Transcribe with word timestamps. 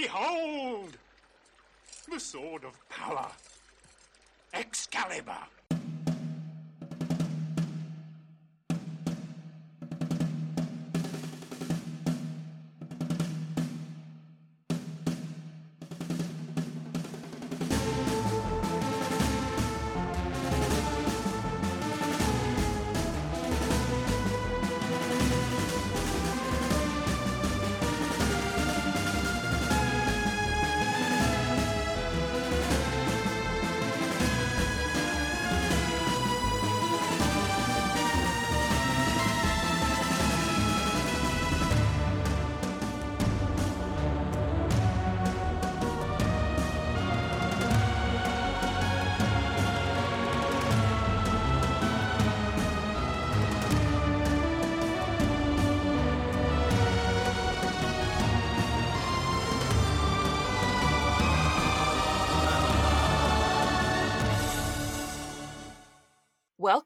Behold! 0.00 0.96
The 2.10 2.18
sword 2.18 2.64
of 2.64 2.88
power. 2.88 3.30
Excalibur. 4.54 5.36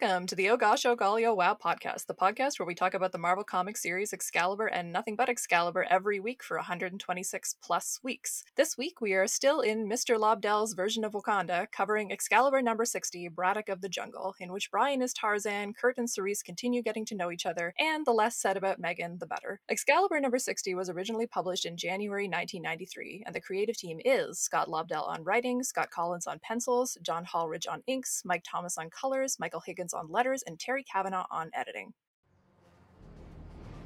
Welcome 0.05 0.27
to 0.27 0.35
the 0.35 0.51
Oh 0.51 0.59
Gosh 0.59 0.85
Oh 0.85 0.95
Golly 0.95 1.25
Oh 1.25 1.33
Wow 1.33 1.57
podcast, 1.57 2.05
the 2.05 2.15
podcast 2.15 2.59
where 2.59 2.67
we 2.67 2.75
talk 2.75 2.93
about 2.93 3.13
the 3.13 3.17
Marvel 3.17 3.43
Comics 3.43 3.81
series 3.81 4.13
Excalibur 4.13 4.67
and 4.67 4.93
nothing 4.93 5.17
but 5.17 5.31
Excalibur 5.31 5.87
every 5.89 6.21
week 6.21 6.43
for 6.43 6.59
126 6.59 7.57
plus 7.63 8.01
weeks. 8.03 8.45
This 8.55 8.77
week 8.77 9.01
we 9.01 9.15
are 9.15 9.27
still 9.27 9.63
in 9.63 9.89
Mr. 9.89 10.19
Lobdell's 10.19 10.75
version 10.75 11.05
of 11.05 11.13
Wakanda, 11.13 11.69
covering 11.73 12.13
Excalibur 12.13 12.61
number 12.61 12.85
60, 12.85 13.29
Braddock 13.29 13.71
of 13.71 13.81
the 13.81 13.89
Jungle, 13.89 14.35
in 14.39 14.53
which 14.53 14.71
Brian 14.71 15.01
is 15.01 15.15
Tarzan, 15.15 15.73
Kurt 15.73 15.97
and 15.97 16.11
Cerise 16.11 16.43
continue 16.43 16.83
getting 16.83 17.07
to 17.07 17.15
know 17.15 17.31
each 17.31 17.47
other, 17.47 17.73
and 17.81 18.05
the 18.05 18.13
less 18.13 18.37
said 18.37 18.59
about 18.59 18.79
Megan, 18.79 19.17
the 19.21 19.27
better. 19.27 19.63
Excalibur 19.71 20.21
number 20.21 20.39
60 20.39 20.75
was 20.75 20.91
originally 20.91 21.27
published 21.27 21.65
in 21.65 21.79
January 21.79 22.29
1993, 22.29 23.23
and 23.25 23.35
the 23.35 23.41
creative 23.41 23.79
team 23.79 24.01
is 24.05 24.39
Scott 24.39 24.69
Lobdell 24.69 25.09
on 25.09 25.25
writing, 25.25 25.63
Scott 25.63 25.91
Collins 25.91 26.27
on 26.27 26.41
pencils, 26.41 26.99
John 27.01 27.25
Hallridge 27.25 27.67
on 27.67 27.83
inks, 27.87 28.21
Mike 28.27 28.45
Thomas 28.47 28.77
on 28.77 28.91
colors, 28.91 29.39
Michael 29.41 29.63
Higgins 29.65 29.94
on 29.95 30.09
letters, 30.11 30.43
and 30.47 30.59
Terry 30.59 30.85
Kavanagh 30.85 31.25
on 31.31 31.51
editing. 31.55 31.93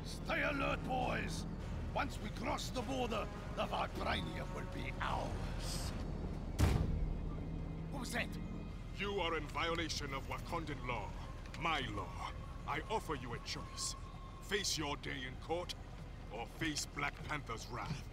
Stay 0.05 0.43
alert, 0.43 0.79
boys! 0.87 1.45
Once 1.95 2.19
we 2.23 2.31
cross 2.43 2.71
the 2.71 2.83
border, 2.83 3.27
the 3.57 3.63
Vibranium 3.63 4.47
will 4.55 4.63
be 4.75 4.93
ours. 5.01 5.93
What 7.91 8.01
was 8.01 8.13
that? 8.13 8.29
You 8.99 9.21
are 9.21 9.37
in 9.37 9.47
violation 9.49 10.13
of 10.15 10.23
Wakandan 10.29 10.87
law. 10.89 11.09
My 11.61 11.81
law. 11.97 12.33
I 12.67 12.81
offer 12.91 13.15
you 13.15 13.35
a 13.35 13.39
choice. 13.39 13.97
Face 14.49 14.79
your 14.79 14.97
day 14.97 15.11
in 15.27 15.35
court, 15.47 15.75
or 16.33 16.47
face 16.59 16.87
Black 16.97 17.15
Panther's 17.29 17.67
wrath. 17.73 18.05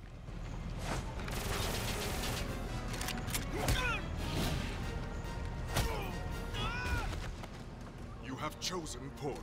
Chosen 8.65 9.11
poorly. 9.17 9.37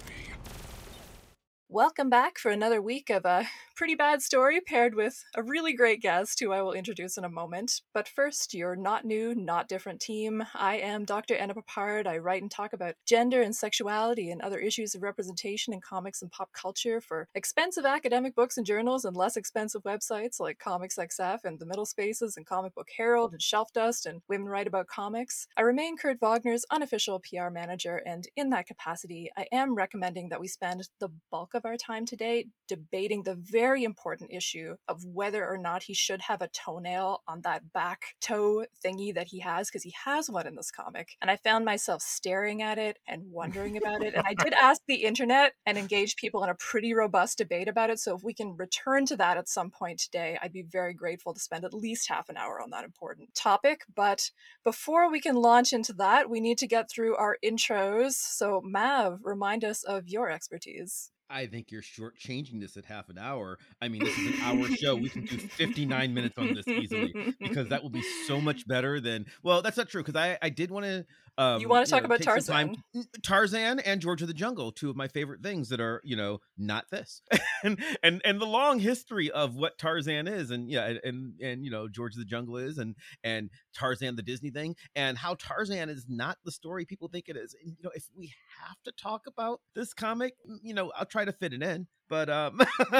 Welcome 1.68 2.10
back 2.10 2.38
for 2.38 2.50
another 2.50 2.82
week 2.82 3.08
of 3.08 3.24
a 3.24 3.46
pretty 3.82 3.94
bad 3.96 4.22
story 4.22 4.60
paired 4.60 4.94
with 4.94 5.24
a 5.34 5.42
really 5.42 5.72
great 5.72 6.00
guest 6.00 6.38
who 6.38 6.52
I 6.52 6.62
will 6.62 6.72
introduce 6.72 7.16
in 7.16 7.24
a 7.24 7.28
moment. 7.28 7.80
But 7.92 8.06
first, 8.06 8.54
your 8.54 8.76
not 8.76 9.04
new, 9.04 9.34
not 9.34 9.66
different 9.66 9.98
team. 10.00 10.44
I 10.54 10.76
am 10.76 11.04
Dr. 11.04 11.34
Anna 11.34 11.52
Peppard. 11.52 12.06
I 12.06 12.18
write 12.18 12.42
and 12.42 12.48
talk 12.48 12.72
about 12.72 12.94
gender 13.06 13.42
and 13.42 13.56
sexuality 13.56 14.30
and 14.30 14.40
other 14.40 14.60
issues 14.60 14.94
of 14.94 15.02
representation 15.02 15.74
in 15.74 15.80
comics 15.80 16.22
and 16.22 16.30
pop 16.30 16.50
culture 16.52 17.00
for 17.00 17.26
expensive 17.34 17.84
academic 17.84 18.36
books 18.36 18.56
and 18.56 18.64
journals 18.64 19.04
and 19.04 19.16
less 19.16 19.36
expensive 19.36 19.82
websites 19.82 20.38
like 20.38 20.60
Comics 20.60 20.96
XF 20.96 21.40
and 21.42 21.58
The 21.58 21.66
Middle 21.66 21.84
Spaces 21.84 22.36
and 22.36 22.46
Comic 22.46 22.76
Book 22.76 22.86
Herald 22.96 23.32
and 23.32 23.42
Shelf 23.42 23.72
Dust 23.72 24.06
and 24.06 24.22
Women 24.28 24.48
Write 24.48 24.68
About 24.68 24.86
Comics. 24.86 25.48
I 25.56 25.62
remain 25.62 25.96
Kurt 25.96 26.20
Wagner's 26.20 26.64
unofficial 26.70 27.20
PR 27.28 27.50
manager, 27.50 27.96
and 28.06 28.28
in 28.36 28.50
that 28.50 28.68
capacity, 28.68 29.32
I 29.36 29.46
am 29.50 29.74
recommending 29.74 30.28
that 30.28 30.38
we 30.38 30.46
spend 30.46 30.88
the 31.00 31.10
bulk 31.32 31.54
of 31.54 31.64
our 31.64 31.76
time 31.76 32.06
today 32.06 32.46
debating 32.68 33.24
the 33.24 33.34
very 33.34 33.71
important 33.76 34.30
issue 34.32 34.76
of 34.88 35.04
whether 35.04 35.46
or 35.46 35.58
not 35.58 35.84
he 35.84 35.94
should 35.94 36.22
have 36.22 36.42
a 36.42 36.48
toenail 36.48 37.22
on 37.26 37.40
that 37.42 37.72
back 37.72 38.14
toe 38.20 38.66
thingy 38.84 39.14
that 39.14 39.28
he 39.28 39.40
has, 39.40 39.68
because 39.68 39.82
he 39.82 39.94
has 40.04 40.28
one 40.28 40.46
in 40.46 40.56
this 40.56 40.70
comic. 40.70 41.16
And 41.20 41.30
I 41.30 41.36
found 41.36 41.64
myself 41.64 42.02
staring 42.02 42.62
at 42.62 42.78
it 42.78 42.98
and 43.06 43.30
wondering 43.30 43.76
about 43.76 44.02
it. 44.02 44.14
And 44.14 44.24
I 44.26 44.34
did 44.34 44.52
ask 44.52 44.82
the 44.86 45.04
internet 45.04 45.54
and 45.66 45.78
engage 45.78 46.16
people 46.16 46.44
in 46.44 46.50
a 46.50 46.54
pretty 46.54 46.94
robust 46.94 47.38
debate 47.38 47.68
about 47.68 47.90
it. 47.90 47.98
So 47.98 48.16
if 48.16 48.22
we 48.22 48.34
can 48.34 48.56
return 48.56 49.06
to 49.06 49.16
that 49.16 49.36
at 49.36 49.48
some 49.48 49.70
point 49.70 49.98
today, 49.98 50.38
I'd 50.42 50.52
be 50.52 50.62
very 50.62 50.94
grateful 50.94 51.34
to 51.34 51.40
spend 51.40 51.64
at 51.64 51.74
least 51.74 52.08
half 52.08 52.28
an 52.28 52.36
hour 52.36 52.60
on 52.60 52.70
that 52.70 52.84
important 52.84 53.34
topic. 53.34 53.82
But 53.94 54.30
before 54.64 55.10
we 55.10 55.20
can 55.20 55.36
launch 55.36 55.72
into 55.72 55.92
that, 55.94 56.28
we 56.28 56.40
need 56.40 56.58
to 56.58 56.66
get 56.66 56.90
through 56.90 57.16
our 57.16 57.36
intros. 57.44 58.12
So, 58.12 58.60
Mav, 58.64 59.20
remind 59.22 59.64
us 59.64 59.82
of 59.82 60.08
your 60.08 60.30
expertise. 60.30 61.10
I 61.32 61.46
think 61.46 61.70
you're 61.70 61.82
shortchanging 61.82 62.60
this 62.60 62.76
at 62.76 62.84
half 62.84 63.08
an 63.08 63.18
hour. 63.18 63.58
I 63.80 63.88
mean, 63.88 64.04
this 64.04 64.16
is 64.18 64.34
an 64.34 64.40
hour 64.42 64.68
show. 64.68 64.94
We 64.94 65.08
can 65.08 65.24
do 65.24 65.38
59 65.38 66.14
minutes 66.14 66.38
on 66.38 66.54
this 66.54 66.68
easily 66.68 67.34
because 67.40 67.68
that 67.68 67.82
will 67.82 67.90
be 67.90 68.04
so 68.26 68.40
much 68.40 68.68
better 68.68 69.00
than. 69.00 69.26
Well, 69.42 69.62
that's 69.62 69.76
not 69.76 69.88
true 69.88 70.02
because 70.02 70.16
I, 70.16 70.38
I 70.42 70.50
did 70.50 70.70
want 70.70 70.86
to. 70.86 71.06
Um, 71.38 71.62
you 71.62 71.68
want 71.68 71.86
to 71.86 71.90
talk 71.90 72.02
know, 72.02 72.06
about 72.06 72.20
Tarzan? 72.20 72.76
time- 72.94 73.04
Tarzan 73.22 73.80
and 73.80 74.02
George 74.02 74.20
of 74.20 74.28
the 74.28 74.34
Jungle, 74.34 74.70
two 74.70 74.90
of 74.90 74.96
my 74.96 75.08
favorite 75.08 75.42
things 75.42 75.70
that 75.70 75.80
are, 75.80 76.02
you 76.04 76.14
know, 76.14 76.40
not 76.58 76.90
this, 76.90 77.22
and 77.64 77.82
and 78.02 78.20
and 78.22 78.38
the 78.38 78.46
long 78.46 78.80
history 78.80 79.30
of 79.30 79.56
what 79.56 79.78
Tarzan 79.78 80.28
is, 80.28 80.50
and 80.50 80.70
yeah, 80.70 80.84
and 80.84 81.00
and, 81.02 81.32
and 81.40 81.64
you 81.64 81.70
know 81.70 81.88
George 81.88 82.12
of 82.14 82.18
the 82.18 82.26
Jungle 82.26 82.58
is, 82.58 82.76
and 82.76 82.96
and 83.24 83.48
Tarzan 83.74 84.16
the 84.16 84.22
Disney 84.22 84.50
thing, 84.50 84.76
and 84.94 85.18
how 85.18 85.34
Tarzan 85.34 85.88
is 85.88 86.06
not 86.08 86.38
the 86.44 86.52
story 86.52 86.84
people 86.84 87.08
think 87.08 87.28
it 87.28 87.36
is. 87.36 87.54
And 87.60 87.72
you 87.76 87.82
know, 87.82 87.90
if 87.94 88.04
we 88.16 88.32
have 88.66 88.76
to 88.84 88.92
talk 88.92 89.26
about 89.26 89.60
this 89.74 89.92
comic, 89.94 90.34
you 90.62 90.74
know, 90.74 90.92
I'll 90.96 91.06
try 91.06 91.24
to 91.24 91.32
fit 91.32 91.52
it 91.52 91.62
in. 91.62 91.86
But 92.08 92.28
um, 92.28 92.60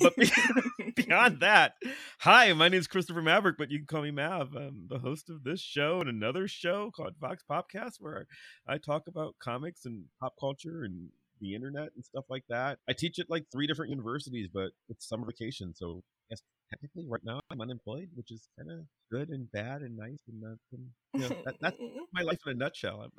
but 0.00 0.16
be- 0.16 0.32
beyond 0.96 1.40
that, 1.40 1.74
hi, 2.20 2.50
my 2.54 2.68
name 2.68 2.80
is 2.80 2.86
Christopher 2.86 3.20
Maverick, 3.20 3.58
but 3.58 3.70
you 3.70 3.78
can 3.78 3.86
call 3.86 4.00
me 4.00 4.10
Mav. 4.10 4.54
I'm 4.54 4.86
the 4.88 4.98
host 4.98 5.28
of 5.28 5.44
this 5.44 5.60
show 5.60 6.00
and 6.00 6.08
another 6.08 6.48
show 6.48 6.90
called 6.90 7.16
Vox 7.20 7.44
Popcast, 7.50 7.96
where 8.00 8.26
I 8.66 8.78
talk 8.78 9.08
about 9.08 9.34
comics 9.42 9.84
and 9.84 10.04
pop 10.20 10.36
culture 10.40 10.84
and 10.84 11.10
the 11.40 11.54
internet 11.54 11.90
and 11.94 12.04
stuff 12.04 12.24
like 12.28 12.44
that. 12.48 12.78
I 12.88 12.92
teach 12.92 13.18
at 13.18 13.30
like 13.30 13.44
three 13.52 13.66
different 13.66 13.90
universities, 13.90 14.48
but 14.52 14.70
it's 14.88 15.08
summer 15.08 15.26
vacation, 15.26 15.74
so 15.74 16.02
yes, 16.30 16.42
technically 16.70 17.06
right 17.08 17.22
now 17.24 17.40
I'm 17.50 17.60
unemployed, 17.60 18.08
which 18.14 18.30
is 18.30 18.48
kind 18.58 18.70
of 18.70 18.86
good 19.10 19.28
and 19.28 19.50
bad 19.52 19.82
and 19.82 19.96
nice 19.96 20.22
and 20.28 20.40
not, 20.40 20.58
and, 20.72 20.86
you 21.14 21.20
know, 21.20 21.36
that, 21.44 21.56
that's 21.60 21.78
my 22.12 22.22
life 22.22 22.38
in 22.46 22.52
a 22.52 22.54
nutshell. 22.54 23.08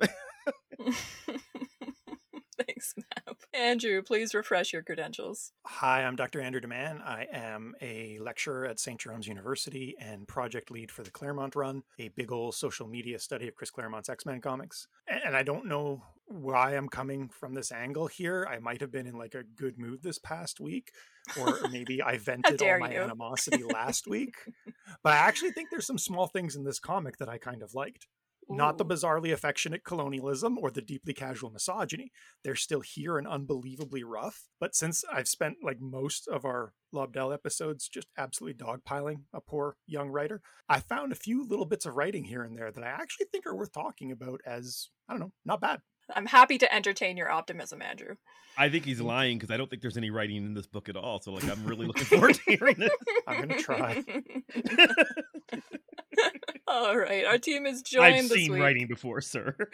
Thanks, 2.66 2.94
Mav. 2.96 3.36
Andrew, 3.54 4.02
please 4.02 4.34
refresh 4.34 4.72
your 4.72 4.82
credentials. 4.82 5.52
Hi, 5.64 6.02
I'm 6.02 6.16
Dr. 6.16 6.40
Andrew 6.40 6.60
Deman. 6.60 7.00
I 7.00 7.26
am 7.32 7.74
a 7.80 8.18
lecturer 8.20 8.66
at 8.66 8.80
St. 8.80 8.98
Jerome's 9.00 9.28
University 9.28 9.94
and 10.00 10.26
project 10.26 10.70
lead 10.70 10.90
for 10.90 11.02
the 11.02 11.10
Claremont 11.10 11.54
Run, 11.54 11.84
a 11.98 12.08
big 12.08 12.32
old 12.32 12.54
social 12.54 12.88
media 12.88 13.18
study 13.18 13.46
of 13.48 13.54
Chris 13.54 13.70
Claremont's 13.70 14.08
X 14.08 14.26
Men 14.26 14.40
comics. 14.40 14.88
And 15.06 15.36
I 15.36 15.42
don't 15.42 15.66
know 15.66 16.02
why 16.28 16.76
I'm 16.76 16.88
coming 16.88 17.28
from 17.28 17.54
this 17.54 17.72
angle 17.72 18.06
here. 18.06 18.46
I 18.50 18.58
might 18.58 18.80
have 18.80 18.92
been 18.92 19.06
in 19.06 19.16
like 19.16 19.34
a 19.34 19.42
good 19.42 19.78
mood 19.78 20.02
this 20.02 20.18
past 20.18 20.60
week, 20.60 20.92
or 21.38 21.58
maybe 21.70 22.02
I 22.02 22.18
vented 22.18 22.60
all 22.62 22.78
my 22.78 22.92
you. 22.92 23.00
animosity 23.00 23.62
last 23.62 24.06
week. 24.06 24.34
But 25.02 25.12
I 25.12 25.16
actually 25.16 25.52
think 25.52 25.68
there's 25.70 25.86
some 25.86 25.98
small 25.98 26.26
things 26.26 26.56
in 26.56 26.64
this 26.64 26.80
comic 26.80 27.18
that 27.18 27.28
I 27.28 27.36
kind 27.36 27.62
of 27.62 27.74
liked. 27.74 28.06
Not 28.50 28.78
the 28.78 28.84
bizarrely 28.86 29.32
affectionate 29.32 29.84
colonialism 29.84 30.56
or 30.58 30.70
the 30.70 30.80
deeply 30.80 31.12
casual 31.12 31.50
misogyny. 31.50 32.10
They're 32.42 32.56
still 32.56 32.80
here 32.80 33.18
and 33.18 33.28
unbelievably 33.28 34.02
rough. 34.04 34.48
But 34.58 34.74
since 34.74 35.04
I've 35.12 35.28
spent 35.28 35.58
like 35.62 35.80
most 35.80 36.26
of 36.26 36.46
our 36.46 36.72
Lobdell 36.94 37.34
episodes 37.34 37.88
just 37.88 38.08
absolutely 38.16 38.64
dogpiling 38.64 39.24
a 39.34 39.42
poor 39.42 39.76
young 39.86 40.08
writer, 40.08 40.40
I 40.68 40.80
found 40.80 41.12
a 41.12 41.16
few 41.16 41.46
little 41.46 41.66
bits 41.66 41.84
of 41.84 41.96
writing 41.96 42.24
here 42.24 42.42
and 42.42 42.56
there 42.56 42.72
that 42.72 42.82
I 42.82 42.88
actually 42.88 43.26
think 43.30 43.46
are 43.46 43.54
worth 43.54 43.72
talking 43.72 44.10
about 44.10 44.40
as, 44.46 44.88
I 45.08 45.12
don't 45.12 45.20
know, 45.20 45.32
not 45.44 45.60
bad. 45.60 45.80
I'm 46.14 46.26
happy 46.26 46.58
to 46.58 46.74
entertain 46.74 47.16
your 47.16 47.30
optimism, 47.30 47.82
Andrew. 47.82 48.16
I 48.56 48.68
think 48.68 48.84
he's 48.84 49.00
mm. 49.00 49.04
lying 49.04 49.38
because 49.38 49.52
I 49.52 49.56
don't 49.56 49.70
think 49.70 49.82
there's 49.82 49.96
any 49.96 50.10
writing 50.10 50.36
in 50.38 50.54
this 50.54 50.66
book 50.66 50.88
at 50.88 50.96
all. 50.96 51.20
So 51.20 51.32
like 51.32 51.44
I'm 51.44 51.64
really 51.64 51.86
looking 51.86 52.04
forward 52.06 52.34
to 52.34 52.40
hearing 52.56 52.76
this. 52.76 52.90
I'm 53.26 53.40
gonna 53.40 53.62
try. 53.62 54.04
All 56.66 56.98
right, 56.98 57.24
our 57.24 57.38
team 57.38 57.64
is 57.64 57.82
joined 57.82 58.16
I've 58.16 58.28
this 58.28 58.32
seen 58.32 58.52
week. 58.52 58.60
writing 58.60 58.86
before, 58.88 59.20
sir. 59.20 59.56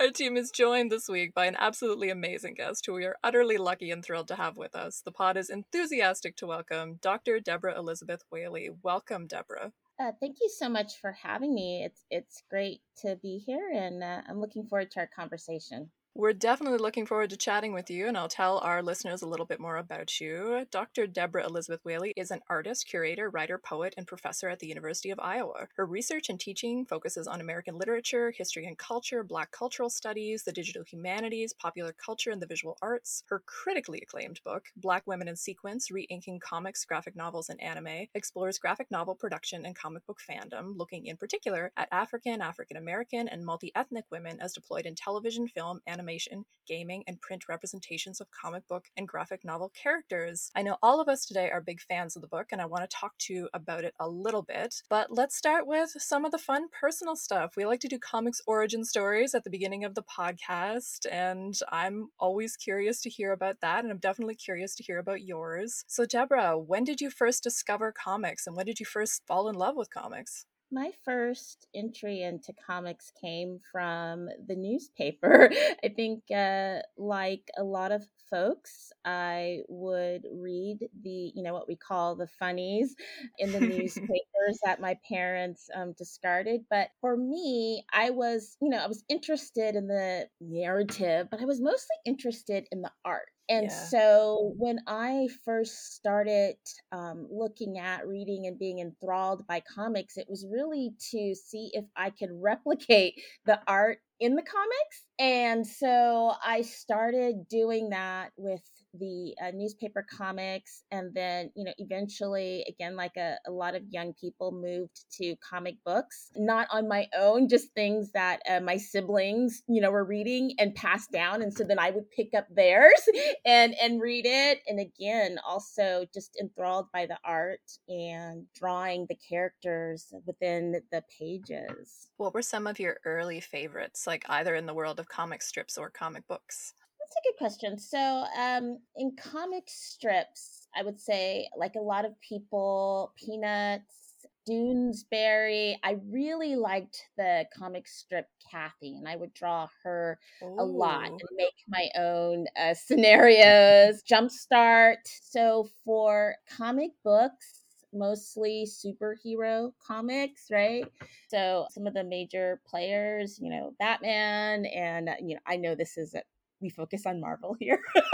Our 0.00 0.10
team 0.10 0.36
is 0.36 0.50
joined 0.50 0.90
this 0.92 1.08
week 1.08 1.34
by 1.34 1.46
an 1.46 1.56
absolutely 1.58 2.10
amazing 2.10 2.54
guest 2.54 2.84
who 2.84 2.94
we 2.94 3.04
are 3.04 3.16
utterly 3.24 3.56
lucky 3.56 3.90
and 3.90 4.04
thrilled 4.04 4.28
to 4.28 4.34
have 4.36 4.56
with 4.56 4.74
us. 4.74 5.00
The 5.04 5.12
pod 5.12 5.36
is 5.36 5.48
enthusiastic 5.48 6.36
to 6.36 6.46
welcome 6.46 6.98
Dr. 7.00 7.40
Deborah 7.40 7.78
Elizabeth 7.78 8.22
Whaley. 8.30 8.70
Welcome, 8.82 9.26
Deborah. 9.26 9.72
Uh, 9.98 10.12
thank 10.20 10.38
you 10.40 10.48
so 10.48 10.68
much 10.68 11.00
for 11.00 11.12
having 11.12 11.54
me. 11.54 11.84
It's 11.84 12.04
it's 12.10 12.42
great 12.50 12.80
to 13.02 13.16
be 13.16 13.38
here, 13.38 13.70
and 13.72 14.02
uh, 14.02 14.22
I'm 14.28 14.40
looking 14.40 14.66
forward 14.66 14.90
to 14.92 15.00
our 15.00 15.06
conversation. 15.06 15.90
We're 16.16 16.32
definitely 16.32 16.78
looking 16.78 17.06
forward 17.06 17.30
to 17.30 17.36
chatting 17.36 17.72
with 17.72 17.90
you, 17.90 18.06
and 18.06 18.16
I'll 18.16 18.28
tell 18.28 18.58
our 18.58 18.84
listeners 18.84 19.22
a 19.22 19.26
little 19.26 19.46
bit 19.46 19.58
more 19.58 19.78
about 19.78 20.20
you. 20.20 20.64
Dr. 20.70 21.08
Deborah 21.08 21.44
Elizabeth 21.44 21.80
Whaley 21.84 22.14
is 22.16 22.30
an 22.30 22.38
artist, 22.48 22.86
curator, 22.86 23.28
writer, 23.28 23.58
poet, 23.58 23.94
and 23.96 24.06
professor 24.06 24.48
at 24.48 24.60
the 24.60 24.68
University 24.68 25.10
of 25.10 25.18
Iowa. 25.18 25.66
Her 25.74 25.84
research 25.84 26.28
and 26.28 26.38
teaching 26.38 26.86
focuses 26.86 27.26
on 27.26 27.40
American 27.40 27.76
literature, 27.76 28.30
history 28.30 28.64
and 28.64 28.78
culture, 28.78 29.24
Black 29.24 29.50
cultural 29.50 29.90
studies, 29.90 30.44
the 30.44 30.52
digital 30.52 30.84
humanities, 30.84 31.52
popular 31.52 31.92
culture, 31.92 32.30
and 32.30 32.40
the 32.40 32.46
visual 32.46 32.78
arts. 32.80 33.24
Her 33.26 33.42
critically 33.44 33.98
acclaimed 34.00 34.40
book, 34.44 34.66
Black 34.76 35.02
Women 35.08 35.26
in 35.26 35.34
Sequence 35.34 35.90
Re-inking 35.90 36.38
Comics, 36.38 36.84
Graphic 36.84 37.16
Novels, 37.16 37.48
and 37.48 37.60
Anime, 37.60 38.06
explores 38.14 38.58
graphic 38.58 38.88
novel 38.88 39.16
production 39.16 39.66
and 39.66 39.74
comic 39.74 40.06
book 40.06 40.20
fandom, 40.30 40.78
looking 40.78 41.06
in 41.06 41.16
particular 41.16 41.72
at 41.76 41.88
African, 41.90 42.40
African 42.40 42.76
American, 42.76 43.26
and 43.26 43.44
multi 43.44 43.72
ethnic 43.74 44.04
women 44.12 44.38
as 44.40 44.52
deployed 44.52 44.86
in 44.86 44.94
television, 44.94 45.48
film, 45.48 45.80
animation, 46.04 46.44
gaming, 46.68 47.02
and 47.06 47.18
print 47.22 47.44
representations 47.48 48.20
of 48.20 48.26
comic 48.30 48.66
book 48.68 48.84
and 48.94 49.08
graphic 49.08 49.42
novel 49.42 49.70
characters. 49.70 50.50
I 50.54 50.60
know 50.60 50.76
all 50.82 51.00
of 51.00 51.08
us 51.08 51.24
today 51.24 51.50
are 51.50 51.62
big 51.62 51.80
fans 51.80 52.14
of 52.14 52.20
the 52.20 52.28
book, 52.28 52.48
and 52.52 52.60
I 52.60 52.66
want 52.66 52.88
to 52.88 52.94
talk 52.94 53.12
to 53.20 53.32
you 53.32 53.48
about 53.54 53.84
it 53.84 53.94
a 53.98 54.06
little 54.06 54.42
bit. 54.42 54.82
But 54.90 55.10
let's 55.10 55.34
start 55.34 55.66
with 55.66 55.90
some 55.96 56.26
of 56.26 56.30
the 56.30 56.38
fun 56.38 56.66
personal 56.78 57.16
stuff. 57.16 57.54
We 57.56 57.64
like 57.64 57.80
to 57.80 57.88
do 57.88 57.98
comics 57.98 58.42
origin 58.46 58.84
stories 58.84 59.34
at 59.34 59.44
the 59.44 59.50
beginning 59.50 59.82
of 59.82 59.94
the 59.94 60.02
podcast, 60.02 61.06
and 61.10 61.54
I'm 61.72 62.08
always 62.18 62.54
curious 62.54 63.00
to 63.02 63.10
hear 63.10 63.32
about 63.32 63.60
that, 63.62 63.82
and 63.82 63.90
I'm 63.90 63.98
definitely 63.98 64.34
curious 64.34 64.74
to 64.76 64.82
hear 64.82 64.98
about 64.98 65.22
yours. 65.22 65.84
So, 65.86 66.04
Deborah, 66.04 66.58
when 66.58 66.84
did 66.84 67.00
you 67.00 67.08
first 67.08 67.42
discover 67.42 67.92
comics, 67.92 68.46
and 68.46 68.54
when 68.56 68.66
did 68.66 68.78
you 68.78 68.84
first 68.86 69.22
fall 69.26 69.48
in 69.48 69.54
love 69.54 69.76
with 69.76 69.88
comics? 69.88 70.44
My 70.74 70.90
first 71.04 71.68
entry 71.72 72.22
into 72.22 72.52
comics 72.52 73.12
came 73.20 73.60
from 73.70 74.28
the 74.48 74.56
newspaper. 74.56 75.48
I 75.84 75.88
think, 75.88 76.24
uh, 76.34 76.80
like 76.98 77.48
a 77.56 77.62
lot 77.62 77.92
of 77.92 78.04
folks, 78.28 78.90
I 79.04 79.60
would 79.68 80.26
read 80.32 80.88
the, 81.04 81.30
you 81.32 81.44
know, 81.44 81.52
what 81.54 81.68
we 81.68 81.76
call 81.76 82.16
the 82.16 82.26
funnies 82.26 82.96
in 83.38 83.52
the 83.52 83.60
newspapers 83.74 84.58
that 84.64 84.80
my 84.80 84.98
parents 85.08 85.70
um, 85.76 85.92
discarded. 85.96 86.62
But 86.68 86.88
for 87.00 87.16
me, 87.16 87.84
I 87.92 88.10
was, 88.10 88.56
you 88.60 88.68
know, 88.68 88.78
I 88.78 88.88
was 88.88 89.04
interested 89.08 89.76
in 89.76 89.86
the 89.86 90.28
narrative, 90.40 91.28
but 91.30 91.40
I 91.40 91.44
was 91.44 91.60
mostly 91.60 91.96
interested 92.04 92.66
in 92.72 92.82
the 92.82 92.90
art. 93.04 93.28
And 93.48 93.70
Yeah. 93.70 93.70
so 93.70 94.54
when 94.56 94.80
I 94.86 95.28
first 95.44 95.94
started 95.94 96.56
um, 96.92 97.26
looking 97.30 97.78
at 97.78 98.06
reading 98.06 98.46
and 98.46 98.58
being 98.58 98.78
enthralled 98.78 99.46
by 99.46 99.60
comics, 99.60 100.16
it 100.16 100.26
was 100.28 100.46
really 100.50 100.92
to 101.10 101.34
see 101.34 101.70
if 101.74 101.84
I 101.96 102.10
could 102.10 102.30
replicate 102.32 103.20
the 103.44 103.60
art 103.66 103.98
in 104.20 104.34
the 104.36 104.42
comics. 104.42 105.06
And 105.18 105.66
so 105.66 106.34
I 106.44 106.62
started 106.62 107.48
doing 107.48 107.90
that 107.90 108.32
with 108.36 108.62
the 108.98 109.34
uh, 109.42 109.50
newspaper 109.52 110.06
comics. 110.10 110.84
And 110.90 111.12
then, 111.14 111.50
you 111.54 111.64
know, 111.64 111.72
eventually, 111.78 112.64
again, 112.68 112.96
like 112.96 113.16
a, 113.16 113.36
a 113.46 113.50
lot 113.50 113.74
of 113.74 113.82
young 113.90 114.14
people 114.20 114.52
moved 114.52 115.04
to 115.18 115.36
comic 115.48 115.76
books, 115.84 116.30
not 116.36 116.68
on 116.70 116.88
my 116.88 117.06
own, 117.16 117.48
just 117.48 117.72
things 117.74 118.12
that 118.12 118.40
uh, 118.48 118.60
my 118.60 118.76
siblings, 118.76 119.62
you 119.68 119.80
know, 119.80 119.90
were 119.90 120.04
reading 120.04 120.54
and 120.58 120.74
passed 120.74 121.10
down. 121.10 121.42
And 121.42 121.52
so 121.52 121.64
then 121.64 121.78
I 121.78 121.90
would 121.90 122.10
pick 122.10 122.34
up 122.34 122.46
theirs 122.50 123.08
and 123.44 123.74
and 123.80 124.00
read 124.00 124.24
it 124.26 124.60
and 124.66 124.80
again 124.80 125.38
also 125.46 126.04
just 126.12 126.36
enthralled 126.40 126.86
by 126.92 127.06
the 127.06 127.18
art 127.24 127.60
and 127.88 128.46
drawing 128.54 129.06
the 129.08 129.16
characters 129.28 130.12
within 130.26 130.80
the 130.90 131.02
pages 131.18 132.08
What 132.16 132.34
were 132.34 132.42
some 132.42 132.66
of 132.66 132.78
your 132.78 132.98
early 133.04 133.40
favorites, 133.40 134.06
like 134.06 134.24
either 134.28 134.54
in 134.54 134.66
the 134.66 134.74
world 134.74 135.00
of 135.00 135.08
comic 135.08 135.42
strips 135.42 135.76
or 135.76 135.90
comic 135.90 136.26
books? 136.28 136.74
That's 137.04 137.16
a 137.16 137.28
good 137.28 137.38
question 137.38 137.78
so 137.78 138.24
um 138.38 138.78
in 138.96 139.14
comic 139.16 139.64
strips 139.66 140.68
i 140.74 140.82
would 140.82 140.98
say 140.98 141.48
like 141.56 141.74
a 141.74 141.80
lot 141.80 142.06
of 142.06 142.18
people 142.20 143.12
peanuts 143.16 144.04
Doonesbury. 144.48 145.76
I 145.82 145.96
really 146.10 146.54
liked 146.54 147.08
the 147.16 147.46
comic 147.56 147.88
strip 147.88 148.28
Cathy, 148.50 148.96
and 148.96 149.08
I 149.08 149.16
would 149.16 149.32
draw 149.32 149.68
her 149.82 150.18
a 150.42 150.64
lot 150.64 151.06
and 151.08 151.20
make 151.36 151.54
my 151.66 151.88
own 151.96 152.46
uh, 152.58 152.74
scenarios. 152.74 154.02
Jumpstart. 154.02 154.96
So 155.04 155.70
for 155.84 156.36
comic 156.58 156.90
books, 157.02 157.62
mostly 157.92 158.66
superhero 158.66 159.72
comics, 159.84 160.48
right? 160.50 160.84
So 161.28 161.66
some 161.70 161.86
of 161.86 161.94
the 161.94 162.04
major 162.04 162.60
players, 162.66 163.38
you 163.40 163.50
know, 163.50 163.74
Batman, 163.78 164.66
and 164.66 165.08
uh, 165.08 165.14
you 165.20 165.34
know, 165.36 165.40
I 165.46 165.56
know 165.56 165.74
this 165.74 165.96
is 165.96 166.14
a, 166.14 166.22
we 166.64 166.70
focus 166.70 167.06
on 167.06 167.20
Marvel 167.20 167.54
here, 167.54 167.80
but, 167.94 168.04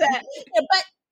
uh, 0.00 0.20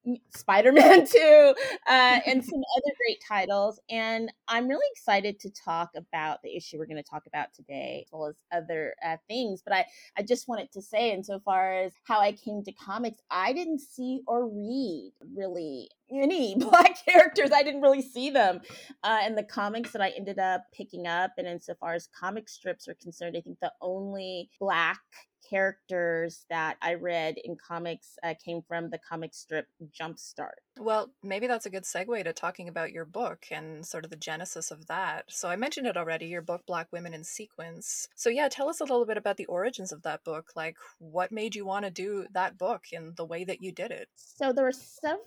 but 0.04 0.18
Spider-Man 0.30 1.06
too, 1.10 1.54
uh, 1.88 2.20
and 2.26 2.44
some 2.44 2.60
other 2.76 2.94
great 2.96 3.18
titles. 3.26 3.80
And 3.90 4.32
I'm 4.48 4.68
really 4.68 4.86
excited 4.92 5.38
to 5.40 5.50
talk 5.50 5.90
about 5.96 6.42
the 6.42 6.56
issue 6.56 6.78
we're 6.78 6.86
going 6.86 6.96
to 6.96 7.02
talk 7.02 7.26
about 7.26 7.52
today, 7.54 8.04
as 8.06 8.12
well 8.12 8.28
as 8.28 8.36
other 8.52 8.94
uh, 9.04 9.16
things. 9.28 9.62
But 9.64 9.74
I, 9.74 9.86
I 10.16 10.22
just 10.22 10.48
wanted 10.48 10.72
to 10.72 10.82
say, 10.82 11.12
insofar 11.12 11.74
as 11.82 11.92
how 12.04 12.20
I 12.20 12.32
came 12.32 12.62
to 12.64 12.72
comics, 12.72 13.18
I 13.30 13.52
didn't 13.52 13.80
see 13.80 14.20
or 14.26 14.48
read 14.48 15.12
really 15.34 15.90
any 16.10 16.54
black 16.58 17.04
characters. 17.04 17.50
I 17.54 17.62
didn't 17.62 17.82
really 17.82 18.02
see 18.02 18.30
them 18.30 18.60
uh, 19.02 19.20
in 19.26 19.34
the 19.34 19.42
comics 19.42 19.92
that 19.92 20.02
I 20.02 20.10
ended 20.10 20.38
up 20.38 20.64
picking 20.72 21.06
up. 21.06 21.32
And 21.38 21.46
insofar 21.46 21.94
as 21.94 22.08
comic 22.18 22.48
strips 22.48 22.88
are 22.88 22.94
concerned, 22.94 23.36
I 23.36 23.40
think 23.40 23.58
the 23.60 23.72
only 23.80 24.50
black 24.58 25.00
characters 25.48 26.46
that 26.50 26.76
I 26.82 26.94
read 26.94 27.38
in 27.38 27.56
comics 27.56 28.18
uh, 28.22 28.34
came 28.44 28.62
from 28.62 28.90
the 28.90 28.98
comic 28.98 29.34
strip 29.34 29.66
Jumpstart. 29.90 30.60
Well, 30.80 31.12
maybe 31.22 31.46
that's 31.46 31.66
a 31.66 31.70
good 31.70 31.84
segue 31.84 32.24
to 32.24 32.32
talking 32.32 32.66
about 32.66 32.90
your 32.92 33.04
book 33.04 33.44
and 33.50 33.84
sort 33.84 34.04
of 34.04 34.10
the 34.10 34.16
genesis 34.16 34.70
of 34.70 34.86
that. 34.86 35.26
So 35.28 35.48
I 35.50 35.54
mentioned 35.56 35.86
it 35.86 35.96
already, 35.96 36.26
your 36.26 36.40
book 36.40 36.62
Black 36.66 36.88
Women 36.90 37.12
in 37.12 37.22
Sequence. 37.22 38.08
So 38.16 38.30
yeah, 38.30 38.48
tell 38.48 38.68
us 38.70 38.80
a 38.80 38.84
little 38.84 39.04
bit 39.04 39.18
about 39.18 39.36
the 39.36 39.44
origins 39.46 39.92
of 39.92 40.02
that 40.02 40.24
book. 40.24 40.52
Like 40.56 40.76
what 40.98 41.32
made 41.32 41.54
you 41.54 41.66
want 41.66 41.84
to 41.84 41.90
do 41.90 42.26
that 42.32 42.56
book 42.56 42.84
in 42.92 43.12
the 43.16 43.26
way 43.26 43.44
that 43.44 43.60
you 43.62 43.72
did 43.72 43.90
it? 43.90 44.08
So 44.16 44.52
there 44.54 44.64
were 44.64 44.72
several 44.72 45.18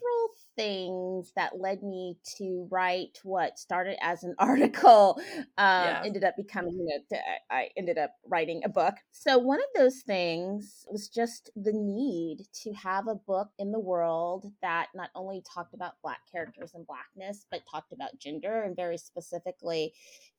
things 0.55 1.31
that 1.35 1.59
led 1.59 1.83
me 1.83 2.17
to 2.37 2.67
write 2.71 3.19
what 3.23 3.59
started 3.59 3.97
as 4.01 4.23
an 4.23 4.35
article, 4.39 5.19
um, 5.57 5.83
Yeah. 5.83 6.01
ended 6.03 6.23
up 6.23 6.35
becoming, 6.35 6.73
you 6.73 6.85
know, 7.11 7.19
I 7.51 7.69
ended 7.77 7.97
up 7.99 8.11
writing 8.27 8.61
a 8.65 8.69
book. 8.69 8.95
So 9.11 9.37
one 9.37 9.59
of 9.59 9.65
those 9.75 10.01
things 10.01 10.85
was 10.89 11.09
just 11.09 11.51
the 11.55 11.73
need 11.73 12.45
to 12.63 12.73
have 12.73 13.07
a 13.07 13.15
book 13.15 13.49
in 13.59 13.71
the 13.71 13.79
world 13.79 14.51
that 14.61 14.87
not 14.95 15.09
only 15.15 15.42
talked 15.43 15.73
about 15.73 15.93
Black 16.01 16.19
characters 16.31 16.71
and 16.73 16.85
Blackness, 16.87 17.45
but 17.51 17.61
talked 17.69 17.93
about 17.93 18.19
gender 18.19 18.63
and 18.63 18.75
very 18.75 18.97
specifically 18.97 19.93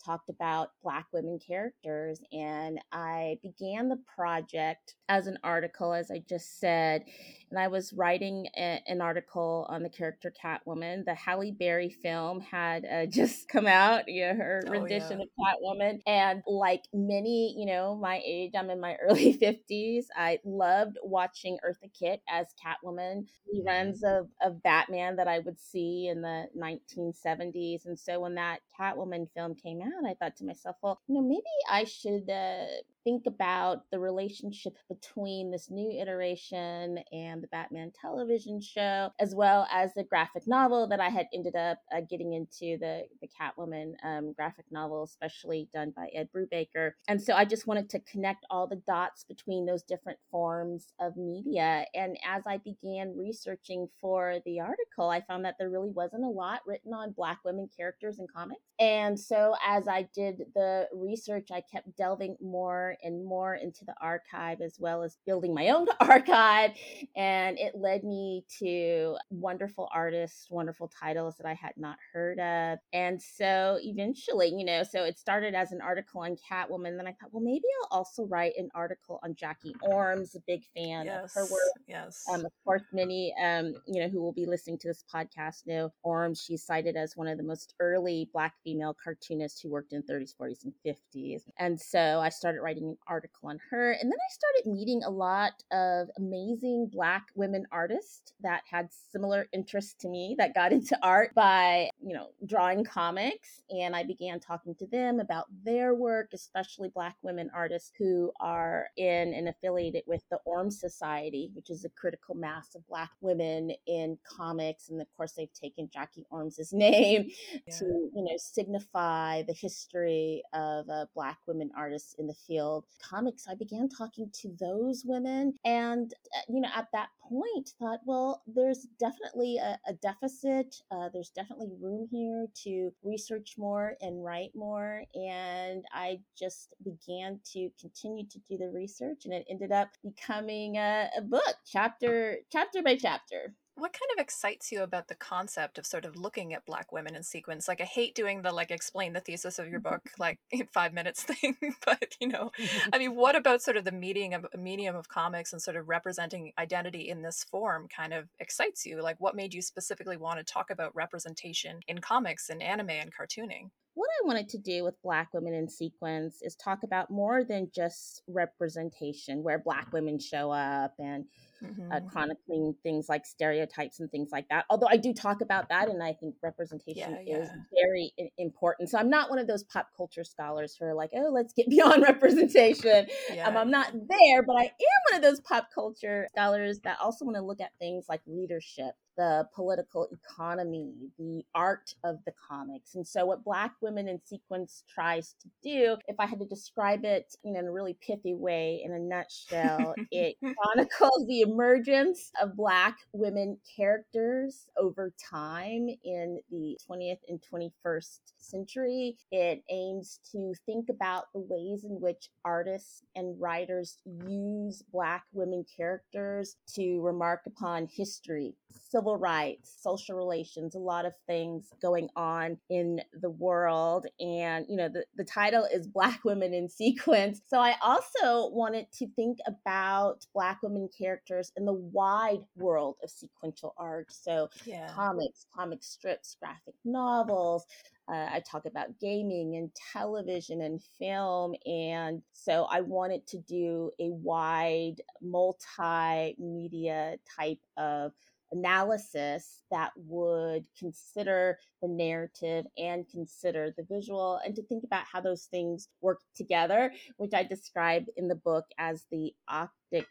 talked 0.05 0.29
about 0.29 0.71
Black 0.83 1.07
women 1.13 1.39
characters. 1.39 2.21
And 2.33 2.81
I 2.93 3.39
began 3.43 3.89
the 3.89 4.01
project 4.15 4.95
as 5.09 5.27
an 5.27 5.39
article, 5.45 5.93
as 5.93 6.11
I 6.11 6.23
just 6.29 6.61
said, 6.61 7.05
and 7.51 7.59
I 7.59 7.69
was 7.69 7.93
writing 7.93 8.49
a, 8.57 8.81
an 8.87 9.01
article 9.01 9.67
on 9.69 9.83
the 9.83 9.89
character 9.89 10.33
Catwoman. 10.43 11.05
The 11.05 11.15
Halle 11.15 11.53
Berry 11.53 11.91
film 11.91 12.41
had 12.41 12.85
uh, 12.85 13.07
just 13.11 13.49
come 13.49 13.67
out, 13.67 14.09
you 14.09 14.27
know, 14.27 14.35
her 14.35 14.63
Oh, 14.67 14.71
rendition 14.71 15.21
yeah. 15.21 15.21
of 15.21 15.29
Catwoman. 15.39 16.01
And 16.07 16.43
like 16.47 16.85
many, 16.93 17.55
you 17.59 17.67
know, 17.67 17.95
my 17.97 18.21
age, 18.25 18.53
I'm 18.57 18.71
in 18.71 18.81
my 18.81 18.97
early 19.03 19.37
50s. 19.39 20.07
I 20.17 20.39
loved 20.45 20.99
watching 21.03 21.59
Eartha 21.65 21.91
Kitt 21.99 22.23
as 22.29 22.47
Catwoman, 22.65 23.27
reruns 23.55 24.03
of, 24.05 24.29
of 24.43 24.63
Batman 24.87 25.17
that 25.17 25.29
I 25.29 25.41
would 25.41 25.59
see 25.61 26.09
in 26.09 26.23
the 26.23 26.47
1970s. 26.57 27.87
And 27.87 27.99
so 27.99 28.21
when 28.21 28.35
that 28.37 28.61
Catwoman 28.79 29.29
film 29.35 29.55
came 29.55 29.81
out, 29.81 30.09
I 30.09 30.15
thought 30.15 30.37
to 30.37 30.45
myself, 30.45 30.77
well, 30.83 31.01
you 31.07 31.15
know, 31.15 31.23
maybe 31.23 31.43
I 31.71 31.85
should 31.85 32.29
uh, 32.31 32.67
think 33.05 33.27
about 33.27 33.83
the 33.91 33.99
relationship 34.01 34.77
between 34.89 35.51
this 35.51 35.71
new 35.71 35.91
iteration 35.91 36.99
and 37.13 37.43
the 37.43 37.49
Batman 37.49 37.93
television 38.01 38.61
show, 38.61 39.11
as 39.21 39.35
well 39.35 39.69
as 39.71 39.93
the 39.95 40.03
graphic 40.03 40.47
novel 40.47 40.89
that 40.89 41.01
I 41.01 41.11
had 41.11 41.27
ended 41.33 41.55
up 41.55 41.79
uh, 41.95 42.01
getting 42.09 42.33
into 42.33 42.79
the 42.79 43.03
the 43.21 43.29
Catwoman 43.29 43.93
um, 44.05 44.33
graphic 44.33 44.65
novel, 44.71 45.05
especially 45.05 45.69
done 45.73 45.93
by 45.97 46.09
Ed 46.15 46.29
Brubaker. 46.35 46.93
And 47.09 47.21
so 47.21 47.35
I 47.35 47.45
just 47.45 47.67
wanted 47.67 47.91
to 47.91 48.01
connect 48.01 48.47
all 48.51 48.67
the 48.67 48.83
dots 48.87 49.25
between 49.25 49.67
those 49.67 49.83
different 49.83 50.19
forms 50.31 50.93
of 51.01 51.17
media. 51.17 51.85
And 51.95 52.17
as 52.27 52.45
I 52.47 52.59
began 52.59 53.17
researching 53.17 53.89
for 54.01 54.39
the 54.45 54.61
article, 54.61 55.11
I 55.11 55.21
found 55.21 55.45
that 55.45 55.57
there 55.59 55.71
really 55.71 55.91
wasn't 55.91 56.25
a 56.25 56.29
lot 56.29 56.61
written 56.67 56.93
on 56.93 57.13
Black 57.13 57.41
women 57.45 57.69
characters 57.77 58.19
in 58.19 58.27
comics. 58.35 58.61
And 58.81 59.19
so 59.19 59.55
as 59.65 59.87
I 59.87 60.09
did 60.15 60.43
the 60.55 60.89
research, 60.93 61.49
I 61.53 61.63
kept 61.73 61.97
delving 61.97 62.37
more 62.41 62.97
and 63.03 63.25
more 63.25 63.55
into 63.55 63.85
the 63.85 63.95
archive 64.01 64.61
as 64.61 64.77
well 64.81 65.03
as 65.03 65.17
building 65.27 65.55
my 65.55 65.69
own 65.69 65.87
archive. 66.01 66.73
And 67.17 67.59
it 67.59 67.75
led 67.77 68.03
me 68.03 68.45
to 68.59 69.17
wonderful 69.31 69.89
artists, 69.95 70.49
wonderful 70.51 70.91
titles 71.01 71.37
that 71.37 71.47
I 71.47 71.55
had 71.55 71.75
not 71.77 71.99
heard 72.13 72.41
of. 72.41 72.79
And 72.93 73.23
so 73.23 73.79
eventually, 73.81 74.49
you 74.49 74.65
know, 74.65 74.83
so 74.83 75.05
it 75.05 75.19
started 75.19 75.55
as 75.55 75.71
an 75.71 75.81
article 75.81 76.23
on 76.23 76.37
Catwoman. 76.51 76.97
Then 76.97 77.07
I 77.07 77.13
thought, 77.13 77.31
well, 77.33 77.45
maybe 77.45 77.65
I'll 77.83 77.99
also 77.99 78.25
write 78.25 78.55
an 78.59 78.71
article 78.75 79.21
on 79.23 79.37
Jackie 79.37 79.75
Ormes, 79.83 80.35
a 80.35 80.41
big 80.49 80.63
fan 80.77 81.07
yes, 81.07 81.25
of 81.25 81.31
her 81.35 81.43
work. 81.43 81.61
Yes. 81.87 82.25
Um, 82.33 82.45
of 82.45 82.53
course, 82.65 82.83
many, 82.93 83.33
um, 83.41 83.75
you 83.87 84.01
know, 84.01 84.09
who 84.09 84.21
will 84.21 84.33
be 84.33 84.47
listening 84.47 84.79
to 84.79 84.89
this 84.89 85.05
podcast 85.15 85.67
know 85.67 85.93
Ormes. 86.03 86.43
She's 86.43 86.65
cited 86.65 86.97
as 86.97 87.17
one 87.17 87.29
of 87.29 87.39
the 87.39 87.45
most 87.45 87.75
early 87.79 88.29
Black 88.33 88.54
female 88.63 88.97
cartoonists 89.03 89.61
who 89.61 89.71
worked 89.71 89.93
in 89.93 90.03
30s, 90.03 90.35
40s, 90.41 90.65
and 90.65 90.73
50s. 90.87 91.43
And 91.59 91.81
so 91.81 92.21
I 92.21 92.29
started 92.29 92.61
writing 92.61 92.85
an 92.85 92.97
article 93.07 93.49
on 93.49 93.59
her. 93.71 93.93
And 93.93 94.11
then 94.11 94.19
I 94.19 94.33
started 94.33 94.79
meeting 94.79 95.03
a 95.05 95.11
lot 95.11 95.53
of 95.73 96.09
amazing 96.19 96.91
Black 96.93 97.27
women 97.35 97.67
artists 97.73 98.33
that 98.41 98.63
had 98.71 98.89
similar 99.13 99.47
interests 99.53 99.95
to 100.01 100.09
me 100.09 100.35
that 100.39 100.55
got 100.55 100.73
into 100.73 100.99
art 101.03 101.35
by, 101.35 101.91
you 102.01 102.15
know, 102.15 102.29
drawing 102.47 102.85
comics. 102.85 103.63
And 103.71 103.95
I 103.95 104.05
began 104.05 104.41
talking 104.41 104.75
to 104.77 104.87
them 104.87 105.21
about 105.21 105.47
their 105.65 105.95
work, 105.95 106.31
especially 106.35 106.89
Black 106.95 107.17
women 107.23 107.51
artists 107.55 107.93
who 107.99 108.33
are 108.41 108.87
in 108.97 109.35
and 109.35 109.49
affiliated 109.49 110.05
with 110.07 110.23
the 110.31 110.39
Ormes 110.45 110.81
Society, 110.81 111.51
which 111.55 111.71
is 111.71 111.85
a 111.85 111.91
critical 111.91 112.35
mass 112.35 112.75
of 112.75 112.87
Black 112.89 113.11
women 113.21 113.73
in 113.87 114.19
comics. 114.25 114.89
And 114.89 115.01
of 115.01 115.09
course, 115.17 115.33
they've 115.33 115.53
taken 115.53 115.89
Jackie 115.93 116.27
Ormes' 116.31 116.69
name 116.73 117.31
yeah. 117.53 117.75
to, 117.79 117.85
you 117.85 118.25
know, 118.25 118.37
signify 118.45 119.43
the 119.43 119.53
history 119.53 120.43
of 120.53 120.89
uh, 120.89 121.07
Black 121.15 121.39
women 121.47 121.71
artists 121.77 122.15
in 122.19 122.27
the 122.27 122.35
field. 122.35 122.85
Comics, 123.03 123.47
I 123.49 123.55
began 123.55 123.89
talking 123.89 124.31
to 124.43 124.55
those 124.61 125.05
women. 125.05 125.55
And, 125.65 126.13
uh, 126.37 126.41
you 126.49 126.61
know, 126.61 126.69
at 126.75 126.89
that 126.93 127.09
point, 127.23 127.71
thought, 127.79 128.01
well, 128.05 128.43
there's 128.47 128.87
definitely 128.99 129.59
a, 129.59 129.79
a 129.89 129.95
deficit. 129.95 130.77
Uh, 130.91 131.09
there's 131.13 131.31
definitely 131.31 131.71
room 131.81 132.07
here 132.11 132.47
to 132.65 132.91
research 133.03 133.55
more 133.57 133.97
and 134.01 134.25
write 134.25 134.53
more. 134.55 135.05
And 135.15 135.85
I 135.93 136.21
just 136.39 136.75
began 136.85 137.41
to 137.53 137.71
continue 137.81 138.27
to 138.27 138.39
do 138.49 138.59
the 138.59 138.69
research, 138.69 139.25
and 139.25 139.35
it 139.35 139.47
ended 139.49 139.73
up 139.73 139.91
becoming 140.03 140.77
a, 140.77 141.09
a 141.17 141.23
book, 141.23 141.55
chapter 141.65 142.39
chapter 142.51 142.83
by 142.83 142.97
chapter 142.97 143.55
what 143.77 143.93
kind 143.93 144.11
of 144.17 144.23
excites 144.23 144.71
you 144.71 144.83
about 144.83 145.09
the 145.09 145.15
concept 145.15 145.79
of 145.79 145.87
sort 145.87 146.05
of 146.05 146.17
looking 146.17 146.55
at 146.55 146.65
black 146.65 146.93
women 146.93 147.17
in 147.17 147.23
sequence? 147.23 147.69
Like 147.69 147.81
i 147.81 147.85
hate 147.85 148.15
doing 148.15 148.43
the 148.43 148.53
like 148.53 148.71
explain 148.71 149.13
the 149.13 149.21
thesis 149.21 149.59
of 149.59 149.69
your 149.69 149.81
mm-hmm. 149.81 149.95
book 149.95 150.03
like 150.19 150.39
in 150.51 150.67
five 150.73 150.93
minutes 150.93 151.23
thing 151.23 151.57
but 151.85 152.17
you 152.21 152.29
know 152.29 152.51
i 152.93 152.99
mean 152.99 153.15
what 153.15 153.37
about 153.37 153.63
sort 153.63 153.77
of 153.77 153.85
the 153.85 153.93
medium 153.93 154.45
of 154.45 154.61
medium 154.61 154.97
of 154.97 155.09
comics 155.09 155.53
and 155.53 155.63
sort 155.63 155.77
of 155.77 155.89
representing 155.89 156.53
identity 156.59 157.09
in 157.09 157.23
this 157.23 157.45
form 157.45 157.89
kind 157.95 158.13
of 158.13 158.29
excites 158.41 158.85
you? 158.87 159.01
Like 159.03 159.17
what 159.19 159.37
made 159.37 159.55
you 159.55 159.63
specifically 159.63 160.17
want 160.17 160.39
to 160.39 160.45
talk 160.45 160.71
about 160.71 160.95
representation 160.95 161.81
in 161.89 161.99
comics 161.99 162.49
and 162.49 162.63
anime 162.63 162.91
and 162.91 163.13
cartooning? 163.13 163.71
What 163.95 164.11
I 164.21 164.27
wanted 164.27 164.49
to 164.51 164.59
do 164.59 164.83
with 164.83 165.01
Black 165.03 165.29
Women 165.33 165.55
in 165.55 165.69
Sequence 165.69 166.39
is 166.43 166.57
talk 166.57 166.83
about 166.83 167.11
more 167.11 167.45
than 167.45 167.71
just 167.73 168.23
representation, 168.27 169.45
where 169.45 169.61
Black 169.61 169.93
women 169.93 170.19
show 170.19 170.51
up 170.51 170.95
and 170.99 171.27
mm-hmm. 171.63 171.93
uh, 171.93 172.01
chronicling 172.11 172.75
things 172.83 173.09
like 173.09 173.27
stereotypes 173.27 174.01
and 174.01 174.11
things 174.11 174.31
like 174.33 174.49
that. 174.49 174.65
Although 174.71 174.89
I 174.89 174.97
do 174.97 175.13
talk 175.13 175.41
about 175.41 175.69
that, 175.69 175.89
and 175.89 176.03
I 176.03 176.13
think 176.13 176.37
representation 176.43 177.19
yeah, 177.27 177.37
yeah. 177.37 177.43
is 177.43 177.51
very 177.73 178.13
important. 178.39 178.91
So 178.91 178.99
I'm 178.99 179.11
not 179.11 179.31
one 179.31 179.39
of 179.39 179.47
those 179.47 179.65
pop 179.65 179.89
culture 179.97 180.25
scholars 180.25 180.77
who 180.79 180.87
are 180.87 180.95
like, 180.95 181.11
oh, 181.15 181.31
let's 181.33 181.53
get 181.53 181.69
beyond 181.71 182.03
representation. 182.03 183.07
Yeah. 183.33 183.49
Um, 183.49 183.57
I'm 183.57 183.71
not 183.71 183.93
there, 183.93 184.43
but 184.43 184.57
I 184.57 184.65
am 184.65 185.01
one 185.11 185.17
of 185.17 185.23
those 185.23 185.41
pop 185.41 185.69
culture 185.75 186.27
scholars 186.31 186.81
that 186.85 186.99
also 187.01 187.25
want 187.25 187.37
to 187.37 187.43
look 187.43 187.61
at 187.61 187.71
things 187.79 188.07
like 188.09 188.21
readership 188.27 188.95
the 189.17 189.47
political 189.55 190.09
economy, 190.13 190.93
the 191.19 191.45
art 191.55 191.95
of 192.05 192.19
the 192.25 192.33
comics. 192.49 192.95
And 192.95 193.07
so, 193.07 193.27
what 193.27 193.45
Black 193.45 193.73
Women 193.81 194.09
in 194.09 194.21
Sequence 194.25 194.85
tries 194.93 195.35
to 195.43 195.49
do, 195.63 195.97
if 196.09 196.17
I 196.19 196.27
had 196.27 196.41
to 196.41 196.47
describe 196.47 197.05
it 197.05 197.35
in 197.45 197.57
a 197.57 197.71
really 197.71 197.97
pithy 198.01 198.35
way, 198.35 198.83
in 198.85 198.93
a 198.93 198.99
nutshell, 198.99 199.95
it 200.11 200.37
chronicles 200.41 201.27
the 201.27 201.43
emergence 201.43 202.31
of 202.41 202.57
Black 202.57 202.97
women 203.13 203.59
characters 203.77 204.67
over 204.77 205.13
time 205.31 205.89
in 206.05 206.41
the 206.51 206.79
20th 206.89 207.19
and 207.29 207.41
21st 207.53 208.19
century. 208.39 209.17
It 209.31 209.63
aims 209.71 210.21
to 210.33 210.55
think 210.67 210.89
about 210.89 211.25
the 211.33 211.41
ways 211.41 211.85
in 211.85 212.01
which 212.01 212.29
artists 212.45 213.03
and 213.17 213.41
writers 213.41 213.99
use 214.05 214.83
Black 214.93 215.25
women 215.33 215.65
characters 215.77 216.57
to 216.75 217.01
remark 217.01 217.43
upon 217.47 217.87
history, 217.87 218.55
civil 218.91 219.04
rights, 219.13 219.77
social 219.81 220.17
relations, 220.17 220.75
a 220.75 220.79
lot 220.79 221.05
of 221.05 221.13
things 221.27 221.69
going 221.81 222.09
on 222.17 222.59
in 222.71 223.01
the 223.21 223.31
world. 223.31 224.07
And, 224.19 224.67
you 224.69 224.77
know, 224.77 224.89
the, 224.89 225.05
the 225.17 225.25
title 225.25 225.67
is 225.73 225.87
Black 225.87 226.25
Women 226.25 226.55
in 226.55 226.69
Sequence. 226.69 227.43
So 227.47 227.59
I 227.59 227.75
also 227.83 228.51
wanted 228.51 228.87
to 228.99 229.07
think 229.15 229.39
about 229.47 230.27
Black 230.35 230.63
women 230.63 230.89
characters 230.97 231.53
in 231.57 231.65
the 231.65 231.73
wide 231.73 232.43
world 232.57 232.97
of 233.03 233.11
sequential 233.11 233.75
art. 233.77 234.07
So 234.11 234.49
yeah. 234.65 234.89
comics, 234.89 235.47
comic 235.55 235.83
strips, 235.83 236.37
graphic 236.41 236.75
novels, 236.85 237.67
uh, 238.07 238.29
I 238.31 238.41
talk 238.41 238.67
about 238.67 239.01
gaming 239.01 239.57
and 239.57 239.71
television 239.93 240.61
and 240.61 240.83
film. 240.99 241.55
And 241.65 242.21
so 242.33 242.65
I 242.71 242.83
wanted 242.83 243.27
to 243.29 243.39
do 243.39 243.93
a 243.99 244.11
wide 244.11 245.01
multimedia 245.25 247.17
type 247.37 247.61
of 247.79 248.13
analysis 248.55 249.63
that 249.71 249.91
would 249.97 250.65
consider 250.79 251.59
the 251.83 251.89
narrative 251.89 252.65
and 252.79 253.09
consider 253.09 253.75
the 253.77 253.85
visual 253.91 254.41
and 254.45 254.55
to 254.55 254.63
think 254.63 254.85
about 254.85 255.05
how 255.11 255.21
those 255.21 255.45
things 255.45 255.89
work 256.01 256.21
together, 256.35 256.93
which 257.17 257.35
I 257.35 257.43
describe 257.43 258.05
in 258.17 258.29
the 258.29 258.37
book 258.37 258.65
as 258.79 259.05
the 259.11 259.35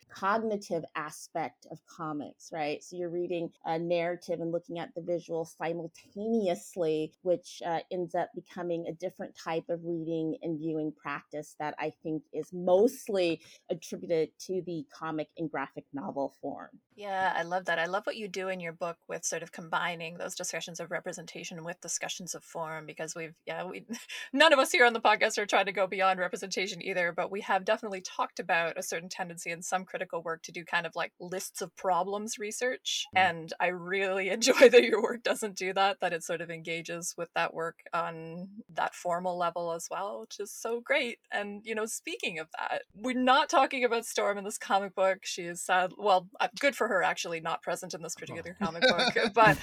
cognitive 0.09 0.83
aspect 0.95 1.67
of 1.71 1.79
comics, 1.85 2.49
right? 2.53 2.83
So 2.83 2.95
you're 2.95 3.09
reading 3.09 3.49
a 3.65 3.77
narrative 3.77 4.39
and 4.39 4.51
looking 4.51 4.79
at 4.79 4.93
the 4.95 5.01
visual 5.01 5.45
simultaneously, 5.45 7.13
which 7.21 7.61
uh, 7.65 7.79
ends 7.91 8.15
up 8.15 8.29
becoming 8.35 8.85
a 8.87 8.93
different 8.93 9.35
type 9.37 9.65
of 9.69 9.81
reading 9.83 10.37
and 10.41 10.59
viewing 10.59 10.91
practice 10.91 11.55
that 11.59 11.75
I 11.79 11.91
think 12.03 12.23
is 12.33 12.51
mostly 12.53 13.41
attributed 13.69 14.29
to 14.47 14.61
the 14.65 14.85
comic 14.97 15.29
and 15.37 15.49
graphic 15.49 15.85
novel 15.93 16.33
form. 16.41 16.69
Yeah, 16.95 17.33
I 17.35 17.43
love 17.43 17.65
that. 17.65 17.79
I 17.79 17.85
love 17.85 18.05
what 18.05 18.17
you 18.17 18.27
do 18.27 18.49
in 18.49 18.59
your 18.59 18.73
book 18.73 18.97
with 19.07 19.25
sort 19.25 19.41
of 19.41 19.51
combining 19.51 20.17
those 20.17 20.35
discussions 20.35 20.79
of 20.79 20.91
representation 20.91 21.63
with 21.63 21.81
discussions 21.81 22.35
of 22.35 22.43
form 22.43 22.85
because 22.85 23.15
we've 23.15 23.33
yeah, 23.47 23.65
we 23.65 23.85
none 24.33 24.53
of 24.53 24.59
us 24.59 24.71
here 24.71 24.85
on 24.85 24.93
the 24.93 25.01
podcast 25.01 25.37
are 25.37 25.45
trying 25.45 25.65
to 25.65 25.71
go 25.71 25.87
beyond 25.87 26.19
representation 26.19 26.81
either, 26.81 27.11
but 27.11 27.31
we 27.31 27.41
have 27.41 27.65
definitely 27.65 28.01
talked 28.01 28.39
about 28.39 28.77
a 28.77 28.83
certain 28.83 29.09
tendency 29.09 29.51
in 29.51 29.61
some 29.73 29.85
critical 29.85 30.21
work 30.21 30.43
to 30.43 30.51
do 30.51 30.63
kind 30.63 30.85
of 30.85 30.95
like 30.95 31.11
lists 31.19 31.59
of 31.63 31.75
problems 31.75 32.37
research. 32.37 33.07
Mm. 33.15 33.29
And 33.29 33.53
I 33.59 33.67
really 33.67 34.29
enjoy 34.37 34.69
that 34.69 34.83
your 34.83 35.01
work 35.01 35.23
doesn't 35.23 35.55
do 35.55 35.73
that, 35.73 35.97
that 35.99 36.13
it 36.13 36.23
sort 36.23 36.41
of 36.41 36.51
engages 36.51 37.15
with 37.17 37.29
that 37.33 37.55
work 37.55 37.79
on 37.91 38.49
that 38.75 38.93
formal 38.93 39.35
level 39.35 39.71
as 39.71 39.87
well, 39.89 40.21
which 40.21 40.39
is 40.39 40.51
so 40.51 40.79
great. 40.79 41.17
And 41.31 41.61
you 41.65 41.73
know, 41.73 41.87
speaking 41.87 42.37
of 42.37 42.49
that, 42.59 42.83
we're 42.93 43.19
not 43.19 43.49
talking 43.49 43.83
about 43.83 44.05
Storm 44.05 44.37
in 44.37 44.43
this 44.43 44.59
comic 44.59 44.93
book. 44.93 45.19
She 45.23 45.43
is 45.43 45.63
sad 45.63 45.91
well, 45.97 46.27
uh, 46.39 46.49
good 46.59 46.75
for 46.75 46.87
her 46.87 47.01
actually 47.01 47.39
not 47.39 47.63
present 47.63 47.95
in 47.95 48.03
this 48.03 48.15
particular 48.15 48.55
comic 48.61 48.83
book. 48.83 49.33
But 49.33 49.57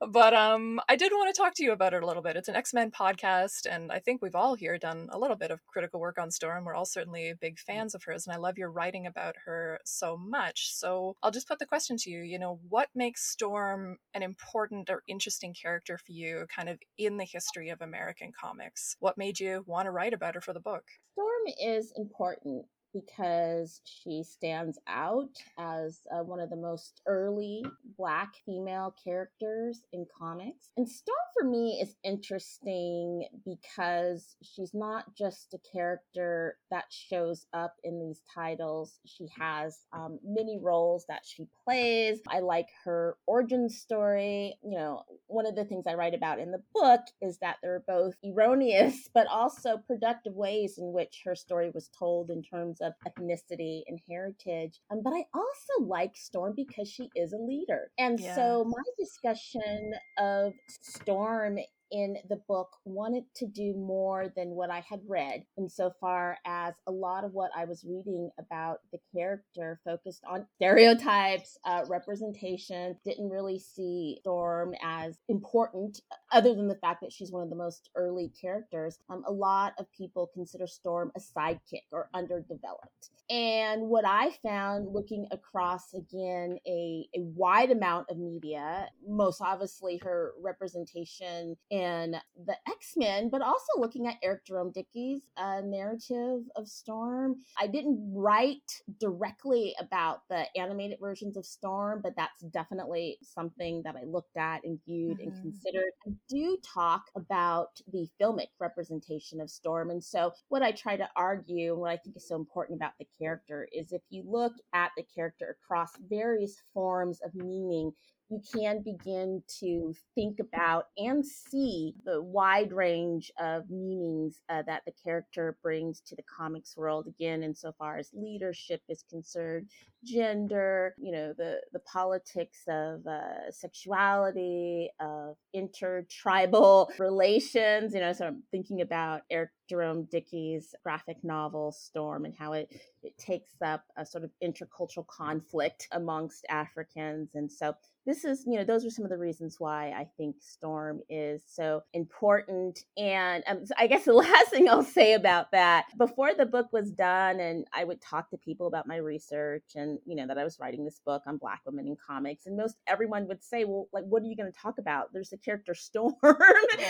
but 0.00 0.32
um 0.32 0.80
I 0.88 0.96
did 0.96 1.12
want 1.12 1.34
to 1.34 1.38
talk 1.38 1.52
to 1.56 1.64
you 1.64 1.72
about 1.72 1.92
it 1.92 2.02
a 2.02 2.06
little 2.06 2.22
bit. 2.22 2.36
It's 2.36 2.48
an 2.48 2.56
X-Men 2.56 2.90
podcast 2.90 3.66
and 3.70 3.92
I 3.92 3.98
think 3.98 4.22
we've 4.22 4.34
all 4.34 4.54
here 4.54 4.78
done 4.78 5.08
a 5.12 5.18
little 5.18 5.36
bit 5.36 5.50
of 5.50 5.60
critical 5.66 6.00
work 6.00 6.18
on 6.18 6.30
Storm. 6.30 6.64
We're 6.64 6.74
all 6.74 6.86
certainly 6.86 7.34
big 7.38 7.56
mm. 7.56 7.60
fans 7.60 7.94
of 7.94 8.02
hers 8.04 8.26
and 8.26 8.34
I 8.34 8.38
love 8.38 8.56
your 8.56 8.70
writing 8.70 9.06
about 9.06 9.25
her 9.44 9.80
so 9.84 10.16
much. 10.16 10.72
So 10.72 11.16
I'll 11.22 11.30
just 11.30 11.48
put 11.48 11.58
the 11.58 11.66
question 11.66 11.96
to 11.98 12.10
you, 12.10 12.20
you 12.20 12.38
know, 12.38 12.60
what 12.68 12.88
makes 12.94 13.28
Storm 13.30 13.98
an 14.14 14.22
important 14.22 14.88
or 14.90 15.02
interesting 15.08 15.54
character 15.54 15.98
for 15.98 16.12
you 16.12 16.46
kind 16.54 16.68
of 16.68 16.78
in 16.96 17.16
the 17.16 17.24
history 17.24 17.70
of 17.70 17.80
American 17.80 18.32
comics? 18.38 18.96
What 19.00 19.18
made 19.18 19.40
you 19.40 19.64
want 19.66 19.86
to 19.86 19.90
write 19.90 20.12
about 20.12 20.34
her 20.34 20.40
for 20.40 20.52
the 20.52 20.60
book? 20.60 20.84
Storm 21.12 21.54
is 21.60 21.92
important 21.96 22.66
because 22.96 23.80
she 23.84 24.22
stands 24.22 24.78
out 24.86 25.42
as 25.58 26.00
uh, 26.12 26.22
one 26.22 26.40
of 26.40 26.50
the 26.50 26.56
most 26.56 27.02
early 27.06 27.64
Black 27.98 28.34
female 28.44 28.94
characters 29.02 29.82
in 29.92 30.06
comics. 30.18 30.70
And 30.76 30.88
Storm 30.88 31.16
for 31.38 31.46
me 31.46 31.80
is 31.82 31.96
interesting 32.04 33.26
because 33.44 34.36
she's 34.42 34.72
not 34.72 35.14
just 35.14 35.54
a 35.54 35.58
character 35.72 36.56
that 36.70 36.84
shows 36.90 37.46
up 37.52 37.76
in 37.84 38.00
these 38.00 38.20
titles, 38.34 38.98
she 39.04 39.26
has 39.38 39.80
um, 39.92 40.18
many 40.24 40.58
roles 40.58 41.04
that 41.08 41.22
she 41.24 41.46
plays. 41.64 42.20
I 42.28 42.40
like 42.40 42.68
her 42.84 43.16
origin 43.26 43.68
story. 43.68 44.58
You 44.62 44.78
know, 44.78 45.02
one 45.26 45.46
of 45.46 45.54
the 45.54 45.64
things 45.64 45.86
I 45.86 45.94
write 45.94 46.14
about 46.14 46.38
in 46.38 46.50
the 46.50 46.62
book 46.74 47.00
is 47.20 47.38
that 47.38 47.56
there 47.62 47.74
are 47.74 47.84
both 47.86 48.14
erroneous 48.24 49.08
but 49.14 49.26
also 49.26 49.78
productive 49.86 50.34
ways 50.34 50.78
in 50.78 50.92
which 50.92 51.22
her 51.24 51.34
story 51.34 51.70
was 51.70 51.90
told 51.98 52.30
in 52.30 52.42
terms 52.42 52.80
of 52.80 52.85
of 52.86 52.94
ethnicity 53.06 53.82
and 53.86 53.98
heritage. 54.08 54.80
Um, 54.90 55.00
but 55.02 55.12
I 55.12 55.24
also 55.34 55.84
like 55.86 56.16
Storm 56.16 56.54
because 56.56 56.88
she 56.88 57.10
is 57.14 57.32
a 57.32 57.38
leader. 57.38 57.90
And 57.98 58.18
so 58.20 58.64
my 58.64 58.82
discussion 58.98 59.92
of 60.18 60.52
Storm 60.68 61.58
in 61.90 62.16
the 62.28 62.36
book 62.48 62.68
wanted 62.84 63.24
to 63.36 63.46
do 63.46 63.74
more 63.74 64.32
than 64.36 64.50
what 64.50 64.70
I 64.70 64.80
had 64.80 65.00
read, 65.06 65.44
insofar 65.58 66.38
as 66.44 66.74
a 66.86 66.92
lot 66.92 67.24
of 67.24 67.32
what 67.32 67.50
I 67.56 67.64
was 67.64 67.84
reading 67.84 68.30
about 68.38 68.80
the 68.92 68.98
character 69.14 69.80
focused 69.84 70.22
on 70.28 70.46
stereotypes, 70.56 71.58
uh, 71.64 71.82
representation, 71.88 72.96
didn't 73.04 73.30
really 73.30 73.58
see 73.58 74.18
Storm 74.20 74.74
as 74.82 75.18
important, 75.28 76.00
other 76.32 76.54
than 76.54 76.68
the 76.68 76.76
fact 76.76 77.00
that 77.02 77.12
she's 77.12 77.32
one 77.32 77.42
of 77.42 77.50
the 77.50 77.56
most 77.56 77.90
early 77.94 78.32
characters. 78.40 78.98
Um, 79.08 79.24
a 79.26 79.32
lot 79.32 79.74
of 79.78 79.86
people 79.92 80.30
consider 80.34 80.66
Storm 80.66 81.12
a 81.16 81.20
sidekick 81.20 81.84
or 81.92 82.08
underdeveloped. 82.14 83.10
And 83.28 83.88
what 83.88 84.04
I 84.06 84.30
found 84.42 84.92
looking 84.92 85.26
across 85.32 85.92
again 85.94 86.58
a, 86.66 87.08
a 87.14 87.20
wide 87.20 87.72
amount 87.72 88.08
of 88.08 88.18
media, 88.18 88.88
most 89.06 89.40
obviously 89.40 90.00
her 90.04 90.32
representation 90.40 91.56
in 91.76 92.16
the 92.46 92.56
X 92.68 92.94
Men, 92.96 93.28
but 93.28 93.42
also 93.42 93.72
looking 93.78 94.06
at 94.06 94.16
Eric 94.22 94.46
Jerome 94.46 94.72
Dickey's 94.72 95.20
uh, 95.36 95.60
narrative 95.62 96.42
of 96.56 96.66
Storm. 96.66 97.36
I 97.60 97.66
didn't 97.66 97.98
write 98.14 98.82
directly 98.98 99.74
about 99.78 100.20
the 100.30 100.44
animated 100.56 100.98
versions 101.00 101.36
of 101.36 101.44
Storm, 101.44 102.00
but 102.02 102.14
that's 102.16 102.40
definitely 102.50 103.18
something 103.22 103.82
that 103.84 103.94
I 103.94 104.04
looked 104.04 104.36
at 104.36 104.64
and 104.64 104.78
viewed 104.86 105.18
mm-hmm. 105.18 105.28
and 105.28 105.42
considered. 105.42 105.92
I 106.06 106.12
do 106.28 106.56
talk 106.74 107.04
about 107.14 107.68
the 107.92 108.08
filmic 108.20 108.48
representation 108.58 109.40
of 109.40 109.50
Storm. 109.50 109.90
And 109.90 110.02
so, 110.02 110.32
what 110.48 110.62
I 110.62 110.72
try 110.72 110.96
to 110.96 111.08
argue 111.14 111.72
and 111.72 111.80
what 111.80 111.90
I 111.90 111.98
think 111.98 112.16
is 112.16 112.28
so 112.28 112.36
important 112.36 112.78
about 112.78 112.92
the 112.98 113.06
character 113.18 113.68
is 113.72 113.92
if 113.92 114.02
you 114.08 114.24
look 114.26 114.54
at 114.72 114.92
the 114.96 115.04
character 115.14 115.56
across 115.62 115.90
various 116.08 116.62
forms 116.72 117.20
of 117.22 117.34
meaning, 117.34 117.92
you 118.28 118.40
can 118.52 118.82
begin 118.82 119.42
to 119.60 119.94
think 120.14 120.40
about 120.40 120.88
and 120.98 121.24
see 121.24 121.94
the 122.04 122.20
wide 122.20 122.72
range 122.72 123.30
of 123.38 123.70
meanings 123.70 124.40
uh, 124.48 124.62
that 124.62 124.82
the 124.84 124.92
character 124.92 125.56
brings 125.62 126.00
to 126.00 126.16
the 126.16 126.22
comics 126.24 126.76
world 126.76 127.06
again 127.06 127.42
insofar 127.42 127.98
as 127.98 128.10
leadership 128.12 128.82
is 128.88 129.04
concerned 129.08 129.68
gender 130.04 130.94
you 130.98 131.12
know 131.12 131.32
the 131.36 131.60
the 131.72 131.78
politics 131.80 132.62
of 132.68 133.06
uh, 133.06 133.50
sexuality 133.50 134.88
of 135.00 135.36
intertribal 135.52 136.90
relations 136.98 137.94
you 137.94 138.00
know 138.00 138.12
so 138.12 138.26
i'm 138.26 138.42
thinking 138.50 138.80
about 138.80 139.22
eric 139.30 139.50
jerome 139.68 140.04
dickey's 140.10 140.74
graphic 140.82 141.22
novel 141.22 141.72
storm 141.72 142.24
and 142.24 142.34
how 142.36 142.52
it 142.52 142.80
it 143.02 143.16
takes 143.18 143.54
up 143.64 143.84
a 143.96 144.04
sort 144.04 144.24
of 144.24 144.30
intercultural 144.42 145.06
conflict 145.06 145.88
amongst 145.92 146.44
africans 146.48 147.30
and 147.34 147.50
so 147.50 147.74
this 148.06 148.24
is, 148.24 148.44
you 148.46 148.54
know, 148.54 148.64
those 148.64 148.86
are 148.86 148.90
some 148.90 149.04
of 149.04 149.10
the 149.10 149.18
reasons 149.18 149.56
why 149.58 149.88
I 149.88 150.06
think 150.16 150.36
Storm 150.40 151.00
is 151.10 151.42
so 151.46 151.82
important. 151.92 152.78
And 152.96 153.42
um, 153.48 153.64
I 153.76 153.88
guess 153.88 154.04
the 154.04 154.12
last 154.14 154.50
thing 154.50 154.68
I'll 154.68 154.84
say 154.84 155.14
about 155.14 155.50
that 155.50 155.86
before 155.98 156.32
the 156.32 156.46
book 156.46 156.68
was 156.72 156.92
done, 156.92 157.40
and 157.40 157.66
I 157.72 157.82
would 157.82 158.00
talk 158.00 158.30
to 158.30 158.38
people 158.38 158.68
about 158.68 158.86
my 158.86 158.96
research 158.96 159.72
and, 159.74 159.98
you 160.06 160.14
know, 160.14 160.26
that 160.28 160.38
I 160.38 160.44
was 160.44 160.58
writing 160.60 160.84
this 160.84 161.00
book 161.04 161.22
on 161.26 161.36
Black 161.36 161.62
women 161.66 161.88
in 161.88 161.96
comics. 161.96 162.46
And 162.46 162.56
most 162.56 162.76
everyone 162.86 163.26
would 163.26 163.42
say, 163.42 163.64
well, 163.64 163.88
like, 163.92 164.04
what 164.04 164.22
are 164.22 164.26
you 164.26 164.36
going 164.36 164.52
to 164.52 164.58
talk 164.58 164.78
about? 164.78 165.12
There's 165.12 165.30
the 165.30 165.38
character 165.38 165.74
Storm. 165.74 166.14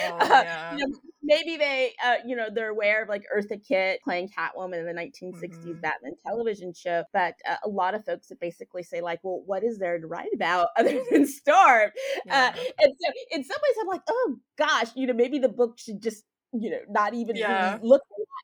Oh, 0.09 0.19
uh, 0.21 0.73
you 0.77 0.87
know, 0.87 0.95
maybe 1.23 1.57
they, 1.57 1.93
uh, 2.05 2.17
you 2.25 2.37
know, 2.37 2.49
they're 2.53 2.71
aware 2.71 3.03
of 3.03 3.09
like 3.09 3.25
Eartha 3.35 3.63
Kitt 3.63 4.01
playing 4.03 4.29
Catwoman 4.29 4.81
in 4.81 4.87
the 4.87 4.93
1960s 4.93 5.59
mm-hmm. 5.59 5.81
Batman 5.81 6.15
television 6.25 6.73
show. 6.73 7.05
But 7.13 7.35
uh, 7.49 7.57
a 7.65 7.69
lot 7.69 7.95
of 7.95 8.05
folks 8.05 8.29
would 8.31 8.41
basically 8.41 8.83
say, 8.83 9.01
like, 9.01 9.21
well, 9.23 9.43
what 9.47 9.65
is 9.65 9.79
there 9.79 9.99
to 9.99 10.07
write 10.07 10.31
about 10.35 10.69
other 10.77 11.03
and 11.13 11.29
starve. 11.29 11.91
Yeah. 12.27 12.53
Uh, 12.55 12.61
and 12.81 12.93
so, 12.99 13.13
in 13.31 13.45
some 13.45 13.59
ways, 13.63 13.77
I'm 13.81 13.89
like, 13.89 14.03
oh 14.09 14.37
gosh, 14.59 14.89
you 14.95 15.07
know, 15.07 15.15
maybe 15.15 15.39
the 15.39 15.49
book 15.49 15.79
should 15.79 16.03
just, 16.03 16.25
you 16.53 16.71
know, 16.71 16.81
not 16.89 17.15
even 17.15 17.37
yeah. 17.37 17.73
really 17.73 17.89
look 17.89 18.03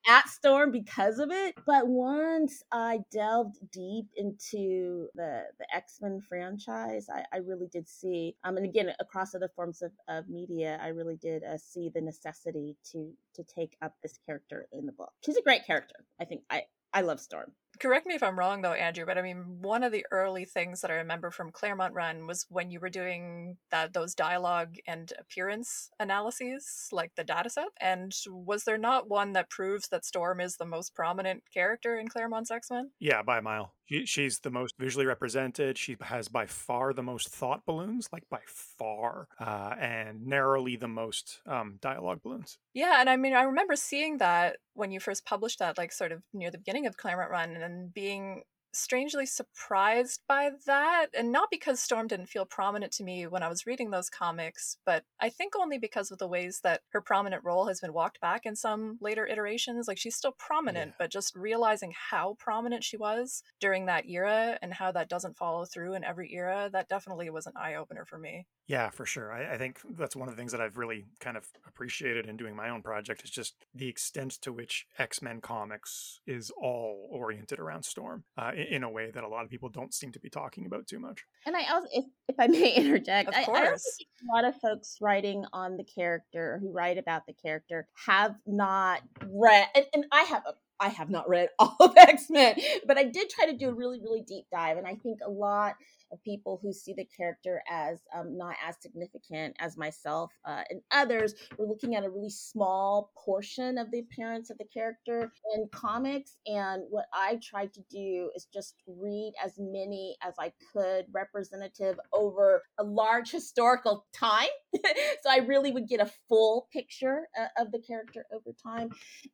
at 0.08 0.28
Storm 0.28 0.72
because 0.72 1.18
of 1.18 1.30
it. 1.30 1.54
But 1.66 1.86
once 1.86 2.62
I 2.72 3.00
delved 3.12 3.56
deep 3.72 4.06
into 4.16 5.08
the 5.14 5.44
the 5.58 5.66
X 5.74 5.98
Men 6.00 6.20
franchise, 6.28 7.08
I, 7.12 7.24
I 7.32 7.38
really 7.38 7.68
did 7.68 7.88
see, 7.88 8.36
um, 8.44 8.56
and 8.56 8.66
again 8.66 8.92
across 9.00 9.34
other 9.34 9.50
forms 9.54 9.82
of, 9.82 9.92
of 10.08 10.28
media, 10.28 10.78
I 10.82 10.88
really 10.88 11.16
did 11.16 11.42
uh, 11.44 11.58
see 11.58 11.90
the 11.94 12.00
necessity 12.00 12.76
to 12.92 13.12
to 13.34 13.44
take 13.44 13.76
up 13.82 13.94
this 14.02 14.18
character 14.26 14.66
in 14.72 14.86
the 14.86 14.92
book. 14.92 15.12
She's 15.24 15.36
a 15.36 15.42
great 15.42 15.66
character. 15.66 15.96
I 16.20 16.24
think 16.24 16.42
I 16.50 16.62
I 16.92 17.02
love 17.02 17.20
Storm 17.20 17.52
correct 17.82 18.06
me 18.06 18.14
if 18.14 18.22
I'm 18.22 18.38
wrong 18.38 18.62
though, 18.62 18.72
Andrew, 18.72 19.04
but 19.04 19.18
I 19.18 19.22
mean, 19.22 19.58
one 19.60 19.82
of 19.82 19.90
the 19.90 20.06
early 20.12 20.44
things 20.44 20.80
that 20.80 20.90
I 20.90 20.94
remember 20.94 21.32
from 21.32 21.50
Claremont 21.50 21.94
Run 21.94 22.28
was 22.28 22.46
when 22.48 22.70
you 22.70 22.78
were 22.78 22.88
doing 22.88 23.56
that 23.72 23.92
those 23.92 24.14
dialogue 24.14 24.76
and 24.86 25.12
appearance 25.18 25.90
analyses, 25.98 26.88
like 26.92 27.10
the 27.16 27.24
data 27.24 27.50
set. 27.50 27.68
And 27.80 28.14
was 28.28 28.62
there 28.64 28.78
not 28.78 29.10
one 29.10 29.32
that 29.32 29.50
proves 29.50 29.88
that 29.88 30.04
Storm 30.04 30.40
is 30.40 30.56
the 30.56 30.64
most 30.64 30.94
prominent 30.94 31.42
character 31.52 31.98
in 31.98 32.06
Claremont's 32.06 32.52
X 32.52 32.70
Men? 32.70 32.90
Yeah, 33.00 33.22
by 33.22 33.38
a 33.38 33.42
mile. 33.42 33.74
She's 34.04 34.40
the 34.40 34.50
most 34.50 34.74
visually 34.78 35.06
represented. 35.06 35.78
She 35.78 35.96
has 36.00 36.28
by 36.28 36.46
far 36.46 36.92
the 36.92 37.02
most 37.02 37.28
thought 37.28 37.64
balloons, 37.66 38.08
like 38.12 38.24
by 38.30 38.40
far, 38.46 39.28
uh, 39.38 39.74
and 39.78 40.26
narrowly 40.26 40.76
the 40.76 40.88
most 40.88 41.40
um, 41.46 41.78
dialogue 41.80 42.20
balloons. 42.22 42.58
Yeah, 42.74 43.00
and 43.00 43.08
I 43.08 43.16
mean, 43.16 43.34
I 43.34 43.42
remember 43.42 43.76
seeing 43.76 44.18
that 44.18 44.56
when 44.74 44.90
you 44.90 45.00
first 45.00 45.24
published 45.24 45.58
that, 45.58 45.78
like 45.78 45.92
sort 45.92 46.12
of 46.12 46.22
near 46.32 46.50
the 46.50 46.58
beginning 46.58 46.86
of 46.86 46.96
Claremont 46.96 47.30
Run, 47.30 47.56
and 47.56 47.92
being 47.92 48.42
strangely 48.72 49.26
surprised 49.26 50.22
by 50.28 50.50
that. 50.66 51.08
And 51.16 51.32
not 51.32 51.50
because 51.50 51.80
Storm 51.80 52.06
didn't 52.06 52.28
feel 52.28 52.44
prominent 52.44 52.92
to 52.92 53.04
me 53.04 53.26
when 53.26 53.42
I 53.42 53.48
was 53.48 53.66
reading 53.66 53.90
those 53.90 54.10
comics, 54.10 54.76
but 54.84 55.04
I 55.20 55.28
think 55.28 55.54
only 55.56 55.78
because 55.78 56.10
of 56.10 56.18
the 56.18 56.28
ways 56.28 56.60
that 56.62 56.80
her 56.90 57.00
prominent 57.00 57.44
role 57.44 57.66
has 57.66 57.80
been 57.80 57.92
walked 57.92 58.20
back 58.20 58.46
in 58.46 58.56
some 58.56 58.98
later 59.00 59.26
iterations. 59.26 59.88
Like 59.88 59.98
she's 59.98 60.16
still 60.16 60.34
prominent, 60.38 60.90
yeah. 60.90 60.96
but 60.98 61.10
just 61.10 61.36
realizing 61.36 61.92
how 62.10 62.36
prominent 62.38 62.84
she 62.84 62.96
was 62.96 63.42
during 63.60 63.86
that 63.86 64.08
era 64.08 64.58
and 64.62 64.74
how 64.74 64.92
that 64.92 65.08
doesn't 65.08 65.36
follow 65.36 65.64
through 65.64 65.94
in 65.94 66.04
every 66.04 66.32
era, 66.32 66.70
that 66.72 66.88
definitely 66.88 67.30
was 67.30 67.46
an 67.46 67.54
eye 67.56 67.74
opener 67.74 68.04
for 68.04 68.18
me. 68.18 68.46
Yeah, 68.66 68.90
for 68.90 69.04
sure. 69.04 69.32
I, 69.32 69.54
I 69.54 69.58
think 69.58 69.80
that's 69.98 70.14
one 70.14 70.28
of 70.28 70.34
the 70.34 70.38
things 70.38 70.52
that 70.52 70.60
I've 70.60 70.76
really 70.76 71.04
kind 71.20 71.36
of 71.36 71.46
appreciated 71.66 72.26
in 72.26 72.36
doing 72.36 72.54
my 72.54 72.70
own 72.70 72.82
project 72.82 73.24
is 73.24 73.30
just 73.30 73.54
the 73.74 73.88
extent 73.88 74.32
to 74.42 74.52
which 74.52 74.86
X 74.98 75.20
Men 75.20 75.40
comics 75.40 76.20
is 76.26 76.50
all 76.50 77.08
oriented 77.10 77.58
around 77.58 77.84
Storm. 77.84 78.24
Uh, 78.38 78.52
in 78.54 78.82
a 78.82 78.90
way 78.90 79.10
that 79.10 79.24
a 79.24 79.28
lot 79.28 79.44
of 79.44 79.50
people 79.50 79.68
don't 79.68 79.92
seem 79.92 80.12
to 80.12 80.20
be 80.20 80.30
talking 80.30 80.66
about 80.66 80.86
too 80.86 80.98
much. 80.98 81.24
And 81.44 81.56
I 81.56 81.72
also, 81.72 81.88
if, 81.92 82.04
if 82.28 82.36
I 82.38 82.46
may 82.46 82.72
interject, 82.76 83.30
I, 83.34 83.42
I, 83.42 83.70
also 83.70 83.90
think 83.98 84.08
a 84.22 84.34
lot 84.34 84.44
of 84.44 84.54
folks 84.60 84.98
writing 85.00 85.44
on 85.52 85.76
the 85.76 85.84
character 85.84 86.58
who 86.62 86.72
write 86.72 86.98
about 86.98 87.26
the 87.26 87.34
character 87.34 87.88
have 88.06 88.36
not 88.46 89.02
read, 89.28 89.66
and, 89.74 89.86
and 89.92 90.06
I 90.12 90.22
have 90.22 90.42
a 90.46 90.52
I 90.82 90.88
have 90.88 91.10
not 91.10 91.28
read 91.28 91.48
all 91.58 91.76
of 91.78 91.96
X 91.96 92.28
Men, 92.28 92.56
but 92.86 92.98
I 92.98 93.04
did 93.04 93.30
try 93.30 93.46
to 93.46 93.56
do 93.56 93.68
a 93.68 93.72
really, 93.72 94.00
really 94.00 94.22
deep 94.22 94.46
dive. 94.50 94.76
And 94.76 94.86
I 94.86 94.96
think 94.96 95.20
a 95.24 95.30
lot 95.30 95.70
of 95.70 96.01
people 96.18 96.58
who 96.62 96.72
see 96.72 96.94
the 96.94 97.06
character 97.16 97.62
as 97.70 98.00
um, 98.14 98.36
not 98.36 98.56
as 98.66 98.76
significant 98.80 99.56
as 99.58 99.76
myself 99.76 100.30
uh, 100.44 100.62
and 100.70 100.80
others. 100.90 101.34
We're 101.56 101.66
looking 101.66 101.94
at 101.94 102.04
a 102.04 102.10
really 102.10 102.30
small 102.30 103.12
portion 103.16 103.78
of 103.78 103.90
the 103.90 104.00
appearance 104.00 104.50
of 104.50 104.58
the 104.58 104.64
character 104.64 105.32
in 105.54 105.68
comics. 105.72 106.36
And 106.46 106.82
what 106.90 107.06
I 107.12 107.38
tried 107.42 107.72
to 107.74 107.80
do 107.90 108.30
is 108.34 108.46
just 108.52 108.74
read 108.86 109.32
as 109.42 109.54
many 109.58 110.16
as 110.22 110.34
I 110.38 110.52
could 110.72 111.06
representative 111.12 111.98
over 112.12 112.62
a 112.78 112.84
large 112.84 113.30
historical 113.30 114.06
time. 114.14 114.48
so 114.74 115.30
I 115.30 115.38
really 115.38 115.72
would 115.72 115.88
get 115.88 116.00
a 116.00 116.10
full 116.28 116.68
picture 116.72 117.28
uh, 117.38 117.62
of 117.62 117.72
the 117.72 117.78
character 117.78 118.26
over 118.32 118.54
time. 118.62 118.90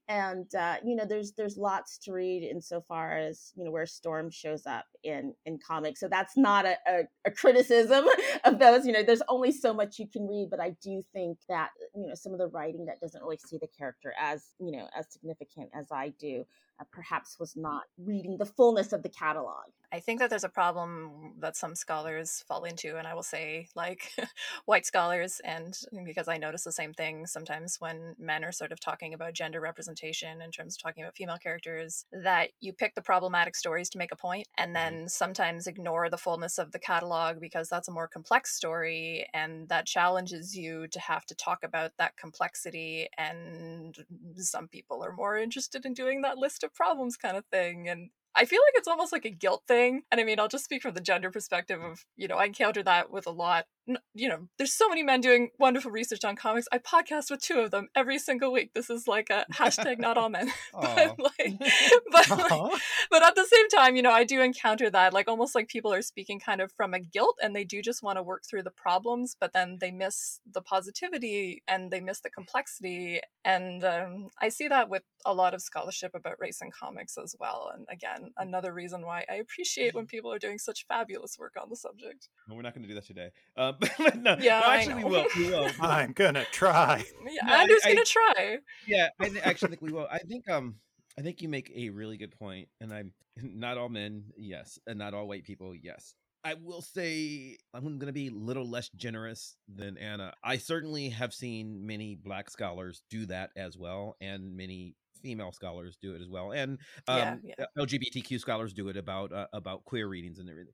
And, 0.08 0.52
uh, 0.54 0.76
you 0.84 0.96
know, 0.96 1.04
there's, 1.04 1.32
there's 1.32 1.56
lots 1.56 1.98
to 1.98 2.12
read 2.12 2.42
insofar 2.42 3.16
as, 3.18 3.52
you 3.56 3.64
know, 3.64 3.70
where 3.70 3.86
Storm 3.86 4.30
shows 4.30 4.66
up 4.66 4.86
in, 5.02 5.34
in 5.46 5.58
comics. 5.66 6.00
So 6.00 6.08
that's 6.08 6.36
not 6.36 6.66
a, 6.68 6.76
a, 6.86 7.02
a, 7.26 7.30
criticism 7.30 8.06
of 8.44 8.58
those. 8.58 8.86
You 8.86 8.92
know, 8.92 9.02
there's 9.02 9.22
only 9.28 9.52
so 9.52 9.72
much 9.72 9.98
you 9.98 10.06
can 10.06 10.26
read, 10.26 10.48
but 10.50 10.60
I 10.60 10.70
do 10.82 11.02
think 11.12 11.38
that 11.48 11.70
you 11.94 12.06
know 12.06 12.14
some 12.14 12.32
of 12.32 12.38
the 12.38 12.48
writing 12.48 12.86
that 12.86 13.00
doesn't 13.00 13.22
really 13.22 13.38
see 13.38 13.58
the 13.58 13.68
character 13.68 14.12
as 14.20 14.46
you 14.58 14.72
know 14.72 14.88
as 14.96 15.06
significant 15.10 15.70
as 15.74 15.86
I 15.90 16.10
do 16.18 16.44
Uh, 16.80 16.84
perhaps 16.92 17.38
was 17.40 17.56
not 17.56 17.84
reading 17.98 18.36
the 18.38 18.46
fullness 18.46 18.92
of 18.92 19.02
the 19.02 19.08
catalog. 19.08 19.64
I 19.90 20.00
think 20.00 20.20
that 20.20 20.28
there's 20.28 20.44
a 20.44 20.50
problem 20.50 21.32
that 21.40 21.56
some 21.56 21.74
scholars 21.74 22.44
fall 22.46 22.64
into, 22.64 22.96
and 22.98 23.06
I 23.06 23.14
will 23.14 23.22
say, 23.22 23.68
like 23.74 24.12
white 24.66 24.84
scholars, 24.84 25.40
and 25.44 25.76
because 26.04 26.28
I 26.28 26.36
notice 26.36 26.62
the 26.62 26.72
same 26.72 26.92
thing 26.92 27.26
sometimes 27.26 27.80
when 27.80 28.14
men 28.18 28.44
are 28.44 28.52
sort 28.52 28.70
of 28.70 28.80
talking 28.80 29.14
about 29.14 29.32
gender 29.32 29.60
representation 29.60 30.42
in 30.42 30.50
terms 30.50 30.76
of 30.76 30.82
talking 30.82 31.02
about 31.02 31.16
female 31.16 31.38
characters, 31.38 32.04
that 32.12 32.50
you 32.60 32.72
pick 32.72 32.94
the 32.94 33.02
problematic 33.02 33.56
stories 33.56 33.88
to 33.90 33.98
make 33.98 34.12
a 34.12 34.16
point, 34.16 34.46
and 34.58 34.74
mm-hmm. 34.74 34.94
then 34.96 35.08
sometimes 35.08 35.66
ignore 35.66 36.10
the 36.10 36.18
fullness 36.18 36.58
of 36.58 36.70
the 36.72 36.78
catalog 36.78 37.40
because 37.40 37.68
that's 37.68 37.88
a 37.88 37.92
more 37.92 38.08
complex 38.08 38.54
story, 38.54 39.26
and 39.32 39.68
that 39.68 39.86
challenges 39.86 40.56
you 40.56 40.86
to 40.88 41.00
have 41.00 41.24
to 41.26 41.34
talk 41.34 41.64
about 41.64 41.92
that 41.98 42.16
complexity. 42.16 43.08
And 43.16 43.96
some 44.36 44.68
people 44.68 45.02
are 45.02 45.12
more 45.12 45.38
interested 45.38 45.86
in 45.86 45.94
doing 45.94 46.22
that 46.22 46.38
list 46.38 46.62
of 46.62 46.67
problems 46.74 47.16
kind 47.16 47.36
of 47.36 47.44
thing, 47.46 47.88
and 47.88 48.10
I 48.34 48.44
feel 48.44 48.60
like 48.60 48.74
it's 48.76 48.88
almost 48.88 49.12
like 49.12 49.24
a 49.24 49.30
guilt 49.30 49.64
thing. 49.66 50.02
And 50.12 50.20
I 50.20 50.24
mean, 50.24 50.38
I'll 50.38 50.48
just 50.48 50.64
speak 50.64 50.82
from 50.82 50.94
the 50.94 51.00
gender 51.00 51.30
perspective 51.30 51.82
of, 51.82 52.04
you 52.16 52.28
know, 52.28 52.36
I 52.36 52.44
encounter 52.46 52.82
that 52.84 53.10
with 53.10 53.26
a 53.26 53.30
lot. 53.32 53.66
You 54.14 54.28
know, 54.28 54.48
there's 54.58 54.72
so 54.72 54.88
many 54.88 55.02
men 55.02 55.20
doing 55.20 55.50
wonderful 55.58 55.90
research 55.90 56.24
on 56.24 56.36
comics. 56.36 56.68
I 56.72 56.78
podcast 56.78 57.30
with 57.30 57.40
two 57.40 57.60
of 57.60 57.70
them 57.70 57.88
every 57.94 58.18
single 58.18 58.52
week. 58.52 58.74
This 58.74 58.90
is 58.90 59.08
like 59.08 59.30
a 59.30 59.46
hashtag 59.52 59.98
not 59.98 60.18
all 60.18 60.28
men. 60.28 60.50
but 60.72 61.18
like, 61.18 61.58
but, 62.10 62.30
like, 62.30 62.82
but 63.10 63.22
at 63.22 63.34
the 63.34 63.46
same 63.46 63.68
time, 63.68 63.96
you 63.96 64.02
know, 64.02 64.10
I 64.10 64.24
do 64.24 64.40
encounter 64.40 64.90
that, 64.90 65.12
like 65.12 65.28
almost 65.28 65.54
like 65.54 65.68
people 65.68 65.92
are 65.92 66.02
speaking 66.02 66.40
kind 66.40 66.60
of 66.60 66.72
from 66.72 66.94
a 66.94 67.00
guilt 67.00 67.38
and 67.42 67.54
they 67.54 67.64
do 67.64 67.82
just 67.82 68.02
want 68.02 68.16
to 68.18 68.22
work 68.22 68.44
through 68.48 68.62
the 68.62 68.70
problems, 68.70 69.36
but 69.38 69.52
then 69.52 69.78
they 69.80 69.90
miss 69.90 70.40
the 70.52 70.62
positivity 70.62 71.62
and 71.66 71.90
they 71.90 72.00
miss 72.00 72.20
the 72.20 72.30
complexity. 72.30 73.20
And 73.44 73.84
um, 73.84 74.28
I 74.40 74.48
see 74.48 74.68
that 74.68 74.88
with 74.88 75.02
a 75.24 75.34
lot 75.34 75.54
of 75.54 75.62
scholarship 75.62 76.14
about 76.14 76.38
race 76.38 76.60
in 76.60 76.70
comics 76.70 77.16
as 77.16 77.34
well. 77.38 77.70
And 77.74 77.86
again, 77.90 78.32
another 78.36 78.72
reason 78.72 79.04
why 79.04 79.24
I 79.28 79.34
appreciate 79.34 79.94
when 79.94 80.06
people 80.06 80.32
are 80.32 80.38
doing 80.38 80.58
such 80.58 80.86
fabulous 80.86 81.38
work 81.38 81.54
on 81.60 81.70
the 81.70 81.76
subject. 81.76 82.28
We're 82.48 82.62
not 82.62 82.74
going 82.74 82.82
to 82.82 82.88
do 82.88 82.94
that 82.94 83.06
today. 83.06 83.30
Uh, 83.98 84.10
no, 84.16 84.36
yeah, 84.40 84.60
no, 84.60 84.66
actually, 84.66 84.94
we 84.94 85.04
will. 85.04 85.26
We 85.36 85.50
will. 85.50 85.70
I'm 85.80 86.12
gonna 86.12 86.44
try. 86.52 87.04
Yeah, 87.30 87.46
no, 87.46 87.54
Andrew's 87.54 87.82
I, 87.84 87.94
gonna 87.94 88.04
try. 88.04 88.58
Yeah, 88.86 89.08
I 89.20 89.30
actually 89.42 89.70
think 89.70 89.82
we 89.82 89.92
will. 89.92 90.06
I 90.10 90.18
think 90.18 90.48
um, 90.48 90.76
I 91.18 91.22
think 91.22 91.42
you 91.42 91.48
make 91.48 91.70
a 91.74 91.90
really 91.90 92.16
good 92.16 92.30
point. 92.30 92.48
point, 92.48 92.68
and 92.80 92.92
I'm 92.92 93.12
not 93.42 93.78
all 93.78 93.88
men, 93.88 94.24
yes, 94.36 94.78
and 94.86 94.98
not 94.98 95.14
all 95.14 95.28
white 95.28 95.44
people, 95.44 95.74
yes. 95.74 96.14
I 96.44 96.54
will 96.54 96.80
say 96.80 97.56
I'm 97.74 97.82
going 97.82 98.06
to 98.06 98.12
be 98.12 98.28
a 98.28 98.32
little 98.32 98.68
less 98.68 98.88
generous 98.90 99.56
than 99.68 99.98
Anna. 99.98 100.32
I 100.42 100.56
certainly 100.58 101.10
have 101.10 101.34
seen 101.34 101.86
many 101.86 102.14
black 102.14 102.48
scholars 102.50 103.02
do 103.10 103.26
that 103.26 103.50
as 103.56 103.76
well, 103.76 104.16
and 104.20 104.56
many 104.56 104.94
female 105.20 105.52
scholars 105.52 105.98
do 106.00 106.14
it 106.14 106.22
as 106.22 106.28
well, 106.28 106.52
and 106.52 106.78
um, 107.08 107.40
yeah, 107.42 107.54
yeah. 107.58 107.64
LGBTQ 107.76 108.38
scholars 108.38 108.72
do 108.72 108.88
it 108.88 108.96
about 108.96 109.32
uh, 109.32 109.46
about 109.52 109.84
queer 109.84 110.06
readings 110.06 110.38
and 110.38 110.48
everything. 110.48 110.72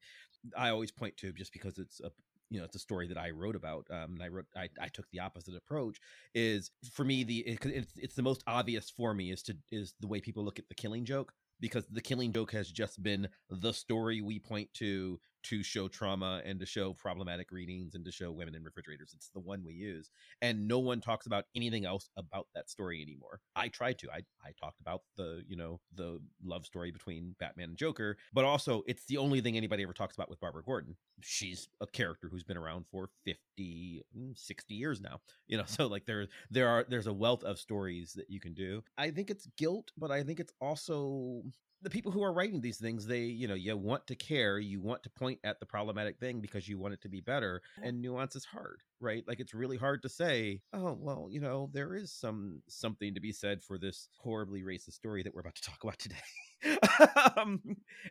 I 0.57 0.69
always 0.69 0.93
point 0.93 1.17
to 1.19 1.33
just 1.33 1.53
because 1.53 1.79
it's 1.79 2.01
a 2.01 2.11
you 2.51 2.59
know 2.59 2.65
it's 2.65 2.77
a 2.77 2.81
story 2.81 3.09
that 3.09 3.19
I 3.19 3.31
wrote 3.31 3.57
about. 3.57 3.87
Um, 3.91 4.15
and 4.15 4.23
I 4.23 4.29
wrote 4.29 4.47
I, 4.57 4.69
I 4.81 4.89
took 4.89 5.11
the 5.11 5.21
opposite 5.21 5.57
approach. 5.57 5.99
Is 6.35 6.71
for 6.93 7.05
me 7.05 7.25
the 7.25 7.39
it, 7.41 7.65
it's 7.65 7.93
it's 7.97 8.15
the 8.15 8.23
most 8.23 8.43
obvious 8.47 8.91
for 8.91 9.15
me 9.15 9.31
is 9.31 9.43
to 9.45 9.57
is 9.71 9.95
the 10.01 10.07
way 10.07 10.21
people 10.21 10.45
look 10.45 10.59
at 10.59 10.69
the 10.69 10.75
Killing 10.75 11.05
Joke 11.05 11.33
because 11.61 11.87
the 11.87 12.01
Killing 12.01 12.33
Joke 12.33 12.53
has 12.53 12.71
just 12.71 13.03
been 13.03 13.29
the 13.49 13.73
story 13.73 14.21
we 14.21 14.39
point 14.39 14.69
to 14.75 15.21
to 15.45 15.63
show 15.63 15.89
trauma 15.89 16.43
and 16.45 16.59
to 16.61 16.67
show 16.67 16.93
problematic 16.95 17.51
readings 17.53 17.95
and 17.95 18.05
to 18.05 18.11
show 18.11 18.33
women 18.33 18.55
in 18.55 18.65
refrigerators. 18.65 19.13
It's 19.15 19.29
the 19.29 19.41
one 19.41 19.63
we 19.65 19.75
use. 19.75 20.11
And 20.43 20.67
no 20.67 20.79
one 20.79 21.01
talks 21.01 21.27
about 21.27 21.45
anything 21.55 21.85
else 21.85 22.09
about 22.17 22.49
that 22.55 22.71
story 22.71 23.03
anymore. 23.03 23.41
I 23.55 23.69
tried 23.69 23.99
to. 24.01 24.11
I, 24.11 24.23
I 24.43 24.53
talked 24.59 24.81
about 24.81 25.03
the, 25.17 25.43
you 25.47 25.57
know, 25.57 25.81
the 25.95 26.21
love 26.45 26.67
story 26.67 26.91
between 26.91 27.35
Batman 27.39 27.71
and 27.71 27.79
Joker, 27.79 28.17
but 28.33 28.45
also 28.45 28.83
it's 28.87 29.05
the 29.07 29.19
only 29.19 29.41
thing 29.41 29.57
anybody 29.57 29.83
ever 29.83 29.93
talks 29.93 30.17
about 30.17 30.31
with 30.31 30.41
Barbara 30.41 30.63
Gordon. 30.65 30.97
She's 31.21 31.69
a 31.81 31.87
character 31.87 32.29
who's 32.31 32.45
been 32.45 32.57
around 32.57 32.87
for 32.91 33.09
50, 33.25 34.03
mm, 34.17 34.39
60 34.39 34.75
years 34.75 35.01
now. 35.01 35.21
You 35.47 35.59
know, 35.59 35.65
so 35.67 35.87
like 35.87 36.07
there 36.07 36.27
there 36.51 36.69
are 36.69 36.87
there's 36.89 37.07
a 37.07 37.13
wealth 37.13 37.45
of 37.45 37.59
stories 37.59 38.13
that 38.15 38.31
you 38.31 38.41
can 38.41 38.55
do. 38.55 38.83
I 38.97 39.11
think 39.11 39.31
it's 39.31 39.47
guilt, 39.57 39.93
but 39.97 40.11
I 40.11 40.23
think 40.23 40.41
it's 40.41 40.53
also 40.61 41.43
the 41.85 41.91
people 41.91 42.11
who 42.11 42.23
are 42.23 42.33
writing 42.33 42.61
these 42.61 42.79
things 42.79 43.07
they 43.07 43.21
you 43.21 43.47
know 43.47 43.55
you 43.55 43.77
want 43.77 44.07
to 44.07 44.15
care 44.15 44.59
you 44.59 44.81
want 44.81 45.03
to 45.03 45.11
point 45.11 45.39
at 45.45 45.61
the 45.61 45.67
problematic 45.67 46.19
thing 46.19 46.41
because 46.41 46.67
you 46.69 46.79
want 46.79 46.95
it 46.95 47.03
to 47.03 47.09
be 47.09 47.21
better 47.21 47.61
and 47.83 48.01
nuance 48.01 48.35
is 48.35 48.45
hard 48.45 48.81
right? 49.01 49.25
Like 49.29 49.39
it's 49.39 49.53
really 49.53 49.77
hard 49.77 50.03
to 50.03 50.09
say 50.09 50.63
oh 50.73 50.97
well 50.99 51.29
you 51.31 51.41
know 51.41 51.71
there 51.73 51.95
is 51.95 52.11
some 52.11 52.63
something 52.69 53.15
to 53.15 53.21
be 53.21 53.33
said 53.33 53.63
for 53.63 53.79
this 53.79 54.09
horribly 54.19 54.63
racist 54.63 54.95
story 54.95 55.23
that 55.23 55.35
we're 55.35 55.43
about 55.43 55.57
to 55.57 55.63
talk 55.63 55.85
about 55.85 55.99
today 55.99 56.17
um, 57.37 57.61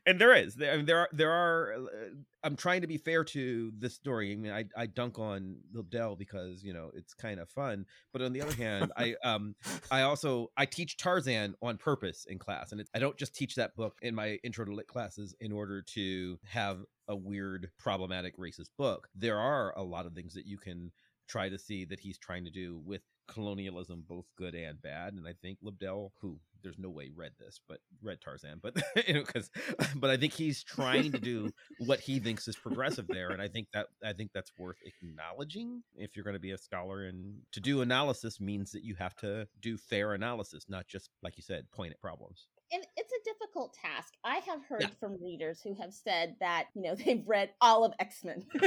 and 0.06 0.20
there 0.20 0.34
is 0.34 0.56
there, 0.56 0.74
I 0.74 0.78
mean, 0.78 0.86
there 0.86 1.00
are 1.00 1.10
there 1.12 1.32
are 1.32 1.74
uh, 1.74 2.10
i'm 2.44 2.56
trying 2.56 2.82
to 2.82 2.88
be 2.88 2.98
fair 2.98 3.24
to 3.24 3.72
this 3.78 3.94
story 3.94 4.34
i 4.34 4.36
mean 4.36 4.52
i, 4.52 4.66
I 4.76 4.86
dunk 4.86 5.20
on 5.20 5.58
Dell 5.90 6.16
because 6.16 6.64
you 6.64 6.74
know 6.74 6.92
it's 6.94 7.14
kind 7.14 7.40
of 7.40 7.50
fun 7.50 7.86
but 8.12 8.22
on 8.22 8.34
the 8.34 8.42
other 8.42 8.56
hand 8.56 8.92
i 8.98 9.16
um 9.24 9.56
i 9.92 10.02
also 10.02 10.52
i 10.58 10.66
teach 10.66 10.98
tarzan 10.98 11.56
on 11.62 11.78
purpose 11.78 12.26
in 12.30 12.38
class 12.40 12.72
and 12.72 12.84
i 12.94 13.00
don't 13.00 13.18
just 13.18 13.36
teach 13.36 13.56
that 13.56 13.76
book 13.76 13.98
in 14.02 14.14
my 14.14 14.40
intro 14.44 14.66
to 14.66 14.74
lit 14.74 14.88
classes 14.88 15.36
in 15.40 15.52
order 15.52 15.82
to 15.82 16.38
have 16.46 16.80
a 17.08 17.16
weird 17.16 17.70
problematic 17.80 18.38
racist 18.38 18.70
book 18.78 19.08
there 19.16 19.40
are 19.40 19.74
a 19.78 19.84
lot 19.84 20.06
of 20.06 20.14
things 20.14 20.34
that 20.34 20.46
you 20.46 20.58
can 20.58 20.92
try 21.28 21.50
to 21.50 21.58
see 21.58 21.86
that 21.86 22.00
he's 22.00 22.18
trying 22.18 22.44
to 22.46 22.52
do 22.52 22.82
with 22.86 23.02
colonialism, 23.28 24.04
both 24.08 24.26
good 24.38 24.56
and 24.56 24.82
bad. 24.82 25.14
And 25.14 25.28
I 25.28 25.34
think 25.42 25.60
Lobdell, 25.64 26.12
who 26.22 26.40
there's 26.64 26.80
no 26.80 26.90
way 26.90 27.12
read 27.16 27.32
this, 27.40 27.60
but 27.68 27.80
read 28.02 28.20
Tarzan, 28.22 28.60
but 28.62 28.76
you 29.08 29.16
know, 29.16 29.24
because 29.24 29.50
but 29.96 30.10
I 30.10 30.18
think 30.18 30.34
he's 30.34 30.64
trying 30.64 31.12
to 31.12 31.20
do 31.20 31.52
what 31.80 32.00
he 32.00 32.20
thinks 32.20 32.48
is 32.48 32.56
progressive 32.56 33.08
there, 33.08 33.30
and 33.30 33.42
I 33.42 33.48
think 33.48 33.68
that 33.74 33.88
I 34.04 34.14
think 34.14 34.32
that's 34.34 34.52
worth 34.58 34.78
acknowledging 34.86 35.84
if 35.96 36.16
you're 36.16 36.26
going 36.26 36.36
to 36.36 36.40
be 36.40 36.52
a 36.52 36.58
scholar. 36.58 37.06
And 37.06 37.40
to 37.52 37.60
do 37.60 37.82
analysis 37.82 38.40
means 38.40 38.72
that 38.72 38.84
you 38.84 38.96
have 38.96 39.16
to 39.18 39.48
do 39.62 39.78
fair 39.78 40.14
analysis, 40.14 40.66
not 40.70 40.88
just 40.88 41.10
like 41.22 41.38
you 41.38 41.44
said, 41.44 41.70
point 41.72 41.92
at 41.92 42.00
problems 42.00 42.48
and 42.74 42.86
difficult 43.54 43.74
task. 43.74 44.14
I 44.24 44.36
have 44.48 44.64
heard 44.68 44.82
yeah. 44.82 44.88
from 45.00 45.18
readers 45.22 45.62
who 45.64 45.76
have 45.76 45.94
said 45.94 46.36
that, 46.40 46.66
you 46.74 46.82
know, 46.82 46.96
they've 47.06 47.24
read 47.26 47.52
all 47.62 47.84
of 47.84 47.94
X-Men. 48.00 48.44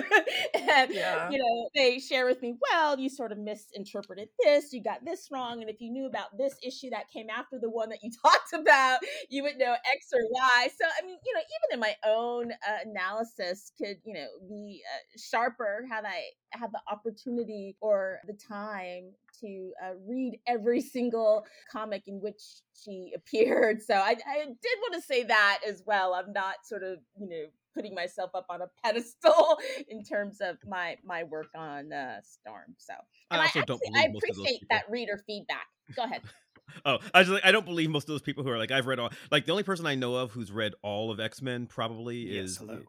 and, 0.55 0.93
yeah. 0.93 1.31
you 1.31 1.39
know, 1.39 1.69
they 1.75 1.99
share 1.99 2.27
with 2.27 2.43
me, 2.43 2.57
well, 2.71 2.99
you 2.99 3.09
sort 3.09 3.33
of 3.33 3.39
misinterpreted 3.39 4.29
this, 4.43 4.73
you 4.73 4.83
got 4.83 5.05
this 5.05 5.29
wrong. 5.31 5.61
And 5.61 5.71
if 5.71 5.81
you 5.81 5.91
knew 5.91 6.07
about 6.07 6.37
this 6.37 6.55
issue 6.63 6.91
that 6.91 7.11
came 7.11 7.29
after 7.31 7.59
the 7.59 7.71
one 7.71 7.89
that 7.91 8.03
you 8.03 8.11
talked 8.23 8.53
about, 8.53 9.01
you 9.29 9.43
would 9.43 9.59
know 9.59 9.73
X 9.73 10.11
or 10.13 10.21
Y. 10.31 10.69
So, 10.79 10.85
I 10.87 11.05
mean, 11.05 11.17
you 11.25 11.35
know, 11.35 11.41
even 11.41 11.75
in 11.75 11.81
my 11.81 11.95
own 12.07 12.53
uh, 12.53 12.79
analysis 12.85 13.73
could, 13.79 13.97
you 14.05 14.15
know, 14.15 14.27
be 14.49 14.83
uh, 14.95 15.19
sharper 15.19 15.85
had 15.89 16.05
I 16.05 16.23
had 16.53 16.71
the 16.73 16.81
opportunity 16.91 17.77
or 17.81 18.21
the 18.27 18.33
time 18.33 19.13
to 19.41 19.73
uh, 19.83 19.93
read 20.07 20.39
every 20.47 20.81
single 20.81 21.45
comic 21.71 22.05
in 22.07 22.21
which 22.21 22.43
she 22.75 23.13
appeared. 23.15 23.83
So 23.83 23.95
I, 23.95 24.17
I 24.27 24.45
did 24.45 24.79
want 24.83 24.95
to 24.95 25.03
say 25.03 25.25
that 25.25 25.61
as 25.67 25.83
well. 25.87 26.15
I'm 26.15 26.33
not 26.33 26.57
sort 26.65 26.83
of, 26.83 26.99
you 27.19 27.29
know, 27.29 27.45
putting 27.75 27.95
myself 27.95 28.31
up 28.35 28.47
on 28.49 28.63
a 28.63 28.67
pedestal 28.83 29.59
in 29.89 30.03
terms 30.03 30.39
of 30.41 30.57
my 30.67 30.97
my 31.05 31.25
work 31.25 31.49
on 31.57 31.93
uh, 31.93 32.21
Storm. 32.23 32.75
So 32.79 32.95
and 33.31 33.41
I, 33.41 33.45
also 33.45 33.61
I 33.61 33.65
don't 33.65 33.81
believe 33.81 33.95
that. 33.95 34.01
I 34.01 34.13
appreciate 34.17 34.63
that 34.71 34.91
reader 34.91 35.23
feedback. 35.27 35.67
Go 35.95 36.05
ahead. 36.05 36.23
oh, 36.85 36.99
I 37.15 37.23
just 37.23 37.33
like 37.33 37.45
I 37.45 37.53
don't 37.53 37.67
believe 37.67 37.91
most 37.91 38.05
of 38.05 38.09
those 38.09 38.23
people 38.23 38.43
who 38.43 38.51
are 38.51 38.59
like 38.59 38.71
I've 38.71 38.87
read 38.87 38.99
all 38.99 39.11
like 39.31 39.45
the 39.47 39.53
only 39.53 39.63
person 39.63 39.87
I 39.87 39.95
know 39.95 40.17
of 40.17 40.33
who's 40.33 40.51
read 40.51 40.73
all 40.83 41.11
of 41.11 41.21
X 41.21 41.43
Men 41.43 41.67
probably 41.67 42.35
yes, 42.35 42.45
is. 42.45 42.57
Hello. 42.59 42.81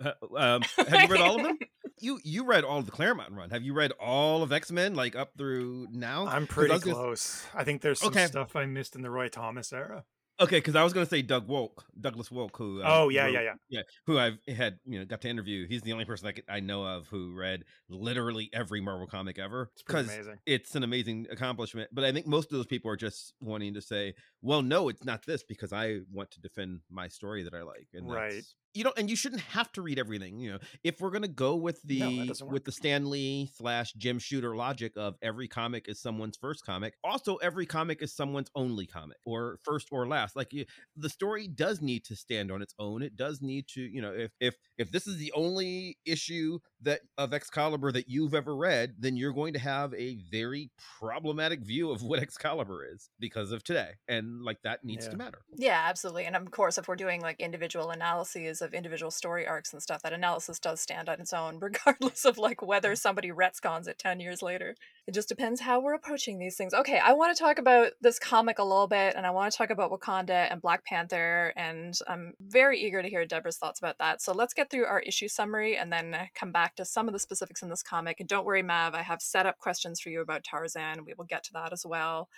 Uh, 0.00 0.12
um, 0.36 0.62
have 0.76 1.02
you 1.02 1.08
read 1.08 1.20
all 1.20 1.36
of 1.36 1.42
them? 1.42 1.58
You 2.00 2.20
you 2.24 2.44
read 2.44 2.64
all 2.64 2.78
of 2.78 2.86
the 2.86 2.92
Claremont 2.92 3.32
run. 3.32 3.50
Have 3.50 3.62
you 3.62 3.74
read 3.74 3.92
all 4.00 4.42
of 4.42 4.52
X 4.52 4.70
Men 4.70 4.94
like 4.94 5.16
up 5.16 5.32
through 5.36 5.88
now? 5.90 6.26
I'm 6.26 6.46
pretty 6.46 6.74
I 6.74 6.78
close. 6.78 7.46
Gonna... 7.52 7.62
I 7.62 7.64
think 7.64 7.82
there's 7.82 8.00
some 8.00 8.08
okay. 8.08 8.26
stuff 8.26 8.56
I 8.56 8.66
missed 8.66 8.94
in 8.94 9.02
the 9.02 9.10
Roy 9.10 9.28
Thomas 9.28 9.72
era. 9.72 10.04
Okay, 10.40 10.58
because 10.58 10.76
I 10.76 10.84
was 10.84 10.92
going 10.92 11.04
to 11.04 11.10
say 11.10 11.20
Doug 11.20 11.48
Wolk, 11.48 11.82
Douglas 12.00 12.28
Wolk, 12.28 12.50
who 12.54 12.80
uh, 12.80 12.86
oh 12.86 13.08
yeah, 13.08 13.26
yeah, 13.26 13.40
yeah, 13.40 13.54
yeah, 13.68 13.80
who 14.06 14.18
I've 14.18 14.38
had 14.46 14.78
you 14.84 15.00
know 15.00 15.04
got 15.04 15.20
to 15.22 15.28
interview. 15.28 15.66
He's 15.66 15.82
the 15.82 15.92
only 15.92 16.04
person 16.04 16.28
I, 16.28 16.32
could, 16.32 16.44
I 16.48 16.60
know 16.60 16.84
of 16.84 17.08
who 17.08 17.34
read 17.34 17.64
literally 17.88 18.48
every 18.52 18.80
Marvel 18.80 19.08
comic 19.08 19.38
ever. 19.38 19.70
It's 19.74 19.92
amazing. 19.92 20.38
It's 20.46 20.76
an 20.76 20.84
amazing 20.84 21.26
accomplishment. 21.30 21.90
But 21.92 22.04
I 22.04 22.12
think 22.12 22.26
most 22.26 22.52
of 22.52 22.56
those 22.56 22.66
people 22.66 22.88
are 22.88 22.96
just 22.96 23.32
wanting 23.40 23.74
to 23.74 23.82
say, 23.82 24.14
well, 24.40 24.62
no, 24.62 24.88
it's 24.88 25.04
not 25.04 25.26
this 25.26 25.42
because 25.42 25.72
I 25.72 26.00
want 26.12 26.30
to 26.32 26.40
defend 26.40 26.80
my 26.88 27.08
story 27.08 27.42
that 27.42 27.54
I 27.54 27.62
like, 27.62 27.88
and 27.92 28.08
right 28.08 28.44
you 28.78 28.84
know, 28.84 28.92
and 28.96 29.10
you 29.10 29.16
shouldn't 29.16 29.42
have 29.42 29.72
to 29.72 29.82
read 29.82 29.98
everything. 29.98 30.38
You 30.38 30.52
know, 30.52 30.58
if 30.84 31.00
we're 31.00 31.10
gonna 31.10 31.26
go 31.26 31.56
with 31.56 31.82
the 31.82 31.98
no, 32.00 32.46
with 32.46 32.64
the 32.64 32.72
Stan 32.72 33.10
Lee 33.10 33.50
slash 33.56 33.92
Jim 33.94 34.18
Shooter 34.18 34.54
logic 34.54 34.92
of 34.96 35.16
every 35.22 35.48
comic 35.48 35.88
is 35.88 36.00
someone's 36.00 36.36
first 36.36 36.64
comic, 36.64 36.94
also 37.02 37.36
every 37.36 37.66
comic 37.66 38.02
is 38.02 38.14
someone's 38.14 38.50
only 38.54 38.86
comic 38.86 39.16
or 39.26 39.58
first 39.64 39.88
or 39.90 40.06
last. 40.06 40.36
Like 40.36 40.52
you, 40.52 40.64
the 40.96 41.08
story 41.10 41.48
does 41.48 41.80
need 41.82 42.04
to 42.04 42.14
stand 42.14 42.52
on 42.52 42.62
its 42.62 42.74
own. 42.78 43.02
It 43.02 43.16
does 43.16 43.42
need 43.42 43.66
to, 43.74 43.80
you 43.80 44.00
know, 44.00 44.12
if 44.12 44.30
if 44.40 44.54
if 44.76 44.92
this 44.92 45.06
is 45.06 45.16
the 45.18 45.32
only 45.34 45.98
issue 46.06 46.60
that 46.82 47.00
of 47.16 47.34
Excalibur 47.34 47.90
that 47.92 48.08
you've 48.08 48.34
ever 48.34 48.54
read, 48.56 48.94
then 48.98 49.16
you're 49.16 49.32
going 49.32 49.54
to 49.54 49.58
have 49.58 49.92
a 49.94 50.18
very 50.30 50.70
problematic 51.00 51.60
view 51.60 51.90
of 51.90 52.02
what 52.02 52.20
Excalibur 52.22 52.86
is 52.94 53.10
because 53.18 53.50
of 53.50 53.64
today. 53.64 53.92
And 54.06 54.18
and 54.28 54.42
like 54.44 54.60
that 54.62 54.84
needs 54.84 55.04
Yeah. 55.04 55.10
to 55.12 55.16
matter. 55.16 55.42
Yeah, 55.56 55.84
absolutely. 55.86 56.24
And 56.26 56.36
of 56.36 56.50
course, 56.50 56.76
if 56.76 56.88
we're 56.88 56.96
doing 56.96 57.20
like 57.20 57.40
individual 57.40 57.90
analyses 57.90 58.60
of 58.60 58.67
individual 58.74 59.10
story 59.10 59.46
arcs 59.46 59.72
and 59.72 59.82
stuff, 59.82 60.02
that 60.02 60.12
analysis 60.12 60.58
does 60.58 60.80
stand 60.80 61.08
on 61.08 61.20
its 61.20 61.32
own, 61.32 61.58
regardless 61.60 62.24
of 62.24 62.38
like 62.38 62.62
whether 62.62 62.92
mm. 62.92 62.98
somebody 62.98 63.30
retcons 63.30 63.88
it 63.88 63.98
10 63.98 64.20
years 64.20 64.42
later. 64.42 64.74
It 65.08 65.14
just 65.14 65.30
depends 65.30 65.62
how 65.62 65.80
we're 65.80 65.94
approaching 65.94 66.38
these 66.38 66.56
things. 66.56 66.74
Okay, 66.74 66.98
I 66.98 67.14
want 67.14 67.34
to 67.34 67.42
talk 67.42 67.58
about 67.58 67.92
this 68.02 68.18
comic 68.18 68.58
a 68.58 68.62
little 68.62 68.86
bit, 68.86 69.14
and 69.16 69.26
I 69.26 69.30
want 69.30 69.50
to 69.50 69.56
talk 69.56 69.70
about 69.70 69.90
Wakanda 69.90 70.52
and 70.52 70.60
Black 70.60 70.84
Panther, 70.84 71.54
and 71.56 71.98
I'm 72.06 72.34
very 72.38 72.78
eager 72.78 73.00
to 73.00 73.08
hear 73.08 73.24
Deborah's 73.24 73.56
thoughts 73.56 73.80
about 73.80 73.96
that. 74.00 74.20
So 74.20 74.34
let's 74.34 74.52
get 74.52 74.70
through 74.70 74.84
our 74.84 75.00
issue 75.00 75.26
summary 75.26 75.78
and 75.78 75.90
then 75.90 76.14
come 76.34 76.52
back 76.52 76.76
to 76.76 76.84
some 76.84 77.08
of 77.08 77.14
the 77.14 77.18
specifics 77.18 77.62
in 77.62 77.70
this 77.70 77.82
comic. 77.82 78.20
And 78.20 78.28
don't 78.28 78.44
worry, 78.44 78.62
Mav, 78.62 78.94
I 78.94 79.00
have 79.00 79.22
set 79.22 79.46
up 79.46 79.56
questions 79.56 79.98
for 79.98 80.10
you 80.10 80.20
about 80.20 80.44
Tarzan. 80.44 81.06
We 81.06 81.14
will 81.16 81.24
get 81.24 81.42
to 81.44 81.54
that 81.54 81.72
as 81.72 81.86
well. 81.86 82.28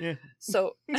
Yeah. 0.00 0.14
So 0.38 0.76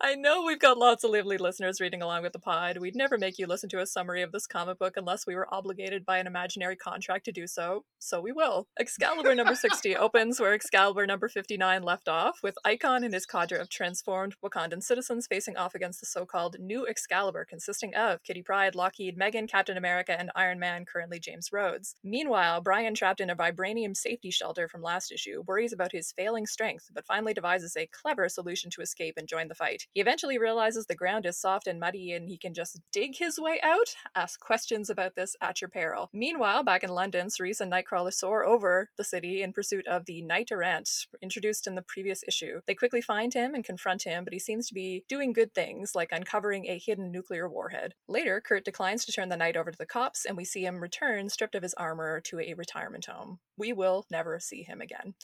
I 0.00 0.14
know 0.16 0.44
we've 0.44 0.58
got 0.58 0.78
lots 0.78 1.02
of 1.02 1.10
lively 1.10 1.38
listeners 1.38 1.80
reading 1.80 2.02
along 2.02 2.22
with 2.24 2.32
the 2.32 2.38
pod. 2.38 2.78
We'd 2.78 2.94
never 2.94 3.16
make 3.18 3.38
you 3.38 3.46
listen 3.46 3.68
to 3.70 3.80
a 3.80 3.86
summary 3.86 4.22
of 4.22 4.32
this 4.32 4.46
comic 4.46 4.78
book 4.78 4.94
unless 4.96 5.26
we 5.26 5.34
were 5.34 5.52
obligated 5.52 6.04
by 6.04 6.18
an 6.18 6.26
imaginary 6.26 6.76
contract 6.76 7.24
to 7.24 7.32
do 7.32 7.46
so. 7.46 7.84
So 7.98 8.20
we 8.20 8.32
will. 8.32 8.68
Excalibur 8.82 9.32
number 9.36 9.54
60 9.54 9.96
opens 10.08 10.40
where 10.40 10.54
Excalibur 10.54 11.06
number 11.06 11.28
59 11.28 11.84
left 11.84 12.08
off, 12.08 12.40
with 12.42 12.56
Icon 12.64 13.04
and 13.04 13.14
his 13.14 13.26
cadre 13.26 13.60
of 13.60 13.68
transformed 13.68 14.34
Wakandan 14.44 14.82
citizens 14.82 15.28
facing 15.28 15.56
off 15.56 15.76
against 15.76 16.00
the 16.00 16.06
so 16.06 16.26
called 16.26 16.56
New 16.58 16.84
Excalibur, 16.88 17.46
consisting 17.48 17.94
of 17.94 18.24
Kitty 18.24 18.42
Pryde, 18.42 18.74
Lockheed, 18.74 19.16
Megan, 19.16 19.46
Captain 19.46 19.76
America, 19.76 20.18
and 20.18 20.32
Iron 20.34 20.58
Man, 20.58 20.84
currently 20.84 21.20
James 21.20 21.50
Rhodes. 21.52 21.94
Meanwhile, 22.02 22.60
Brian, 22.62 22.96
trapped 22.96 23.20
in 23.20 23.30
a 23.30 23.36
vibranium 23.36 23.96
safety 23.96 24.32
shelter 24.32 24.66
from 24.66 24.82
last 24.82 25.12
issue, 25.12 25.44
worries 25.46 25.72
about 25.72 25.92
his 25.92 26.10
failing 26.10 26.46
strength, 26.46 26.90
but 26.92 27.06
finally 27.06 27.34
devises 27.34 27.76
a 27.76 27.86
clever 27.86 28.28
solution 28.28 28.68
to 28.72 28.82
escape 28.82 29.14
and 29.16 29.28
join 29.28 29.46
the 29.46 29.54
fight. 29.54 29.86
He 29.94 30.00
eventually 30.00 30.38
realizes 30.38 30.86
the 30.86 30.96
ground 30.96 31.24
is 31.24 31.38
soft 31.38 31.68
and 31.68 31.78
muddy 31.78 32.10
and 32.10 32.28
he 32.28 32.36
can 32.36 32.52
just 32.52 32.80
dig 32.92 33.16
his 33.16 33.38
way 33.38 33.60
out. 33.62 33.94
Ask 34.16 34.40
questions 34.40 34.90
about 34.90 35.14
this 35.14 35.36
at 35.40 35.60
your 35.60 35.70
peril. 35.70 36.10
Meanwhile, 36.12 36.64
back 36.64 36.82
in 36.82 36.90
London, 36.90 37.30
Cerise 37.30 37.60
and 37.60 37.70
Nightcrawler 37.70 38.12
soar 38.12 38.44
over 38.44 38.71
the 38.96 39.04
city 39.04 39.42
in 39.42 39.52
pursuit 39.52 39.86
of 39.86 40.06
the 40.06 40.22
Knight 40.22 40.50
Errant, 40.50 40.88
introduced 41.20 41.66
in 41.66 41.74
the 41.74 41.82
previous 41.82 42.22
issue. 42.26 42.60
They 42.66 42.74
quickly 42.74 43.00
find 43.00 43.32
him 43.32 43.54
and 43.54 43.64
confront 43.64 44.04
him, 44.04 44.24
but 44.24 44.32
he 44.32 44.38
seems 44.38 44.68
to 44.68 44.74
be 44.74 45.04
doing 45.08 45.32
good 45.32 45.54
things, 45.54 45.94
like 45.94 46.10
uncovering 46.12 46.66
a 46.66 46.78
hidden 46.78 47.10
nuclear 47.10 47.48
warhead. 47.48 47.94
Later, 48.08 48.40
Kurt 48.40 48.64
declines 48.64 49.04
to 49.04 49.12
turn 49.12 49.28
the 49.28 49.36
Knight 49.36 49.56
over 49.56 49.70
to 49.70 49.78
the 49.78 49.86
cops, 49.86 50.24
and 50.24 50.36
we 50.36 50.44
see 50.44 50.64
him 50.64 50.80
return, 50.80 51.28
stripped 51.28 51.54
of 51.54 51.62
his 51.62 51.74
armor, 51.74 52.20
to 52.20 52.40
a 52.40 52.54
retirement 52.54 53.06
home. 53.06 53.38
We 53.56 53.72
will 53.72 54.06
never 54.10 54.38
see 54.40 54.62
him 54.62 54.80
again. 54.80 55.14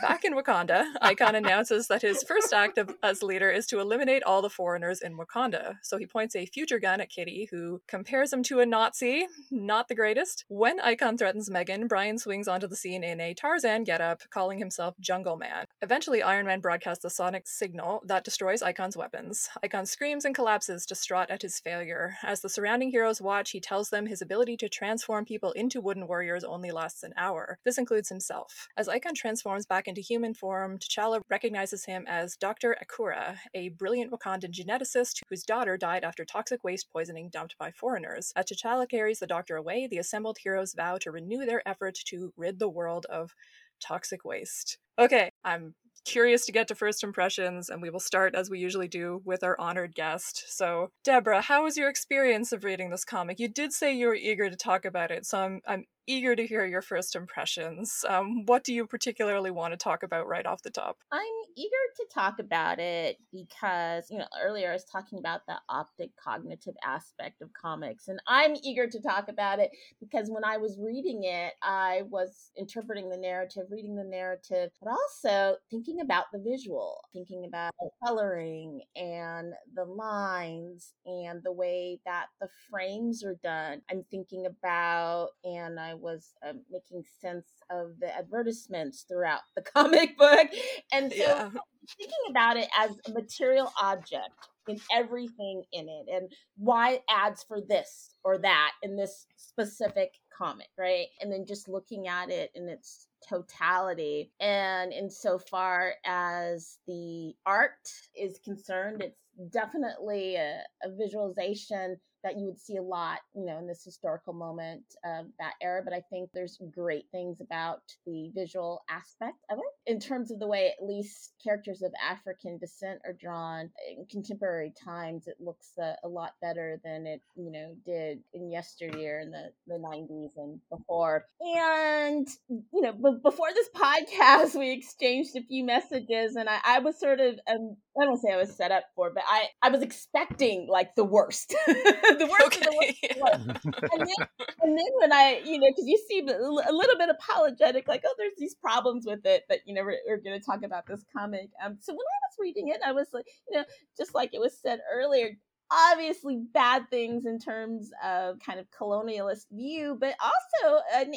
Back 0.00 0.24
in 0.24 0.34
Wakanda, 0.34 0.84
Icon 1.00 1.34
announces 1.34 1.88
that 1.88 2.02
his 2.02 2.22
first 2.22 2.52
act 2.52 2.78
of, 2.78 2.94
as 3.02 3.22
leader 3.22 3.50
is 3.50 3.66
to 3.66 3.80
eliminate 3.80 4.22
all 4.22 4.42
the 4.42 4.50
foreigners 4.50 5.00
in 5.00 5.16
Wakanda. 5.16 5.76
So 5.82 5.98
he 5.98 6.06
points 6.06 6.34
a 6.34 6.46
future 6.46 6.78
gun 6.78 7.00
at 7.00 7.10
Kitty, 7.10 7.48
who 7.50 7.80
compares 7.86 8.32
him 8.32 8.42
to 8.44 8.60
a 8.60 8.66
Nazi. 8.66 9.26
Not 9.50 9.88
the 9.88 9.94
greatest. 9.94 10.44
When 10.48 10.80
Icon 10.80 11.18
threatens 11.18 11.50
Megan, 11.50 11.86
Brian 11.86 12.18
swings 12.18 12.48
onto 12.48 12.66
the 12.66 12.76
scene 12.78 13.04
in 13.04 13.20
a 13.20 13.34
Tarzan 13.34 13.84
getup, 13.84 14.22
calling 14.30 14.58
himself 14.58 14.94
Jungle 15.00 15.36
Man. 15.36 15.66
Eventually, 15.82 16.22
Iron 16.22 16.46
Man 16.46 16.60
broadcasts 16.60 17.04
a 17.04 17.10
sonic 17.10 17.46
signal 17.46 18.02
that 18.06 18.24
destroys 18.24 18.62
Icon's 18.62 18.96
weapons. 18.96 19.48
Icon 19.62 19.86
screams 19.86 20.24
and 20.24 20.34
collapses, 20.34 20.86
distraught 20.86 21.30
at 21.30 21.42
his 21.42 21.60
failure. 21.60 22.16
As 22.22 22.40
the 22.40 22.48
surrounding 22.48 22.90
heroes 22.90 23.20
watch, 23.20 23.50
he 23.50 23.60
tells 23.60 23.90
them 23.90 24.06
his 24.06 24.22
ability 24.22 24.56
to 24.58 24.68
transform 24.68 25.24
people 25.24 25.52
into 25.52 25.80
wooden 25.80 26.06
warriors 26.06 26.44
only 26.44 26.70
lasts 26.70 27.02
an 27.02 27.14
hour. 27.16 27.58
This 27.64 27.78
includes 27.78 28.08
himself. 28.08 28.68
As 28.76 28.88
Icon 28.88 29.14
transforms 29.14 29.66
back 29.66 29.88
into 29.88 30.00
human 30.00 30.34
form, 30.34 30.78
T'Challa 30.78 31.20
recognizes 31.28 31.84
him 31.84 32.04
as 32.06 32.36
Dr. 32.36 32.76
Akura, 32.82 33.36
a 33.54 33.70
brilliant 33.70 34.12
Wakandan 34.12 34.52
geneticist 34.52 35.22
whose 35.28 35.42
daughter 35.42 35.76
died 35.76 36.04
after 36.04 36.24
toxic 36.24 36.64
waste 36.64 36.90
poisoning 36.92 37.28
dumped 37.28 37.56
by 37.58 37.70
foreigners. 37.70 38.32
As 38.36 38.46
T'Challa 38.46 38.88
carries 38.88 39.18
the 39.18 39.26
doctor 39.26 39.56
away, 39.56 39.86
the 39.86 39.98
assembled 39.98 40.38
heroes 40.38 40.74
vow 40.74 40.98
to 40.98 41.10
renew 41.10 41.44
their 41.44 41.66
effort 41.66 41.94
to 42.06 42.32
rid 42.36 42.57
the 42.58 42.68
world 42.68 43.06
of 43.06 43.34
toxic 43.80 44.24
waste. 44.24 44.78
Okay, 44.98 45.30
I'm 45.44 45.74
curious 46.04 46.46
to 46.46 46.52
get 46.52 46.66
to 46.68 46.74
first 46.74 47.04
impressions, 47.04 47.68
and 47.68 47.80
we 47.80 47.90
will 47.90 48.00
start 48.00 48.34
as 48.34 48.50
we 48.50 48.58
usually 48.58 48.88
do 48.88 49.22
with 49.24 49.44
our 49.44 49.58
honored 49.60 49.94
guest. 49.94 50.44
So, 50.48 50.90
Deborah, 51.04 51.42
how 51.42 51.64
was 51.64 51.76
your 51.76 51.88
experience 51.88 52.52
of 52.52 52.64
reading 52.64 52.90
this 52.90 53.04
comic? 53.04 53.38
You 53.38 53.48
did 53.48 53.72
say 53.72 53.94
you 53.94 54.08
were 54.08 54.14
eager 54.14 54.50
to 54.50 54.56
talk 54.56 54.84
about 54.84 55.10
it, 55.10 55.24
so 55.24 55.38
I'm 55.38 55.60
I'm 55.66 55.84
eager 56.08 56.34
to 56.34 56.46
hear 56.46 56.64
your 56.64 56.80
first 56.80 57.14
impressions. 57.14 58.04
Um, 58.08 58.46
what 58.46 58.64
do 58.64 58.72
you 58.72 58.86
particularly 58.86 59.50
want 59.50 59.74
to 59.74 59.76
talk 59.76 60.02
about 60.02 60.26
right 60.26 60.46
off 60.46 60.62
the 60.62 60.70
top? 60.70 60.96
I'm 61.12 61.20
eager 61.54 61.70
to 61.96 62.06
talk 62.12 62.38
about 62.38 62.78
it 62.78 63.18
because, 63.30 64.10
you 64.10 64.18
know, 64.18 64.26
earlier 64.42 64.70
I 64.70 64.72
was 64.72 64.84
talking 64.84 65.18
about 65.18 65.42
the 65.46 65.56
optic 65.68 66.10
cognitive 66.16 66.74
aspect 66.82 67.42
of 67.42 67.52
comics, 67.52 68.08
and 68.08 68.20
I'm 68.26 68.56
eager 68.62 68.88
to 68.88 69.00
talk 69.00 69.28
about 69.28 69.58
it 69.58 69.70
because 70.00 70.30
when 70.30 70.44
I 70.44 70.56
was 70.56 70.78
reading 70.80 71.24
it, 71.24 71.52
I 71.62 72.02
was 72.08 72.50
interpreting 72.56 73.10
the 73.10 73.18
narrative, 73.18 73.66
reading 73.70 73.94
the 73.94 74.04
narrative, 74.04 74.70
but 74.88 74.94
also 74.94 75.56
thinking 75.70 76.00
about 76.00 76.26
the 76.32 76.38
visual, 76.38 77.00
thinking 77.12 77.44
about 77.46 77.72
the 77.80 77.90
coloring 78.04 78.80
and 78.96 79.52
the 79.74 79.84
lines 79.84 80.94
and 81.06 81.42
the 81.44 81.52
way 81.52 82.00
that 82.06 82.26
the 82.40 82.48
frames 82.70 83.24
are 83.24 83.38
done. 83.42 83.82
I'm 83.90 84.04
thinking 84.10 84.46
about, 84.46 85.30
and 85.44 85.78
I 85.78 85.94
was 85.94 86.34
uh, 86.46 86.54
making 86.70 87.04
sense 87.20 87.46
of 87.70 87.98
the 88.00 88.16
advertisements 88.16 89.04
throughout 89.08 89.40
the 89.56 89.62
comic 89.74 90.16
book. 90.18 90.48
And 90.92 91.12
so 91.12 91.18
Yeah. 91.18 91.50
thinking 91.98 92.16
about 92.30 92.56
it 92.56 92.68
as 92.78 92.92
a 93.06 93.12
material 93.12 93.72
object 93.82 94.30
in 94.68 94.80
everything 94.92 95.64
in 95.72 95.88
it 95.88 96.06
and 96.14 96.30
why 96.56 96.92
it 96.94 97.02
adds 97.10 97.42
for 97.44 97.60
this 97.60 98.16
or 98.24 98.38
that 98.38 98.72
in 98.82 98.96
this 98.96 99.26
specific 99.36 100.12
comic, 100.36 100.68
right? 100.78 101.08
And 101.20 101.32
then 101.32 101.46
just 101.46 101.68
looking 101.68 102.08
at 102.08 102.30
it 102.30 102.50
in 102.54 102.68
its 102.68 103.07
totality. 103.26 104.32
And 104.40 104.92
insofar 104.92 105.94
as 106.04 106.78
the 106.86 107.34
art 107.46 107.88
is 108.14 108.38
concerned, 108.44 109.02
it's 109.02 109.52
definitely 109.52 110.36
a, 110.36 110.60
a 110.82 110.90
visualization 110.96 111.96
that 112.24 112.38
you 112.38 112.46
would 112.46 112.58
see 112.58 112.76
a 112.76 112.82
lot, 112.82 113.18
you 113.34 113.44
know, 113.44 113.58
in 113.58 113.66
this 113.66 113.84
historical 113.84 114.32
moment 114.32 114.82
of 115.04 115.26
that 115.38 115.54
era. 115.62 115.82
But 115.84 115.94
I 115.94 116.02
think 116.10 116.30
there's 116.32 116.60
great 116.74 117.06
things 117.12 117.40
about 117.40 117.82
the 118.06 118.30
visual 118.34 118.82
aspect 118.90 119.38
of 119.50 119.58
it 119.58 119.90
in 119.90 120.00
terms 120.00 120.30
of 120.30 120.38
the 120.38 120.46
way 120.46 120.68
at 120.68 120.84
least 120.84 121.34
characters 121.42 121.82
of 121.82 121.92
African 122.02 122.58
descent 122.58 123.00
are 123.04 123.12
drawn 123.12 123.70
in 123.96 124.06
contemporary 124.10 124.72
times. 124.84 125.26
It 125.26 125.36
looks 125.40 125.72
a, 125.78 125.94
a 126.04 126.08
lot 126.08 126.32
better 126.42 126.80
than 126.84 127.06
it, 127.06 127.22
you 127.36 127.50
know, 127.50 127.74
did 127.86 128.20
in 128.34 128.50
yesteryear 128.50 129.20
in 129.20 129.30
the, 129.30 129.50
the 129.66 129.74
90s 129.74 130.30
and 130.36 130.60
before. 130.70 131.26
And, 131.40 132.28
you 132.48 132.80
know, 132.80 132.92
b- 132.92 133.20
before 133.22 133.48
this 133.54 133.68
podcast, 133.74 134.58
we 134.58 134.72
exchanged 134.72 135.36
a 135.36 135.42
few 135.42 135.64
messages 135.64 136.36
and 136.36 136.48
I, 136.48 136.58
I 136.64 136.78
was 136.80 136.98
sort 136.98 137.20
of, 137.20 137.38
um, 137.50 137.76
I 138.00 138.04
don't 138.04 138.20
say 138.20 138.32
I 138.32 138.36
was 138.36 138.54
set 138.54 138.72
up 138.72 138.84
for, 138.94 139.10
but 139.12 139.24
I, 139.26 139.46
I 139.62 139.70
was 139.70 139.82
expecting 139.82 140.66
like 140.68 140.94
the 140.94 141.04
worst. 141.04 141.54
the 142.18 142.26
worst 142.26 142.56
of 142.56 142.62
the 142.62 142.76
worst. 142.76 142.98
Okay. 143.02 143.08
of 143.10 143.16
the 143.16 143.22
worst. 143.22 143.92
And 143.92 144.00
then, 144.00 144.28
and 144.62 144.78
then 144.78 144.86
when 144.98 145.12
I, 145.12 145.42
you 145.44 145.58
know, 145.58 145.68
because 145.68 145.86
you 145.86 145.98
seem 146.08 146.28
a 146.28 146.72
little 146.72 146.98
bit 146.98 147.08
apologetic, 147.08 147.88
like, 147.88 148.02
oh, 148.06 148.14
there's 148.18 148.32
these 148.38 148.54
problems 148.54 149.04
with 149.06 149.24
it, 149.26 149.44
but 149.48 149.60
you 149.66 149.74
know, 149.74 149.82
we're, 149.82 149.98
we're 150.06 150.18
going 150.18 150.38
to 150.38 150.44
talk 150.44 150.62
about 150.62 150.86
this 150.86 151.04
comic. 151.16 151.50
Um, 151.64 151.76
so 151.80 151.92
when 151.92 151.98
I 151.98 152.20
was 152.28 152.36
reading 152.38 152.68
it, 152.68 152.80
I 152.84 152.92
was 152.92 153.08
like, 153.12 153.26
you 153.48 153.58
know, 153.58 153.64
just 153.96 154.14
like 154.14 154.30
it 154.32 154.40
was 154.40 154.58
said 154.58 154.80
earlier, 154.92 155.30
obviously 155.70 156.36
bad 156.52 156.88
things 156.90 157.26
in 157.26 157.38
terms 157.38 157.90
of 158.02 158.38
kind 158.40 158.58
of 158.58 158.70
colonialist 158.70 159.46
view, 159.52 159.96
but 160.00 160.14
also 160.22 160.82
an 160.94 161.12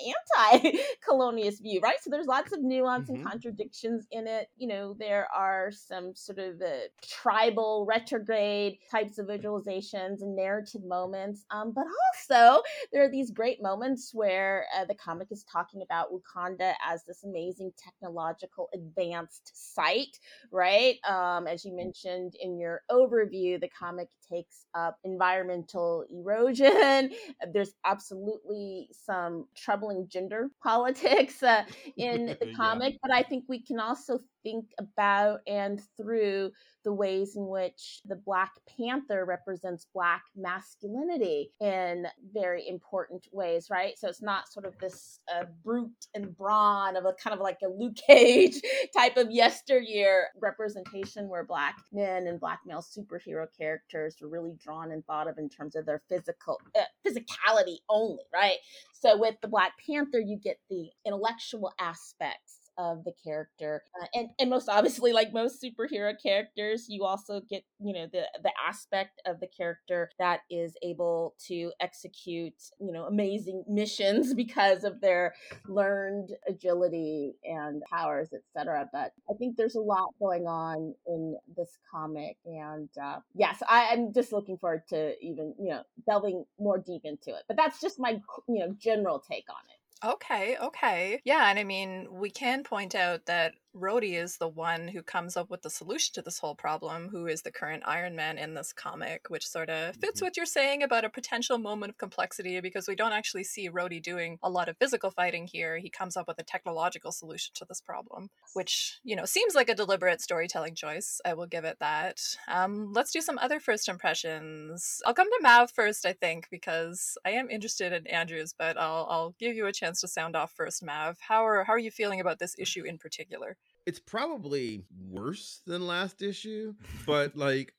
anti-colonialist 0.53 1.61
view, 1.61 1.79
right? 1.81 1.97
So 2.01 2.09
there's 2.09 2.27
lots 2.27 2.51
of 2.51 2.61
nuance 2.61 3.09
Mhm. 3.09 3.15
and 3.15 3.23
contradictions 3.23 4.07
in 4.11 4.27
it. 4.27 4.49
You 4.57 4.67
know, 4.67 4.93
there 4.99 5.27
are 5.33 5.71
some 5.71 6.15
sort 6.15 6.39
of 6.39 6.61
uh, 6.61 6.87
tribal 7.01 7.85
retrograde 7.87 8.79
types 8.89 9.17
of 9.17 9.27
visualizations 9.27 10.21
and 10.21 10.35
narrative 10.35 10.83
moments, 10.83 11.45
um, 11.51 11.71
but 11.71 11.85
also 12.13 12.61
there 12.91 13.03
are 13.03 13.09
these 13.09 13.31
great 13.31 13.61
moments 13.61 14.11
where 14.13 14.65
uh, 14.75 14.85
the 14.85 14.95
comic 14.95 15.31
is 15.31 15.43
talking 15.43 15.81
about 15.81 16.09
Wakanda 16.11 16.73
as 16.85 17.03
this 17.05 17.23
amazing 17.23 17.71
technological 17.77 18.69
advanced 18.73 19.51
site, 19.53 20.19
right? 20.51 20.97
Um, 21.07 21.47
as 21.47 21.63
you 21.63 21.75
mentioned 21.75 22.35
in 22.39 22.57
your 22.59 22.81
overview, 22.91 23.59
the 23.59 23.69
comic 23.69 24.09
takes 24.29 24.40
up 24.73 24.97
environmental 25.03 26.05
erosion. 26.09 27.11
There's 27.53 27.73
absolutely 27.85 28.89
some 28.91 29.47
troubling 29.55 30.07
gender 30.07 30.49
politics 30.63 31.41
uh, 31.43 31.63
in 31.97 32.35
the 32.39 32.47
Yeah. 32.47 32.53
comic, 32.55 32.97
but 33.01 33.11
I 33.11 33.23
think 33.23 33.45
we 33.47 33.61
can 33.63 33.79
also 33.79 34.19
think 34.43 34.65
about 34.79 35.41
and 35.47 35.81
through 35.97 36.51
the 36.83 36.93
ways 36.93 37.35
in 37.35 37.47
which 37.47 38.01
the 38.05 38.15
Black 38.15 38.51
Panther 38.77 39.25
represents 39.25 39.87
Black 39.93 40.23
masculinity 40.35 41.51
in 41.59 42.07
very 42.33 42.67
important 42.67 43.27
ways, 43.31 43.67
right? 43.69 43.97
So 43.97 44.07
it's 44.07 44.21
not 44.21 44.51
sort 44.51 44.65
of 44.65 44.77
this 44.79 45.19
uh, 45.33 45.45
brute 45.63 46.07
and 46.15 46.35
brawn 46.35 46.95
of 46.95 47.05
a 47.05 47.13
kind 47.13 47.33
of 47.33 47.39
like 47.39 47.59
a 47.63 47.67
Luke 47.67 47.97
Cage 48.07 48.61
type 48.97 49.17
of 49.17 49.31
yesteryear 49.31 50.29
representation 50.41 51.29
where 51.29 51.43
Black 51.43 51.77
men 51.91 52.27
and 52.27 52.39
Black 52.39 52.61
male 52.65 52.83
superhero 52.83 53.45
characters 53.59 54.15
were 54.21 54.29
really 54.29 54.55
drawn 54.63 54.91
and 54.91 55.05
thought 55.05 55.27
of 55.27 55.37
in 55.37 55.49
terms 55.49 55.75
of 55.75 55.85
their 55.85 56.01
physical 56.09 56.59
uh, 56.75 56.81
physicality 57.05 57.77
only, 57.89 58.23
right? 58.33 58.57
So 58.93 59.17
with 59.17 59.35
the 59.41 59.47
Black 59.47 59.73
Panther, 59.85 60.19
you 60.19 60.37
get 60.37 60.57
the 60.69 60.89
intellectual 61.05 61.71
aspects 61.79 62.60
of 62.77 63.03
the 63.03 63.13
character 63.23 63.83
uh, 64.01 64.05
and 64.13 64.29
and 64.39 64.49
most 64.49 64.69
obviously 64.69 65.13
like 65.13 65.33
most 65.33 65.63
superhero 65.63 66.13
characters 66.21 66.85
you 66.89 67.03
also 67.03 67.41
get 67.49 67.63
you 67.79 67.93
know 67.93 68.07
the 68.11 68.23
the 68.43 68.51
aspect 68.67 69.21
of 69.25 69.39
the 69.39 69.47
character 69.47 70.09
that 70.19 70.41
is 70.49 70.75
able 70.83 71.35
to 71.47 71.71
execute 71.79 72.53
you 72.79 72.91
know 72.91 73.05
amazing 73.05 73.63
missions 73.67 74.33
because 74.41 74.83
of 74.83 75.01
their 75.01 75.33
learned 75.67 76.29
agility 76.47 77.35
and 77.43 77.81
powers 77.91 78.29
etc 78.33 78.87
but 78.91 79.11
i 79.29 79.33
think 79.37 79.55
there's 79.57 79.75
a 79.75 79.79
lot 79.79 80.09
going 80.19 80.47
on 80.47 80.93
in 81.07 81.35
this 81.55 81.77
comic 81.91 82.37
and 82.45 82.89
uh, 83.01 83.17
yes 83.33 83.61
I, 83.69 83.89
i'm 83.91 84.13
just 84.13 84.31
looking 84.31 84.57
forward 84.57 84.83
to 84.89 85.13
even 85.21 85.53
you 85.59 85.69
know 85.69 85.83
delving 86.05 86.45
more 86.59 86.77
deep 86.77 87.01
into 87.03 87.29
it. 87.31 87.43
But 87.47 87.57
that's 87.57 87.79
just 87.79 87.99
my 87.99 88.19
you 88.47 88.59
know 88.59 88.75
general 88.77 89.19
take 89.19 89.45
on 89.49 89.61
it 89.69 89.80
Okay, 90.03 90.57
okay. 90.57 91.21
Yeah, 91.25 91.49
and 91.49 91.57
I 91.59 91.63
mean, 91.63 92.07
we 92.11 92.29
can 92.31 92.63
point 92.63 92.93
out 92.95 93.25
that 93.27 93.53
Rhodey 93.75 94.21
is 94.21 94.37
the 94.37 94.49
one 94.49 94.89
who 94.89 95.01
comes 95.01 95.37
up 95.37 95.49
with 95.49 95.61
the 95.61 95.69
solution 95.69 96.13
to 96.13 96.21
this 96.21 96.39
whole 96.39 96.55
problem, 96.55 97.07
who 97.09 97.25
is 97.25 97.41
the 97.41 97.51
current 97.53 97.83
Iron 97.85 98.15
Man 98.17 98.37
in 98.37 98.53
this 98.53 98.73
comic, 98.73 99.29
which 99.29 99.47
sort 99.47 99.69
of 99.69 99.95
fits 99.95 100.19
Mhm. 100.19 100.23
what 100.23 100.35
you're 100.35 100.45
saying 100.45 100.83
about 100.83 101.05
a 101.05 101.09
potential 101.09 101.57
moment 101.57 101.89
of 101.91 101.97
complexity 101.97 102.59
because 102.59 102.87
we 102.87 102.95
don't 102.95 103.13
actually 103.13 103.45
see 103.45 103.69
Rhodey 103.69 104.01
doing 104.01 104.39
a 104.43 104.49
lot 104.49 104.67
of 104.67 104.77
physical 104.77 105.09
fighting 105.09 105.47
here. 105.47 105.77
He 105.77 105.89
comes 105.89 106.17
up 106.17 106.27
with 106.27 106.37
a 106.39 106.43
technological 106.43 107.13
solution 107.13 107.53
to 107.55 107.65
this 107.65 107.79
problem, 107.79 108.29
which, 108.53 108.99
you 109.03 109.15
know, 109.15 109.23
seems 109.25 109.55
like 109.55 109.69
a 109.69 109.75
deliberate 109.75 110.19
storytelling 110.21 110.75
choice. 110.75 111.21
I 111.23 111.33
will 111.33 111.47
give 111.47 111.63
it 111.63 111.79
that. 111.79 112.19
Um, 112.49 112.91
let's 112.91 113.11
do 113.11 113.21
some 113.21 113.37
other 113.37 113.59
first 113.61 113.87
impressions. 113.87 115.01
I'll 115.05 115.13
come 115.13 115.29
to 115.29 115.39
Mav 115.41 115.71
first, 115.71 116.05
I 116.05 116.11
think, 116.13 116.49
because 116.49 117.17
I 117.25 117.31
am 117.31 117.49
interested 117.49 117.93
in 117.93 118.05
Andrews, 118.07 118.53
but 118.53 118.77
I'll 118.77 119.07
I'll 119.09 119.31
give 119.39 119.55
you 119.55 119.65
a 119.67 119.73
chance 119.73 120.01
to 120.01 120.07
sound 120.09 120.35
off 120.35 120.51
first, 120.53 120.83
Mav. 120.83 121.19
How 121.21 121.45
are 121.45 121.63
how 121.63 121.73
are 121.73 121.79
you 121.79 121.91
feeling 121.91 122.19
about 122.19 122.39
this 122.39 122.55
issue 122.59 122.83
in 122.83 122.97
particular? 122.97 123.57
It's 123.85 123.99
probably 123.99 124.83
worse 125.09 125.61
than 125.65 125.87
last 125.87 126.21
issue, 126.21 126.73
but 127.05 127.35
like 127.35 127.73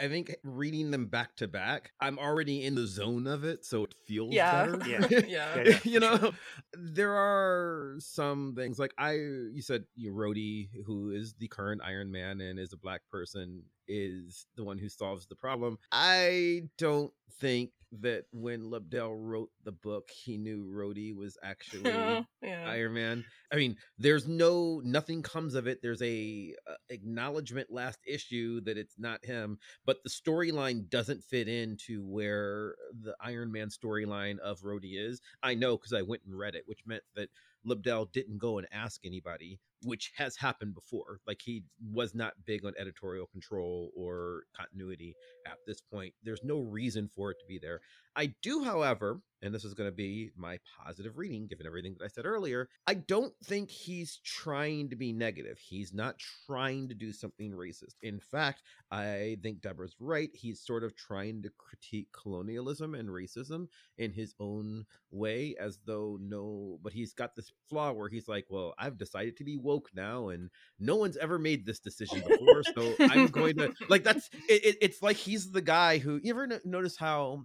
I, 0.00 0.06
I 0.06 0.08
think 0.08 0.34
reading 0.42 0.90
them 0.90 1.06
back 1.06 1.36
to 1.36 1.46
back, 1.46 1.92
I'm 2.00 2.18
already 2.18 2.64
in 2.64 2.74
the 2.74 2.86
zone 2.86 3.26
of 3.26 3.44
it, 3.44 3.64
so 3.64 3.84
it 3.84 3.94
feels 4.06 4.32
Yeah. 4.32 4.64
better. 4.66 4.88
Yeah. 4.88 5.06
Yeah. 5.10 5.26
Yeah, 5.26 5.62
yeah, 5.64 5.78
you 5.84 6.00
know, 6.00 6.16
sure. 6.16 6.30
there 6.74 7.12
are 7.12 7.96
some 7.98 8.54
things 8.56 8.78
like 8.78 8.94
I 8.98 9.12
you 9.12 9.60
said 9.62 9.84
you 9.94 10.12
Rhodey, 10.12 10.68
who 10.86 11.10
is 11.10 11.34
the 11.38 11.48
current 11.48 11.82
Iron 11.84 12.10
Man 12.10 12.40
and 12.40 12.58
is 12.58 12.72
a 12.72 12.78
black 12.78 13.02
person, 13.10 13.62
is 13.88 14.46
the 14.56 14.64
one 14.64 14.78
who 14.78 14.88
solves 14.88 15.26
the 15.26 15.36
problem. 15.36 15.78
I 15.90 16.62
don't 16.78 17.12
think 17.40 17.70
that 18.00 18.24
when 18.32 18.70
Lobdell 18.70 19.14
wrote 19.14 19.50
the 19.64 19.72
book, 19.72 20.10
he 20.10 20.38
knew 20.38 20.64
Rhodey 20.64 21.14
was 21.14 21.36
actually 21.42 21.90
yeah. 22.42 22.64
Iron 22.66 22.94
Man. 22.94 23.24
I 23.52 23.56
mean, 23.56 23.76
there's 23.98 24.26
no 24.26 24.80
nothing 24.84 25.22
comes 25.22 25.54
of 25.54 25.66
it. 25.66 25.80
There's 25.82 26.00
a 26.02 26.54
uh, 26.68 26.74
acknowledgement 26.88 27.70
last 27.70 27.98
issue 28.06 28.62
that 28.62 28.78
it's 28.78 28.94
not 28.98 29.24
him, 29.24 29.58
but 29.84 29.98
the 30.04 30.10
storyline 30.10 30.88
doesn't 30.88 31.22
fit 31.22 31.48
into 31.48 32.02
where 32.06 32.74
the 33.02 33.14
Iron 33.20 33.52
Man 33.52 33.68
storyline 33.68 34.38
of 34.38 34.60
Rhodey 34.60 34.98
is. 34.98 35.20
I 35.42 35.54
know 35.54 35.76
because 35.76 35.92
I 35.92 36.02
went 36.02 36.22
and 36.24 36.36
read 36.36 36.54
it, 36.54 36.64
which 36.66 36.80
meant 36.86 37.02
that 37.14 37.28
Lobdell 37.66 38.10
didn't 38.12 38.38
go 38.38 38.58
and 38.58 38.66
ask 38.72 39.04
anybody, 39.04 39.60
which 39.84 40.12
has 40.16 40.36
happened 40.36 40.74
before. 40.74 41.20
Like 41.26 41.40
he 41.42 41.64
was 41.92 42.14
not 42.14 42.34
big 42.46 42.64
on 42.64 42.72
editorial 42.78 43.26
control 43.26 43.90
or 43.96 44.44
continuity 44.56 45.14
at 45.46 45.58
this 45.66 45.80
point. 45.80 46.14
There's 46.22 46.42
no 46.44 46.60
reason 46.60 47.08
for 47.14 47.30
it 47.30 47.38
to 47.40 47.46
be 47.46 47.58
there. 47.58 47.80
I 48.16 48.34
do, 48.42 48.64
however, 48.64 49.20
and 49.42 49.54
this 49.54 49.64
is 49.64 49.74
going 49.74 49.88
to 49.88 49.94
be 49.94 50.30
my 50.36 50.58
positive 50.84 51.18
reading 51.18 51.46
given 51.46 51.66
everything 51.66 51.94
that 51.98 52.04
I 52.04 52.08
said 52.08 52.24
earlier, 52.26 52.68
I 52.86 52.94
don't 52.94 53.34
think 53.44 53.70
he's 53.70 54.20
trying 54.24 54.90
to 54.90 54.96
be 54.96 55.12
negative. 55.12 55.58
He's 55.58 55.92
not 55.92 56.16
trying 56.46 56.88
to 56.88 56.94
do 56.94 57.12
something 57.12 57.52
racist. 57.52 57.94
In 58.02 58.20
fact, 58.20 58.62
I 58.90 59.38
think 59.42 59.60
Deborah's 59.60 59.96
right. 59.98 60.30
He's 60.32 60.60
sort 60.60 60.84
of 60.84 60.96
trying 60.96 61.42
to 61.42 61.50
critique 61.58 62.08
colonialism 62.12 62.94
and 62.94 63.08
racism 63.08 63.66
in 63.98 64.12
his 64.12 64.34
own 64.40 64.84
way, 65.10 65.54
as 65.60 65.78
though 65.86 66.18
no, 66.20 66.78
but 66.82 66.92
he's 66.92 67.12
got 67.12 67.34
this 67.36 67.52
flaw 67.68 67.92
where 67.92 68.08
he's 68.08 68.28
like, 68.28 68.46
well, 68.48 68.74
I've 68.78 68.96
decided 68.98 69.36
to 69.38 69.44
be 69.44 69.56
woke 69.56 69.90
now, 69.94 70.28
and 70.28 70.50
no 70.78 70.96
one's 70.96 71.16
ever 71.16 71.38
made 71.38 71.66
this 71.66 71.80
decision 71.80 72.22
before, 72.26 72.62
so 72.74 72.94
I'm 73.00 73.26
going 73.28 73.56
to 73.56 73.72
like 73.88 74.04
that's 74.04 74.30
it, 74.48 74.64
it- 74.64 74.78
it's 74.80 75.02
like 75.02 75.16
he's 75.16 75.50
the 75.50 75.60
guy 75.62 75.98
who 75.98 76.20
you 76.22 76.32
ever 76.32 76.46
no- 76.46 76.60
notice 76.64 76.96
how 76.96 77.44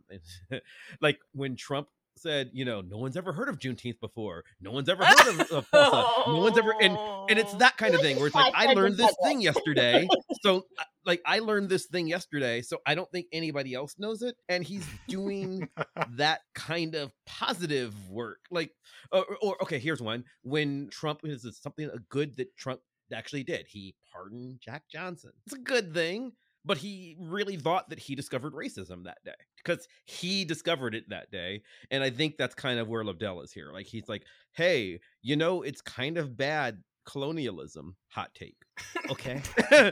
like 1.01 1.19
when 1.33 1.55
Trump 1.55 1.86
said, 2.19 2.49
you 2.53 2.65
know, 2.65 2.81
no 2.81 2.97
one's 2.97 3.17
ever 3.17 3.33
heard 3.33 3.49
of 3.49 3.59
Juneteenth 3.59 3.99
before, 3.99 4.43
no 4.61 4.71
one's 4.71 4.89
ever 4.89 5.05
heard 5.05 5.27
of, 5.27 5.51
of 5.51 5.71
Tulsa, 5.71 6.05
no 6.27 6.37
one's 6.37 6.57
ever 6.57 6.73
and 6.81 6.97
and 7.29 7.39
it's 7.39 7.53
that 7.55 7.77
kind 7.77 7.95
of 7.95 8.01
thing 8.01 8.17
where 8.17 8.27
it's 8.27 8.35
like 8.35 8.53
I 8.55 8.73
learned 8.73 8.97
this 8.97 9.15
thing 9.23 9.41
yesterday, 9.41 10.07
so 10.41 10.65
uh, 10.79 10.83
like 11.05 11.21
I 11.25 11.39
learned 11.39 11.69
this 11.69 11.85
thing 11.85 12.07
yesterday, 12.07 12.61
so 12.61 12.79
I 12.85 12.95
don't 12.95 13.09
think 13.11 13.27
anybody 13.31 13.73
else 13.73 13.95
knows 13.97 14.21
it, 14.21 14.35
and 14.49 14.63
he's 14.63 14.85
doing 15.07 15.69
that 16.15 16.41
kind 16.55 16.95
of 16.95 17.11
positive 17.25 17.93
work. 18.09 18.39
Like, 18.51 18.71
or, 19.11 19.25
or 19.41 19.61
okay, 19.63 19.79
here's 19.79 20.01
one: 20.01 20.25
when 20.43 20.89
Trump 20.91 21.21
is 21.23 21.47
something 21.61 21.85
a 21.85 21.99
good 22.09 22.37
that 22.37 22.55
Trump 22.57 22.81
actually 23.13 23.43
did. 23.43 23.65
He 23.67 23.95
pardoned 24.11 24.59
Jack 24.61 24.83
Johnson. 24.91 25.31
It's 25.45 25.55
a 25.55 25.59
good 25.59 25.93
thing, 25.93 26.33
but 26.67 26.77
he 26.77 27.15
really 27.19 27.55
thought 27.55 27.89
that 27.89 27.97
he 27.99 28.13
discovered 28.13 28.53
racism 28.53 29.05
that 29.05 29.23
day 29.23 29.31
because 29.55 29.87
he 30.05 30.43
discovered 30.45 30.93
it 30.93 31.09
that 31.09 31.31
day. 31.31 31.63
And 31.89 32.03
I 32.03 32.09
think 32.09 32.37
that's 32.37 32.53
kind 32.53 32.79
of 32.79 32.89
where 32.89 33.03
Lobdell 33.03 33.43
is 33.43 33.53
here. 33.53 33.71
Like 33.71 33.85
he's 33.85 34.09
like, 34.09 34.23
hey, 34.51 34.99
you 35.21 35.37
know, 35.37 35.61
it's 35.61 35.81
kind 35.81 36.17
of 36.17 36.35
bad 36.35 36.83
colonialism 37.07 37.95
hot 38.09 38.29
take 38.35 38.57
okay 39.09 39.41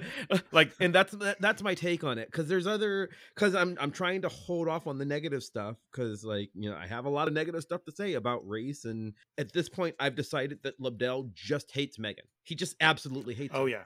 like 0.52 0.72
and 0.80 0.94
that's 0.94 1.14
that- 1.14 1.40
that's 1.42 1.64
my 1.64 1.74
take 1.74 2.04
on 2.04 2.18
it 2.20 2.28
because 2.32 2.48
there's 2.48 2.68
other 2.68 3.10
because 3.34 3.56
i'm 3.56 3.76
i'm 3.80 3.90
trying 3.90 4.22
to 4.22 4.30
hold 4.30 4.68
off 4.68 4.86
on 4.86 4.98
the 4.98 5.06
negative 5.06 5.42
stuff 5.42 5.78
because 5.92 6.24
like 6.24 6.50
you 6.54 6.70
know 6.70 6.76
i 6.78 6.86
have 6.86 7.06
a 7.06 7.10
lot 7.10 7.28
of 7.28 7.34
negative 7.34 7.62
stuff 7.64 7.84
to 7.86 7.92
say 7.92 8.14
about 8.14 8.48
race 8.48 8.86
and 8.86 9.14
at 9.38 9.52
this 9.54 9.70
point 9.70 9.96
i've 10.00 10.16
decided 10.16 10.60
that 10.64 10.80
Lobdell 10.80 11.34
just 11.34 11.72
hates 11.72 11.98
megan 11.98 12.26
he 12.44 12.54
just 12.54 12.76
absolutely 12.80 13.34
hates 13.34 13.54
Oh 13.56 13.64
her. 13.64 13.70
yeah. 13.70 13.84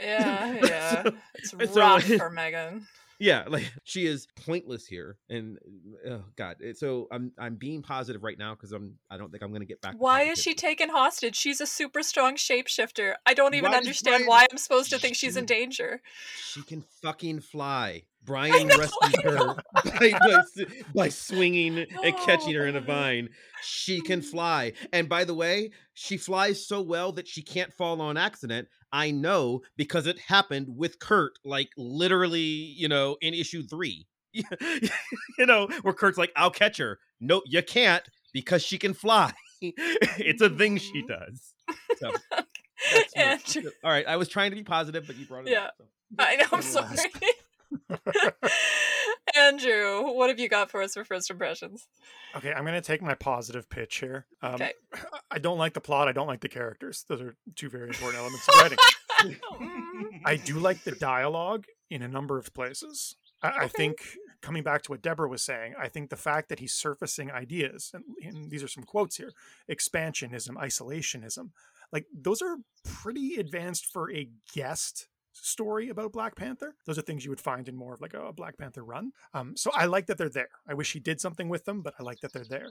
Yeah, 0.00 0.60
yeah. 0.64 1.02
So- 1.02 1.12
it's 1.34 1.52
and 1.54 1.70
so- 1.70 1.80
rough 1.80 2.04
for 2.04 2.30
Megan. 2.30 2.86
Yeah 3.18 3.44
like 3.48 3.70
she 3.84 4.06
is 4.06 4.26
pointless 4.44 4.86
here 4.86 5.16
and 5.28 5.58
oh 6.08 6.22
god 6.36 6.56
so 6.74 7.08
i'm 7.10 7.32
i'm 7.38 7.56
being 7.56 7.82
positive 7.82 8.22
right 8.22 8.38
now 8.38 8.54
because 8.54 8.72
i'm 8.72 8.94
i 9.10 9.16
don't 9.16 9.30
think 9.30 9.42
i'm 9.42 9.52
gonna 9.52 9.64
get 9.64 9.80
back 9.80 9.92
to 9.92 9.98
Why 9.98 10.22
is 10.22 10.38
she 10.40 10.54
taken 10.54 10.88
hostage? 10.90 11.36
She's 11.36 11.60
a 11.60 11.66
super 11.66 12.02
strong 12.02 12.36
shapeshifter. 12.36 13.14
I 13.24 13.34
don't 13.34 13.54
even 13.54 13.70
Why 13.70 13.76
understand 13.78 14.24
Brian- 14.24 14.26
why 14.26 14.46
I'm 14.50 14.58
supposed 14.58 14.90
to 14.90 14.98
think 14.98 15.16
she's 15.16 15.36
in 15.36 15.46
danger. 15.46 16.00
she 16.52 16.62
can 16.62 16.82
fucking 17.02 17.40
fly 17.40 18.04
brian 18.26 18.66
know, 18.66 18.76
rescued 18.78 19.22
her 19.22 19.54
by, 19.84 20.10
by, 20.10 20.42
by 20.94 21.08
swinging 21.08 21.86
and 22.02 22.16
catching 22.18 22.54
her 22.54 22.66
in 22.66 22.74
a 22.74 22.80
Oh. 22.80 22.82
vine 22.86 23.28
she 23.62 24.00
can 24.00 24.20
mm. 24.20 24.24
fly 24.24 24.72
and 24.92 25.08
by 25.08 25.24
the 25.24 25.34
way 25.34 25.70
she 25.94 26.16
flies 26.16 26.66
so 26.66 26.82
well 26.82 27.12
that 27.12 27.28
she 27.28 27.40
can't 27.42 27.72
fall 27.72 28.00
on 28.02 28.16
accident 28.16 28.68
i 28.96 29.10
know 29.10 29.60
because 29.76 30.06
it 30.06 30.18
happened 30.18 30.66
with 30.74 30.98
kurt 30.98 31.38
like 31.44 31.68
literally 31.76 32.40
you 32.40 32.88
know 32.88 33.16
in 33.20 33.34
issue 33.34 33.62
three 33.62 34.06
you 34.32 35.46
know 35.46 35.68
where 35.82 35.94
kurt's 35.94 36.18
like 36.18 36.32
i'll 36.36 36.50
catch 36.50 36.78
her 36.78 36.98
no 37.20 37.42
you 37.46 37.62
can't 37.62 38.04
because 38.32 38.62
she 38.62 38.78
can 38.78 38.94
fly 38.94 39.32
it's 39.60 40.42
a 40.42 40.50
thing 40.50 40.76
she 40.78 41.02
mm-hmm. 41.02 41.08
does 41.08 41.54
so 41.98 42.12
that's 43.14 43.56
my- 43.56 43.62
all 43.84 43.90
right 43.90 44.06
i 44.06 44.16
was 44.16 44.28
trying 44.28 44.50
to 44.50 44.56
be 44.56 44.64
positive 44.64 45.06
but 45.06 45.16
you 45.16 45.26
brought 45.26 45.46
it 45.46 45.52
Yeah. 45.52 45.66
up 45.66 45.74
so. 45.78 45.86
I 46.18 46.36
know, 46.36 46.44
I'm 46.52 46.62
sorry. 46.62 46.96
Andrew, 49.34 50.12
what 50.12 50.28
have 50.28 50.38
you 50.38 50.48
got 50.48 50.70
for 50.70 50.82
us 50.82 50.94
for 50.94 51.04
first 51.04 51.30
impressions? 51.30 51.88
Okay, 52.36 52.52
I'm 52.52 52.64
going 52.64 52.74
to 52.74 52.80
take 52.80 53.02
my 53.02 53.14
positive 53.14 53.68
pitch 53.68 53.96
here. 53.98 54.26
Um, 54.42 54.54
Okay. 54.54 54.72
I 55.30 55.38
don't 55.38 55.58
like 55.58 55.74
the 55.74 55.80
plot. 55.80 56.08
I 56.08 56.12
don't 56.12 56.26
like 56.26 56.40
the 56.40 56.48
characters. 56.48 57.04
Those 57.08 57.20
are 57.20 57.34
two 57.56 57.68
very 57.68 57.88
important 57.88 58.20
elements 58.20 58.48
of 58.48 58.54
writing. 58.60 58.78
I 60.24 60.36
do 60.36 60.58
like 60.58 60.84
the 60.84 60.92
dialogue 60.92 61.66
in 61.90 62.02
a 62.02 62.08
number 62.08 62.38
of 62.38 62.54
places. 62.54 63.16
I, 63.42 63.64
I 63.64 63.68
think 63.68 63.98
coming 64.40 64.62
back 64.62 64.82
to 64.82 64.92
what 64.92 65.02
Deborah 65.02 65.28
was 65.28 65.42
saying, 65.42 65.74
I 65.78 65.88
think 65.88 66.10
the 66.10 66.16
fact 66.16 66.48
that 66.48 66.60
he's 66.60 66.72
surfacing 66.72 67.30
ideas, 67.30 67.90
and, 67.92 68.04
and 68.22 68.50
these 68.50 68.62
are 68.62 68.68
some 68.68 68.84
quotes 68.84 69.16
here: 69.16 69.32
expansionism, 69.70 70.54
isolationism. 70.56 71.50
like 71.92 72.06
those 72.14 72.40
are 72.42 72.58
pretty 72.84 73.36
advanced 73.36 73.86
for 73.86 74.10
a 74.12 74.28
guest 74.54 75.08
story 75.42 75.88
about 75.88 76.12
Black 76.12 76.36
Panther. 76.36 76.74
Those 76.86 76.98
are 76.98 77.02
things 77.02 77.24
you 77.24 77.30
would 77.30 77.40
find 77.40 77.68
in 77.68 77.76
more 77.76 77.94
of 77.94 78.00
like 78.00 78.14
a 78.14 78.32
Black 78.32 78.58
Panther 78.58 78.84
run. 78.84 79.12
Um, 79.34 79.56
so 79.56 79.70
I 79.74 79.86
like 79.86 80.06
that 80.06 80.18
they're 80.18 80.28
there. 80.28 80.48
I 80.68 80.74
wish 80.74 80.92
he 80.92 81.00
did 81.00 81.20
something 81.20 81.48
with 81.48 81.64
them, 81.64 81.82
but 81.82 81.94
I 81.98 82.02
like 82.02 82.20
that 82.20 82.32
they're 82.32 82.44
there. 82.44 82.70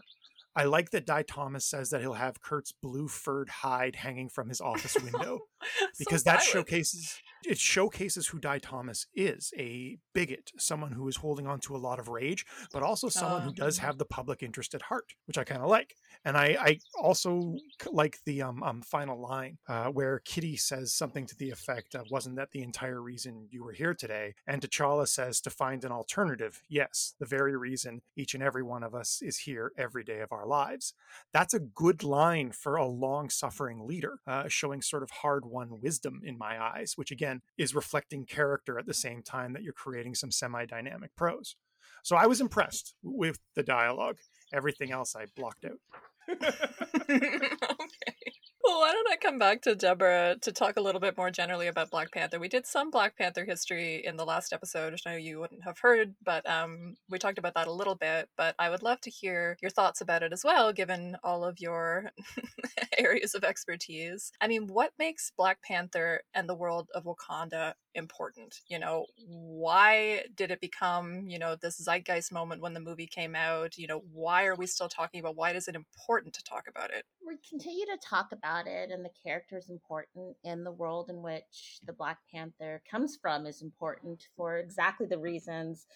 I 0.56 0.64
like 0.64 0.92
that 0.92 1.06
Di 1.06 1.24
Thomas 1.24 1.66
says 1.66 1.90
that 1.90 2.02
he'll 2.02 2.14
have 2.14 2.42
Kurt's 2.42 2.72
blue 2.72 3.10
furred 3.10 3.50
hide 3.50 3.98
hanging 3.98 4.30
from 4.30 4.48
his 4.48 4.62
office 4.62 4.96
window 4.96 5.40
because 6.00 6.22
so 6.22 6.30
that 6.30 6.38
violent. 6.38 6.44
showcases 6.44 7.22
it 7.46 7.58
showcases 7.58 8.28
who 8.28 8.40
Di 8.40 8.60
Thomas 8.60 9.08
is 9.16 9.52
a 9.58 9.98
bigot, 10.14 10.52
someone 10.58 10.92
who 10.94 11.08
is 11.08 11.18
holding 11.18 11.48
on 11.48 11.60
to 11.62 11.76
a 11.76 11.78
lot 11.78 12.00
of 12.00 12.08
rage, 12.08 12.46
but 12.74 12.84
also 12.84 13.10
someone 13.10 13.42
who 13.42 13.54
does 13.54 13.80
Um. 13.80 13.86
have 13.86 13.98
the 13.98 14.06
public 14.06 14.42
interest 14.44 14.74
at 14.74 14.84
heart, 14.84 15.14
which 15.26 15.38
I 15.38 15.44
kind 15.44 15.62
of 15.62 15.70
like. 15.70 15.96
And 16.24 16.38
I, 16.38 16.58
I 16.60 16.80
also 17.02 17.56
like 17.92 18.18
the 18.26 18.42
um, 18.42 18.64
um 18.64 18.82
final 18.82 19.20
line 19.20 19.58
uh, 19.68 19.88
where 19.88 20.20
Kitty 20.26 20.58
says 20.58 20.94
something 20.94 21.26
to 21.28 21.36
the 21.38 21.52
effect 21.52 21.96
of, 21.96 22.10
"Wasn't 22.10 22.36
that 22.38 22.52
the 22.52 22.64
entire 22.64 23.02
reason 23.02 23.48
you 23.52 23.64
were 23.64 23.74
here 23.74 23.94
today?" 23.94 24.34
And 24.48 24.62
T'Challa 24.62 25.08
says, 25.08 25.40
"To 25.42 25.50
find 25.50 25.84
an 25.84 25.92
alternative, 25.92 26.62
yes, 26.70 27.14
the 27.20 27.26
very 27.26 27.56
reason 27.56 28.02
each 28.16 28.34
and 28.34 28.44
every 28.44 28.64
one 28.64 28.84
of 28.84 28.96
us 28.96 29.22
is 29.22 29.40
here 29.40 29.72
every 29.78 30.04
day 30.04 30.22
of 30.22 30.32
our 30.32 30.48
lives." 30.48 30.94
That's 31.32 31.54
a 31.54 31.60
good 31.60 32.04
line 32.04 32.52
for 32.52 32.76
a 32.78 32.86
long-suffering 32.88 33.86
leader, 33.86 34.20
uh, 34.26 34.48
showing 34.48 34.82
sort 34.82 35.04
of 35.04 35.12
hard-won 35.12 35.82
wisdom 35.82 36.22
in 36.24 36.38
my 36.38 36.62
eyes, 36.62 36.94
which 36.96 37.12
again 37.12 37.35
is 37.58 37.76
reflecting 37.76 38.26
character 38.26 38.78
at 38.80 38.86
the 38.86 38.94
same 38.94 39.22
time 39.22 39.54
that 39.54 39.64
you're 39.64 39.74
creating 39.74 40.16
some 40.16 40.32
semi-dynamic 40.32 41.16
prose. 41.16 41.56
So 42.04 42.16
I 42.16 42.28
was 42.28 42.42
impressed 42.42 42.94
with 43.04 43.40
the 43.56 43.64
dialogue. 43.64 44.18
Everything 44.54 44.92
else 44.92 45.16
I 45.16 45.26
blocked 45.36 45.66
out. 45.66 45.80
okay. 46.30 48.25
Well, 48.66 48.80
why 48.80 48.94
don't 48.94 49.12
I 49.12 49.16
come 49.18 49.38
back 49.38 49.62
to 49.64 49.76
Deborah 49.76 50.38
to 50.42 50.52
talk 50.52 50.78
a 50.78 50.82
little 50.82 51.00
bit 51.00 51.16
more 51.18 51.30
generally 51.30 51.68
about 51.68 51.92
Black 51.92 52.12
Panther? 52.12 52.40
We 52.40 52.48
did 52.48 52.66
some 52.66 52.90
Black 52.90 53.16
Panther 53.16 53.46
history 53.46 54.04
in 54.04 54.18
the 54.18 54.26
last 54.26 54.52
episode, 54.52 54.92
which 54.92 55.04
I 55.06 55.12
know 55.12 55.18
you 55.18 55.40
wouldn't 55.40 55.64
have 55.64 55.78
heard, 55.78 56.16
but 56.24 56.50
um, 56.50 56.96
we 57.08 57.20
talked 57.20 57.38
about 57.38 57.54
that 57.54 57.68
a 57.68 57.72
little 57.72 57.94
bit. 57.94 58.28
But 58.36 58.56
I 58.58 58.72
would 58.72 58.82
love 58.82 59.02
to 59.02 59.12
hear 59.12 59.56
your 59.62 59.70
thoughts 59.70 60.02
about 60.02 60.24
it 60.24 60.34
as 60.34 60.44
well, 60.44 60.74
given 60.74 61.16
all 61.24 61.44
of 61.44 61.60
your 61.60 62.12
areas 62.98 63.36
of 63.36 63.44
expertise. 63.44 64.32
I 64.42 64.48
mean, 64.48 64.66
what 64.66 64.94
makes 64.98 65.32
Black 65.38 65.62
Panther 65.62 66.22
and 66.34 66.50
the 66.50 66.56
world 66.56 66.90
of 66.96 67.04
Wakanda 67.04 67.74
important? 67.96 68.62
You 68.68 68.80
know, 68.80 69.06
why 69.28 70.24
did 70.36 70.52
it 70.52 70.62
become, 70.62 71.28
you 71.28 71.40
know, 71.40 71.56
this 71.56 71.78
zeitgeist 71.78 72.32
moment 72.32 72.62
when 72.62 72.74
the 72.74 72.80
movie 72.80 73.08
came 73.08 73.36
out? 73.36 73.78
You 73.78 73.88
know, 73.88 74.04
why 74.12 74.46
are 74.46 74.56
we 74.56 74.68
still 74.68 74.90
talking 74.90 75.20
about? 75.20 75.36
Why 75.36 75.52
is 75.52 75.68
it 75.68 75.76
important 75.76 76.34
to 76.36 76.44
talk 76.44 76.66
about 76.68 76.92
it? 76.92 77.06
we 77.26 77.38
continue 77.48 77.86
to 77.86 77.98
talk 78.08 78.32
about 78.32 78.68
it 78.68 78.92
and 78.92 79.04
the 79.04 79.10
character 79.24 79.58
is 79.58 79.70
important 79.70 80.36
and 80.44 80.66
the 80.66 80.72
world 80.72 81.10
in 81.10 81.22
which 81.22 81.80
the 81.86 81.94
black 81.94 82.20
panther 82.32 82.82
comes 82.90 83.18
from 83.22 83.46
is 83.46 83.62
important 83.62 84.28
for 84.36 84.58
exactly 84.58 85.08
the 85.08 85.18
reasons 85.18 85.88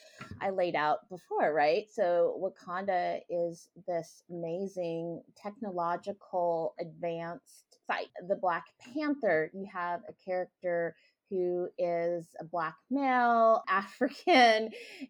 i 0.41 0.49
laid 0.49 0.75
out 0.75 1.07
before 1.09 1.53
right 1.53 1.85
so 1.91 2.35
wakanda 2.41 3.19
is 3.29 3.69
this 3.87 4.23
amazing 4.29 5.21
technological 5.35 6.73
advanced 6.79 7.77
site 7.85 8.07
the 8.27 8.35
black 8.35 8.65
panther 8.93 9.51
you 9.53 9.67
have 9.71 10.01
a 10.09 10.13
character 10.25 10.95
who 11.29 11.69
is 11.77 12.25
a 12.39 12.43
black 12.43 12.75
male, 12.89 13.63
African, 13.69 14.69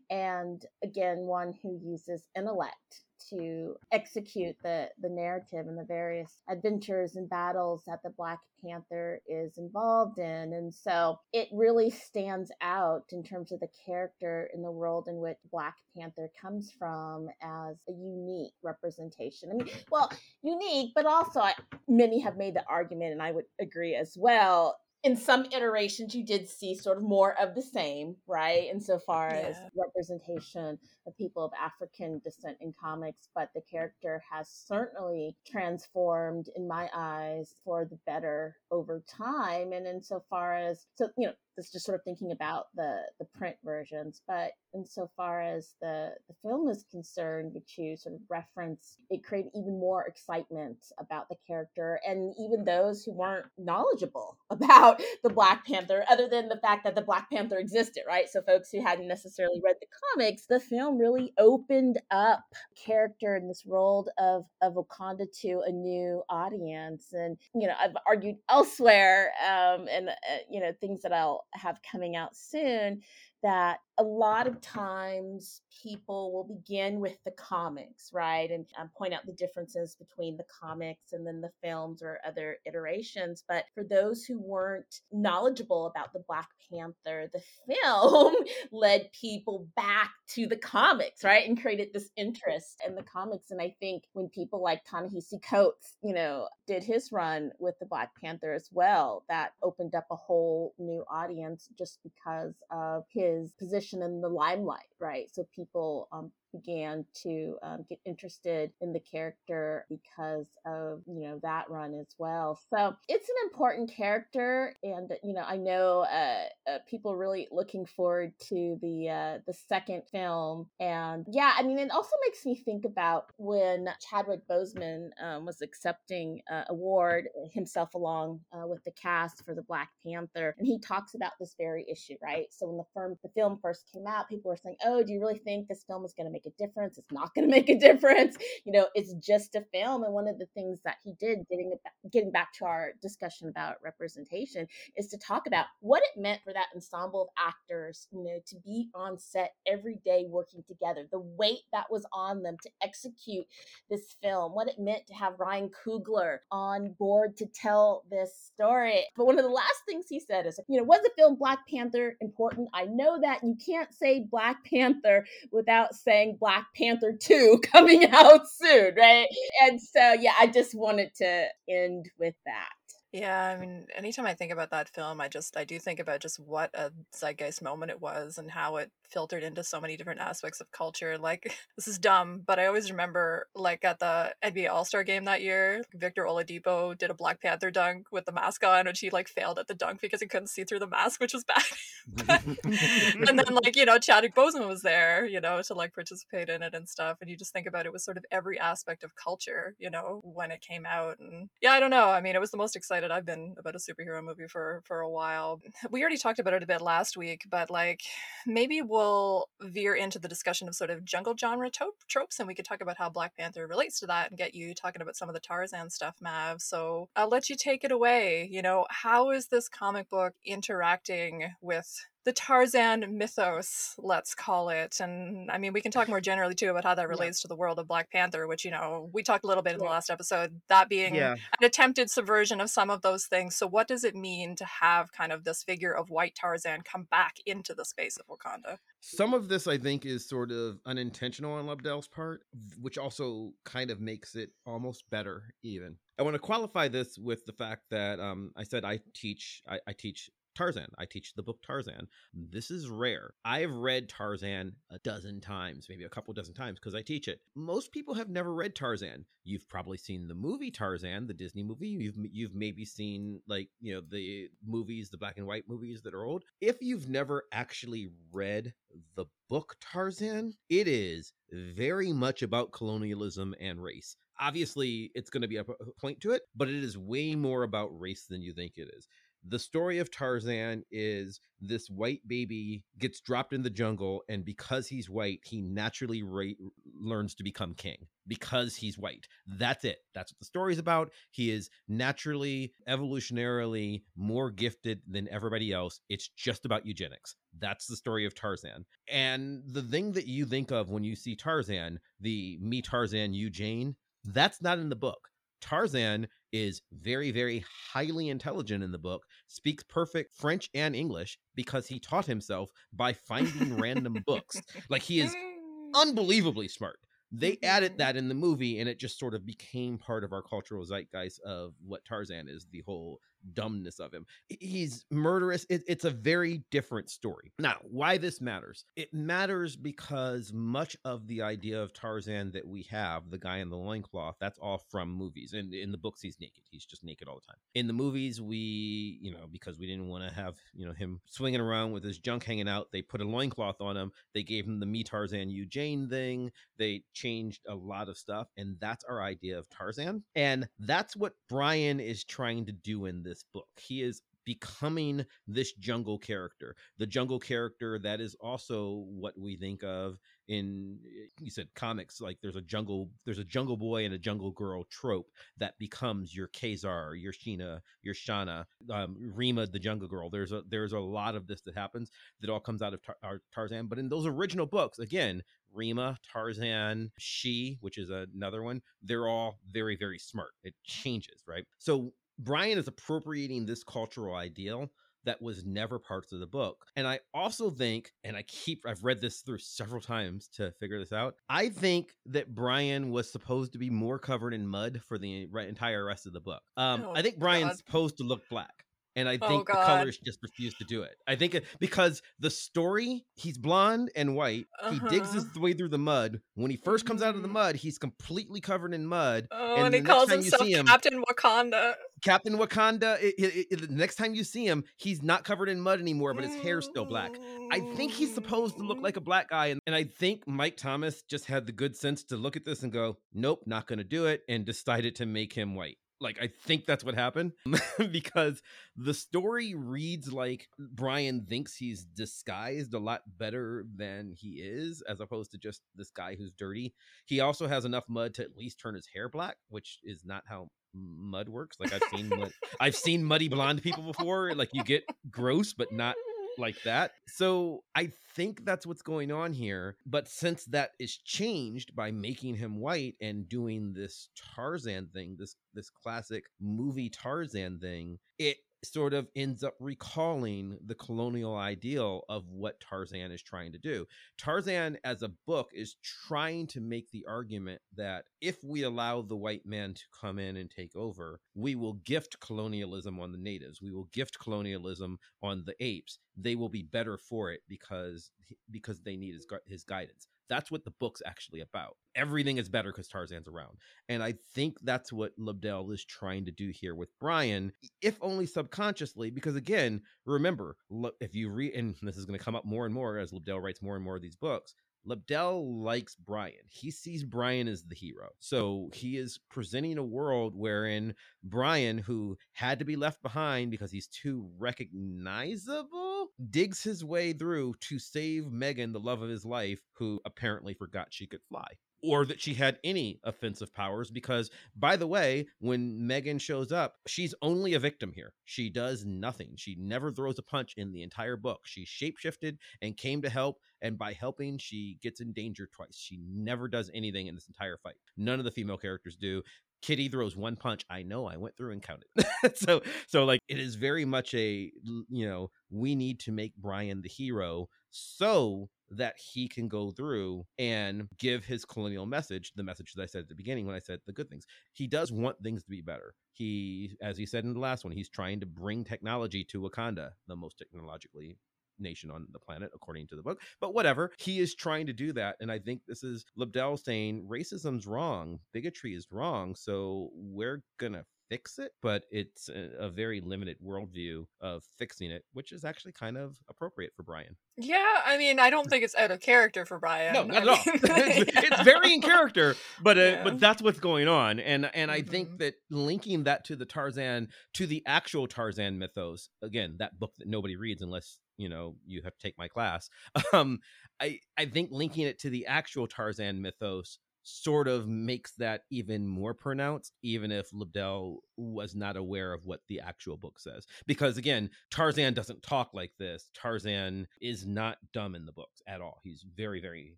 and 0.10 0.66
again, 0.84 1.20
one 1.20 1.54
who 1.62 1.80
uses 1.84 2.28
intellect 2.36 3.02
to 3.30 3.76
execute 3.92 4.56
the, 4.64 4.90
the 5.02 5.10
narrative 5.10 5.68
and 5.68 5.78
the 5.78 5.84
various 5.84 6.42
adventures 6.50 7.16
and 7.16 7.30
battles 7.30 7.84
that 7.86 8.02
the 8.04 8.10
Black 8.12 8.40
Panther 8.64 9.22
is 9.28 9.58
involved 9.58 10.20
in. 10.20 10.54
And 10.54 10.74
so 10.74 11.20
it 11.34 11.48
really 11.52 11.90
stands 11.90 12.52
out 12.62 13.06
in 13.12 13.24
terms 13.24 13.52
of 13.52 13.60
the 13.60 13.70
character 13.86 14.50
in 14.54 14.62
the 14.62 14.72
world 14.72 15.08
in 15.08 15.18
which 15.18 15.38
Black 15.52 15.76
Panther 15.96 16.32
comes 16.42 16.72
from 16.78 17.28
as 17.42 17.76
a 17.88 17.92
unique 17.92 18.54
representation. 18.64 19.50
I 19.52 19.56
mean, 19.56 19.70
well, 19.92 20.12
unique, 20.42 20.92
but 20.96 21.06
also 21.06 21.42
I, 21.42 21.54
many 21.88 22.20
have 22.20 22.38
made 22.38 22.56
the 22.56 22.66
argument, 22.68 23.12
and 23.12 23.22
I 23.22 23.32
would 23.32 23.46
agree 23.60 23.96
as 23.96 24.16
well, 24.18 24.78
in 25.04 25.16
some 25.16 25.46
iterations 25.46 26.14
you 26.14 26.26
did 26.26 26.48
see 26.48 26.76
sort 26.76 26.98
of 26.98 27.04
more 27.04 27.40
of 27.40 27.56
the 27.56 27.62
same 27.62 28.16
right 28.28 28.68
insofar 28.72 29.30
as 29.30 29.56
representation 29.76 30.78
of 31.08 31.18
people 31.18 31.44
of 31.44 31.52
african 31.60 32.20
descent 32.24 32.58
in 32.62 32.74
comics 32.82 33.30
but 33.34 33.50
the 33.56 33.62
character 33.70 34.22
has 34.30 34.50
certainly 34.50 35.36
transformed 35.46 36.50
in 36.56 36.68
my 36.68 36.90
eyes 36.94 37.56
for 37.64 37.86
the 37.86 37.98
better 38.06 38.56
over 38.72 39.04
time. 39.08 39.74
And 39.74 39.88
insofar 39.88 40.56
as 40.56 40.86
so 40.96 41.10
you 41.18 41.28
know 41.28 41.34
this 41.60 41.72
just 41.72 41.86
sort 41.86 41.96
of 41.96 42.04
thinking 42.04 42.32
about 42.32 42.68
the 42.76 43.02
the 43.20 43.26
print 43.38 43.56
versions 43.64 44.22
but 44.28 44.52
insofar 44.74 45.42
as 45.42 45.74
the 45.82 46.12
the 46.28 46.36
film 46.42 46.70
is 46.70 46.86
concerned 46.90 47.52
which 47.54 47.78
you 47.78 47.98
sort 47.98 48.16
of 48.16 48.22
reference 48.30 48.98
it 49.10 49.24
created 49.24 49.52
even 49.56 49.80
more 49.80 50.06
excitement 50.06 50.78
about 51.00 51.28
the 51.30 51.36
character 51.46 52.00
and 52.08 52.34
even 52.40 52.64
those 52.64 53.04
who 53.04 53.12
weren't 53.12 53.46
knowledgeable 53.58 54.38
about 54.50 55.02
the 55.24 55.30
black 55.30 55.66
panther 55.66 56.06
other 56.10 56.28
than 56.30 56.48
the 56.48 56.60
fact 56.62 56.84
that 56.84 56.96
the 56.96 57.02
black 57.02 57.30
panther 57.30 57.58
existed 57.58 58.04
right? 58.08 58.30
So 58.30 58.42
folks 58.42 58.70
who 58.72 58.82
hadn't 58.82 59.08
necessarily 59.08 59.60
read 59.64 59.76
the 59.82 59.88
comics 60.16 60.46
the 60.46 60.60
film 60.60 60.98
really 60.98 61.34
opened 61.38 62.00
up 62.12 62.44
character 62.86 63.36
in 63.36 63.48
this 63.48 63.64
world 63.66 64.10
of 64.18 64.46
of 64.62 64.76
wakanda 64.76 65.26
to 65.42 65.62
a 65.66 65.72
new 65.72 66.22
audience. 66.30 67.08
And 67.12 67.38
you 67.54 67.68
know 67.68 67.74
i've 67.80 67.96
argued 68.08 68.38
elsewhere 68.50 69.32
um 69.46 69.88
and 69.90 70.10
uh, 70.10 70.14
you 70.50 70.60
know 70.60 70.72
things 70.80 71.02
that 71.02 71.12
i'll 71.12 71.46
have 71.54 71.80
coming 71.82 72.16
out 72.16 72.36
soon 72.36 73.02
that 73.44 73.80
a 74.00 74.04
lot 74.04 74.48
of 74.48 74.62
times 74.62 75.62
people 75.84 76.32
will 76.32 76.46
begin 76.46 77.02
with 77.02 77.18
the 77.26 77.32
comics, 77.32 78.12
right? 78.14 78.50
And 78.50 78.66
um, 78.80 78.90
point 78.98 79.14
out 79.14 79.26
the 79.26 79.34
differences 79.34 79.96
between 79.96 80.38
the 80.38 80.46
comics 80.62 81.12
and 81.12 81.28
then 81.28 81.42
the 81.42 81.52
films 81.62 82.02
or 82.02 82.20
other 82.26 82.58
iterations. 82.66 83.44
But 83.48 83.66
for 83.76 83.84
those 83.84 84.24
who 84.24 84.40
weren't 84.40 85.02
knowledgeable 85.12 85.88
about 85.88 86.14
the 86.14 86.24
Black 86.28 86.48
Panther, 86.72 87.30
the 87.34 87.42
film 87.84 88.36
led 88.72 89.12
people 89.12 89.68
back 89.76 90.12
to 90.30 90.48
the 90.48 90.58
comics, 90.58 91.26
right? 91.26 91.48
And 91.48 91.62
created 91.62 91.90
this 91.94 92.10
interest 92.16 92.82
in 92.88 92.96
the 92.96 93.04
comics. 93.04 93.52
And 93.52 93.62
I 93.62 93.76
think 93.82 94.04
when 94.14 94.30
people 94.30 94.64
like 94.64 94.82
Ta-Nehisi 94.86 95.44
Coates, 95.44 95.98
you 96.02 96.14
know, 96.14 96.48
did 96.68 96.84
his 96.84 97.12
run 97.12 97.52
with 97.60 97.76
the 97.80 97.86
Black 97.86 98.12
Panther 98.22 98.54
as 98.54 98.70
well, 98.72 99.26
that 99.28 99.52
opened 99.62 99.94
up 99.94 100.06
a 100.10 100.16
whole 100.16 100.74
new 100.78 101.04
audience 101.12 101.68
just 101.78 102.00
because 102.02 102.54
of 102.72 103.04
his 103.12 103.29
position 103.60 104.02
in 104.02 104.22
the 104.22 104.30
limelight, 104.30 104.88
right? 105.00 105.28
So 105.34 105.46
people 105.56 106.08
um, 106.12 106.32
began 106.52 107.06
to 107.24 107.56
um, 107.64 107.86
get 107.88 108.00
interested 108.06 108.72
in 108.82 108.94
the 108.94 109.00
character 109.00 109.86
because 109.90 110.48
of 110.66 111.02
you 111.08 111.22
know 111.22 111.40
that 111.44 111.70
run 111.70 111.94
as 112.00 112.16
well. 112.18 112.60
So 112.70 112.96
it's 113.08 113.30
an 113.30 113.36
important 113.44 113.92
character, 113.92 114.76
and 114.84 115.12
you 115.24 115.34
know 115.34 115.44
I 115.46 115.58
know 115.58 116.02
uh, 116.02 116.72
uh, 116.72 116.78
people 116.88 117.16
really 117.16 117.48
looking 117.52 117.86
forward 117.86 118.34
to 118.50 118.78
the 118.82 119.10
uh, 119.10 119.38
the 119.46 119.54
second 119.54 120.04
film, 120.12 120.68
and 120.80 121.26
yeah, 121.30 121.54
I 121.58 121.64
mean 121.64 121.78
it 121.78 121.92
also 121.92 122.16
makes 122.26 122.46
me 122.46 122.56
think 122.56 122.86
about 122.86 123.32
when 123.38 123.90
Chadwick 124.10 124.42
Boseman 124.50 125.10
um, 125.22 125.46
was 125.46 125.62
accepting 125.62 126.42
uh, 126.52 126.64
award 126.70 127.30
himself 127.54 127.94
along 127.94 128.42
uh, 128.54 128.68
with 128.68 128.84
the 128.84 128.92
cast 128.92 129.44
for 129.46 129.54
the 129.54 129.64
Black 129.64 129.90
Panther, 130.06 130.56
and 130.58 130.68
he 130.68 130.80
talks 130.80 131.16
about 131.16 131.34
this 131.40 131.56
very 131.58 131.86
issue, 131.90 132.16
right? 132.22 132.48
So 132.52 132.68
when 132.68 132.78
the 132.78 132.86
firm 132.94 133.18
the 133.24 133.30
film 133.30 133.60
first 133.62 133.90
came 133.94 134.08
out, 134.08 134.30
people 134.30 134.50
were 134.50 134.58
saying, 134.58 134.78
"Oh, 134.86 135.04
do 135.04 135.14
you 135.14 135.20
really 135.20 135.40
think 135.40 135.68
this 135.68 135.84
film 135.84 136.06
is 136.06 136.14
going 136.14 136.26
to 136.26 136.32
make 136.32 136.39
a 136.46 136.52
difference? 136.52 136.98
It's 136.98 137.12
not 137.12 137.34
going 137.36 137.48
to 137.50 137.52
make 137.56 137.70
a 137.70 137.80
difference. 137.80 138.38
You 138.66 138.74
know, 138.74 138.88
it's 138.96 139.14
just 139.16 139.56
a 139.56 139.62
film." 139.74 140.04
And 140.04 140.14
one 140.14 140.28
of 140.28 140.40
the 140.40 140.48
things 140.54 140.80
that 140.86 140.98
he 141.04 141.14
did, 141.20 141.40
getting 141.50 141.74
getting 142.12 142.32
back 142.32 142.54
to 142.60 142.66
our 142.66 142.92
discussion 143.02 143.50
about 143.50 143.76
representation, 143.84 144.68
is 144.98 145.08
to 145.10 145.18
talk 145.18 145.48
about 145.48 145.66
what 145.82 146.04
it 146.04 146.20
meant 146.22 146.42
for 146.44 146.54
that 146.54 146.68
ensemble 146.76 147.24
of 147.24 147.28
actors, 147.38 148.08
you 148.12 148.24
know, 148.24 148.40
to 148.48 148.56
be 148.66 148.90
on 148.96 149.18
set 149.20 149.54
every 149.68 150.00
day 150.06 150.26
working 150.28 150.64
together, 150.68 151.08
the 151.12 151.20
weight 151.20 151.62
that 151.74 151.86
was 151.92 152.06
on 152.14 152.44
them 152.44 152.58
to 152.64 152.70
execute 152.84 153.46
this 153.90 154.16
film, 154.22 154.54
what 154.54 154.68
it 154.68 154.80
meant 154.80 155.06
to 155.08 155.14
have 155.14 155.40
Ryan 155.40 155.70
Coogler 155.86 156.40
on 156.52 156.96
board 157.00 157.38
to 157.38 157.46
tell 157.48 158.04
this 158.10 158.52
story. 158.54 159.06
But 159.16 159.26
one 159.26 159.38
of 159.40 159.46
the 159.46 159.52
last 159.52 159.84
things 159.88 160.06
he 160.10 160.20
said 160.20 160.46
is, 160.46 160.60
you 160.68 160.78
know, 160.78 160.84
was 160.84 161.02
the 161.04 161.12
film 161.18 161.36
Black 161.36 161.68
Panther 161.68 162.18
important? 162.22 162.70
I 162.74 162.86
know 162.86 163.20
that 163.22 163.44
you 163.44 163.56
can't 163.64 163.94
say 163.94 164.26
Black 164.30 164.64
Panther 164.66 165.26
without 165.52 165.96
saying 165.96 166.29
Black 166.38 166.68
Panther 166.76 167.14
2 167.20 167.62
coming 167.72 168.06
out 168.12 168.48
soon, 168.48 168.96
right? 168.96 169.28
And 169.64 169.82
so, 169.82 170.14
yeah, 170.14 170.34
I 170.40 170.48
just 170.48 170.76
wanted 170.76 171.14
to 171.16 171.48
end 171.70 172.10
with 172.20 172.36
that. 172.46 172.70
Yeah, 173.12 173.44
I 173.44 173.60
mean, 173.60 173.88
anytime 173.96 174.28
I 174.28 174.36
think 174.36 174.52
about 174.52 174.70
that 174.70 174.88
film, 174.88 175.20
I 175.20 175.30
just 175.30 175.58
I 175.58 175.64
do 175.64 175.80
think 175.80 176.00
about 176.00 176.20
just 176.20 176.40
what 176.40 176.70
a 176.76 176.92
zeitgeist 177.16 177.60
moment 177.60 177.90
it 177.90 178.00
was 178.00 178.38
and 178.38 178.52
how 178.52 178.76
it 178.76 178.92
filtered 179.10 179.42
into 179.42 179.64
so 179.64 179.82
many 179.82 179.98
different 179.98 180.20
aspects 180.20 180.62
of 180.62 180.72
culture. 180.72 181.18
Like 181.18 181.58
this 181.76 181.88
is 181.88 181.98
dumb, 181.98 182.44
but 182.46 182.60
I 182.60 182.68
always 182.68 182.92
remember 182.92 183.48
like 183.56 183.84
at 183.84 183.98
the 183.98 184.36
NBA 184.44 184.70
All-Star 184.70 185.04
game 185.04 185.26
that 185.26 185.42
year, 185.42 185.84
Victor 185.96 186.26
Oladipo 186.26 186.96
did 186.96 187.10
a 187.10 187.16
Black 187.16 187.42
Panther 187.42 187.72
dunk 187.72 188.12
with 188.12 188.26
the 188.26 188.32
mask 188.32 188.64
on, 188.64 188.86
which 188.86 189.00
he 189.00 189.10
like 189.10 189.28
failed 189.28 189.58
at 189.58 189.68
the 189.68 189.74
dunk 189.74 190.02
because 190.02 190.22
he 190.22 190.28
couldn't 190.28 190.50
see 190.50 190.64
through 190.64 190.80
the 190.80 190.86
mask, 190.86 191.20
which 191.20 191.34
was 191.34 191.44
bad. 192.28 192.44
and 192.48 193.40
then 193.40 193.46
like, 193.64 193.76
you 193.76 193.86
know, 193.86 193.98
Chadwick 193.98 194.36
Boseman 194.36 194.68
was 194.68 194.84
there, 194.84 195.26
you 195.26 195.42
know, 195.42 195.60
to 195.64 195.74
like 195.74 195.96
participate 195.96 196.48
in 196.48 196.62
it 196.62 196.76
and 196.76 196.88
stuff. 196.88 197.18
And 197.22 197.30
you 197.30 197.36
just 197.36 197.54
think 197.54 197.66
about 197.66 197.88
it 197.88 197.92
was 197.92 198.06
sort 198.06 198.18
of 198.18 198.26
every 198.32 198.60
aspect 198.60 199.04
of 199.04 199.16
culture, 199.16 199.76
you 199.80 199.90
know, 199.90 200.22
when 200.24 200.52
it 200.52 200.62
came 200.62 200.86
out. 200.86 201.18
And 201.18 201.50
yeah, 201.60 201.72
I 201.72 201.80
don't 201.80 201.90
know. 201.90 202.10
I 202.10 202.22
mean, 202.22 202.36
it 202.36 202.40
was 202.40 202.52
the 202.52 202.58
most 202.58 202.76
exciting 202.76 202.99
excited 203.00 203.16
I've 203.16 203.26
been 203.26 203.56
about 203.58 203.76
a 203.76 203.80
superhero 203.80 204.24
movie 204.24 204.48
for 204.48 204.82
for 204.84 205.00
a 205.00 205.10
while. 205.10 205.62
We 205.92 206.02
already 206.02 206.18
talked 206.18 206.40
about 206.40 206.54
it 206.54 206.64
a 206.64 206.68
bit 206.68 206.82
last 206.82 207.18
week, 207.18 207.44
but 207.50 207.70
like 207.70 208.02
maybe 208.46 208.82
we'll 208.82 209.48
veer 209.62 209.96
into 209.96 210.20
the 210.20 210.28
discussion 210.28 210.68
of 210.68 210.76
sort 210.76 210.90
of 210.90 211.06
jungle 211.06 211.36
genre 211.38 211.70
tropes, 212.08 212.40
and 212.40 212.48
we 212.48 212.54
could 212.54 212.66
talk 212.66 212.82
about 212.82 212.98
how 212.98 213.10
Black 213.10 213.36
Panther 213.38 213.68
relates 213.68 214.00
to 214.00 214.08
that, 214.08 214.30
and 214.30 214.38
get 214.38 214.54
you 214.54 214.74
talking 214.74 215.02
about 215.02 215.16
some 215.16 215.30
of 215.30 215.36
the 215.36 215.40
Tarzan 215.40 215.90
stuff, 215.90 216.16
Mav. 216.22 216.62
So 216.62 217.10
I'll 217.16 217.30
let 217.30 217.50
you 217.50 217.56
take 217.56 217.84
it 217.84 217.92
away. 217.92 218.48
You 218.52 218.62
know, 218.62 218.86
how 218.90 219.32
is 219.32 219.48
this 219.48 219.70
comic 219.70 220.10
book 220.10 220.34
interacting 220.46 221.54
with 221.62 222.06
the 222.26 222.34
Tarzan 222.34 223.18
mythos, 223.18 223.96
let's 223.98 224.36
call 224.36 224.70
it. 224.70 225.00
And 225.00 225.50
I 225.50 225.58
mean, 225.58 225.74
we 225.74 225.82
can 225.82 225.92
talk 225.92 226.08
more 226.08 226.20
generally 226.20 226.56
too 226.56 226.70
about 226.70 226.84
how 226.84 226.96
that 226.96 227.08
relates 227.08 227.40
yeah. 227.40 227.44
to 227.44 227.48
the 227.48 227.56
world 227.56 227.80
of 227.80 227.88
Black 227.88 228.12
Panther, 228.12 228.48
which, 228.48 228.66
you 228.66 228.72
know, 228.72 229.10
we 229.14 229.24
talked 229.24 229.44
a 229.44 229.48
little 229.48 229.64
bit 229.64 229.74
in 229.74 229.80
the 229.80 229.86
last 229.86 230.10
episode, 230.10 230.60
that 230.68 230.90
being 230.90 231.16
yeah. 231.16 231.34
an 231.34 231.66
attempted 231.66 232.10
subversion 232.10 232.60
of 232.60 232.70
some 232.70 232.90
of 232.90 233.02
those 233.02 233.26
things. 233.26 233.56
So, 233.56 233.68
what 233.68 233.88
does 233.88 234.04
it 234.04 234.16
mean 234.16 234.56
to 234.58 234.66
have 234.66 235.12
kind 235.12 235.32
of 235.32 235.44
this 235.44 235.64
figure 235.64 235.94
of 235.94 236.10
white 236.10 236.36
Tarzan 236.36 236.82
come 236.82 237.08
back 237.10 237.38
into 237.46 237.74
the 237.74 237.86
space 237.86 238.18
of 238.18 238.28
Wakanda? 238.28 238.78
Some 239.02 239.34
of 239.34 239.48
this, 239.48 239.66
I 239.66 239.78
think, 239.78 240.06
is 240.06 240.28
sort 240.28 240.52
of 240.52 240.80
unintentional 240.86 241.54
on 241.54 241.66
Lobdell's 241.68 242.08
part, 242.08 242.44
which 242.82 242.98
also 242.98 243.54
kind 243.64 243.92
of 243.92 244.02
makes 244.02 244.36
it 244.36 244.52
almost 244.66 245.10
better, 245.10 245.54
even. 245.64 245.96
I 246.20 246.24
want 246.24 246.36
to 246.36 246.40
qualify 246.40 246.90
this 246.90 247.18
with 247.18 247.46
the 247.46 247.54
fact 247.54 247.84
that 247.92 248.20
um, 248.20 248.52
I 248.58 248.64
said 248.64 248.84
I 248.84 249.00
teach 249.14 249.64
I, 249.66 249.80
I 249.88 249.94
teach 249.94 250.30
Tarzan. 250.60 250.92
I 250.98 251.06
teach 251.06 251.34
the 251.34 251.42
book 251.42 251.62
Tarzan. 251.66 252.10
This 252.34 252.70
is 252.70 252.90
rare. 252.90 253.34
I've 253.46 253.72
read 253.72 254.10
Tarzan 254.10 254.74
a 254.92 255.00
dozen 255.00 255.40
times, 255.40 255.88
maybe 255.88 256.04
a 256.04 256.10
couple 256.10 256.34
dozen 256.34 256.54
times 256.54 256.80
because 256.80 256.94
I 256.94 257.02
teach 257.02 257.30
it. 257.30 257.40
Most 257.56 257.94
people 257.94 258.14
have 258.16 258.28
never 258.28 258.54
read 258.54 258.76
Tarzan. 258.76 259.24
You've 259.46 259.70
probably 259.70 259.96
seen 259.98 260.28
the 260.28 260.36
movie 260.36 260.70
Tarzan, 260.70 261.28
the 261.28 261.34
Disney 261.34 261.64
movie. 261.64 261.88
You've 261.88 262.18
you've 262.30 262.56
maybe 262.56 262.84
seen 262.84 263.40
like, 263.48 263.70
you 263.80 263.94
know, 263.96 264.02
the 264.12 264.50
movies, 264.68 265.10
the 265.10 265.18
black 265.18 265.38
and 265.38 265.48
white 265.48 265.64
movies 265.70 266.02
that 266.02 266.14
are 266.14 266.26
old. 266.26 266.44
If 266.60 266.76
you've 266.82 267.08
never 267.08 267.46
actually 267.54 268.10
read 268.34 268.74
the 269.16 269.28
book 269.48 269.78
Tarzan, 269.80 270.56
it 270.70 270.90
is 270.90 271.32
very 271.54 272.12
much 272.12 272.42
about 272.42 272.74
colonialism 272.74 273.56
and 273.62 273.82
race 273.82 274.18
obviously 274.42 275.12
it's 275.16 275.30
going 275.30 275.42
to 275.42 275.50
be 275.50 275.58
a 275.58 275.66
point 276.00 276.22
to 276.22 276.32
it, 276.32 276.44
but 276.56 276.70
it 276.70 276.82
is 276.82 276.98
way 276.98 277.36
more 277.36 277.64
about 277.64 277.90
race 278.00 278.26
than 278.30 278.42
you 278.42 278.54
think 278.54 278.72
it 278.78 278.90
is 278.96 279.06
the 279.48 279.60
story 279.60 280.00
of 280.00 280.12
Tarzan 280.12 280.84
is 280.92 281.40
this 281.62 281.90
white 281.90 282.22
baby 282.28 282.84
gets 282.98 283.22
dropped 283.22 283.54
in 283.54 283.64
the 283.64 283.70
jungle, 283.70 284.24
and 284.30 284.46
because 284.46 284.88
he's 284.88 285.10
white, 285.10 285.40
he 285.44 285.62
naturally 285.62 286.24
ra- 286.24 286.52
learns 287.00 287.36
to 287.36 287.44
become 287.44 287.74
king 287.74 288.08
because 288.28 288.76
he's 288.76 288.98
white. 288.98 289.28
That's 289.48 289.86
it. 289.86 289.98
That's 290.14 290.32
what 290.32 290.40
the 290.40 290.46
story's 290.46 290.80
about. 290.80 291.12
He 291.32 291.52
is 291.52 291.70
naturally, 291.88 292.74
evolutionarily 292.88 294.04
more 294.16 294.52
gifted 294.52 295.02
than 295.08 295.28
everybody 295.30 295.72
else. 295.72 296.00
It's 296.10 296.30
just 296.30 296.66
about 296.66 296.86
eugenics. 296.86 297.36
That's 297.58 297.88
the 297.88 297.96
story 297.96 298.26
of 298.26 298.36
Tarzan. 298.36 298.86
And 299.10 299.64
the 299.66 299.82
thing 299.82 300.14
that 300.14 300.28
you 300.28 300.46
think 300.46 300.72
of 300.72 300.90
when 300.90 301.04
you 301.04 301.16
see 301.16 301.36
Tarzan, 301.36 302.00
the 302.20 302.58
me 302.62 302.82
Tarzan, 302.82 303.34
you 303.34 303.50
Jane, 303.50 303.96
that's 304.24 304.62
not 304.62 304.80
in 304.80 304.90
the 304.90 304.96
book. 304.96 305.30
Tarzan 305.62 306.28
is 306.52 306.82
very, 306.92 307.32
very 307.32 307.64
highly 307.94 308.30
intelligent 308.30 308.84
in 308.84 308.92
the 308.92 308.98
book, 308.98 309.26
speaks 309.48 309.84
perfect 309.84 310.36
French 310.36 310.70
and 310.74 310.96
English 310.96 311.38
because 311.56 311.88
he 311.88 312.00
taught 312.00 312.26
himself 312.26 312.70
by 312.94 313.14
finding 313.14 313.78
random 313.78 314.24
books. 314.26 314.62
Like 314.90 315.02
he 315.02 315.22
is 315.22 315.36
unbelievably 315.96 316.68
smart. 316.70 317.00
They 317.32 317.58
added 317.62 317.92
mm-hmm. 317.92 317.98
that 318.00 318.18
in 318.18 318.28
the 318.28 318.34
movie, 318.34 318.80
and 318.80 318.90
it 318.90 319.00
just 319.00 319.20
sort 319.20 319.36
of 319.36 319.46
became 319.46 319.98
part 319.98 320.24
of 320.24 320.34
our 320.34 320.42
cultural 320.42 320.84
zeitgeist 320.84 321.40
of 321.42 321.74
what 321.86 322.04
Tarzan 322.06 322.48
is 322.48 322.66
the 322.72 322.82
whole 322.86 323.20
dumbness 323.54 324.00
of 324.00 324.14
him. 324.14 324.26
He's 324.48 325.06
murderous. 325.12 325.66
It, 325.70 325.84
it's 325.88 326.06
a 326.06 326.10
very 326.10 326.64
different 326.72 327.10
story. 327.10 327.52
Now, 327.60 327.78
why 327.84 328.18
this 328.18 328.42
matters? 328.42 328.86
It 328.96 329.14
matters 329.14 329.76
because 329.76 330.52
much 330.54 330.98
of 331.06 331.28
the 331.28 331.42
idea 331.42 331.82
of 331.82 331.94
Tarzan 331.94 332.52
that 332.52 332.68
we 332.68 332.84
have, 332.90 333.30
the 333.30 333.38
guy 333.38 333.58
in 333.58 333.70
the 333.70 333.78
loincloth, 333.78 334.36
that's 334.40 334.60
all 334.60 334.84
from 334.90 335.10
movies. 335.10 335.54
And 335.54 335.74
in 335.74 335.92
the 335.92 335.98
books, 335.98 336.22
he's 336.22 336.40
naked. 336.40 336.64
He's 336.70 336.86
just 336.86 337.04
naked 337.04 337.28
all 337.28 337.36
the 337.36 337.48
time. 337.48 337.60
In 337.76 337.88
the 337.88 337.94
movies, 337.94 338.42
we, 338.42 339.20
you 339.22 339.32
know, 339.32 339.46
because 339.52 339.80
we 339.80 339.88
didn't 339.88 340.08
want 340.08 340.28
to 340.28 340.34
have, 340.34 340.56
you 340.74 340.86
know, 340.86 340.94
him 340.94 341.22
swinging 341.26 341.62
around 341.62 341.92
with 341.92 342.04
his 342.04 342.20
junk 342.20 342.44
hanging 342.44 342.70
out, 342.70 342.88
they 342.92 343.02
put 343.02 343.22
a 343.22 343.26
loincloth 343.26 343.82
on 343.82 343.96
him. 343.96 344.12
They 344.34 344.44
gave 344.44 344.66
him 344.66 344.80
the 344.80 344.86
me 344.86 345.04
Tarzan, 345.04 345.50
you 345.50 345.66
Jane 345.66 346.10
thing. 346.10 346.52
They 346.78 347.04
changed 347.14 347.62
a 347.68 347.76
lot 347.76 348.10
of 348.10 348.18
stuff. 348.18 348.48
And 348.58 348.78
that's 348.80 349.04
our 349.06 349.22
idea 349.22 349.58
of 349.58 349.70
Tarzan. 349.70 350.24
And 350.36 350.68
that's 350.80 351.16
what 351.16 351.34
Brian 351.48 352.00
is 352.00 352.24
trying 352.24 352.66
to 352.66 352.72
do 352.72 353.06
in 353.06 353.24
this 353.24 353.29
this 353.30 353.44
book. 353.54 353.68
He 353.78 354.02
is 354.02 354.22
becoming 354.46 355.24
this 355.48 355.74
jungle 355.74 356.18
character, 356.18 356.76
the 356.98 357.06
jungle 357.06 357.40
character 357.40 358.00
that 358.00 358.20
is 358.20 358.36
also 358.42 359.06
what 359.08 359.38
we 359.38 359.56
think 359.56 359.84
of 359.84 360.18
in 360.48 360.98
you 361.40 361.52
said 361.52 361.68
comics 361.76 362.20
like 362.20 362.40
there's 362.42 362.56
a 362.56 362.62
jungle 362.62 363.12
there's 363.26 363.38
a 363.38 363.44
jungle 363.44 363.78
boy 363.78 364.04
and 364.06 364.16
a 364.16 364.18
jungle 364.18 364.50
girl 364.50 364.84
trope 364.90 365.28
that 365.60 365.78
becomes 365.78 366.36
your 366.36 366.48
Ka-Zar, 366.48 367.14
your 367.14 367.32
Sheena, 367.32 367.82
your 368.02 368.16
Shanna, 368.16 368.66
um, 368.92 369.16
Rima 369.36 369.68
the 369.68 369.78
jungle 369.78 370.08
girl. 370.08 370.32
There's 370.32 370.52
a 370.52 370.64
there's 370.68 370.94
a 370.94 371.00
lot 371.00 371.36
of 371.36 371.46
this 371.46 371.62
that 371.62 371.78
happens 371.78 372.10
that 372.42 372.50
all 372.50 372.60
comes 372.60 372.82
out 372.82 372.96
of 372.96 373.02
Tar- 373.04 373.42
Tarzan, 373.54 373.86
but 373.86 374.00
in 374.00 374.10
those 374.10 374.26
original 374.26 374.66
books, 374.66 374.98
again, 374.98 375.44
Rima, 375.72 376.18
Tarzan, 376.34 377.12
She, 377.20 377.78
which 377.82 378.00
is 378.00 378.10
another 378.10 378.64
one, 378.64 378.82
they're 379.04 379.28
all 379.28 379.60
very, 379.72 379.96
very 379.96 380.18
smart. 380.18 380.52
It 380.64 380.74
changes, 380.84 381.44
right? 381.48 381.66
So 381.78 382.14
Brian 382.40 382.78
is 382.78 382.88
appropriating 382.88 383.66
this 383.66 383.84
cultural 383.84 384.36
ideal 384.36 384.90
that 385.26 385.42
was 385.42 385.66
never 385.66 386.00
parts 386.00 386.32
of 386.32 386.40
the 386.40 386.48
book. 386.48 386.86
And 386.96 387.06
I 387.06 387.20
also 387.34 387.70
think, 387.70 388.12
and 388.24 388.38
I 388.38 388.44
keep, 388.44 388.86
I've 388.88 389.04
read 389.04 389.20
this 389.20 389.42
through 389.42 389.58
several 389.60 390.02
times 390.02 390.48
to 390.54 390.72
figure 390.80 390.98
this 390.98 391.12
out. 391.12 391.36
I 391.50 391.70
think 391.70 392.14
that 392.28 392.56
Brian 392.56 393.12
was 393.12 393.30
supposed 393.30 393.74
to 393.74 393.78
be 393.78 393.90
more 393.90 394.18
covered 394.18 394.54
in 394.54 394.66
mud 394.66 395.02
for 395.08 395.18
the 395.18 395.48
entire 395.54 396.06
rest 396.06 396.26
of 396.26 396.34
the 396.34 396.40
book. 396.40 396.62
Um, 396.78 397.04
oh, 397.06 397.14
I 397.14 397.22
think 397.22 397.38
Brian's 397.38 397.72
God. 397.72 397.78
supposed 397.78 398.18
to 398.18 398.24
look 398.24 398.42
black 398.50 398.86
and 399.20 399.28
I 399.28 399.38
oh, 399.42 399.48
think 399.48 399.70
oh, 399.70 399.74
the 399.74 399.86
colors 399.86 400.18
just 400.18 400.40
refuse 400.42 400.74
to 400.76 400.86
do 400.86 401.04
it. 401.04 401.18
I 401.28 401.36
think 401.36 401.56
it, 401.56 401.66
because 401.80 402.22
the 402.40 402.50
story, 402.50 403.26
he's 403.36 403.58
blonde 403.58 404.12
and 404.16 404.36
white. 404.36 404.68
Uh-huh. 404.82 404.92
He 404.92 405.00
digs 405.10 405.34
his 405.34 405.44
uh-huh. 405.44 405.60
way 405.60 405.74
through 405.74 405.90
the 405.90 405.98
mud. 405.98 406.40
When 406.56 406.72
he 406.72 406.78
1st 406.78 407.06
comes 407.06 407.22
out 407.22 407.36
of 407.36 407.42
the 407.42 407.48
mm-hmm. 407.48 407.54
mud, 407.54 407.76
he's 407.76 407.98
completely 407.98 408.62
covered 408.62 408.94
in 408.94 409.06
mud. 409.06 409.48
Oh, 409.52 409.76
and, 409.76 409.88
and 409.88 409.96
he 409.96 410.02
calls 410.02 410.32
himself 410.32 410.68
Captain 410.86 411.22
Wakanda. 411.24 411.96
Captain 412.24 412.58
Wakanda. 412.58 413.22
It, 413.22 413.36
it, 413.38 413.68
it, 413.72 413.82
the 413.90 413.94
next 413.94 414.16
time 414.16 414.34
you 414.34 414.44
see 414.44 414.66
him, 414.66 414.84
he's 414.98 415.22
not 415.22 415.44
covered 415.44 415.70
in 415.70 415.82
mud 415.82 416.00
anymore, 416.00 416.34
but 416.34 416.44
his 416.44 416.56
hair's 416.56 416.86
still 416.86 417.06
black. 417.06 417.32
I 417.72 417.80
think 417.96 418.12
he's 418.12 418.34
supposed 418.34 418.78
to 418.78 418.84
look 418.84 419.02
like 419.02 419.18
a 419.18 419.22
black 419.22 419.50
guy, 419.50 419.68
and, 419.68 419.82
and 419.86 419.96
I 419.96 420.06
think 420.06 420.48
Mike 420.48 420.78
Thomas 420.78 421.22
just 421.24 421.46
had 421.46 421.66
the 421.66 421.72
good 421.72 421.96
sense 421.96 422.24
to 422.26 422.38
look 422.38 422.56
at 422.56 422.66
this 422.66 422.84
and 422.84 422.92
go, 422.92 423.18
"Nope, 423.34 423.64
not 423.66 423.88
going 423.88 424.00
to 424.00 424.06
do 424.06 424.26
it," 424.26 424.44
and 424.48 424.66
decided 424.66 425.16
to 425.16 425.26
make 425.26 425.54
him 425.54 425.76
white 425.76 425.98
like 426.22 426.38
i 426.42 426.48
think 426.48 426.86
that's 426.86 427.04
what 427.04 427.16
happened 427.16 427.54
because 428.12 428.62
the 428.96 429.14
story 429.14 429.74
reads 429.76 430.32
like 430.32 430.68
brian 430.78 431.46
thinks 431.50 431.76
he's 431.76 432.04
disguised 432.04 432.94
a 432.94 433.00
lot 433.00 433.22
better 433.38 433.86
than 433.96 434.34
he 434.36 434.62
is 434.62 435.02
as 435.08 435.20
opposed 435.20 435.52
to 435.52 435.58
just 435.58 435.82
this 435.96 436.12
guy 436.12 436.36
who's 436.36 436.52
dirty. 436.52 436.94
He 437.26 437.40
also 437.40 437.68
has 437.68 437.86
enough 437.86 438.06
mud 438.08 438.34
to 438.36 438.44
at 438.44 438.56
least 438.58 438.80
turn 438.80 438.96
his 438.96 439.08
hair 439.14 439.30
black 439.30 439.58
which 439.70 440.00
is 440.04 440.24
not 440.26 440.44
how 440.48 440.70
mud 440.94 441.50
works. 441.50 441.78
Like 441.80 441.94
i've 441.94 442.04
seen 442.12 442.32
i've 442.80 442.96
seen 442.96 443.24
muddy 443.24 443.48
blonde 443.48 443.84
people 443.84 444.04
before. 444.04 444.54
Like 444.56 444.70
you 444.74 444.84
get 444.84 445.04
gross 445.30 445.74
but 445.74 445.92
not 445.92 446.16
like 446.60 446.82
that. 446.84 447.12
So 447.28 447.84
I 447.96 448.12
think 448.36 448.66
that's 448.66 448.86
what's 448.86 449.02
going 449.02 449.32
on 449.32 449.54
here. 449.54 449.98
But 450.06 450.28
since 450.28 450.66
that 450.66 450.92
is 451.00 451.18
changed 451.18 451.96
by 451.96 452.12
making 452.12 452.56
him 452.56 452.80
white 452.80 453.16
and 453.22 453.48
doing 453.48 453.94
this 453.94 454.30
Tarzan 454.56 455.08
thing, 455.14 455.38
this 455.40 455.56
this 455.74 455.90
classic 455.90 456.46
movie 456.60 457.10
Tarzan 457.10 457.80
thing, 457.80 458.20
it 458.38 458.58
sort 458.84 459.14
of 459.14 459.28
ends 459.36 459.64
up 459.64 459.76
recalling 459.80 460.78
the 460.86 460.96
colonial 460.96 461.56
ideal 461.56 462.24
of 462.30 462.50
what 462.50 462.80
Tarzan 462.80 463.32
is 463.32 463.42
trying 463.42 463.72
to 463.74 463.78
do. 463.78 464.06
Tarzan, 464.38 464.98
as 465.04 465.22
a 465.22 465.32
book, 465.46 465.72
is 465.74 465.96
trying 466.28 466.68
to 466.68 466.80
make 466.82 467.12
the 467.12 467.26
argument 467.28 467.82
that 467.96 468.26
if 468.42 468.64
we 468.64 468.84
allow 468.84 469.22
the 469.22 469.36
white 469.36 469.66
man 469.66 469.94
to 469.94 470.04
come 470.20 470.40
in 470.40 470.58
and 470.58 470.72
take 470.72 470.96
over, 470.96 471.40
we 471.56 471.76
will 471.76 471.94
gift 471.94 472.40
colonialism 472.40 473.20
on 473.20 473.32
the 473.32 473.38
natives. 473.38 473.82
We 473.82 473.92
will 473.92 474.10
gift 474.14 474.40
colonialism 474.40 475.20
on 475.44 475.64
the 475.66 475.76
apes. 475.80 476.20
They 476.38 476.56
will 476.56 476.70
be 476.70 476.84
better 476.84 477.18
for 477.18 477.52
it 477.52 477.62
because 477.68 478.32
because 478.72 479.02
they 479.02 479.16
need 479.16 479.34
his 479.34 479.46
his 479.68 479.84
guidance. 479.84 480.28
That's 480.50 480.72
what 480.72 480.84
the 480.84 480.94
book's 481.00 481.22
actually 481.26 481.62
about. 481.62 481.96
Everything 482.16 482.58
is 482.58 482.70
better 482.70 482.92
because 482.92 483.08
Tarzan's 483.08 483.48
around. 483.48 483.78
And 484.08 484.24
I 484.24 484.34
think 484.54 484.78
that's 484.82 485.14
what 485.14 485.38
Lobdell 485.40 485.94
is 485.94 486.04
trying 486.04 486.46
to 486.46 486.52
do 486.52 486.70
here 486.70 486.96
with 486.96 487.10
Brian, 487.20 487.72
if 488.02 488.18
only 488.22 488.46
subconsciously, 488.46 489.30
because 489.30 489.56
again, 489.56 490.02
remember, 490.26 490.76
if 491.22 491.36
you 491.36 491.50
read, 491.50 491.74
and 491.76 491.96
this 492.02 492.18
is 492.18 492.26
going 492.26 492.38
to 492.38 492.44
come 492.44 492.56
up 492.56 492.66
more 492.66 492.86
and 492.86 492.94
more 492.94 493.18
as 493.18 493.32
Lobdell 493.32 493.62
writes 493.62 493.82
more 493.82 493.96
and 493.96 494.04
more 494.04 494.16
of 494.16 494.22
these 494.22 494.36
books, 494.36 494.74
Lobdell 495.08 495.84
likes 495.84 496.16
Brian. 496.16 496.66
He 496.70 496.92
sees 496.92 497.24
Brian 497.24 497.68
as 497.68 497.84
the 497.84 497.96
hero. 497.96 498.30
So 498.40 498.90
he 498.94 499.18
is 499.18 499.40
presenting 499.50 499.98
a 499.98 500.04
world 500.04 500.56
wherein 500.56 501.16
Brian, 501.44 501.98
who 501.98 502.38
had 502.54 502.80
to 502.80 502.86
be 502.86 502.96
left 502.96 503.22
behind 503.22 503.72
because 503.72 503.92
he's 503.92 504.08
too 504.08 504.50
recognizable, 504.58 506.32
digs 506.50 506.84
his 506.84 507.04
way 507.04 507.34
through 507.34 507.76
to 507.82 508.00
save 508.00 508.52
Megan, 508.52 508.92
the 508.92 509.00
love 509.00 509.22
of 509.22 509.30
his 509.30 509.46
life, 509.46 509.82
who 509.94 510.20
apparently 510.26 510.74
forgot 510.74 511.08
she 511.12 511.28
could 511.28 511.42
fly 511.50 511.68
or 512.02 512.26
that 512.26 512.40
she 512.40 512.54
had 512.54 512.80
any 512.84 513.20
offensive 513.24 513.74
powers 513.74 514.10
because 514.10 514.50
by 514.76 514.96
the 514.96 515.08
way 515.08 515.48
when 515.60 516.06
megan 516.08 516.38
shows 516.38 516.72
up 516.72 516.96
she's 517.08 517.34
only 517.42 517.74
a 517.74 517.80
victim 517.80 518.12
here 518.14 518.34
she 518.46 518.70
does 518.70 519.06
nothing 519.06 519.54
she 519.56 519.76
never 519.80 520.12
throws 520.12 520.40
a 520.40 520.44
punch 520.44 520.74
in 520.78 520.92
the 520.92 521.04
entire 521.04 521.36
book 521.36 521.62
she 521.64 521.86
shapeshifted 521.86 522.58
and 522.82 522.98
came 522.98 523.22
to 523.22 523.30
help 523.30 523.60
and 523.82 523.98
by 523.98 524.14
helping 524.14 524.58
she 524.58 524.98
gets 525.02 525.22
in 525.22 525.34
danger 525.34 525.70
twice 525.74 525.96
she 525.96 526.20
never 526.28 526.68
does 526.68 526.90
anything 526.94 527.28
in 527.28 527.36
this 527.36 527.48
entire 527.48 527.78
fight 527.78 527.96
none 528.18 528.40
of 528.40 528.46
the 528.46 528.52
female 528.52 528.78
characters 528.78 529.16
do 529.16 529.42
Kitty 529.82 530.10
throws 530.10 530.36
one 530.36 530.58
punch. 530.58 530.84
I 530.90 531.04
know. 531.04 531.26
I 531.26 531.38
went 531.38 531.56
through 531.56 531.72
and 531.72 531.82
counted. 531.82 532.10
so, 532.56 532.82
so 533.08 533.24
like 533.24 533.40
it 533.48 533.60
is 533.60 533.76
very 533.76 534.04
much 534.04 534.34
a 534.34 534.72
you 534.84 535.26
know 535.26 535.52
we 535.70 535.96
need 535.96 536.20
to 536.22 536.32
make 536.32 536.54
Brian 536.58 537.02
the 537.02 537.10
hero 537.10 537.70
so 537.90 538.70
that 538.92 539.16
he 539.18 539.48
can 539.48 539.68
go 539.68 539.92
through 539.92 540.46
and 540.58 541.08
give 541.18 541.46
his 541.46 541.66
colonial 541.66 542.06
message, 542.06 542.52
the 542.56 542.64
message 542.64 542.94
that 542.94 543.04
I 543.04 543.06
said 543.06 543.22
at 543.22 543.30
the 543.30 543.36
beginning 543.36 543.66
when 543.66 543.76
I 543.76 543.80
said 543.80 544.00
the 544.06 544.14
good 544.14 544.30
things. 544.30 544.46
He 544.74 544.88
does 544.88 545.12
want 545.12 545.42
things 545.44 545.64
to 545.64 545.70
be 545.70 545.82
better. 545.82 546.14
He, 546.34 546.98
as 547.02 547.18
he 547.18 547.26
said 547.26 547.44
in 547.44 547.54
the 547.54 547.60
last 547.60 547.84
one, 547.84 547.94
he's 547.94 548.10
trying 548.10 548.40
to 548.40 548.46
bring 548.46 548.84
technology 548.84 549.44
to 549.46 549.62
Wakanda, 549.62 550.12
the 550.28 550.36
most 550.36 550.58
technologically 550.58 551.38
nation 551.80 552.12
on 552.12 552.28
the 552.32 552.40
planet, 552.40 552.72
according 552.74 553.08
to 553.08 553.16
the 553.16 553.24
book. 553.24 553.40
But 553.60 553.74
whatever, 553.74 554.12
he 554.18 554.40
is 554.40 554.56
trying 554.56 554.86
to 554.88 554.94
do 554.94 555.14
that. 555.14 555.38
And 555.40 555.52
I 555.52 555.60
think 555.60 555.82
this 555.88 556.04
is 556.04 556.26
Lobdell 556.38 556.84
saying 556.84 557.26
racism's 557.30 557.88
wrong, 557.88 558.40
bigotry 558.54 558.94
is 558.94 559.08
wrong. 559.12 559.56
So 559.56 560.10
we're 560.14 560.62
going 560.78 560.94
to 560.94 561.06
fix 561.30 561.60
it, 561.60 561.72
but 561.82 562.04
it's 562.12 562.50
a, 562.50 562.86
a, 562.86 562.90
very 562.90 563.22
limited 563.22 563.58
worldview 563.64 564.26
of 564.42 564.64
fixing 564.78 565.12
it, 565.12 565.24
which 565.34 565.52
is 565.52 565.64
actually 565.64 565.92
kind 565.92 566.18
of 566.18 566.36
appropriate 566.50 566.92
for 566.96 567.04
Brian. 567.04 567.36
Yeah, 567.56 567.86
I 568.06 568.18
mean, 568.18 568.40
I 568.40 568.50
don't 568.50 568.70
think 568.70 568.84
it's 568.84 568.96
out 568.96 569.12
of 569.12 569.20
character 569.20 569.66
for 569.66 569.80
Brian. 569.80 570.14
No, 570.14 570.24
not 570.24 570.38
I 570.38 570.42
at 570.42 570.48
all. 570.48 570.58
it's 570.66 571.62
very 571.62 571.94
in 571.94 572.02
character, 572.02 572.56
but 572.82 572.98
uh, 572.98 573.02
Yeah. 573.02 573.24
but 573.24 573.40
that's 573.40 573.62
what's 573.62 573.80
going 573.80 574.08
on, 574.08 574.40
and 574.40 574.70
and 574.74 574.90
I 574.90 575.02
Mhm. 575.02 575.10
think 575.10 575.38
that 575.38 575.56
linking 575.70 576.24
that 576.24 576.46
to 576.46 576.56
the 576.56 576.66
Tarzan, 576.66 577.30
to 577.54 577.68
the 577.68 577.84
actual 577.86 578.28
Tarzan 578.28 578.80
mythos, 578.80 579.30
again, 579.42 579.76
that 579.80 580.00
book 580.00 580.14
that 580.18 580.28
nobody 580.28 580.56
reads 580.56 580.82
unless 580.82 581.20
you 581.38 581.50
know 581.50 581.76
you 581.86 582.02
have 582.04 582.16
to 582.16 582.22
take 582.22 582.38
my 582.38 582.48
class. 582.48 582.90
Um, 583.34 583.60
I 584.02 584.20
I 584.38 584.46
think 584.46 584.70
linking 584.72 585.06
it 585.06 585.20
to 585.20 585.30
the 585.30 585.46
actual 585.46 585.88
Tarzan 585.88 586.42
mythos 586.42 586.98
sort 587.30 587.68
of 587.68 587.88
makes 587.88 588.32
that 588.34 588.64
even 588.72 589.08
more 589.08 589.34
pronounced, 589.34 589.94
even 590.02 590.32
if 590.32 590.52
Lobdell 590.52 591.18
was 591.38 591.76
not 591.76 591.96
aware 591.96 592.34
of 592.34 592.46
what 592.46 592.62
the 592.68 592.80
actual 592.80 593.18
book 593.18 593.40
says. 593.40 593.66
Because 593.88 594.18
again, 594.18 594.50
Tarzan 594.72 595.14
doesn't 595.14 595.42
talk 595.44 595.74
like 595.74 595.92
this. 595.98 596.30
Tarzan 596.34 597.08
is 597.22 597.46
not 597.46 597.78
dumb 597.94 598.16
in 598.16 598.26
the 598.26 598.32
books 598.32 598.62
at 598.68 598.82
all. 598.82 599.00
He's 599.04 599.26
very, 599.36 599.62
very 599.62 599.96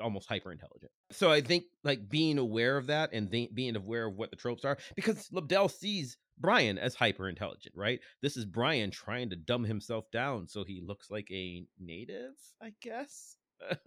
almost 0.00 0.28
hyper 0.28 0.52
intelligent. 0.52 0.90
So 1.10 1.30
I 1.30 1.40
think 1.40 1.64
like 1.84 2.08
being 2.08 2.38
aware 2.38 2.76
of 2.76 2.86
that 2.86 3.10
and 3.12 3.30
th- 3.30 3.54
being 3.54 3.76
aware 3.76 4.06
of 4.06 4.16
what 4.16 4.30
the 4.30 4.36
tropes 4.36 4.64
are, 4.64 4.78
because 4.96 5.28
Lobdell 5.28 5.70
sees 5.70 6.16
Brian 6.38 6.78
as 6.78 6.94
hyper 6.94 7.28
intelligent, 7.28 7.74
right? 7.76 8.00
This 8.20 8.36
is 8.36 8.44
Brian 8.44 8.90
trying 8.90 9.30
to 9.30 9.36
dumb 9.36 9.64
himself 9.64 10.10
down 10.10 10.48
so 10.48 10.64
he 10.64 10.82
looks 10.84 11.10
like 11.10 11.30
a 11.30 11.64
native, 11.78 12.34
I 12.60 12.72
guess. 12.80 13.36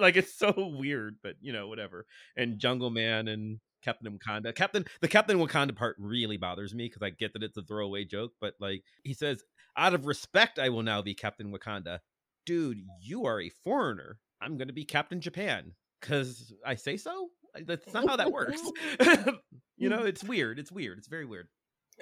like 0.00 0.16
it's 0.16 0.34
so 0.34 0.54
weird, 0.78 1.16
but 1.22 1.36
you 1.40 1.52
know, 1.52 1.68
whatever. 1.68 2.06
And 2.36 2.58
Jungle 2.58 2.90
Man 2.90 3.28
and 3.28 3.60
Captain 3.82 4.18
Wakanda. 4.18 4.54
Captain 4.54 4.84
the 5.00 5.08
Captain 5.08 5.38
Wakanda 5.38 5.76
part 5.76 5.96
really 5.98 6.36
bothers 6.36 6.74
me 6.74 6.86
because 6.86 7.02
I 7.02 7.10
get 7.10 7.32
that 7.34 7.42
it's 7.42 7.56
a 7.56 7.62
throwaway 7.62 8.04
joke, 8.04 8.32
but 8.40 8.54
like 8.60 8.82
he 9.04 9.14
says, 9.14 9.42
out 9.76 9.94
of 9.94 10.06
respect, 10.06 10.58
I 10.58 10.68
will 10.68 10.82
now 10.82 11.02
be 11.02 11.14
Captain 11.14 11.52
Wakanda. 11.52 11.98
Dude, 12.46 12.78
you 13.00 13.26
are 13.26 13.40
a 13.40 13.50
foreigner. 13.64 14.18
I'm 14.40 14.56
gonna 14.56 14.72
be 14.72 14.84
Captain 14.84 15.20
Japan. 15.20 15.72
Cause 16.00 16.52
I 16.66 16.74
say 16.74 16.96
so? 16.96 17.28
That's 17.64 17.92
not 17.92 18.08
how 18.08 18.16
that 18.16 18.32
works. 18.32 18.60
you 19.76 19.88
know, 19.88 20.04
it's 20.04 20.24
weird. 20.24 20.58
It's 20.58 20.72
weird. 20.72 20.98
It's 20.98 21.08
very 21.08 21.26
weird. 21.26 21.48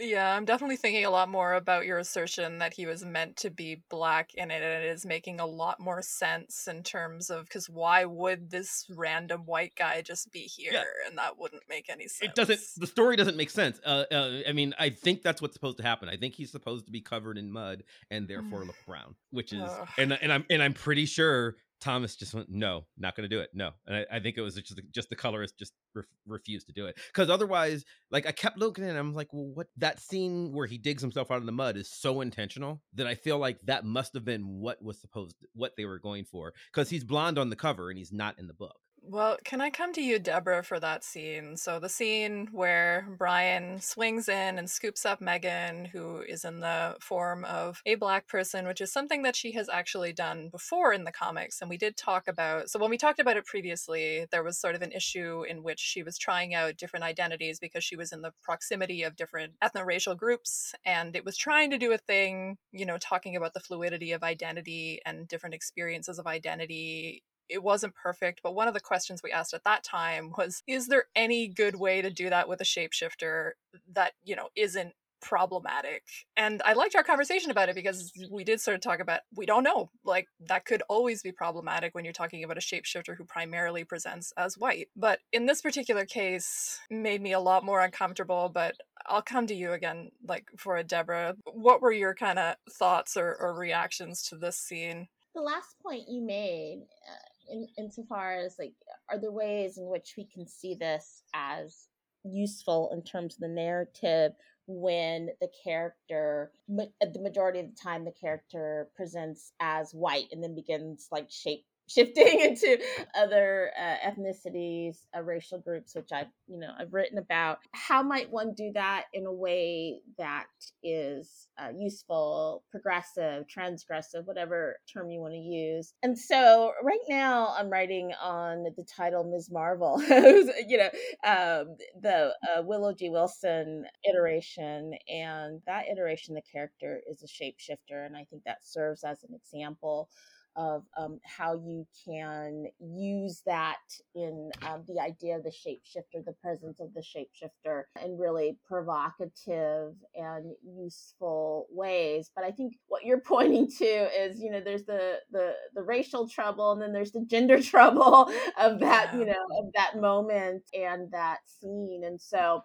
Yeah, 0.00 0.34
I'm 0.34 0.44
definitely 0.44 0.76
thinking 0.76 1.04
a 1.04 1.10
lot 1.10 1.28
more 1.28 1.54
about 1.54 1.84
your 1.84 1.98
assertion 1.98 2.58
that 2.58 2.72
he 2.72 2.86
was 2.86 3.04
meant 3.04 3.36
to 3.38 3.50
be 3.50 3.82
black 3.90 4.34
in 4.34 4.50
it, 4.50 4.62
and 4.62 4.84
it 4.84 4.86
is 4.86 5.04
making 5.04 5.40
a 5.40 5.46
lot 5.46 5.78
more 5.78 6.00
sense 6.02 6.66
in 6.66 6.82
terms 6.82 7.30
of 7.30 7.44
because 7.44 7.68
why 7.68 8.04
would 8.06 8.50
this 8.50 8.86
random 8.96 9.42
white 9.44 9.74
guy 9.76 10.02
just 10.02 10.32
be 10.32 10.40
here? 10.40 10.72
Yeah. 10.72 10.84
And 11.06 11.18
that 11.18 11.38
wouldn't 11.38 11.62
make 11.68 11.90
any 11.90 12.08
sense. 12.08 12.30
it 12.30 12.34
doesn't 12.34 12.60
the 12.76 12.86
story 12.86 13.16
doesn't 13.16 13.36
make 13.36 13.50
sense 13.50 13.80
uh, 13.84 14.04
uh 14.10 14.40
i 14.48 14.52
mean 14.52 14.74
i 14.78 14.90
think 14.90 15.22
that's 15.22 15.42
what's 15.42 15.54
supposed 15.54 15.76
to 15.78 15.82
happen 15.82 16.08
i 16.08 16.16
think 16.16 16.34
he's 16.34 16.50
supposed 16.50 16.86
to 16.86 16.92
be 16.92 17.00
covered 17.00 17.38
in 17.38 17.50
mud 17.50 17.82
and 18.10 18.28
therefore 18.28 18.64
look 18.66 18.76
brown 18.86 19.14
which 19.30 19.52
is 19.52 19.62
Ugh. 19.62 19.88
and 19.98 20.12
and 20.20 20.32
i'm 20.32 20.44
and 20.50 20.62
i'm 20.62 20.74
pretty 20.74 21.06
sure 21.06 21.56
thomas 21.80 22.16
just 22.16 22.34
went 22.34 22.48
no 22.50 22.84
not 22.98 23.16
going 23.16 23.28
to 23.28 23.34
do 23.34 23.40
it 23.40 23.50
no. 23.54 23.70
And 23.86 23.96
I, 23.96 24.16
I 24.16 24.20
think 24.20 24.36
it 24.36 24.42
was 24.42 24.54
just 24.54 24.76
the- 24.76 24.82
just 24.92 25.10
the 25.10 25.16
colorist 25.16 25.58
just 25.58 25.72
ref, 25.94 26.06
refused 26.26 26.66
to 26.66 26.72
do 26.72 26.86
it. 26.86 26.98
Because 27.08 27.30
otherwise 27.30 27.84
like 28.10 28.26
i 28.26 28.32
kept 28.32 28.58
looking 28.58 28.84
it 28.84 28.96
i'm 28.96 29.14
like 29.14 29.32
well 29.32 29.46
what 29.46 29.68
that 29.76 30.00
scene 30.00 30.52
where 30.52 30.66
he 30.66 30.78
digs 30.78 31.02
himself 31.02 31.30
out 31.30 31.38
of 31.38 31.46
the 31.46 31.52
mud 31.52 31.76
is 31.76 31.90
so 31.90 32.20
intentional 32.20 32.82
that 32.94 33.06
i 33.06 33.14
feel 33.14 33.38
like 33.38 33.60
that 33.62 33.84
must 33.84 34.14
have 34.14 34.24
been 34.24 34.60
what 34.60 34.82
was 34.82 35.00
supposed 35.00 35.36
what 35.54 35.72
they 35.76 35.84
were 35.84 35.98
going 35.98 36.24
for. 36.24 36.52
Because 36.72 36.90
he's 36.90 37.04
blonde 37.04 37.38
on 37.38 37.50
the 37.50 37.56
cover 37.56 37.90
and 37.90 37.98
he's 37.98 38.12
not 38.12 38.38
in 38.38 38.46
the 38.46 38.54
book 38.54 38.76
Well, 39.02 39.38
can 39.44 39.60
I 39.60 39.70
come 39.70 39.92
to 39.94 40.02
you, 40.02 40.18
Deborah, 40.18 40.62
for 40.62 40.78
that 40.78 41.02
scene? 41.04 41.56
So, 41.56 41.80
the 41.80 41.88
scene 41.88 42.48
where 42.52 43.08
Brian 43.18 43.80
swings 43.80 44.28
in 44.28 44.58
and 44.58 44.70
scoops 44.70 45.06
up 45.06 45.20
Megan, 45.20 45.86
who 45.86 46.20
is 46.20 46.44
in 46.44 46.60
the 46.60 46.96
form 47.00 47.44
of 47.46 47.82
a 47.86 47.94
black 47.96 48.28
person, 48.28 48.66
which 48.68 48.80
is 48.80 48.92
something 48.92 49.22
that 49.22 49.34
she 49.34 49.52
has 49.52 49.68
actually 49.68 50.12
done 50.12 50.48
before 50.50 50.92
in 50.92 51.04
the 51.04 51.12
comics. 51.12 51.60
And 51.60 51.70
we 51.70 51.78
did 51.78 51.96
talk 51.96 52.28
about, 52.28 52.68
so 52.70 52.78
when 52.78 52.90
we 52.90 52.98
talked 52.98 53.18
about 53.18 53.36
it 53.38 53.46
previously, 53.46 54.26
there 54.30 54.44
was 54.44 54.58
sort 54.58 54.74
of 54.74 54.82
an 54.82 54.92
issue 54.92 55.44
in 55.48 55.62
which 55.62 55.80
she 55.80 56.02
was 56.02 56.18
trying 56.18 56.54
out 56.54 56.76
different 56.76 57.04
identities 57.04 57.58
because 57.58 57.82
she 57.82 57.96
was 57.96 58.12
in 58.12 58.20
the 58.20 58.32
proximity 58.42 59.02
of 59.02 59.16
different 59.16 59.54
ethno-racial 59.64 60.14
groups. 60.14 60.74
And 60.84 61.16
it 61.16 61.24
was 61.24 61.36
trying 61.38 61.70
to 61.70 61.78
do 61.78 61.92
a 61.92 61.98
thing, 61.98 62.58
you 62.70 62.86
know, 62.86 62.98
talking 62.98 63.34
about 63.34 63.54
the 63.54 63.60
fluidity 63.60 64.12
of 64.12 64.22
identity 64.22 65.00
and 65.06 65.26
different 65.26 65.54
experiences 65.54 66.18
of 66.18 66.26
identity 66.26 67.24
it 67.50 67.62
wasn't 67.62 67.94
perfect, 67.94 68.40
but 68.42 68.54
one 68.54 68.68
of 68.68 68.74
the 68.74 68.80
questions 68.80 69.20
we 69.22 69.32
asked 69.32 69.52
at 69.52 69.64
that 69.64 69.84
time 69.84 70.32
was 70.38 70.62
Is 70.66 70.86
there 70.86 71.06
any 71.14 71.48
good 71.48 71.76
way 71.76 72.00
to 72.00 72.10
do 72.10 72.30
that 72.30 72.48
with 72.48 72.60
a 72.60 72.64
shapeshifter 72.64 73.52
that, 73.92 74.12
you 74.24 74.36
know, 74.36 74.48
isn't 74.56 74.94
problematic? 75.20 76.02
And 76.36 76.62
I 76.64 76.72
liked 76.72 76.94
our 76.96 77.02
conversation 77.02 77.50
about 77.50 77.68
it 77.68 77.74
because 77.74 78.12
we 78.30 78.44
did 78.44 78.60
sort 78.60 78.76
of 78.76 78.80
talk 78.80 79.00
about 79.00 79.20
we 79.34 79.44
don't 79.46 79.64
know. 79.64 79.90
Like, 80.04 80.28
that 80.48 80.64
could 80.64 80.82
always 80.88 81.22
be 81.22 81.32
problematic 81.32 81.94
when 81.94 82.04
you're 82.04 82.12
talking 82.12 82.44
about 82.44 82.56
a 82.56 82.60
shapeshifter 82.60 83.16
who 83.16 83.24
primarily 83.24 83.84
presents 83.84 84.32
as 84.36 84.56
white. 84.56 84.88
But 84.96 85.18
in 85.32 85.46
this 85.46 85.60
particular 85.60 86.06
case, 86.06 86.78
made 86.88 87.20
me 87.20 87.32
a 87.32 87.40
lot 87.40 87.64
more 87.64 87.80
uncomfortable. 87.80 88.50
But 88.52 88.76
I'll 89.06 89.22
come 89.22 89.46
to 89.48 89.54
you 89.54 89.72
again, 89.72 90.10
like 90.26 90.46
for 90.56 90.76
a 90.76 90.84
Deborah. 90.84 91.34
What 91.52 91.82
were 91.82 91.92
your 91.92 92.14
kind 92.14 92.38
of 92.38 92.54
thoughts 92.70 93.16
or, 93.16 93.36
or 93.40 93.54
reactions 93.54 94.22
to 94.28 94.36
this 94.36 94.56
scene? 94.56 95.08
the 95.34 95.40
last 95.40 95.76
point 95.82 96.08
you 96.08 96.22
made 96.22 96.82
uh, 97.08 97.29
in 97.50 97.66
insofar 97.78 98.36
as 98.36 98.56
like 98.58 98.74
are 99.10 99.18
there 99.18 99.32
ways 99.32 99.78
in 99.78 99.86
which 99.86 100.14
we 100.16 100.24
can 100.24 100.46
see 100.46 100.74
this 100.74 101.22
as 101.34 101.88
useful 102.24 102.90
in 102.92 103.02
terms 103.02 103.34
of 103.34 103.40
the 103.40 103.48
narrative 103.48 104.32
when 104.66 105.30
the 105.40 105.48
character 105.64 106.52
the 106.68 107.20
majority 107.20 107.60
of 107.60 107.66
the 107.66 107.80
time 107.82 108.04
the 108.04 108.12
character 108.12 108.88
presents 108.94 109.52
as 109.60 109.92
white 109.92 110.28
and 110.30 110.42
then 110.42 110.54
begins 110.54 111.08
like 111.10 111.30
shape 111.30 111.64
shifting 111.90 112.40
into 112.40 112.78
other 113.14 113.70
uh, 113.78 114.08
ethnicities, 114.08 114.98
uh, 115.16 115.22
racial 115.22 115.58
groups, 115.58 115.94
which 115.94 116.10
I've 116.12 116.28
you 116.46 116.58
know 116.58 116.70
I've 116.78 116.92
written 116.92 117.18
about. 117.18 117.58
How 117.72 118.02
might 118.02 118.30
one 118.30 118.54
do 118.54 118.70
that 118.74 119.04
in 119.12 119.26
a 119.26 119.32
way 119.32 120.00
that 120.18 120.46
is 120.82 121.48
uh, 121.58 121.70
useful, 121.76 122.64
progressive, 122.70 123.44
transgressive, 123.46 124.24
whatever 124.24 124.76
term 124.92 125.10
you 125.10 125.20
want 125.20 125.34
to 125.34 125.38
use? 125.38 125.92
And 126.02 126.18
so 126.18 126.72
right 126.82 126.98
now 127.08 127.54
I'm 127.56 127.70
writing 127.70 128.12
on 128.22 128.64
the 128.76 128.84
title 128.84 129.24
Ms. 129.24 129.50
Marvel, 129.50 130.00
you 130.08 130.78
know 130.78 130.90
um, 131.24 131.76
the 132.00 132.32
uh, 132.48 132.62
Willow 132.62 132.94
G. 132.94 133.10
Wilson 133.10 133.84
iteration, 134.08 134.92
and 135.08 135.60
that 135.66 135.86
iteration, 135.90 136.34
the 136.34 136.42
character 136.52 137.00
is 137.10 137.22
a 137.22 137.26
shapeshifter, 137.26 138.06
and 138.06 138.16
I 138.16 138.24
think 138.30 138.44
that 138.44 138.58
serves 138.62 139.04
as 139.04 139.22
an 139.24 139.34
example 139.34 140.08
of 140.56 140.84
um, 140.98 141.18
how 141.24 141.54
you 141.54 141.86
can 142.04 142.66
use 142.80 143.42
that 143.46 143.78
in 144.14 144.50
um, 144.62 144.84
the 144.88 145.00
idea 145.00 145.36
of 145.36 145.44
the 145.44 145.50
shapeshifter, 145.50 146.24
the 146.24 146.34
presence 146.42 146.80
of 146.80 146.92
the 146.94 147.00
shapeshifter, 147.00 147.84
in 148.04 148.18
really 148.18 148.58
provocative 148.66 149.94
and 150.14 150.52
useful 150.64 151.66
ways. 151.70 152.30
But 152.34 152.44
I 152.44 152.50
think 152.50 152.74
what 152.88 153.04
you're 153.04 153.20
pointing 153.26 153.68
to 153.78 153.84
is, 153.84 154.40
you 154.40 154.50
know, 154.50 154.60
there's 154.60 154.84
the 154.84 155.18
the 155.30 155.54
the 155.74 155.82
racial 155.82 156.28
trouble, 156.28 156.72
and 156.72 156.82
then 156.82 156.92
there's 156.92 157.12
the 157.12 157.24
gender 157.24 157.62
trouble 157.62 158.32
of 158.58 158.80
that, 158.80 159.14
you 159.14 159.24
know, 159.24 159.44
of 159.58 159.72
that 159.74 160.00
moment 160.00 160.62
and 160.74 161.10
that 161.12 161.38
scene, 161.46 162.02
and 162.04 162.20
so 162.20 162.62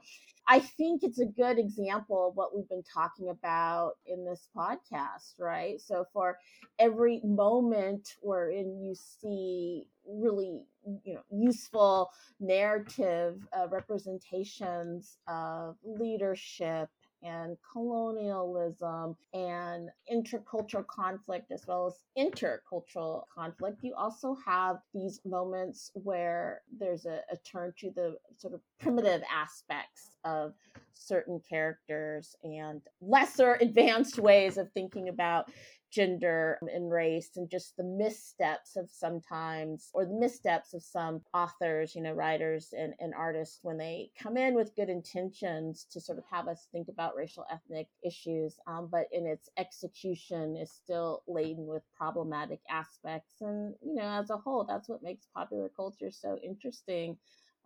I 0.47 0.59
think 0.59 1.03
it's 1.03 1.19
a 1.19 1.25
good 1.25 1.57
example 1.57 2.27
of 2.29 2.35
what 2.35 2.55
we've 2.55 2.69
been 2.69 2.83
talking 2.93 3.29
about 3.29 3.93
in 4.05 4.25
this 4.25 4.47
podcast, 4.55 5.39
right? 5.39 5.81
So 5.81 6.05
for 6.13 6.37
every 6.79 7.21
moment 7.23 8.09
wherein 8.21 8.79
you 8.79 8.93
see 8.95 9.87
really 10.07 10.61
you 11.03 11.15
know 11.15 11.21
useful 11.31 12.11
narrative 12.39 13.37
uh, 13.57 13.67
representations 13.69 15.17
of 15.27 15.77
leadership 15.83 16.89
and 17.26 17.57
colonialism 17.71 19.15
and 19.34 19.89
intercultural 20.11 20.86
conflict 20.88 21.51
as 21.51 21.65
well 21.67 21.88
as 21.88 21.99
intercultural 22.17 23.23
conflict. 23.34 23.80
You 23.84 23.95
also 23.95 24.38
have 24.45 24.78
these 24.93 25.19
moments 25.26 25.91
where 25.93 26.61
there's 26.80 27.05
a, 27.05 27.21
a 27.32 27.38
turn 27.38 27.73
to 27.80 27.89
the 27.91 28.17
sort 28.38 28.53
of 28.53 28.61
primitive 28.80 29.21
aspects 29.34 30.11
of 30.23 30.53
certain 30.95 31.39
characters 31.47 32.35
and 32.43 32.81
lesser 33.01 33.53
advanced 33.61 34.19
ways 34.19 34.57
of 34.57 34.71
thinking 34.71 35.09
about 35.09 35.45
gender 35.95 36.59
and 36.73 36.91
race 36.91 37.31
and 37.37 37.49
just 37.49 37.77
the 37.77 37.83
missteps 37.83 38.75
of 38.75 38.89
sometimes 38.91 39.89
or 39.93 40.05
the 40.05 40.13
missteps 40.13 40.73
of 40.73 40.83
some 40.83 41.21
authors 41.33 41.95
you 41.95 42.01
know 42.01 42.11
writers 42.11 42.73
and, 42.77 42.93
and 42.99 43.13
artists 43.13 43.59
when 43.61 43.77
they 43.77 44.09
come 44.21 44.35
in 44.35 44.55
with 44.55 44.75
good 44.75 44.89
intentions 44.89 45.85
to 45.89 46.01
sort 46.01 46.17
of 46.17 46.25
have 46.29 46.49
us 46.49 46.67
think 46.71 46.89
about 46.89 47.15
racial 47.15 47.45
ethnic 47.49 47.87
issues 48.03 48.59
um, 48.67 48.89
but 48.91 49.07
in 49.13 49.25
its 49.25 49.49
execution 49.57 50.57
is 50.57 50.69
still 50.71 51.23
laden 51.27 51.65
with 51.65 51.83
problematic 51.97 52.59
aspects. 52.69 53.35
And 53.39 53.73
you 53.81 53.95
know 53.95 54.19
as 54.19 54.29
a 54.29 54.37
whole 54.37 54.65
that's 54.65 54.89
what 54.89 55.03
makes 55.03 55.27
popular 55.33 55.69
culture 55.73 56.11
so 56.11 56.37
interesting 56.43 57.15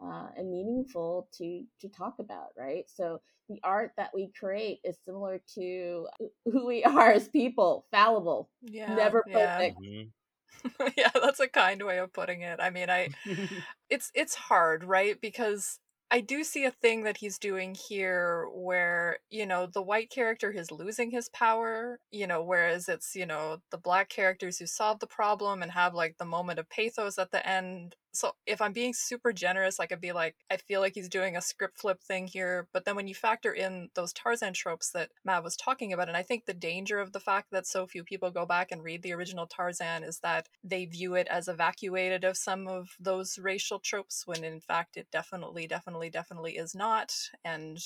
uh, 0.04 0.28
and 0.38 0.52
meaningful 0.52 1.28
to 1.38 1.64
to 1.80 1.89
talk 1.89 2.16
about 2.20 2.50
right 2.58 2.86
so 2.88 3.22
the 3.50 3.60
art 3.64 3.91
that 3.97 4.12
we 4.14 4.32
create 4.39 4.80
is 4.84 4.97
similar 5.06 5.41
to 5.56 6.08
who 6.45 6.66
we 6.66 6.84
are 6.86 7.12
as 7.12 7.28
people 7.28 7.86
fallible 7.91 8.50
yeah 8.62 8.93
never 8.95 9.24
perfect 9.24 9.78
yeah. 9.82 9.89
Mm-hmm. 9.89 10.88
yeah 10.97 11.12
that's 11.14 11.39
a 11.39 11.47
kind 11.47 11.84
way 11.84 12.00
of 12.00 12.12
putting 12.12 12.41
it 12.41 12.60
i 12.62 12.70
mean 12.70 12.89
i 12.89 13.10
it's 13.89 14.12
it's 14.14 14.36
hard 14.36 14.84
right 14.84 15.20
because 15.22 15.80
I 16.12 16.22
do 16.22 16.43
see 16.43 16.66
a 16.66 16.72
thing 16.72 17.04
that 17.04 17.18
he's 17.18 17.38
doing 17.38 17.76
here 17.76 18.47
where, 18.52 19.20
you 19.30 19.45
know, 19.45 19.68
the 19.68 19.82
white 19.82 20.10
character 20.10 20.50
is 20.50 20.72
losing 20.72 21.12
his 21.12 21.30
power, 21.30 22.00
you 22.10 22.26
know, 22.26 22.41
whereas 22.41 22.89
it's, 22.89 23.16
you 23.16 23.28
know, 23.28 23.58
the 23.70 23.78
black 23.78 24.10
characters 24.10 24.58
who 24.58 24.66
solve 24.66 25.00
the 25.00 25.08
problem 25.08 25.62
and 25.62 25.72
have 25.72 25.93
like 25.93 26.18
the 26.18 26.26
moment 26.26 26.58
of 26.58 26.68
pathos 26.70 27.20
at 27.20 27.32
the 27.32 27.47
end 27.47 27.95
so 28.12 28.34
if 28.45 28.62
I'm 28.62 28.74
being 28.74 28.93
super 28.93 29.32
generous, 29.32 29.80
I 29.80 29.86
could 29.86 30.01
be 30.01 30.12
like, 30.12 30.36
I 30.51 30.57
feel 30.57 30.82
like 30.82 30.93
he's 30.95 31.10
doing 31.10 31.36
a 31.36 31.41
script 31.41 31.80
flip 31.80 32.01
thing 32.01 32.28
here. 32.28 32.68
But 32.74 32.86
then 32.86 32.95
when 32.95 33.07
you 33.07 33.16
factor 33.16 33.51
in 33.51 33.89
those 33.95 34.14
Tarzan 34.14 34.53
tropes 34.53 34.91
that 34.91 35.10
Matt 35.24 35.43
was 35.43 35.55
talking 35.55 35.93
about, 35.93 36.07
and 36.07 36.18
I 36.18 36.24
think 36.24 36.45
the 36.45 36.53
danger 36.53 36.99
of 36.99 37.12
the 37.12 37.20
fact 37.20 37.51
that 37.51 37.68
so 37.68 37.86
few 37.86 38.03
people 38.03 38.32
go 38.32 38.45
back 38.45 38.72
and 38.72 38.84
read 38.84 39.03
the 39.03 39.14
original 39.14 39.47
Tarzan 39.47 40.03
is 40.03 40.20
that 40.20 40.49
they 40.64 40.86
view 40.86 41.16
it 41.16 41.28
as 41.30 41.47
evacuated 41.47 42.24
of 42.24 42.38
some 42.38 42.68
of 42.68 42.95
those 42.99 43.38
racial 43.38 43.80
tropes, 43.80 44.26
when 44.26 44.43
in 44.43 44.60
fact 44.60 44.97
it 44.97 45.07
definitely, 45.12 45.68
definitely, 45.68 46.10
definitely 46.10 46.57
is 46.57 46.74
not. 46.74 47.14
And 47.45 47.80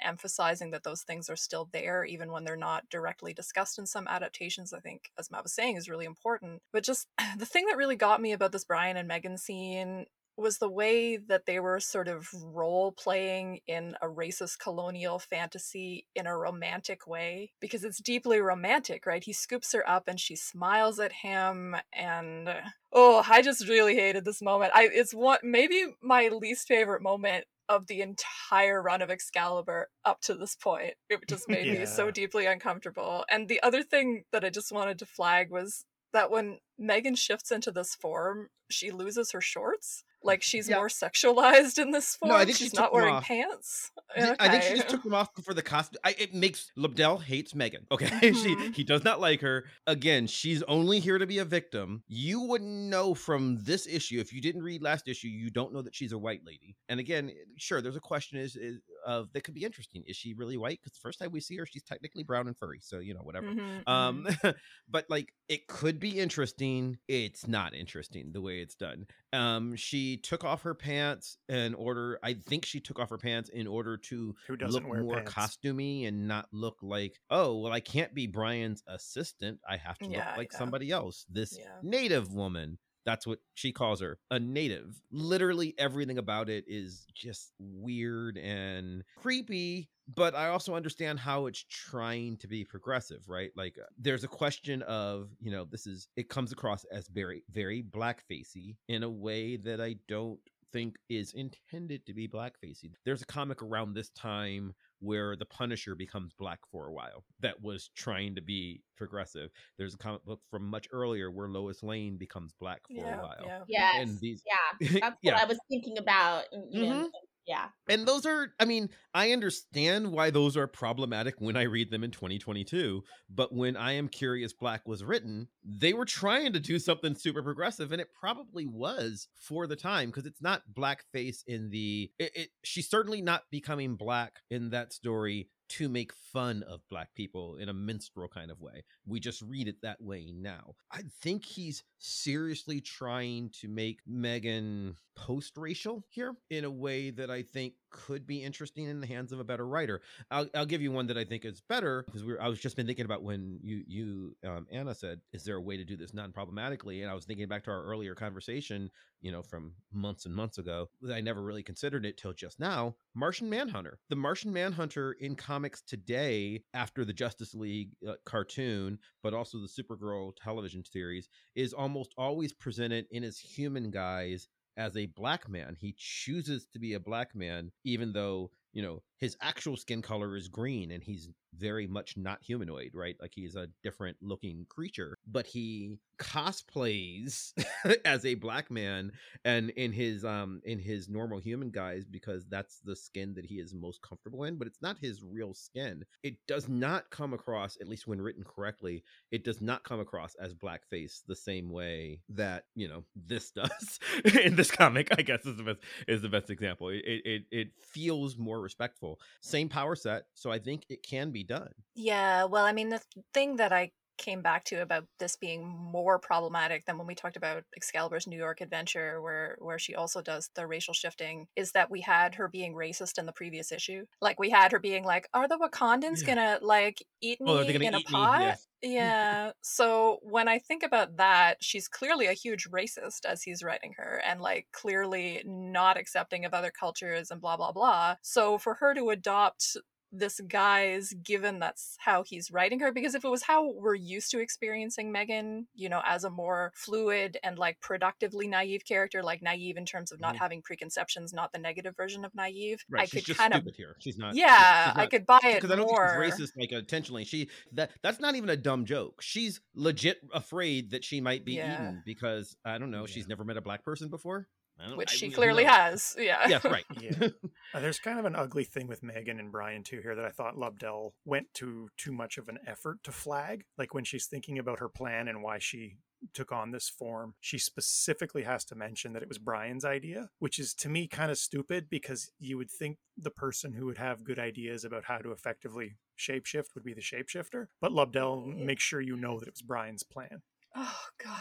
emphasizing 0.00 0.70
that 0.70 0.84
those 0.84 1.02
things 1.02 1.28
are 1.28 1.36
still 1.36 1.68
there 1.72 2.04
even 2.04 2.30
when 2.30 2.44
they're 2.44 2.56
not 2.56 2.88
directly 2.90 3.32
discussed 3.32 3.78
in 3.78 3.86
some 3.86 4.08
adaptations 4.08 4.72
i 4.72 4.80
think 4.80 5.10
as 5.18 5.30
matt 5.30 5.42
was 5.42 5.52
saying 5.52 5.76
is 5.76 5.88
really 5.88 6.06
important. 6.06 6.62
But 6.72 6.84
just 6.84 7.08
the 7.38 7.46
thing 7.46 7.66
that 7.66 7.76
really 7.76 7.96
got 7.96 8.20
me 8.20 8.32
about 8.32 8.52
this 8.52 8.64
brian 8.64 8.96
and 8.96 9.08
megan 9.08 9.38
scene 9.38 10.06
was 10.38 10.58
the 10.58 10.70
way 10.70 11.16
that 11.16 11.46
they 11.46 11.58
were 11.58 11.80
sort 11.80 12.08
of 12.08 12.28
role 12.42 12.92
playing 12.92 13.60
in 13.66 13.94
a 14.00 14.06
racist 14.06 14.58
colonial 14.58 15.18
fantasy 15.18 16.06
in 16.14 16.26
a 16.26 16.36
romantic 16.36 17.06
way 17.06 17.52
because 17.60 17.84
it's 17.84 18.00
deeply 18.00 18.40
romantic, 18.40 19.06
right? 19.06 19.24
He 19.24 19.32
scoops 19.32 19.72
her 19.72 19.88
up 19.88 20.04
and 20.06 20.20
she 20.20 20.36
smiles 20.36 20.98
at 20.98 21.12
him 21.12 21.76
and 21.92 22.48
uh, 22.48 22.60
oh, 22.92 23.24
I 23.28 23.42
just 23.42 23.68
really 23.68 23.96
hated 23.96 24.24
this 24.24 24.40
moment. 24.40 24.72
I 24.74 24.88
it's 24.92 25.12
one 25.12 25.38
maybe 25.42 25.84
my 26.02 26.28
least 26.28 26.68
favorite 26.68 27.02
moment 27.02 27.44
of 27.68 27.86
the 27.86 28.00
entire 28.00 28.80
run 28.80 29.02
of 29.02 29.10
Excalibur 29.10 29.88
up 30.04 30.20
to 30.22 30.34
this 30.34 30.56
point. 30.56 30.94
It 31.10 31.20
just 31.28 31.48
made 31.48 31.66
yeah. 31.66 31.80
me 31.80 31.86
so 31.86 32.10
deeply 32.10 32.46
uncomfortable. 32.46 33.24
And 33.30 33.48
the 33.48 33.62
other 33.62 33.82
thing 33.82 34.24
that 34.32 34.44
I 34.44 34.50
just 34.50 34.72
wanted 34.72 34.98
to 35.00 35.06
flag 35.06 35.50
was 35.50 35.84
that 36.12 36.30
when 36.30 36.58
Megan 36.78 37.14
shifts 37.14 37.50
into 37.50 37.70
this 37.70 37.94
form, 37.94 38.48
she 38.70 38.90
loses 38.90 39.32
her 39.32 39.40
shorts. 39.40 40.04
Like 40.22 40.42
she's 40.42 40.68
more 40.68 40.88
sexualized 40.88 41.78
in 41.78 41.92
this 41.92 42.16
form. 42.16 42.30
No, 42.30 42.36
I 42.36 42.44
think 42.44 42.56
she's 42.56 42.70
she 42.70 42.76
not 42.76 42.92
wearing 42.92 43.20
pants. 43.20 43.90
Okay. 44.16 44.34
I 44.40 44.48
think 44.48 44.62
she 44.62 44.74
just 44.74 44.88
took 44.88 45.02
them 45.02 45.14
off 45.14 45.28
for 45.42 45.54
the 45.54 45.62
costume. 45.62 46.00
I, 46.04 46.14
it 46.18 46.34
makes 46.34 46.72
Lobdell 46.76 47.22
hates 47.22 47.54
Megan. 47.54 47.86
Okay, 47.98 48.06
mm-hmm. 48.06 48.42
she 48.42 48.72
he 48.72 48.84
does 48.84 49.02
not 49.02 49.20
like 49.20 49.40
her. 49.40 49.64
Again, 49.86 50.26
she's 50.26 50.62
only 50.64 51.00
here 51.00 51.18
to 51.18 51.26
be 51.26 51.38
a 51.38 51.44
victim. 51.44 52.02
You 52.06 52.42
wouldn't 52.42 52.70
know 52.70 53.14
from 53.14 53.58
this 53.62 53.86
issue 53.86 54.20
if 54.20 54.32
you 54.32 54.40
didn't 54.40 54.62
read 54.62 54.82
last 54.82 55.08
issue. 55.08 55.28
You 55.28 55.50
don't 55.50 55.72
know 55.72 55.82
that 55.82 55.94
she's 55.94 56.12
a 56.12 56.18
white 56.18 56.42
lady. 56.46 56.76
And 56.88 57.00
again, 57.00 57.32
sure, 57.56 57.80
there's 57.80 57.96
a 57.96 58.00
question 58.00 58.38
is, 58.38 58.54
is 58.54 58.80
of 59.08 59.32
that 59.32 59.42
could 59.42 59.54
be 59.54 59.64
interesting. 59.64 60.04
Is 60.06 60.16
she 60.16 60.34
really 60.34 60.58
white? 60.58 60.80
Because 60.82 60.92
the 60.92 61.02
first 61.02 61.18
time 61.18 61.32
we 61.32 61.40
see 61.40 61.56
her, 61.56 61.64
she's 61.64 61.82
technically 61.82 62.22
brown 62.22 62.46
and 62.46 62.56
furry. 62.56 62.78
So 62.82 62.98
you 62.98 63.14
know 63.14 63.22
whatever. 63.22 63.46
Mm-hmm, 63.46 63.90
um, 63.90 64.26
mm-hmm. 64.28 64.50
but 64.88 65.06
like 65.08 65.32
it 65.48 65.66
could 65.66 65.98
be 65.98 66.20
interesting. 66.20 66.98
It's 67.08 67.48
not 67.48 67.74
interesting 67.74 68.32
the 68.32 68.42
way 68.42 68.58
it's 68.60 68.74
done. 68.74 69.06
Um, 69.32 69.76
she 69.76 70.18
took 70.18 70.44
off 70.44 70.62
her 70.62 70.74
pants 70.74 71.38
in 71.48 71.74
order. 71.74 72.18
I 72.22 72.34
think 72.34 72.66
she 72.66 72.80
took 72.80 72.98
off 72.98 73.08
her 73.08 73.18
pants 73.18 73.48
in 73.48 73.66
order 73.66 73.96
to 73.96 74.34
look 74.60 74.84
more 74.84 75.22
pants? 75.22 75.32
costumey 75.32 76.06
and 76.06 76.28
not 76.28 76.46
look 76.52 76.76
like, 76.82 77.18
oh, 77.30 77.58
well, 77.58 77.72
I 77.72 77.80
can't 77.80 78.14
be 78.14 78.26
Brian's 78.26 78.82
assistant. 78.86 79.58
I 79.68 79.78
have 79.78 79.96
to 79.98 80.06
yeah, 80.06 80.28
look 80.28 80.36
like 80.36 80.52
somebody 80.52 80.90
else. 80.90 81.24
This 81.30 81.56
yeah. 81.58 81.66
native 81.82 82.32
woman. 82.32 82.78
That's 83.08 83.26
what 83.26 83.38
she 83.54 83.72
calls 83.72 84.02
her, 84.02 84.18
a 84.30 84.38
native. 84.38 85.00
Literally 85.10 85.74
everything 85.78 86.18
about 86.18 86.50
it 86.50 86.64
is 86.68 87.06
just 87.14 87.54
weird 87.58 88.36
and 88.36 89.02
creepy, 89.16 89.88
but 90.14 90.34
I 90.34 90.48
also 90.48 90.74
understand 90.74 91.18
how 91.18 91.46
it's 91.46 91.64
trying 91.70 92.36
to 92.36 92.46
be 92.46 92.66
progressive, 92.66 93.26
right? 93.26 93.50
Like 93.56 93.78
uh, 93.78 93.86
there's 93.98 94.24
a 94.24 94.28
question 94.28 94.82
of, 94.82 95.30
you 95.40 95.50
know, 95.50 95.64
this 95.64 95.86
is 95.86 96.08
it 96.18 96.28
comes 96.28 96.52
across 96.52 96.84
as 96.92 97.08
very 97.08 97.44
very 97.50 97.82
blackfacey 97.82 98.76
in 98.88 99.04
a 99.04 99.08
way 99.08 99.56
that 99.56 99.80
I 99.80 99.96
don't 100.06 100.40
think 100.70 100.96
is 101.08 101.32
intended 101.32 102.04
to 102.04 102.12
be 102.12 102.28
blackfacey. 102.28 102.92
There's 103.06 103.22
a 103.22 103.26
comic 103.26 103.62
around 103.62 103.94
this 103.94 104.10
time 104.10 104.74
where 105.00 105.36
the 105.36 105.44
Punisher 105.44 105.94
becomes 105.94 106.32
black 106.32 106.60
for 106.70 106.86
a 106.86 106.92
while 106.92 107.24
that 107.40 107.62
was 107.62 107.90
trying 107.94 108.34
to 108.34 108.40
be 108.40 108.82
progressive. 108.96 109.50
There's 109.76 109.94
a 109.94 109.98
comic 109.98 110.24
book 110.24 110.40
from 110.50 110.68
much 110.68 110.88
earlier 110.92 111.30
where 111.30 111.48
Lois 111.48 111.82
Lane 111.82 112.16
becomes 112.16 112.52
black 112.58 112.80
for 112.86 112.94
yeah, 112.94 113.18
a 113.18 113.22
while. 113.22 113.44
Yeah. 113.44 113.60
Yes. 113.68 113.94
And 113.98 114.20
these 114.20 114.42
Yeah. 114.46 114.88
That's 115.00 115.16
yeah. 115.22 115.34
what 115.34 115.42
I 115.42 115.44
was 115.46 115.58
thinking 115.68 115.98
about. 115.98 116.44
You 116.70 116.84
mm-hmm. 116.84 117.06
Yeah. 117.48 117.68
And 117.88 118.06
those 118.06 118.26
are, 118.26 118.52
I 118.60 118.66
mean, 118.66 118.90
I 119.14 119.32
understand 119.32 120.12
why 120.12 120.28
those 120.28 120.54
are 120.54 120.66
problematic 120.66 121.36
when 121.38 121.56
I 121.56 121.62
read 121.62 121.90
them 121.90 122.04
in 122.04 122.10
2022. 122.10 123.02
But 123.30 123.54
when 123.54 123.74
I 123.74 123.92
Am 123.92 124.08
Curious 124.08 124.52
Black 124.52 124.86
was 124.86 125.02
written, 125.02 125.48
they 125.64 125.94
were 125.94 126.04
trying 126.04 126.52
to 126.52 126.60
do 126.60 126.78
something 126.78 127.14
super 127.14 127.42
progressive. 127.42 127.90
And 127.90 128.02
it 128.02 128.10
probably 128.12 128.66
was 128.66 129.28
for 129.34 129.66
the 129.66 129.76
time 129.76 130.10
because 130.10 130.26
it's 130.26 130.42
not 130.42 130.62
blackface 130.74 131.38
in 131.46 131.70
the, 131.70 132.10
it, 132.18 132.32
it, 132.36 132.48
she's 132.62 132.90
certainly 132.90 133.22
not 133.22 133.44
becoming 133.50 133.96
black 133.96 134.40
in 134.50 134.68
that 134.70 134.92
story 134.92 135.48
to 135.68 135.88
make 135.88 136.12
fun 136.12 136.62
of 136.64 136.80
black 136.88 137.14
people 137.14 137.56
in 137.56 137.68
a 137.68 137.74
minstrel 137.74 138.28
kind 138.28 138.50
of 138.50 138.60
way. 138.60 138.84
We 139.06 139.20
just 139.20 139.42
read 139.42 139.68
it 139.68 139.80
that 139.82 140.00
way 140.00 140.32
now. 140.34 140.74
I 140.92 141.02
think 141.22 141.44
he's 141.44 141.84
seriously 141.98 142.80
trying 142.80 143.50
to 143.60 143.68
make 143.68 144.00
Megan 144.06 144.96
post 145.16 145.56
racial 145.56 146.04
here 146.08 146.34
in 146.50 146.64
a 146.64 146.70
way 146.70 147.10
that 147.10 147.30
I 147.30 147.42
think 147.42 147.74
could 147.90 148.26
be 148.26 148.42
interesting 148.42 148.84
in 148.84 149.00
the 149.00 149.06
hands 149.06 149.32
of 149.32 149.40
a 149.40 149.44
better 149.44 149.66
writer. 149.66 150.00
I'll, 150.30 150.48
I'll 150.54 150.66
give 150.66 150.82
you 150.82 150.92
one 150.92 151.06
that 151.08 151.18
I 151.18 151.24
think 151.24 151.44
is 151.44 151.60
better 151.68 152.04
because 152.06 152.24
we 152.24 152.38
I 152.38 152.48
was 152.48 152.60
just 152.60 152.76
been 152.76 152.86
thinking 152.86 153.04
about 153.04 153.22
when 153.22 153.58
you 153.62 153.82
you 153.86 154.36
um, 154.46 154.66
Anna 154.70 154.94
said, 154.94 155.20
"Is 155.32 155.44
there 155.44 155.56
a 155.56 155.60
way 155.60 155.76
to 155.76 155.84
do 155.84 155.96
this 155.96 156.14
non 156.14 156.32
problematically?" 156.32 157.02
And 157.02 157.10
I 157.10 157.14
was 157.14 157.24
thinking 157.24 157.48
back 157.48 157.64
to 157.64 157.70
our 157.70 157.84
earlier 157.84 158.14
conversation, 158.14 158.90
you 159.20 159.32
know, 159.32 159.42
from 159.42 159.72
months 159.92 160.26
and 160.26 160.34
months 160.34 160.58
ago. 160.58 160.88
That 161.02 161.14
I 161.14 161.20
never 161.20 161.42
really 161.42 161.62
considered 161.62 162.04
it 162.04 162.16
till 162.16 162.32
just 162.32 162.60
now. 162.60 162.96
Martian 163.14 163.50
Manhunter, 163.50 163.98
the 164.08 164.16
Martian 164.16 164.52
Manhunter 164.52 165.12
in 165.12 165.34
comics 165.34 165.82
today, 165.82 166.62
after 166.74 167.04
the 167.04 167.12
Justice 167.12 167.54
League 167.54 167.90
uh, 168.08 168.14
cartoon, 168.24 168.98
but 169.22 169.34
also 169.34 169.58
the 169.58 169.68
Supergirl 169.82 170.32
television 170.42 170.84
series, 170.84 171.28
is 171.54 171.72
almost 171.72 172.14
always 172.16 172.52
presented 172.52 173.06
in 173.10 173.22
his 173.22 173.38
human 173.38 173.90
guise 173.90 174.48
as 174.78 174.96
a 174.96 175.06
black 175.06 175.48
man. 175.48 175.76
He 175.78 175.94
chooses 175.98 176.66
to 176.72 176.78
be 176.78 176.94
a 176.94 177.00
black 177.00 177.34
man, 177.34 177.72
even 177.84 178.12
though, 178.12 178.50
you 178.72 178.80
know, 178.80 179.02
his 179.18 179.36
actual 179.42 179.76
skin 179.76 180.00
color 180.00 180.36
is 180.36 180.48
green 180.48 180.92
and 180.92 181.02
he's 181.02 181.28
very 181.54 181.86
much 181.86 182.16
not 182.16 182.38
humanoid, 182.42 182.92
right? 182.94 183.16
Like 183.20 183.32
he's 183.34 183.56
a 183.56 183.68
different 183.82 184.16
looking 184.22 184.66
creature, 184.68 185.17
but 185.30 185.46
he 185.46 185.98
cosplays 186.18 187.52
as 188.04 188.24
a 188.24 188.34
black 188.34 188.70
man 188.70 189.12
and 189.44 189.70
in 189.70 189.92
his 189.92 190.24
um 190.24 190.60
in 190.64 190.78
his 190.78 191.08
normal 191.08 191.38
human 191.38 191.70
guise 191.70 192.04
because 192.04 192.44
that's 192.48 192.80
the 192.80 192.96
skin 192.96 193.34
that 193.34 193.46
he 193.46 193.56
is 193.56 193.72
most 193.74 194.02
comfortable 194.02 194.44
in, 194.44 194.56
but 194.56 194.66
it's 194.66 194.82
not 194.82 194.98
his 195.00 195.22
real 195.22 195.54
skin. 195.54 196.04
It 196.22 196.36
does 196.46 196.68
not 196.68 197.10
come 197.10 197.32
across 197.32 197.78
at 197.80 197.88
least 197.88 198.06
when 198.06 198.20
written 198.20 198.44
correctly, 198.44 199.04
it 199.30 199.44
does 199.44 199.60
not 199.60 199.84
come 199.84 200.00
across 200.00 200.34
as 200.36 200.54
blackface 200.54 201.20
the 201.26 201.36
same 201.36 201.70
way 201.70 202.20
that, 202.30 202.64
you 202.74 202.88
know, 202.88 203.04
this 203.14 203.50
does 203.52 204.00
in 204.42 204.56
this 204.56 204.70
comic, 204.70 205.08
I 205.16 205.22
guess 205.22 205.46
is 205.46 205.56
the 205.56 205.62
best 205.62 205.80
is 206.08 206.22
the 206.22 206.28
best 206.28 206.50
example. 206.50 206.88
It 206.88 207.02
it 207.06 207.42
it 207.50 207.68
feels 207.78 208.36
more 208.36 208.60
respectful. 208.60 209.20
Same 209.40 209.68
power 209.68 209.94
set, 209.94 210.24
so 210.34 210.50
I 210.50 210.58
think 210.58 210.84
it 210.88 211.02
can 211.02 211.30
be 211.30 211.44
done. 211.44 211.70
Yeah, 211.94 212.44
well, 212.44 212.64
I 212.64 212.72
mean, 212.72 212.88
the 212.88 213.00
thing 213.32 213.56
that 213.56 213.72
I 213.72 213.92
came 214.18 214.42
back 214.42 214.64
to 214.64 214.82
about 214.82 215.06
this 215.18 215.36
being 215.36 215.66
more 215.66 216.18
problematic 216.18 216.84
than 216.86 216.98
when 216.98 217.06
we 217.06 217.14
talked 217.14 217.36
about 217.36 217.64
Excalibur's 217.76 218.26
New 218.26 218.36
York 218.36 218.60
adventure 218.60 219.22
where 219.22 219.56
where 219.60 219.78
she 219.78 219.94
also 219.94 220.20
does 220.22 220.50
the 220.54 220.66
racial 220.66 220.94
shifting 220.94 221.46
is 221.56 221.72
that 221.72 221.90
we 221.90 222.00
had 222.00 222.34
her 222.34 222.48
being 222.48 222.74
racist 222.74 223.18
in 223.18 223.26
the 223.26 223.32
previous 223.32 223.72
issue. 223.72 224.04
Like 224.20 224.38
we 224.38 224.50
had 224.50 224.72
her 224.72 224.78
being 224.78 225.04
like, 225.04 225.28
Are 225.34 225.48
the 225.48 225.58
Wakandans 225.58 226.20
Yeah. 226.20 226.26
gonna 226.26 226.58
like 226.62 227.02
eat 227.20 227.38
oh, 227.40 227.44
me 227.44 227.52
Oh, 227.60 227.64
they're 227.64 227.82
in 227.82 227.94
a 227.94 228.00
eat 228.00 228.08
me, 228.10 228.16
pot? 228.22 228.58
Yeah. 228.82 229.52
So 229.62 230.18
when 230.22 230.46
I 230.48 230.58
think 230.58 230.82
about 230.82 231.16
that, 231.16 231.58
she's 231.62 231.88
clearly 231.88 232.26
a 232.26 232.32
huge 232.32 232.68
racist 232.70 233.24
as 233.24 233.42
he's 233.42 233.62
writing 233.62 233.94
her 233.96 234.20
and 234.24 234.40
like 234.40 234.68
clearly 234.72 235.42
not 235.44 235.96
accepting 235.98 236.44
of 236.44 236.54
other 236.54 236.70
cultures 236.70 237.30
and 237.30 237.40
blah 237.40 237.56
blah 237.56 237.72
blah. 237.72 238.16
So 238.22 238.58
for 238.58 238.74
her 238.74 238.94
to 238.94 239.10
adopt 239.10 239.76
this 240.12 240.40
guy's 240.48 241.12
given 241.22 241.58
that's 241.58 241.96
how 241.98 242.22
he's 242.26 242.50
writing 242.50 242.80
her 242.80 242.92
because 242.92 243.14
if 243.14 243.24
it 243.24 243.28
was 243.28 243.42
how 243.42 243.70
we're 243.72 243.94
used 243.94 244.30
to 244.30 244.40
experiencing 244.40 245.12
Megan, 245.12 245.66
you 245.74 245.88
know, 245.88 246.00
as 246.06 246.24
a 246.24 246.30
more 246.30 246.72
fluid 246.74 247.36
and 247.42 247.58
like 247.58 247.78
productively 247.80 248.48
naive 248.48 248.84
character, 248.86 249.22
like 249.22 249.42
naive 249.42 249.76
in 249.76 249.84
terms 249.84 250.10
of 250.12 250.20
not 250.20 250.34
Mhm. 250.34 250.38
having 250.38 250.62
preconceptions, 250.62 251.32
not 251.34 251.52
the 251.52 251.58
negative 251.58 251.94
version 251.96 252.24
of 252.24 252.34
naive, 252.34 252.82
Right, 252.88 253.02
I 253.02 253.04
she's 253.04 253.12
could 253.20 253.26
just 253.26 253.38
kind 253.40 253.54
of 253.54 253.66
here. 253.76 253.96
She's 254.00 254.16
not. 254.18 254.34
yeah, 254.34 254.92
she's 254.92 254.98
I 254.98 255.06
could 255.06 255.26
buy 255.26 255.40
it 255.44 255.54
because 255.56 255.70
I 255.70 255.76
don't 255.76 255.86
more. 255.86 256.20
think 256.20 256.34
she's 256.34 256.48
racist 256.48 256.52
like 256.58 256.72
intentionally. 256.72 257.24
She 257.24 257.50
that 257.72 257.90
that's 258.02 258.20
not 258.20 258.34
even 258.34 258.48
a 258.50 258.56
dumb 258.56 258.84
joke. 258.86 259.20
She's 259.20 259.60
legit 259.74 260.18
afraid 260.32 260.90
that 260.92 261.04
she 261.04 261.20
might 261.20 261.44
be 261.44 261.54
Yeah. 261.54 261.74
eaten 261.74 262.02
because 262.06 262.56
I 262.64 262.78
don't 262.78 262.90
know. 262.90 263.00
Yeah. 263.06 263.12
She's 263.14 263.28
never 263.28 263.44
met 263.44 263.56
a 263.56 263.60
black 263.62 263.84
person 263.84 264.08
before. 264.08 264.48
I 264.80 264.88
don't, 264.88 264.96
which 264.96 265.10
I 265.12 265.14
she 265.14 265.26
mean, 265.26 265.34
clearly 265.34 265.64
knows? 265.64 265.72
has. 265.72 266.16
Yeah. 266.18 266.48
Yeah, 266.48 266.60
right. 266.64 266.84
Yeah. 267.00 267.28
Uh, 267.74 267.80
there's 267.80 267.98
kind 267.98 268.18
of 268.18 268.24
an 268.24 268.34
ugly 268.34 268.64
thing 268.64 268.86
with 268.86 269.02
Megan 269.02 269.38
and 269.38 269.52
Brian 269.52 269.82
too 269.82 270.00
here 270.00 270.14
that 270.14 270.24
I 270.24 270.30
thought 270.30 270.56
Lobdell 270.56 271.10
went 271.26 271.52
to 271.56 271.90
too 271.98 272.12
much 272.12 272.38
of 272.38 272.48
an 272.48 272.56
effort 272.66 273.02
to 273.04 273.12
flag. 273.12 273.64
Like 273.76 273.92
when 273.92 274.04
she's 274.04 274.24
thinking 274.24 274.58
about 274.58 274.78
her 274.78 274.88
plan 274.88 275.28
and 275.28 275.42
why 275.42 275.58
she 275.58 275.98
took 276.32 276.50
on 276.50 276.70
this 276.70 276.88
form, 276.88 277.34
she 277.40 277.58
specifically 277.58 278.44
has 278.44 278.64
to 278.64 278.74
mention 278.74 279.12
that 279.12 279.22
it 279.22 279.28
was 279.28 279.36
Brian's 279.36 279.84
idea, 279.84 280.30
which 280.38 280.58
is 280.58 280.72
to 280.76 280.88
me 280.88 281.06
kind 281.06 281.30
of 281.30 281.36
stupid 281.36 281.90
because 281.90 282.30
you 282.40 282.56
would 282.56 282.70
think 282.70 282.96
the 283.18 283.30
person 283.30 283.74
who 283.74 283.84
would 283.84 283.98
have 283.98 284.24
good 284.24 284.38
ideas 284.38 284.82
about 284.82 285.04
how 285.04 285.18
to 285.18 285.30
effectively 285.30 285.96
shapeshift 286.18 286.74
would 286.74 286.84
be 286.84 286.94
the 286.94 287.02
shapeshifter. 287.02 287.66
But 287.82 287.92
Lobdell 287.92 288.46
makes 288.46 288.82
sure 288.82 289.02
you 289.02 289.16
know 289.18 289.38
that 289.38 289.48
it 289.48 289.54
was 289.54 289.62
Brian's 289.62 290.04
plan. 290.04 290.40
Oh 290.74 291.00
God, 291.22 291.36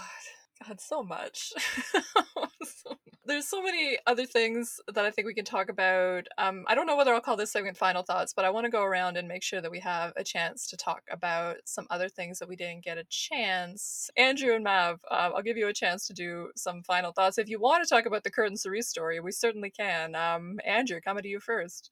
God, 0.65 0.79
so 0.81 1.03
much. 1.03 1.53
There's 3.25 3.47
so 3.47 3.61
many 3.61 3.97
other 4.07 4.25
things 4.25 4.79
that 4.93 5.03
I 5.03 5.11
think 5.11 5.27
we 5.27 5.33
can 5.33 5.43
talk 5.43 5.67
about. 5.67 6.27
Um, 6.37 6.63
I 6.67 6.75
don't 6.75 6.87
know 6.87 6.95
whether 6.95 7.13
I'll 7.13 7.19
call 7.19 7.35
this 7.35 7.51
segment 7.51 7.75
final 7.75 8.01
thoughts, 8.01 8.31
but 8.33 8.45
I 8.45 8.49
want 8.49 8.63
to 8.65 8.71
go 8.71 8.83
around 8.83 9.17
and 9.17 9.27
make 9.27 9.43
sure 9.43 9.59
that 9.59 9.69
we 9.69 9.81
have 9.81 10.13
a 10.15 10.23
chance 10.23 10.65
to 10.67 10.77
talk 10.77 11.01
about 11.11 11.57
some 11.65 11.87
other 11.89 12.07
things 12.07 12.39
that 12.39 12.47
we 12.47 12.55
didn't 12.55 12.85
get 12.85 12.97
a 12.97 13.03
chance. 13.09 14.09
Andrew 14.15 14.55
and 14.55 14.63
Mav, 14.63 15.01
uh, 15.11 15.31
I'll 15.35 15.41
give 15.41 15.57
you 15.57 15.67
a 15.67 15.73
chance 15.73 16.07
to 16.07 16.13
do 16.13 16.51
some 16.55 16.83
final 16.83 17.11
thoughts. 17.11 17.37
If 17.37 17.49
you 17.49 17.59
want 17.59 17.83
to 17.83 17.89
talk 17.89 18.05
about 18.05 18.23
the 18.23 18.31
Curtin 18.31 18.55
Cerise 18.55 18.87
story, 18.87 19.19
we 19.19 19.33
certainly 19.33 19.71
can. 19.71 20.15
Um, 20.15 20.59
Andrew, 20.65 21.01
coming 21.01 21.23
to 21.23 21.29
you 21.29 21.41
first. 21.41 21.91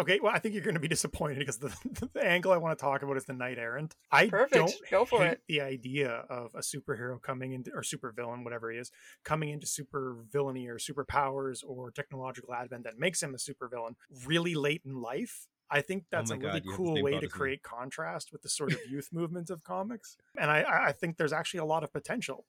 Okay, 0.00 0.20
well, 0.22 0.32
I 0.34 0.38
think 0.38 0.54
you're 0.54 0.64
going 0.64 0.74
to 0.74 0.80
be 0.80 0.88
disappointed 0.88 1.38
because 1.38 1.58
the, 1.58 1.74
the 2.12 2.24
angle 2.24 2.52
I 2.52 2.56
want 2.56 2.78
to 2.78 2.82
talk 2.82 3.02
about 3.02 3.16
is 3.16 3.24
the 3.24 3.32
Knight 3.32 3.58
Errant. 3.58 3.96
I 4.12 4.28
Perfect. 4.28 4.52
don't 4.52 4.74
Go 4.90 5.04
for 5.04 5.18
hate 5.18 5.32
it. 5.32 5.42
the 5.48 5.60
idea 5.60 6.10
of 6.28 6.54
a 6.54 6.60
superhero 6.60 7.20
coming 7.20 7.52
into 7.52 7.72
or 7.74 7.82
super 7.82 8.12
villain, 8.12 8.44
whatever 8.44 8.70
he 8.70 8.78
is, 8.78 8.90
coming 9.24 9.50
into 9.50 9.66
super 9.66 10.16
villainy 10.30 10.68
or 10.68 10.78
superpowers 10.78 11.62
or 11.66 11.90
technological 11.90 12.54
advent 12.54 12.84
that 12.84 12.98
makes 12.98 13.22
him 13.22 13.34
a 13.34 13.38
super 13.38 13.68
villain 13.68 13.96
really 14.26 14.54
late 14.54 14.82
in 14.84 15.00
life. 15.00 15.46
I 15.70 15.80
think 15.82 16.04
that's 16.10 16.30
Oh 16.30 16.34
a 16.34 16.38
really 16.38 16.60
God, 16.60 16.74
cool 16.74 17.02
way 17.02 17.12
to 17.20 17.28
create 17.28 17.62
contrast 17.62 18.32
with 18.32 18.42
the 18.42 18.48
sort 18.48 18.72
of 18.72 18.80
youth 18.88 19.10
movement 19.12 19.50
of 19.50 19.62
comics. 19.64 20.16
And 20.38 20.50
I- 20.50 20.62
I, 20.62 20.86
I 20.88 20.92
think 20.92 21.16
there's 21.16 21.32
actually 21.32 21.60
a 21.60 21.64
lot 21.64 21.82
of 21.84 21.92
potential 21.92 22.46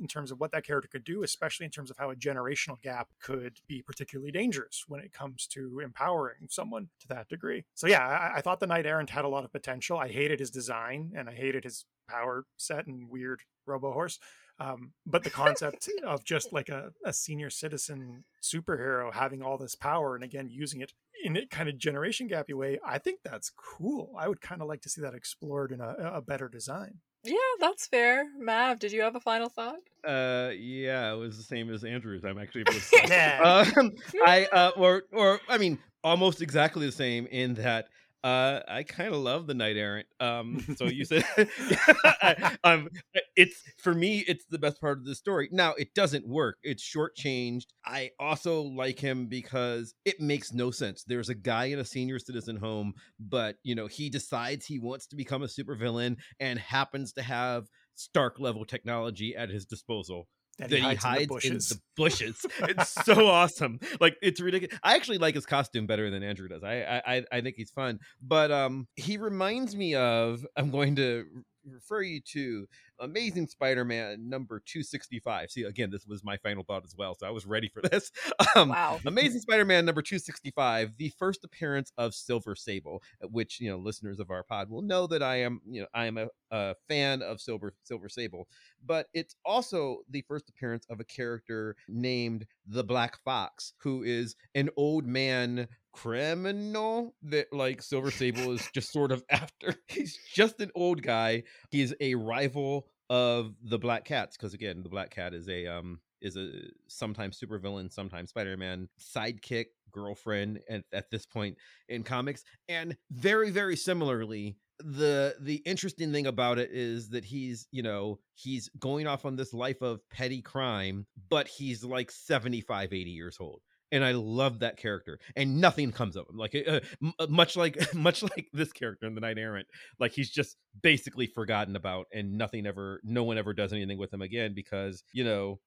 in 0.00 0.06
terms 0.08 0.30
of 0.30 0.40
what 0.40 0.52
that 0.52 0.64
character 0.64 0.88
could 0.90 1.04
do, 1.04 1.22
especially 1.22 1.64
in 1.64 1.70
terms 1.70 1.90
of 1.90 1.96
how 1.98 2.10
a 2.10 2.16
generational 2.16 2.80
gap 2.80 3.08
could 3.20 3.58
be 3.68 3.82
particularly 3.82 4.32
dangerous 4.32 4.84
when 4.88 5.00
it 5.00 5.12
comes 5.12 5.46
to 5.48 5.80
empowering 5.84 6.48
someone 6.48 6.88
to 7.00 7.08
that 7.08 7.28
degree. 7.28 7.64
So 7.74 7.86
yeah, 7.86 8.06
I, 8.06 8.38
I 8.38 8.40
thought 8.40 8.60
the 8.60 8.66
Knight 8.66 8.86
Errant 8.86 9.10
had 9.10 9.24
a 9.24 9.28
lot 9.28 9.44
of 9.44 9.52
potential. 9.52 9.98
I 9.98 10.08
hated 10.08 10.40
his 10.40 10.50
design 10.50 11.12
and 11.16 11.28
I 11.28 11.32
hated 11.34 11.64
his 11.64 11.84
power 12.08 12.44
set 12.56 12.86
and 12.86 13.08
weird 13.08 13.42
robo 13.66 13.92
horse. 13.92 14.18
Um, 14.58 14.92
but 15.06 15.24
the 15.24 15.30
concept 15.30 15.88
of 16.04 16.22
just 16.24 16.52
like 16.52 16.68
a, 16.68 16.92
a 17.04 17.12
senior 17.14 17.48
citizen 17.48 18.24
superhero 18.42 19.12
having 19.12 19.42
all 19.42 19.56
this 19.56 19.74
power 19.74 20.14
and 20.14 20.22
again 20.24 20.48
using 20.50 20.80
it 20.80 20.92
in 21.22 21.36
a 21.36 21.46
kind 21.46 21.68
of 21.68 21.78
generation 21.78 22.28
gappy 22.28 22.54
way, 22.54 22.78
I 22.84 22.98
think 22.98 23.20
that's 23.24 23.50
cool. 23.50 24.14
I 24.18 24.28
would 24.28 24.40
kind 24.40 24.62
of 24.62 24.68
like 24.68 24.82
to 24.82 24.88
see 24.88 25.00
that 25.02 25.14
explored 25.14 25.72
in 25.72 25.80
a, 25.80 25.94
a 26.14 26.22
better 26.22 26.48
design. 26.48 26.98
Yeah, 27.22 27.36
that's 27.58 27.86
fair. 27.86 28.24
Mav, 28.38 28.78
did 28.78 28.92
you 28.92 29.02
have 29.02 29.14
a 29.14 29.20
final 29.20 29.50
thought? 29.50 29.80
Uh, 30.04 30.50
yeah, 30.58 31.12
it 31.12 31.16
was 31.16 31.36
the 31.36 31.42
same 31.42 31.70
as 31.72 31.84
Andrew's. 31.84 32.24
I'm 32.24 32.38
actually 32.38 32.62
able 32.62 32.72
to 32.72 32.80
say. 32.80 33.04
Yeah. 33.08 33.72
um, 33.76 33.92
I 34.26 34.46
uh, 34.46 34.70
or 34.76 35.02
or 35.12 35.40
I 35.48 35.58
mean, 35.58 35.78
almost 36.02 36.40
exactly 36.40 36.86
the 36.86 36.92
same 36.92 37.26
in 37.26 37.54
that 37.54 37.88
uh, 38.22 38.60
I 38.68 38.82
kind 38.82 39.14
of 39.14 39.20
love 39.20 39.46
the 39.46 39.54
Knight 39.54 39.76
Errant. 39.76 40.06
Um, 40.18 40.64
so 40.76 40.84
you 40.84 41.04
said, 41.04 41.24
I- 41.36 42.56
um, 42.64 42.88
it's 43.36 43.62
for 43.78 43.94
me, 43.94 44.24
it's 44.28 44.44
the 44.46 44.58
best 44.58 44.80
part 44.80 44.98
of 44.98 45.04
the 45.04 45.14
story. 45.14 45.48
Now 45.52 45.74
it 45.74 45.94
doesn't 45.94 46.28
work; 46.28 46.58
it's 46.62 46.82
shortchanged. 46.82 47.66
I 47.84 48.10
also 48.18 48.62
like 48.62 48.98
him 48.98 49.26
because 49.26 49.94
it 50.04 50.20
makes 50.20 50.52
no 50.52 50.70
sense. 50.70 51.04
There's 51.04 51.28
a 51.28 51.34
guy 51.34 51.66
in 51.66 51.78
a 51.78 51.84
senior 51.84 52.18
citizen 52.18 52.56
home, 52.56 52.94
but 53.18 53.56
you 53.62 53.74
know 53.74 53.86
he 53.86 54.10
decides 54.10 54.66
he 54.66 54.78
wants 54.78 55.06
to 55.08 55.16
become 55.16 55.42
a 55.42 55.46
supervillain 55.46 56.16
and 56.38 56.58
happens 56.58 57.12
to 57.14 57.22
have 57.22 57.68
Stark 57.94 58.38
level 58.40 58.64
technology 58.64 59.34
at 59.36 59.50
his 59.50 59.66
disposal 59.66 60.26
That 60.60 60.70
that 60.70 60.78
he 60.78 60.94
hides, 60.94 61.22
in 61.22 61.28
the 61.28 61.34
bushes. 61.34 61.50
in 61.50 61.58
the 61.58 61.80
bushes. 61.96 62.46
it's 62.60 62.90
so 63.04 63.26
awesome. 63.26 63.80
Like 64.00 64.16
it's 64.22 64.40
ridiculous. 64.40 64.78
I 64.82 64.94
actually 64.96 65.18
like 65.18 65.34
his 65.34 65.46
costume 65.46 65.86
better 65.86 66.10
than 66.10 66.22
Andrew 66.22 66.48
does. 66.48 66.62
I 66.62 66.82
I 66.82 67.16
I- 67.16 67.24
I 67.32 67.40
think 67.40 67.56
he's 67.56 67.70
fun, 67.70 67.98
but 68.22 68.50
um, 68.50 68.86
he 68.96 69.16
reminds 69.16 69.74
me 69.76 69.94
of. 69.94 70.46
I'm 70.56 70.70
going 70.70 70.96
to 70.96 71.24
refer 71.66 72.00
you 72.02 72.20
to 72.32 72.66
Amazing 73.00 73.48
Spider-Man 73.48 74.28
number 74.28 74.60
265. 74.64 75.50
See, 75.50 75.62
again, 75.64 75.90
this 75.90 76.06
was 76.06 76.22
my 76.24 76.36
final 76.36 76.64
thought 76.64 76.84
as 76.84 76.94
well, 76.96 77.14
so 77.14 77.26
I 77.26 77.30
was 77.30 77.46
ready 77.46 77.68
for 77.68 77.82
this. 77.82 78.10
Um, 78.56 78.70
Wow. 78.70 78.98
Amazing 79.06 79.40
Spider-Man 79.40 79.84
number 79.84 80.02
265, 80.02 80.96
the 80.96 81.12
first 81.18 81.44
appearance 81.44 81.92
of 81.98 82.14
Silver 82.14 82.54
Sable, 82.56 83.02
uh, 83.22 83.28
which, 83.28 83.60
you 83.60 83.70
know, 83.70 83.76
listeners 83.78 84.18
of 84.18 84.30
our 84.30 84.42
pod 84.42 84.68
will 84.70 84.82
know 84.82 85.06
that 85.06 85.22
I 85.22 85.36
am, 85.36 85.60
you 85.68 85.82
know, 85.82 85.86
I 85.94 86.06
am 86.06 86.18
a, 86.18 86.28
a 86.50 86.74
fan 86.88 87.22
of 87.22 87.40
Silver 87.40 87.74
Silver 87.84 88.08
Sable, 88.08 88.48
but 88.84 89.06
it's 89.14 89.36
also 89.44 89.98
the 90.08 90.24
first 90.26 90.48
appearance 90.48 90.86
of 90.90 91.00
a 91.00 91.04
character 91.04 91.76
named 91.88 92.46
the 92.66 92.82
Black 92.84 93.18
Fox, 93.22 93.72
who 93.82 94.02
is 94.02 94.34
an 94.54 94.70
old 94.76 95.06
man 95.06 95.68
criminal 95.92 97.14
that 97.22 97.52
like 97.52 97.82
Silver 97.82 98.10
Sable 98.10 98.52
is 98.52 98.68
just 98.72 98.92
sort 98.92 99.12
of 99.12 99.22
after. 99.30 99.74
He's 99.88 100.18
just 100.32 100.60
an 100.60 100.70
old 100.74 101.02
guy. 101.02 101.44
He's 101.70 101.94
a 102.00 102.14
rival 102.14 102.86
of 103.10 103.54
the 103.62 103.78
Black 103.78 104.04
Cats 104.04 104.36
because 104.36 104.54
again, 104.54 104.82
the 104.82 104.88
Black 104.88 105.10
Cat 105.10 105.34
is 105.34 105.48
a 105.48 105.66
um 105.66 106.00
is 106.22 106.36
a 106.36 106.48
sometimes 106.86 107.38
supervillain, 107.38 107.92
sometimes 107.92 108.30
Spider-Man 108.30 108.88
sidekick, 108.98 109.66
girlfriend 109.90 110.60
at, 110.70 110.84
at 110.92 111.10
this 111.10 111.26
point 111.26 111.58
in 111.88 112.02
comics. 112.02 112.44
And 112.68 112.96
very, 113.10 113.50
very 113.50 113.76
similarly, 113.76 114.56
the 114.78 115.36
the 115.40 115.56
interesting 115.56 116.12
thing 116.12 116.26
about 116.26 116.58
it 116.58 116.70
is 116.72 117.10
that 117.10 117.24
he's 117.24 117.66
you 117.70 117.82
know 117.82 118.18
he's 118.34 118.70
going 118.78 119.06
off 119.06 119.24
on 119.24 119.36
this 119.36 119.52
life 119.52 119.82
of 119.82 120.00
petty 120.08 120.40
crime 120.40 121.06
but 121.28 121.46
he's 121.46 121.84
like 121.84 122.10
75 122.10 122.92
80 122.92 123.10
years 123.10 123.36
old 123.40 123.60
and 123.92 124.04
i 124.04 124.12
love 124.12 124.60
that 124.60 124.76
character 124.76 125.18
and 125.36 125.60
nothing 125.60 125.92
comes 125.92 126.16
of 126.16 126.28
him 126.28 126.36
like 126.36 126.54
uh, 126.66 126.80
uh, 127.18 127.26
much 127.28 127.56
like 127.56 127.78
much 127.94 128.22
like 128.22 128.48
this 128.52 128.72
character 128.72 129.06
in 129.06 129.14
the 129.14 129.20
Knight 129.20 129.38
Errant 129.38 129.66
like 129.98 130.12
he's 130.12 130.30
just 130.30 130.56
basically 130.82 131.26
forgotten 131.26 131.76
about 131.76 132.06
and 132.12 132.36
nothing 132.36 132.66
ever 132.66 133.00
no 133.04 133.24
one 133.24 133.38
ever 133.38 133.52
does 133.52 133.72
anything 133.72 133.98
with 133.98 134.12
him 134.12 134.22
again 134.22 134.54
because 134.54 135.02
you 135.12 135.24
know 135.24 135.58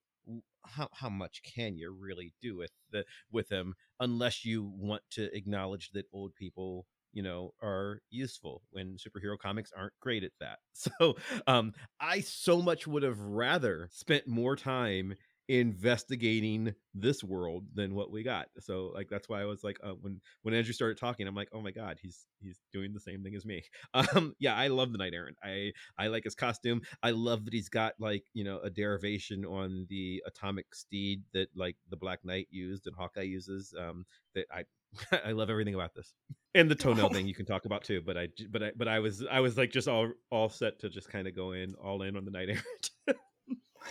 how, 0.66 0.88
how 0.94 1.10
much 1.10 1.42
can 1.44 1.76
you 1.78 1.92
really 1.92 2.34
do 2.42 2.58
with 2.58 2.72
the 2.92 3.04
with 3.32 3.50
him 3.50 3.76
unless 4.00 4.46
you 4.46 4.72
want 4.76 5.02
to 5.12 5.36
acknowledge 5.36 5.92
that 5.94 6.06
old 6.14 6.34
people 6.36 6.86
you 7.12 7.22
know 7.22 7.54
are 7.62 8.00
useful 8.10 8.62
when 8.72 8.98
superhero 8.98 9.38
comics 9.38 9.72
aren't 9.76 9.94
great 10.00 10.24
at 10.24 10.32
that. 10.40 10.60
So 10.74 11.16
um 11.48 11.74
i 12.00 12.20
so 12.22 12.62
much 12.62 12.88
would 12.88 13.04
have 13.04 13.20
rather 13.20 13.88
spent 13.92 14.28
more 14.28 14.56
time 14.56 15.16
investigating 15.50 16.74
this 16.94 17.24
world 17.24 17.66
than 17.74 17.96
what 17.96 18.12
we 18.12 18.24
got 18.24 18.48
so 18.60 18.92
like 18.94 19.08
that's 19.10 19.28
why 19.28 19.42
i 19.42 19.46
was 19.46 19.64
like 19.64 19.78
uh, 19.84 19.92
when 20.02 20.22
when 20.44 20.54
andrew 20.54 20.72
started 20.74 20.98
talking 20.98 21.28
i'm 21.28 21.36
like 21.36 21.50
oh 21.54 21.62
my 21.62 21.72
god 21.72 21.98
he's 22.02 22.26
he's 22.40 22.60
doing 22.72 22.94
the 22.94 23.00
same 23.00 23.24
thing 23.24 23.36
as 23.36 23.46
me 23.46 23.62
um 23.94 24.34
yeah 24.40 24.56
i 24.56 24.68
love 24.68 24.92
the 24.92 24.98
Knight 24.98 25.14
Errant 25.14 25.38
i 25.44 25.72
i 25.98 26.08
like 26.08 26.24
his 26.24 26.36
costume 26.36 26.82
i 27.02 27.12
love 27.12 27.44
that 27.44 27.54
he's 27.54 27.70
got 27.70 27.94
like 28.00 28.24
you 28.34 28.44
know 28.44 28.60
a 28.60 28.70
derivation 28.70 29.44
on 29.44 29.86
the 29.90 30.24
atomic 30.26 30.74
steed 30.74 31.22
that 31.34 31.48
like 31.56 31.76
the 31.90 31.98
black 31.98 32.20
knight 32.24 32.48
used 32.50 32.88
and 32.88 32.96
hawkeye 32.96 33.22
uses 33.22 33.74
um 33.78 34.06
that 34.36 34.46
i 34.52 34.64
I 35.26 35.32
love 35.32 35.50
everything 35.50 35.76
about 35.76 35.94
this, 35.96 36.14
and 36.54 36.70
the 36.70 36.76
toenail 36.76 37.10
thing 37.14 37.28
you 37.28 37.34
can 37.34 37.46
talk 37.46 37.66
about 37.66 37.84
too. 37.84 38.02
But 38.06 38.18
I 38.18 38.28
but 38.50 38.64
I, 38.64 38.72
but 38.76 38.88
I 38.88 39.00
was, 39.00 39.26
I 39.30 39.40
was 39.40 39.58
like 39.58 39.72
just 39.72 39.88
all, 39.88 40.12
all 40.32 40.50
set 40.50 40.80
to 40.80 40.90
just 40.90 41.10
kind 41.10 41.28
of 41.28 41.36
go 41.36 41.54
in, 41.54 41.74
all 41.76 42.02
in 42.04 42.16
on 42.16 42.26
the 42.26 42.32
Knight 42.32 42.50
Errant. 42.50 43.20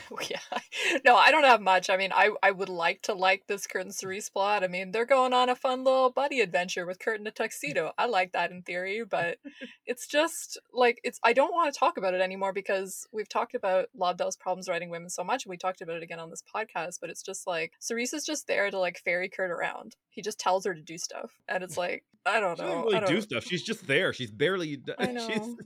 yeah. 0.30 0.38
No, 1.05 1.16
I 1.16 1.30
don't 1.30 1.45
have 1.45 1.61
much. 1.61 1.90
I 1.90 1.97
mean, 1.97 2.11
I, 2.12 2.30
I 2.43 2.51
would 2.51 2.68
like 2.68 3.03
to 3.03 3.14
like 3.14 3.47
this 3.47 3.66
Kurt 3.66 3.82
and 3.82 3.95
Cerise 3.95 4.28
plot. 4.28 4.64
I 4.64 4.68
mean, 4.68 4.93
they're 4.93 5.07
going 5.07 5.32
on 5.32 5.49
a 5.49 5.57
fun 5.57 5.84
little 5.84 6.11
buddy 6.11 6.40
adventure 6.40 6.86
with 6.86 6.99
Kurt 6.99 7.20
in 7.20 7.26
a 7.26 7.30
mm. 7.30 7.34
tuxedo. 7.34 7.93
I 7.99 8.07
like 8.07 8.32
that 8.32 8.51
in 8.51 8.62
theory, 8.62 9.05
but 9.09 9.38
it's 9.86 10.07
just 10.07 10.59
like 10.72 11.01
it's 11.05 11.18
I 11.24 11.32
don't 11.32 11.53
want 11.53 11.72
to 11.72 11.78
talk 11.78 11.97
about 11.97 12.14
it 12.14 12.20
anymore 12.20 12.53
because 12.53 13.07
we've 13.12 13.28
talked 13.28 13.55
about 13.55 13.86
Lobdell's 13.99 14.36
problems 14.36 14.68
writing 14.68 14.90
women 14.90 15.11
so 15.11 15.24
much 15.24 15.45
and 15.45 15.51
we 15.51 15.57
talked 15.57 15.80
about 15.80 15.97
it 15.97 16.03
again 16.03 16.18
on 16.18 16.30
this 16.30 16.43
podcast, 16.55 16.99
but 17.01 17.11
it's 17.11 17.22
just 17.22 17.47
like 17.47 17.72
Cerise 17.78 18.12
is 18.12 18.24
just 18.24 18.47
there 18.47 18.70
to 18.70 18.78
like 18.78 18.99
ferry 18.99 19.28
Kurt 19.28 19.51
around. 19.51 19.97
He 20.11 20.22
just 20.22 20.38
tells 20.38 20.64
her 20.66 20.74
to 20.74 20.82
do 20.82 20.99
stuff. 20.99 21.32
And 21.49 21.62
it's 21.62 21.76
like, 21.78 22.05
I 22.24 22.40
don't 22.40 22.57
she 22.57 22.62
know. 22.62 22.68
doesn't 22.68 22.95
I 22.95 23.01
really 23.01 23.07
do 23.07 23.14
know. 23.14 23.20
stuff. 23.20 23.45
She's 23.45 23.62
just 23.62 23.86
there. 23.86 24.12
She's 24.12 24.30
barely. 24.30 24.80
I 24.99 25.07
She's, 25.07 25.14
know. 25.14 25.57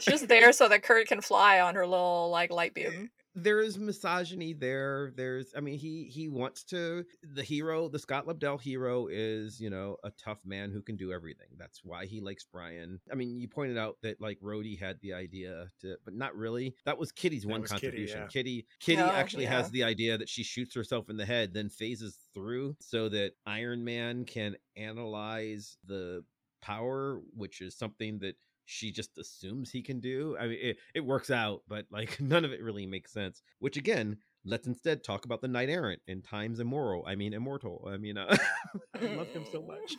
She's 0.00 0.04
just 0.04 0.28
there 0.28 0.52
so 0.52 0.68
that 0.68 0.82
Kurt 0.82 1.08
can 1.08 1.20
fly 1.20 1.60
on 1.60 1.74
her 1.74 1.86
little 1.86 2.30
like 2.30 2.50
light 2.50 2.74
beam. 2.74 3.10
There 3.34 3.60
is 3.60 3.78
misogyny 3.78 4.52
there 4.52 5.12
there's 5.16 5.52
i 5.56 5.60
mean 5.60 5.78
he 5.78 6.04
he 6.04 6.28
wants 6.28 6.62
to 6.62 7.04
the 7.34 7.42
hero 7.42 7.88
the 7.88 7.98
scott 7.98 8.26
lobdell 8.26 8.60
hero 8.60 9.08
is 9.10 9.60
you 9.60 9.70
know 9.70 9.96
a 10.04 10.10
tough 10.12 10.38
man 10.44 10.70
who 10.70 10.80
can 10.80 10.96
do 10.96 11.12
everything 11.12 11.48
that's 11.58 11.80
why 11.84 12.06
he 12.06 12.20
likes 12.20 12.44
brian 12.44 13.00
i 13.10 13.14
mean 13.14 13.40
you 13.40 13.48
pointed 13.48 13.76
out 13.76 13.96
that 14.02 14.20
like 14.20 14.38
Rhodey 14.40 14.78
had 14.78 14.98
the 15.00 15.12
idea 15.14 15.66
to 15.80 15.96
but 16.04 16.14
not 16.14 16.34
really 16.36 16.74
that 16.84 16.98
was 16.98 17.10
kitty's 17.12 17.42
That 17.42 17.48
one 17.50 17.60
was 17.62 17.72
Kitty, 17.72 17.86
contribution 17.86 18.20
yeah. 18.20 18.26
kitty 18.28 18.66
kitty 18.80 19.02
Oh, 19.02 19.10
actually 19.10 19.46
has 19.46 19.70
the 19.70 19.84
idea 19.84 20.16
that 20.16 20.28
she 20.28 20.44
shoots 20.44 20.74
herself 20.74 21.10
in 21.10 21.16
the 21.16 21.26
head 21.26 21.52
then 21.52 21.68
phases 21.68 22.16
through 22.34 22.76
so 22.80 23.08
that 23.08 23.32
iron 23.46 23.84
man 23.84 24.24
can 24.24 24.56
analyze 24.76 25.76
the 25.86 26.24
power 26.62 27.20
which 27.34 27.60
is 27.60 27.76
something 27.76 28.18
that 28.20 28.36
she 28.64 28.92
just 28.92 29.18
assumes 29.18 29.70
he 29.70 29.82
can 29.82 30.00
do. 30.00 30.36
I 30.38 30.46
mean, 30.46 30.58
it, 30.60 30.76
it 30.94 31.04
works 31.04 31.30
out, 31.30 31.62
but 31.68 31.86
like 31.90 32.20
none 32.20 32.44
of 32.44 32.52
it 32.52 32.62
really 32.62 32.86
makes 32.86 33.12
sense. 33.12 33.42
Which 33.58 33.76
again, 33.76 34.18
let's 34.44 34.66
instead 34.66 35.02
talk 35.04 35.24
about 35.24 35.40
the 35.40 35.48
Knight 35.48 35.70
Errant 35.70 36.02
in 36.06 36.22
Times 36.22 36.60
Immoral. 36.60 37.04
I 37.06 37.14
mean, 37.14 37.32
Immortal. 37.32 37.88
I 37.90 37.96
mean, 37.96 38.16
uh, 38.16 38.36
I 39.00 39.06
love 39.14 39.28
him 39.28 39.44
so 39.50 39.62
much. 39.66 39.96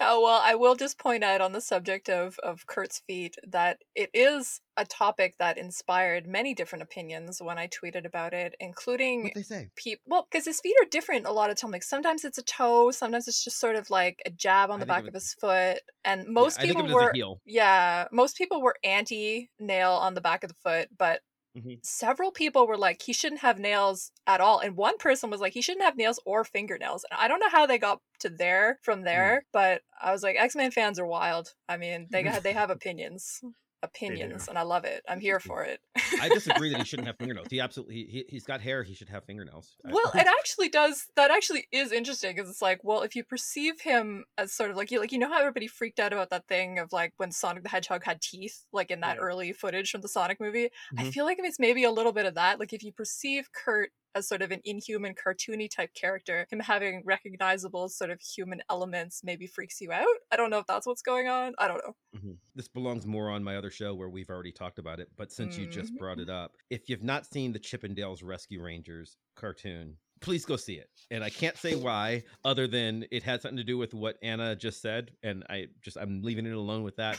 Yeah, 0.00 0.22
well, 0.22 0.40
I 0.42 0.54
will 0.54 0.76
just 0.76 0.98
point 0.98 1.22
out 1.22 1.40
on 1.40 1.52
the 1.52 1.60
subject 1.60 2.08
of, 2.08 2.38
of 2.42 2.66
Kurt's 2.66 3.02
feet 3.06 3.36
that 3.46 3.82
it 3.94 4.10
is 4.14 4.60
a 4.76 4.84
topic 4.86 5.34
that 5.38 5.58
inspired 5.58 6.26
many 6.26 6.54
different 6.54 6.82
opinions 6.82 7.42
when 7.42 7.58
I 7.58 7.68
tweeted 7.68 8.06
about 8.06 8.32
it, 8.32 8.54
including 8.60 9.24
what 9.24 9.34
they 9.34 9.42
say? 9.42 9.68
people. 9.76 10.02
Well, 10.06 10.26
because 10.30 10.46
his 10.46 10.60
feet 10.60 10.74
are 10.82 10.88
different 10.90 11.26
a 11.26 11.32
lot 11.32 11.50
of 11.50 11.56
times. 11.56 11.72
Like 11.72 11.82
sometimes 11.82 12.24
it's 12.24 12.38
a 12.38 12.42
toe, 12.42 12.90
sometimes 12.90 13.28
it's 13.28 13.44
just 13.44 13.60
sort 13.60 13.76
of 13.76 13.90
like 13.90 14.22
a 14.24 14.30
jab 14.30 14.70
on 14.70 14.78
I 14.78 14.80
the 14.80 14.86
back 14.86 15.06
of 15.06 15.12
his 15.12 15.34
foot. 15.34 15.80
And 16.04 16.26
most 16.28 16.58
think 16.58 16.68
people 16.68 16.84
of 16.84 16.90
it 16.90 16.94
as 16.94 16.94
were, 16.94 17.34
yeah, 17.44 18.08
most 18.10 18.38
people 18.38 18.62
were 18.62 18.76
anti 18.82 19.50
nail 19.58 19.92
on 19.92 20.14
the 20.14 20.22
back 20.22 20.44
of 20.44 20.48
the 20.48 20.56
foot, 20.62 20.88
but 20.96 21.20
Mhm. 21.60 21.84
several 21.84 22.30
people 22.32 22.66
were 22.66 22.76
like 22.78 23.02
he 23.02 23.12
shouldn't 23.12 23.42
have 23.42 23.58
nails 23.58 24.12
at 24.26 24.40
all 24.40 24.58
and 24.58 24.76
one 24.76 24.96
person 24.98 25.30
was 25.30 25.40
like 25.40 25.52
he 25.52 25.62
shouldn't 25.62 25.84
have 25.84 25.96
nails 25.96 26.18
or 26.24 26.44
fingernails 26.44 27.04
and 27.10 27.20
i 27.20 27.28
don't 27.28 27.40
know 27.40 27.48
how 27.50 27.66
they 27.66 27.78
got 27.78 28.00
to 28.18 28.28
there 28.28 28.78
from 28.82 29.02
there 29.02 29.44
but 29.52 29.82
i 30.00 30.12
was 30.12 30.22
like 30.22 30.36
x-men 30.38 30.70
fans 30.70 30.98
are 30.98 31.06
wild. 31.06 31.54
I 31.68 31.76
mean 31.76 32.08
they 32.10 32.22
got 32.28 32.42
they 32.42 32.52
have 32.52 32.70
opinions 32.70 33.42
opinions 33.82 34.48
and 34.48 34.58
i 34.58 34.62
love 34.62 34.84
it 34.84 35.02
i'm 35.08 35.20
here 35.20 35.40
for 35.40 35.64
it 35.64 35.80
I 36.20 36.28
disagree 36.28 36.70
that 36.70 36.78
he 36.78 36.84
shouldn't 36.84 37.06
have 37.06 37.16
fingernails. 37.18 37.46
He 37.50 37.60
absolutely 37.60 38.04
he, 38.04 38.24
he's 38.28 38.44
got 38.44 38.60
hair. 38.60 38.82
He 38.82 38.94
should 38.94 39.08
have 39.08 39.24
fingernails. 39.24 39.76
Well 39.84 40.10
it 40.14 40.26
actually 40.40 40.68
does 40.68 41.06
that 41.16 41.30
actually 41.30 41.66
is 41.72 41.92
interesting 41.92 42.34
because 42.34 42.50
it's 42.50 42.60
like 42.60 42.80
well 42.82 43.02
if 43.02 43.14
you 43.16 43.24
perceive 43.24 43.80
him 43.80 44.24
as 44.36 44.52
sort 44.52 44.70
of 44.70 44.76
like 44.76 44.90
you 44.90 44.98
like 45.00 45.12
you 45.12 45.18
know 45.18 45.28
how 45.28 45.38
everybody 45.38 45.66
freaked 45.66 45.98
out 46.00 46.12
about 46.12 46.30
that 46.30 46.46
thing 46.46 46.78
of 46.78 46.92
like 46.92 47.14
when 47.16 47.30
sonic 47.32 47.62
the 47.62 47.68
hedgehog 47.68 48.04
had 48.04 48.20
teeth 48.20 48.64
like 48.72 48.90
in 48.90 49.00
that 49.00 49.16
Yeah. 49.16 49.22
early 49.22 49.52
footage 49.52 49.90
from 49.90 50.00
the 50.02 50.08
sonic 50.08 50.40
movie 50.40 50.68
i 50.98 51.04
Mhm. 51.04 51.12
feel 51.12 51.24
like 51.24 51.38
it's 51.40 51.58
maybe 51.58 51.84
a 51.84 51.90
little 51.90 52.12
bit 52.12 52.26
of 52.26 52.34
that 52.34 52.58
like 52.60 52.72
if 52.72 52.82
you 52.82 52.92
perceive 52.92 53.50
kurt 53.52 53.90
as 54.14 54.28
sort 54.28 54.42
of 54.42 54.50
an 54.50 54.60
inhuman 54.64 55.14
cartoony 55.14 55.68
type 55.70 55.92
character 55.94 56.46
him 56.50 56.60
having 56.60 57.02
recognizable 57.04 57.88
sort 57.88 58.10
of 58.10 58.20
human 58.20 58.62
elements 58.70 59.22
maybe 59.24 59.46
freaks 59.46 59.80
you 59.80 59.92
out 59.92 60.06
i 60.30 60.36
don't 60.36 60.50
know 60.50 60.58
if 60.58 60.66
that's 60.66 60.86
what's 60.86 61.02
going 61.02 61.28
on 61.28 61.54
i 61.58 61.68
don't 61.68 61.82
know 61.84 61.94
Mhm. 62.16 62.38
This 62.56 62.66
belongs 62.68 63.06
more 63.06 63.30
on 63.30 63.44
my 63.44 63.56
other 63.56 63.70
show 63.70 63.94
where 63.94 64.08
we've 64.10 64.30
already 64.30 64.50
talked 64.52 64.78
about 64.80 64.98
it. 64.98 65.10
But 65.16 65.30
since 65.30 65.56
you 65.56 65.66
just 65.66 65.96
Mhm. 65.96 65.98
brought 65.98 66.18
it 66.18 66.28
up, 66.28 66.56
if 66.68 66.88
you've 66.88 67.02
not 67.04 67.24
seen 67.26 67.52
the 67.52 67.58
Chip 67.60 67.84
'n 67.84 67.94
Dale 67.94 68.16
Rescue 68.22 68.60
Rangers 68.60 69.16
cartoon, 69.36 69.98
please 70.20 70.44
go 70.44 70.56
see 70.56 70.74
it. 70.74 70.88
And 71.10 71.24
I 71.24 71.30
can't 71.30 71.56
say 71.56 71.74
why, 71.74 72.22
other 72.44 72.68
than 72.68 73.04
it 73.10 73.22
had 73.22 73.42
something 73.42 73.56
to 73.56 73.64
do 73.64 73.76
with 73.76 73.94
what 73.94 74.16
Anna 74.22 74.54
just 74.54 74.80
said, 74.80 75.10
and 75.22 75.44
I 75.50 75.66
just 75.82 75.96
I'm 75.96 76.22
leaving 76.22 76.46
it 76.46 76.52
alone 76.52 76.82
with 76.84 76.96
that. 76.96 77.18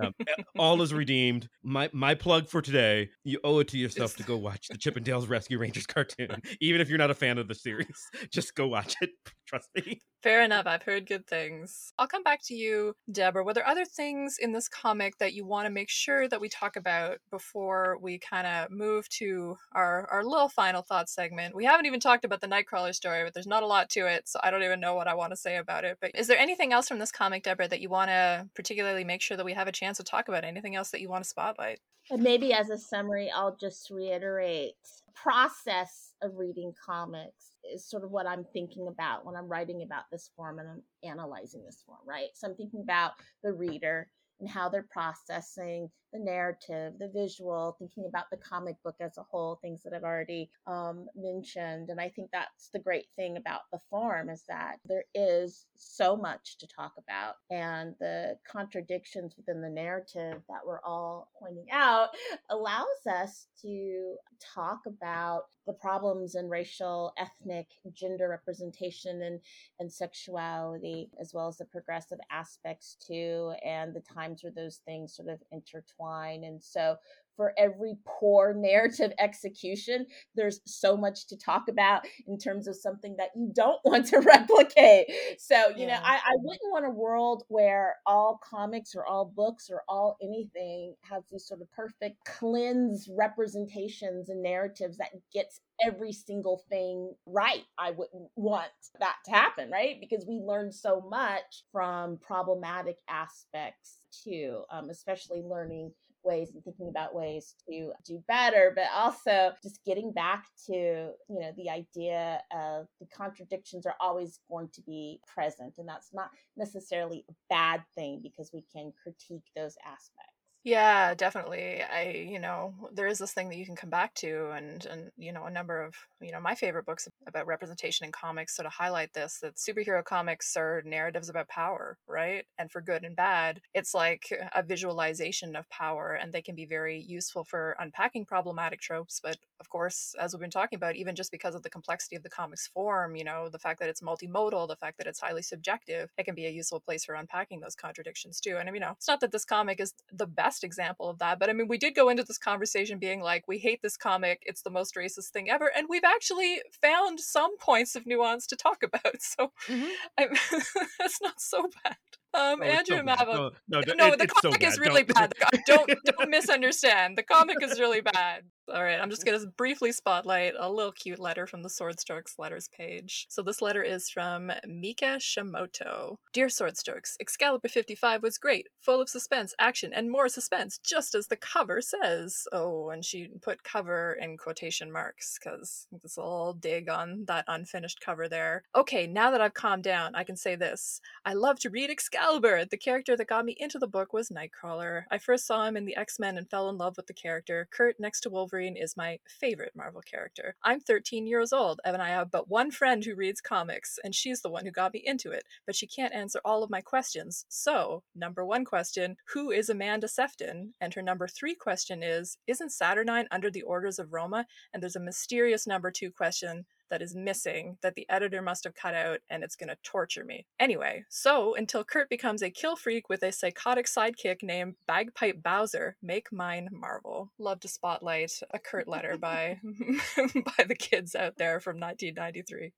Um, 0.00 0.12
all 0.58 0.80
is 0.82 0.94
redeemed. 0.94 1.48
My 1.62 1.90
my 1.92 2.14
plug 2.14 2.48
for 2.48 2.62
today: 2.62 3.10
you 3.24 3.40
owe 3.42 3.58
it 3.58 3.68
to 3.68 3.78
yourself 3.78 4.16
to 4.16 4.22
go 4.22 4.36
watch 4.36 4.68
the 4.68 4.78
Chip 4.78 4.96
'n 4.96 5.02
Dale 5.02 5.26
Rescue 5.26 5.58
Rangers 5.58 5.86
cartoon, 5.86 6.40
even 6.60 6.80
if 6.80 6.88
you're 6.88 6.98
not 6.98 7.10
a 7.10 7.14
fan 7.14 7.38
of 7.38 7.48
the 7.48 7.54
series. 7.54 8.10
Just 8.30 8.54
go 8.54 8.68
watch 8.68 8.94
it. 9.00 9.10
Trust 9.46 9.68
me. 9.74 10.00
Fair 10.24 10.42
enough. 10.42 10.66
I've 10.66 10.84
heard 10.84 11.06
good 11.06 11.26
things. 11.26 11.92
I'll 11.98 12.06
come 12.06 12.22
back 12.22 12.40
to 12.44 12.54
you, 12.54 12.96
Deborah. 13.12 13.44
Were 13.44 13.52
there 13.52 13.68
other 13.68 13.84
things 13.84 14.38
in 14.40 14.52
this 14.52 14.70
comic 14.70 15.18
that 15.18 15.34
you 15.34 15.44
want 15.44 15.66
to 15.66 15.70
make 15.70 15.90
sure 15.90 16.26
that 16.30 16.40
we 16.40 16.48
talk 16.48 16.76
about 16.76 17.18
before 17.30 17.98
we 18.00 18.18
kind 18.18 18.46
of 18.46 18.70
move 18.70 19.06
to 19.10 19.58
our, 19.72 20.08
our 20.10 20.24
little 20.24 20.48
final 20.48 20.80
thoughts 20.80 21.14
segment? 21.14 21.54
We 21.54 21.66
haven't 21.66 21.84
even 21.84 22.00
talked 22.00 22.24
about 22.24 22.40
the 22.40 22.46
Nightcrawler 22.46 22.94
story, 22.94 23.22
but 23.22 23.34
there's 23.34 23.46
not 23.46 23.62
a 23.62 23.66
lot 23.66 23.90
to 23.90 24.06
it, 24.06 24.26
so 24.26 24.40
I 24.42 24.50
don't 24.50 24.62
even 24.62 24.80
know 24.80 24.94
what 24.94 25.08
I 25.08 25.14
want 25.14 25.32
to 25.32 25.36
say 25.36 25.58
about 25.58 25.84
it. 25.84 25.98
But 26.00 26.12
is 26.14 26.26
there 26.26 26.38
anything 26.38 26.72
else 26.72 26.88
from 26.88 27.00
this 27.00 27.12
comic, 27.12 27.42
Deborah, 27.42 27.68
that 27.68 27.82
you 27.82 27.90
want 27.90 28.08
to 28.08 28.48
particularly 28.54 29.04
make 29.04 29.20
sure 29.20 29.36
that 29.36 29.44
we 29.44 29.52
have 29.52 29.68
a 29.68 29.72
chance 29.72 29.98
to 29.98 30.04
talk 30.04 30.28
about? 30.28 30.42
Anything 30.42 30.74
else 30.74 30.88
that 30.92 31.02
you 31.02 31.10
want 31.10 31.24
to 31.24 31.28
spotlight? 31.28 31.80
Maybe 32.10 32.54
as 32.54 32.70
a 32.70 32.78
summary, 32.78 33.30
I'll 33.30 33.56
just 33.56 33.90
reiterate 33.90 34.76
process 35.14 36.12
of 36.22 36.36
reading 36.36 36.72
comics 36.84 37.56
is 37.72 37.88
sort 37.88 38.04
of 38.04 38.10
what 38.10 38.26
I'm 38.26 38.44
thinking 38.52 38.88
about 38.88 39.24
when 39.24 39.36
I'm 39.36 39.48
writing 39.48 39.82
about 39.82 40.04
this 40.10 40.30
form 40.36 40.58
and 40.58 40.68
I'm 40.68 40.82
analyzing 41.02 41.64
this 41.64 41.82
form, 41.86 42.00
right? 42.06 42.28
So 42.34 42.48
I'm 42.48 42.56
thinking 42.56 42.80
about 42.82 43.12
the 43.42 43.52
reader 43.52 44.08
and 44.40 44.48
how 44.48 44.68
they're 44.68 44.86
processing 44.90 45.88
the 46.12 46.18
narrative, 46.18 46.94
the 46.98 47.10
visual, 47.12 47.76
thinking 47.78 48.06
about 48.08 48.26
the 48.30 48.36
comic 48.36 48.76
book 48.84 48.94
as 49.00 49.18
a 49.18 49.22
whole, 49.22 49.58
things 49.60 49.82
that 49.82 49.92
I've 49.92 50.04
already 50.04 50.50
um, 50.66 51.06
mentioned. 51.16 51.90
And 51.90 52.00
I 52.00 52.08
think 52.08 52.30
that's 52.32 52.70
the 52.72 52.78
great 52.78 53.06
thing 53.16 53.36
about 53.36 53.62
the 53.72 53.80
form 53.90 54.28
is 54.30 54.44
that 54.48 54.76
there 54.84 55.04
is 55.14 55.66
so 55.76 56.16
much 56.16 56.58
to 56.58 56.68
talk 56.68 56.92
about, 56.98 57.34
and 57.50 57.94
the 58.00 58.36
contradictions 58.48 59.34
within 59.36 59.60
the 59.60 59.70
narrative 59.70 60.40
that 60.48 60.60
we're 60.64 60.82
all 60.82 61.30
pointing 61.40 61.66
out 61.72 62.10
allows 62.50 62.86
us 63.10 63.46
to 63.62 64.14
talk 64.54 64.80
about 64.86 65.44
the 65.66 65.72
problems 65.72 66.34
in 66.34 66.48
racial, 66.48 67.12
ethnic, 67.18 67.66
gender 67.92 68.28
representation 68.28 69.22
and, 69.22 69.40
and 69.80 69.92
sexuality, 69.92 71.10
as 71.20 71.32
well 71.32 71.48
as 71.48 71.58
the 71.58 71.64
progressive 71.64 72.18
aspects 72.30 72.96
too, 73.06 73.52
and 73.64 73.94
the 73.94 74.00
times 74.00 74.42
where 74.42 74.52
those 74.52 74.80
things 74.84 75.16
sort 75.16 75.28
of 75.28 75.40
intertwine. 75.52 76.44
And 76.44 76.62
so 76.62 76.96
for 77.36 77.52
every 77.58 77.96
poor 78.06 78.54
narrative 78.54 79.12
execution, 79.18 80.06
there's 80.34 80.60
so 80.66 80.96
much 80.96 81.26
to 81.28 81.36
talk 81.36 81.68
about 81.68 82.06
in 82.26 82.38
terms 82.38 82.66
of 82.68 82.76
something 82.76 83.16
that 83.18 83.30
you 83.36 83.50
don't 83.54 83.80
want 83.84 84.06
to 84.06 84.18
replicate. 84.20 85.06
So, 85.38 85.56
you 85.76 85.86
yeah. 85.86 85.96
know, 85.96 86.00
I, 86.04 86.16
I, 86.16 86.36
wouldn't 86.36 86.72
want 86.72 86.86
a 86.86 86.90
world 86.90 87.44
where 87.48 87.96
all 88.06 88.40
comics 88.42 88.94
or 88.94 89.06
all 89.06 89.24
books 89.24 89.68
or 89.70 89.82
all 89.88 90.16
anything 90.22 90.94
has 91.02 91.24
these 91.30 91.46
sort 91.46 91.60
of 91.60 91.70
perfect 91.72 92.24
cleanse 92.24 93.08
representations 93.10 94.28
and 94.28 94.42
narratives 94.42 94.98
that 94.98 95.10
gets 95.32 95.60
every 95.82 96.12
single 96.12 96.62
thing 96.68 97.14
right. 97.26 97.64
I 97.78 97.90
wouldn't 97.90 98.30
want 98.36 98.68
that 99.00 99.16
to 99.26 99.30
happen, 99.30 99.70
right? 99.70 99.96
Because 100.00 100.24
we 100.26 100.40
learn 100.40 100.72
so 100.72 101.00
much 101.08 101.64
from 101.72 102.18
problematic 102.18 102.98
aspects 103.08 104.00
too, 104.24 104.62
um, 104.70 104.90
especially 104.90 105.42
learning 105.42 105.92
ways 106.24 106.50
and 106.54 106.62
thinking 106.64 106.88
about 106.88 107.14
ways 107.14 107.54
to 107.68 107.92
do 108.04 108.22
better 108.28 108.72
but 108.74 108.86
also 108.94 109.52
just 109.62 109.80
getting 109.84 110.12
back 110.12 110.46
to 110.66 110.72
you 110.72 111.40
know 111.40 111.52
the 111.56 111.70
idea 111.70 112.40
of 112.52 112.86
the 113.00 113.06
contradictions 113.14 113.86
are 113.86 113.96
always 114.00 114.40
going 114.50 114.68
to 114.72 114.82
be 114.82 115.20
present 115.26 115.74
and 115.78 115.88
that's 115.88 116.10
not 116.12 116.30
necessarily 116.56 117.24
a 117.30 117.34
bad 117.48 117.82
thing 117.94 118.20
because 118.22 118.50
we 118.52 118.64
can 118.72 118.92
critique 119.02 119.44
those 119.56 119.76
aspects 119.86 120.33
yeah, 120.64 121.12
definitely. 121.12 121.82
I, 121.82 122.26
you 122.26 122.40
know, 122.40 122.72
there 122.94 123.06
is 123.06 123.18
this 123.18 123.32
thing 123.32 123.50
that 123.50 123.58
you 123.58 123.66
can 123.66 123.76
come 123.76 123.90
back 123.90 124.14
to, 124.14 124.50
and 124.56 124.86
and 124.86 125.10
you 125.18 125.30
know, 125.30 125.44
a 125.44 125.50
number 125.50 125.82
of 125.82 125.94
you 126.22 126.32
know 126.32 126.40
my 126.40 126.54
favorite 126.54 126.86
books 126.86 127.06
about 127.26 127.46
representation 127.46 128.06
in 128.06 128.12
comics 128.12 128.56
sort 128.56 128.64
of 128.64 128.72
highlight 128.72 129.12
this. 129.12 129.40
That 129.42 129.56
superhero 129.56 130.02
comics 130.02 130.56
are 130.56 130.82
narratives 130.86 131.28
about 131.28 131.48
power, 131.48 131.98
right? 132.08 132.46
And 132.58 132.70
for 132.72 132.80
good 132.80 133.04
and 133.04 133.14
bad, 133.14 133.60
it's 133.74 133.92
like 133.92 134.32
a 134.54 134.62
visualization 134.62 135.54
of 135.54 135.68
power, 135.68 136.14
and 136.14 136.32
they 136.32 136.40
can 136.40 136.54
be 136.54 136.64
very 136.64 136.98
useful 136.98 137.44
for 137.44 137.76
unpacking 137.78 138.24
problematic 138.24 138.80
tropes. 138.80 139.20
But 139.22 139.36
of 139.60 139.68
course, 139.68 140.14
as 140.18 140.32
we've 140.32 140.40
been 140.40 140.50
talking 140.50 140.78
about, 140.78 140.96
even 140.96 141.14
just 141.14 141.30
because 141.30 141.54
of 141.54 141.62
the 141.62 141.70
complexity 141.70 142.16
of 142.16 142.22
the 142.22 142.30
comics 142.30 142.68
form, 142.68 143.16
you 143.16 143.24
know, 143.24 143.50
the 143.50 143.58
fact 143.58 143.80
that 143.80 143.90
it's 143.90 144.00
multimodal, 144.00 144.66
the 144.68 144.76
fact 144.76 144.96
that 144.96 145.06
it's 145.06 145.20
highly 145.20 145.42
subjective, 145.42 146.08
it 146.16 146.24
can 146.24 146.34
be 146.34 146.46
a 146.46 146.50
useful 146.50 146.80
place 146.80 147.04
for 147.04 147.14
unpacking 147.16 147.60
those 147.60 147.74
contradictions 147.74 148.40
too. 148.40 148.56
And 148.56 148.66
I 148.66 148.72
mean, 148.72 148.80
you 148.80 148.86
know, 148.88 148.92
it's 148.96 149.08
not 149.08 149.20
that 149.20 149.30
this 149.32 149.44
comic 149.44 149.78
is 149.78 149.92
the 150.12 150.26
best 150.26 150.53
example 150.62 151.08
of 151.08 151.18
that. 151.18 151.38
But 151.38 151.50
I 151.50 151.52
mean, 151.52 151.66
we 151.66 151.78
did 151.78 151.94
go 151.94 152.08
into 152.08 152.22
this 152.22 152.38
conversation 152.38 152.98
being 152.98 153.20
like, 153.20 153.48
we 153.48 153.58
hate 153.58 153.82
this 153.82 153.96
comic. 153.96 154.42
It's 154.46 154.62
the 154.62 154.70
most 154.70 154.94
racist 154.94 155.30
thing 155.30 155.50
ever. 155.50 155.70
And 155.74 155.88
we've 155.88 156.04
actually 156.04 156.60
found 156.80 157.18
some 157.18 157.56
points 157.58 157.96
of 157.96 158.06
nuance 158.06 158.46
to 158.48 158.56
talk 158.56 158.82
about. 158.82 159.20
So 159.20 159.52
mm-hmm. 159.66 159.88
that's 160.98 161.20
not 161.22 161.40
so 161.40 161.68
bad. 161.82 161.96
Um, 162.34 162.60
oh, 162.62 162.64
Andrew 162.64 162.96
so 162.96 163.02
Mava. 163.04 163.52
No, 163.68 163.80
no, 163.86 163.94
no 163.94 164.06
it, 164.08 164.18
the 164.18 164.26
comic 164.26 164.62
so 164.62 164.68
is 164.68 164.78
really 164.78 165.04
don't. 165.04 165.32
bad. 165.38 165.60
don't 165.66 165.90
don't 166.04 166.28
misunderstand. 166.30 167.16
The 167.16 167.22
comic 167.22 167.62
is 167.62 167.78
really 167.78 168.00
bad. 168.00 168.42
All 168.72 168.82
right, 168.82 168.98
I'm 168.98 169.10
just 169.10 169.26
going 169.26 169.38
to 169.38 169.46
briefly 169.46 169.92
spotlight 169.92 170.54
a 170.58 170.70
little 170.70 170.90
cute 170.90 171.18
letter 171.18 171.46
from 171.46 171.62
the 171.62 171.68
Swordstrokes 171.68 172.38
letters 172.38 172.68
page. 172.74 173.26
So 173.28 173.42
this 173.42 173.60
letter 173.60 173.82
is 173.82 174.08
from 174.08 174.50
Mika 174.66 175.18
Shimoto. 175.20 176.16
Dear 176.32 176.46
Swordstrokes, 176.46 177.16
Excalibur 177.20 177.68
55 177.68 178.22
was 178.22 178.38
great, 178.38 178.68
full 178.80 179.02
of 179.02 179.10
suspense, 179.10 179.54
action, 179.60 179.92
and 179.92 180.10
more 180.10 180.30
suspense, 180.30 180.78
just 180.78 181.14
as 181.14 181.26
the 181.26 181.36
cover 181.36 181.82
says. 181.82 182.48
Oh, 182.52 182.88
and 182.88 183.04
she 183.04 183.28
put 183.42 183.64
cover 183.64 184.16
in 184.18 184.38
quotation 184.38 184.90
marks 184.90 185.38
because 185.38 185.86
this 186.02 186.16
little 186.16 186.54
dig 186.54 186.88
on 186.88 187.26
that 187.26 187.44
unfinished 187.46 188.00
cover 188.00 188.30
there. 188.30 188.64
Okay, 188.74 189.06
now 189.06 189.30
that 189.30 189.42
I've 189.42 189.54
calmed 189.54 189.84
down, 189.84 190.14
I 190.14 190.24
can 190.24 190.36
say 190.36 190.56
this. 190.56 191.02
I 191.26 191.34
love 191.34 191.58
to 191.60 191.70
read 191.70 191.90
Excalibur. 191.90 192.23
Albert, 192.24 192.70
the 192.70 192.78
character 192.78 193.18
that 193.18 193.28
got 193.28 193.44
me 193.44 193.54
into 193.58 193.78
the 193.78 193.86
book 193.86 194.14
was 194.14 194.30
Nightcrawler. 194.30 195.02
I 195.10 195.18
first 195.18 195.46
saw 195.46 195.66
him 195.66 195.76
in 195.76 195.84
the 195.84 195.94
X-Men 195.96 196.38
and 196.38 196.48
fell 196.48 196.70
in 196.70 196.78
love 196.78 196.96
with 196.96 197.06
the 197.06 197.12
character. 197.12 197.68
Kurt 197.70 198.00
next 198.00 198.20
to 198.22 198.30
Wolverine 198.30 198.54
Wolverine 198.64 198.76
is 198.76 198.96
my 198.96 199.18
favorite 199.26 199.72
Marvel 199.74 200.00
character. 200.00 200.54
I'm 200.62 200.80
13 200.80 201.26
years 201.26 201.52
old, 201.52 201.80
and 201.84 202.00
I 202.00 202.08
have 202.10 202.30
but 202.30 202.48
one 202.48 202.70
friend 202.70 203.04
who 203.04 203.14
reads 203.14 203.40
comics, 203.40 203.98
and 204.02 204.14
she's 204.14 204.40
the 204.40 204.48
one 204.48 204.64
who 204.64 204.70
got 204.70 204.94
me 204.94 205.02
into 205.04 205.30
it, 205.32 205.44
but 205.66 205.74
she 205.74 205.86
can't 205.86 206.14
answer 206.14 206.40
all 206.44 206.62
of 206.62 206.70
my 206.70 206.80
questions. 206.80 207.44
So, 207.48 208.02
number 208.14 208.44
one 208.44 208.64
question 208.64 209.16
Who 209.32 209.50
is 209.50 209.68
Amanda 209.68 210.08
Sefton? 210.08 210.74
And 210.80 210.94
her 210.94 211.02
number 211.02 211.26
three 211.26 211.54
question 211.54 212.02
is 212.02 212.38
Isn't 212.46 212.70
Saturnine 212.70 213.28
under 213.30 213.50
the 213.50 213.62
orders 213.62 213.98
of 213.98 214.12
Roma? 214.12 214.46
And 214.72 214.82
there's 214.82 214.96
a 214.96 215.00
mysterious 215.00 215.66
number 215.66 215.90
two 215.90 216.10
question 216.10 216.64
that 216.90 217.02
is 217.02 217.14
missing 217.14 217.78
that 217.82 217.94
the 217.94 218.06
editor 218.08 218.42
must 218.42 218.64
have 218.64 218.74
cut 218.74 218.94
out 218.94 219.20
and 219.30 219.42
it's 219.42 219.56
going 219.56 219.68
to 219.68 219.76
torture 219.82 220.24
me. 220.24 220.46
Anyway, 220.58 221.04
so 221.08 221.54
until 221.54 221.84
Kurt 221.84 222.08
becomes 222.08 222.42
a 222.42 222.50
kill 222.50 222.76
freak 222.76 223.08
with 223.08 223.22
a 223.22 223.32
psychotic 223.32 223.86
sidekick 223.86 224.42
named 224.42 224.74
Bagpipe 224.86 225.42
Bowser, 225.42 225.96
make 226.02 226.32
mine 226.32 226.68
Marvel. 226.72 227.32
Love 227.38 227.60
to 227.60 227.68
spotlight 227.68 228.32
a 228.52 228.58
Kurt 228.58 228.88
letter 228.88 229.16
by 229.16 229.58
by 230.16 230.64
the 230.66 230.74
kids 230.74 231.14
out 231.14 231.36
there 231.36 231.60
from 231.60 231.80
1993. 231.80 232.72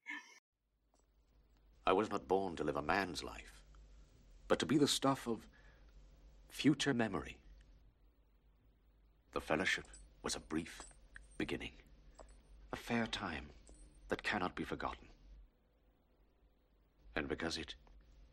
I 1.87 1.93
was 1.93 2.11
not 2.11 2.27
born 2.27 2.57
to 2.57 2.65
live 2.65 2.77
a 2.77 2.83
man's 2.83 3.23
life, 3.23 3.61
but 4.49 4.59
to 4.59 4.67
be 4.67 4.79
the 4.79 4.89
stuff 4.89 5.29
of 5.29 5.47
future 6.49 6.95
memory. 6.95 7.39
The 9.33 9.41
fellowship 9.41 9.85
was 10.23 10.35
a 10.35 10.41
brief 10.41 10.81
beginning, 11.39 11.73
a 12.73 12.77
fair 12.77 13.07
time 13.07 13.51
that 14.09 14.23
cannot 14.23 14.55
be 14.55 14.65
forgotten. 14.65 15.09
And 17.15 17.29
because 17.29 17.57
it 17.57 17.75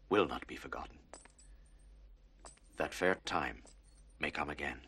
will 0.10 0.28
not 0.28 0.46
be 0.48 0.56
forgotten, 0.56 1.00
that 2.78 2.94
fair 2.94 3.18
time 3.26 3.64
may 4.20 4.32
come 4.32 4.50
again. 4.50 4.82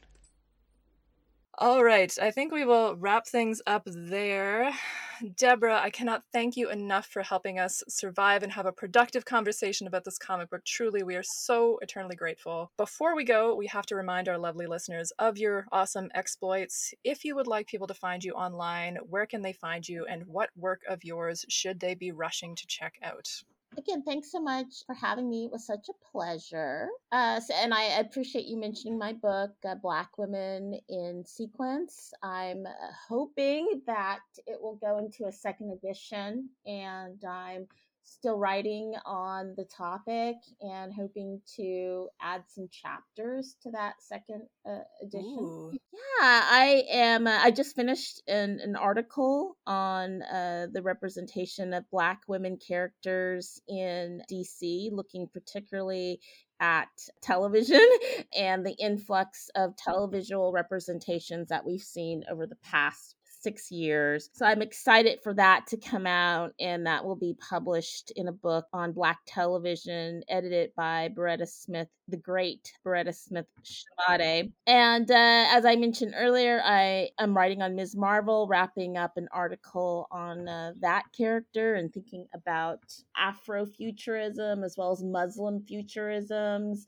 All 1.58 1.86
right, 1.86 2.14
I 2.22 2.32
think 2.32 2.52
we 2.52 2.66
will 2.66 2.98
wrap 2.98 3.26
things 3.28 3.62
up 3.66 3.84
there. 3.86 4.74
Deborah, 5.38 5.80
I 5.80 5.90
cannot 5.90 6.24
thank 6.34 6.58
you 6.58 6.70
enough 6.70 7.06
for 7.06 7.22
helping 7.22 7.60
us 7.60 7.82
survive 7.88 8.44
and 8.44 8.52
have 8.52 8.66
a 8.66 8.74
productive 8.74 9.24
conversation 9.24 9.88
about 9.88 10.04
this 10.04 10.18
comic 10.18 10.50
book. 10.50 10.66
Truly, 10.66 11.02
we 11.02 11.16
are 11.16 11.24
so 11.24 11.80
eternally 11.82 12.18
grateful. 12.18 12.74
Before 12.76 13.16
we 13.16 13.24
go, 13.24 13.56
we 13.56 13.68
have 13.68 13.86
to 13.86 13.96
remind 13.96 14.28
our 14.28 14.38
lovely 14.38 14.68
listeners 14.68 15.14
of 15.18 15.38
your 15.38 15.66
awesome 15.72 16.10
exploits. 16.14 16.94
If 17.06 17.24
you 17.24 17.36
would 17.36 17.48
like 17.48 17.68
people 17.68 17.88
to 17.88 17.94
find 17.94 18.22
you 18.22 18.34
online, 18.34 18.98
where 19.10 19.26
can 19.26 19.42
they 19.42 19.54
find 19.54 19.88
you, 19.88 20.06
and 20.10 20.28
what 20.28 20.50
work 20.58 20.82
of 20.90 21.06
yours 21.06 21.46
should 21.48 21.80
they 21.80 21.96
be 21.96 22.12
rushing 22.12 22.54
to 22.58 22.68
check 22.68 22.96
out? 23.02 23.30
Again, 23.78 24.04
thanks 24.04 24.32
so 24.32 24.42
much 24.42 24.84
for 24.86 24.96
having 24.96 25.30
me. 25.30 25.46
It 25.46 25.52
was 25.52 25.66
such 25.66 25.90
a 25.90 26.12
pleasure. 26.12 26.90
Uh, 27.12 27.40
so, 27.40 27.54
and 27.56 27.74
I 27.74 27.84
appreciate 28.00 28.46
you 28.46 28.58
mentioning 28.58 28.98
my 28.98 29.14
book, 29.14 29.52
uh, 29.68 29.76
Black 29.76 30.18
Women 30.18 30.80
in 30.90 31.24
Sequence. 31.26 32.14
I'm 32.24 32.66
uh, 32.66 32.72
hoping 33.08 33.82
that 33.88 34.22
it 34.48 34.62
will 34.62 34.76
go 34.76 34.98
into 35.00 35.26
a 35.26 35.32
second 35.32 35.72
edition, 35.72 36.50
and 36.66 37.24
I'm 37.24 37.68
still 38.06 38.38
writing 38.38 38.94
on 39.06 39.54
the 39.58 39.66
topic 39.66 40.36
and 40.62 40.94
hoping 40.94 41.42
to 41.58 42.08
add 42.22 42.44
some 42.48 42.70
chapters 42.72 43.56
to 43.64 43.72
that 43.72 43.96
second 44.00 44.44
uh, 44.68 44.80
edition. 45.04 45.38
Ooh. 45.40 45.72
Yeah, 45.92 46.00
I 46.22 46.84
am. 46.90 47.28
Uh, 47.28 47.40
I 47.42 47.52
just 47.52 47.76
finished 47.76 48.22
an, 48.28 48.60
an 48.64 48.76
article 48.76 49.58
on 49.66 50.22
uh, 50.22 50.68
the 50.72 50.82
representation 50.82 51.74
of 51.74 51.90
Black 51.90 52.22
women 52.28 52.58
characters 52.58 53.60
in 53.68 54.22
DC, 54.32 54.90
looking 54.92 55.28
particularly 55.34 56.20
at 56.60 56.88
television 57.22 57.86
and 58.38 58.66
the 58.66 58.76
influx 58.80 59.50
of 59.56 59.76
televisual 59.76 60.54
representations 60.54 61.50
that 61.50 61.66
we've 61.66 61.82
seen 61.82 62.24
over 62.32 62.46
the 62.46 62.56
past 62.64 63.16
six 63.46 63.72
years. 63.72 64.32
So 64.34 64.44
I'm 64.44 64.64
excited 64.64 65.20
for 65.24 65.36
that 65.36 65.68
to 65.68 65.78
come 65.78 66.08
out, 66.08 66.54
and 66.60 66.88
that 66.88 67.06
will 67.06 67.16
be 67.16 67.38
published 67.48 68.12
in 68.16 68.28
a 68.28 68.32
book 68.32 68.66
on 68.74 68.92
Black 68.92 69.20
television, 69.28 70.24
edited 70.28 70.72
by 70.76 71.10
Beretta 71.16 71.48
Smith, 71.48 71.88
the 72.08 72.18
great 72.18 72.74
Beretta 72.84 73.14
Smith 73.14 73.46
Shomade. 73.64 74.52
And 74.66 75.12
uh, 75.12 75.46
as 75.52 75.64
I 75.64 75.76
mentioned 75.76 76.16
earlier, 76.18 76.60
I 76.66 77.10
am 77.20 77.38
writing 77.38 77.62
on 77.62 77.76
Ms. 77.76 77.96
Marvel, 77.96 78.48
wrapping 78.48 78.98
up 78.98 79.16
an 79.16 79.28
article 79.32 80.08
on 80.10 80.48
uh, 80.48 80.72
that 80.82 81.04
character 81.16 81.76
and 81.76 81.94
thinking 81.94 82.26
about 82.34 82.80
Afrofuturism 83.16 84.66
as 84.66 84.76
well 84.76 84.92
as 84.92 85.04
Muslim 85.04 85.60
futurisms 85.60 86.86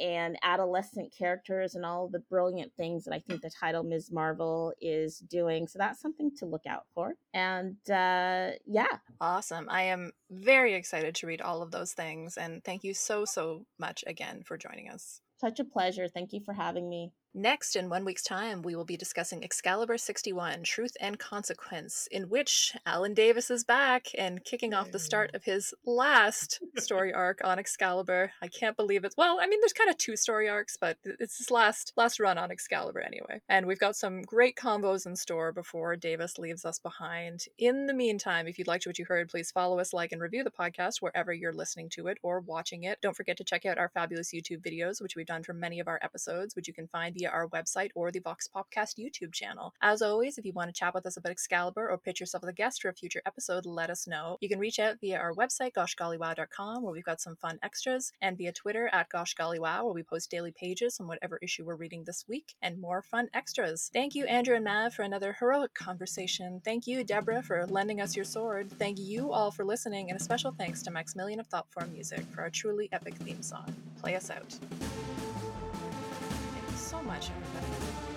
and 0.00 0.36
adolescent 0.42 1.14
characters 1.16 1.76
and 1.76 1.84
all 1.84 2.08
the 2.08 2.18
brilliant 2.18 2.72
things 2.76 3.04
that 3.04 3.14
I 3.14 3.20
think 3.20 3.40
the 3.40 3.50
title 3.50 3.84
Ms. 3.84 4.10
Marvel 4.10 4.72
is 4.80 5.18
doing. 5.18 5.68
So 5.68 5.78
that's 5.92 6.00
something 6.00 6.34
to 6.38 6.46
look 6.46 6.66
out 6.66 6.84
for. 6.94 7.14
And 7.34 7.76
uh, 7.90 8.52
yeah. 8.66 8.86
Awesome. 9.20 9.68
I 9.68 9.82
am 9.82 10.12
very 10.30 10.72
excited 10.72 11.14
to 11.16 11.26
read 11.26 11.42
all 11.42 11.60
of 11.60 11.70
those 11.70 11.92
things. 11.92 12.38
And 12.38 12.64
thank 12.64 12.82
you 12.82 12.94
so, 12.94 13.26
so 13.26 13.66
much 13.78 14.02
again 14.06 14.42
for 14.42 14.56
joining 14.56 14.88
us. 14.88 15.20
Such 15.38 15.60
a 15.60 15.64
pleasure. 15.64 16.08
Thank 16.08 16.32
you 16.32 16.40
for 16.40 16.54
having 16.54 16.88
me. 16.88 17.12
Next, 17.34 17.76
in 17.76 17.88
one 17.88 18.04
week's 18.04 18.22
time, 18.22 18.60
we 18.60 18.76
will 18.76 18.84
be 18.84 18.98
discussing 18.98 19.42
Excalibur 19.42 19.96
61 19.96 20.64
Truth 20.64 20.98
and 21.00 21.18
Consequence, 21.18 22.06
in 22.10 22.24
which 22.28 22.76
Alan 22.84 23.14
Davis 23.14 23.50
is 23.50 23.64
back 23.64 24.08
and 24.18 24.44
kicking 24.44 24.74
off 24.74 24.90
the 24.90 24.98
start 24.98 25.34
of 25.34 25.44
his 25.44 25.72
last 25.86 26.60
story 26.76 27.10
arc 27.14 27.40
on 27.42 27.58
Excalibur. 27.58 28.32
I 28.42 28.48
can't 28.48 28.76
believe 28.76 29.06
it. 29.06 29.14
Well, 29.16 29.38
I 29.40 29.46
mean, 29.46 29.60
there's 29.60 29.72
kind 29.72 29.88
of 29.88 29.96
two 29.96 30.14
story 30.14 30.46
arcs, 30.46 30.76
but 30.78 30.98
it's 31.04 31.38
his 31.38 31.50
last 31.50 31.94
last 31.96 32.20
run 32.20 32.36
on 32.36 32.50
Excalibur 32.50 33.00
anyway. 33.00 33.40
And 33.48 33.66
we've 33.66 33.80
got 33.80 33.96
some 33.96 34.20
great 34.20 34.56
combos 34.56 35.06
in 35.06 35.16
store 35.16 35.52
before 35.52 35.96
Davis 35.96 36.36
leaves 36.36 36.66
us 36.66 36.78
behind. 36.78 37.46
In 37.56 37.86
the 37.86 37.94
meantime, 37.94 38.46
if 38.46 38.58
you 38.58 38.66
liked 38.66 38.86
what 38.86 38.98
you 38.98 39.06
heard, 39.06 39.30
please 39.30 39.50
follow 39.50 39.78
us, 39.78 39.94
like, 39.94 40.12
and 40.12 40.20
review 40.20 40.44
the 40.44 40.50
podcast 40.50 41.00
wherever 41.00 41.32
you're 41.32 41.54
listening 41.54 41.88
to 41.90 42.08
it 42.08 42.18
or 42.22 42.40
watching 42.40 42.82
it. 42.82 42.98
Don't 43.00 43.16
forget 43.16 43.38
to 43.38 43.44
check 43.44 43.64
out 43.64 43.78
our 43.78 43.88
fabulous 43.88 44.34
YouTube 44.34 44.62
videos, 44.62 45.00
which 45.00 45.16
we've 45.16 45.24
done 45.24 45.42
for 45.42 45.54
many 45.54 45.80
of 45.80 45.88
our 45.88 45.98
episodes, 46.02 46.54
which 46.54 46.68
you 46.68 46.74
can 46.74 46.88
find 46.88 47.16
via 47.22 47.30
our 47.30 47.46
website 47.48 47.90
or 47.94 48.10
the 48.10 48.18
Vox 48.18 48.48
Popcast 48.52 48.98
YouTube 48.98 49.32
channel. 49.32 49.72
As 49.80 50.02
always, 50.02 50.38
if 50.38 50.44
you 50.44 50.52
want 50.52 50.68
to 50.68 50.78
chat 50.78 50.92
with 50.92 51.06
us 51.06 51.16
about 51.16 51.30
Excalibur 51.30 51.88
or 51.88 51.96
pitch 51.98 52.18
yourself 52.18 52.42
as 52.42 52.48
a 52.48 52.52
guest 52.52 52.82
for 52.82 52.88
a 52.88 52.94
future 52.94 53.22
episode, 53.26 53.64
let 53.64 53.90
us 53.90 54.08
know. 54.08 54.38
You 54.40 54.48
can 54.48 54.58
reach 54.58 54.80
out 54.80 54.96
via 55.00 55.18
our 55.18 55.32
website, 55.34 55.72
goshgollywow.com, 55.72 56.82
where 56.82 56.92
we've 56.92 57.04
got 57.04 57.20
some 57.20 57.36
fun 57.36 57.60
extras, 57.62 58.12
and 58.20 58.36
via 58.36 58.52
Twitter 58.52 58.90
at 58.92 59.08
goshgollywow, 59.08 59.84
where 59.84 59.94
we 59.94 60.02
post 60.02 60.30
daily 60.30 60.52
pages 60.52 60.98
on 60.98 61.06
whatever 61.06 61.38
issue 61.42 61.64
we're 61.64 61.76
reading 61.76 62.02
this 62.04 62.24
week, 62.28 62.54
and 62.60 62.80
more 62.80 63.02
fun 63.02 63.28
extras. 63.34 63.90
Thank 63.92 64.14
you, 64.16 64.24
Andrew 64.26 64.56
and 64.56 64.64
Mav, 64.64 64.94
for 64.94 65.02
another 65.02 65.36
heroic 65.38 65.74
conversation. 65.74 66.60
Thank 66.64 66.88
you, 66.88 67.04
Deborah, 67.04 67.42
for 67.42 67.66
lending 67.66 68.00
us 68.00 68.16
your 68.16 68.24
sword. 68.24 68.70
Thank 68.78 68.98
you 68.98 69.32
all 69.32 69.52
for 69.52 69.64
listening, 69.64 70.10
and 70.10 70.18
a 70.18 70.22
special 70.22 70.50
thanks 70.50 70.82
to 70.82 70.90
Maximilian 70.90 71.38
of 71.38 71.46
Thoughtform 71.46 71.92
Music 71.92 72.22
for 72.34 72.40
our 72.40 72.50
truly 72.50 72.88
epic 72.92 73.14
theme 73.14 73.42
song. 73.42 73.72
Play 74.00 74.16
us 74.16 74.30
out 74.30 74.58
much, 77.04 77.30
everybody. 77.30 78.11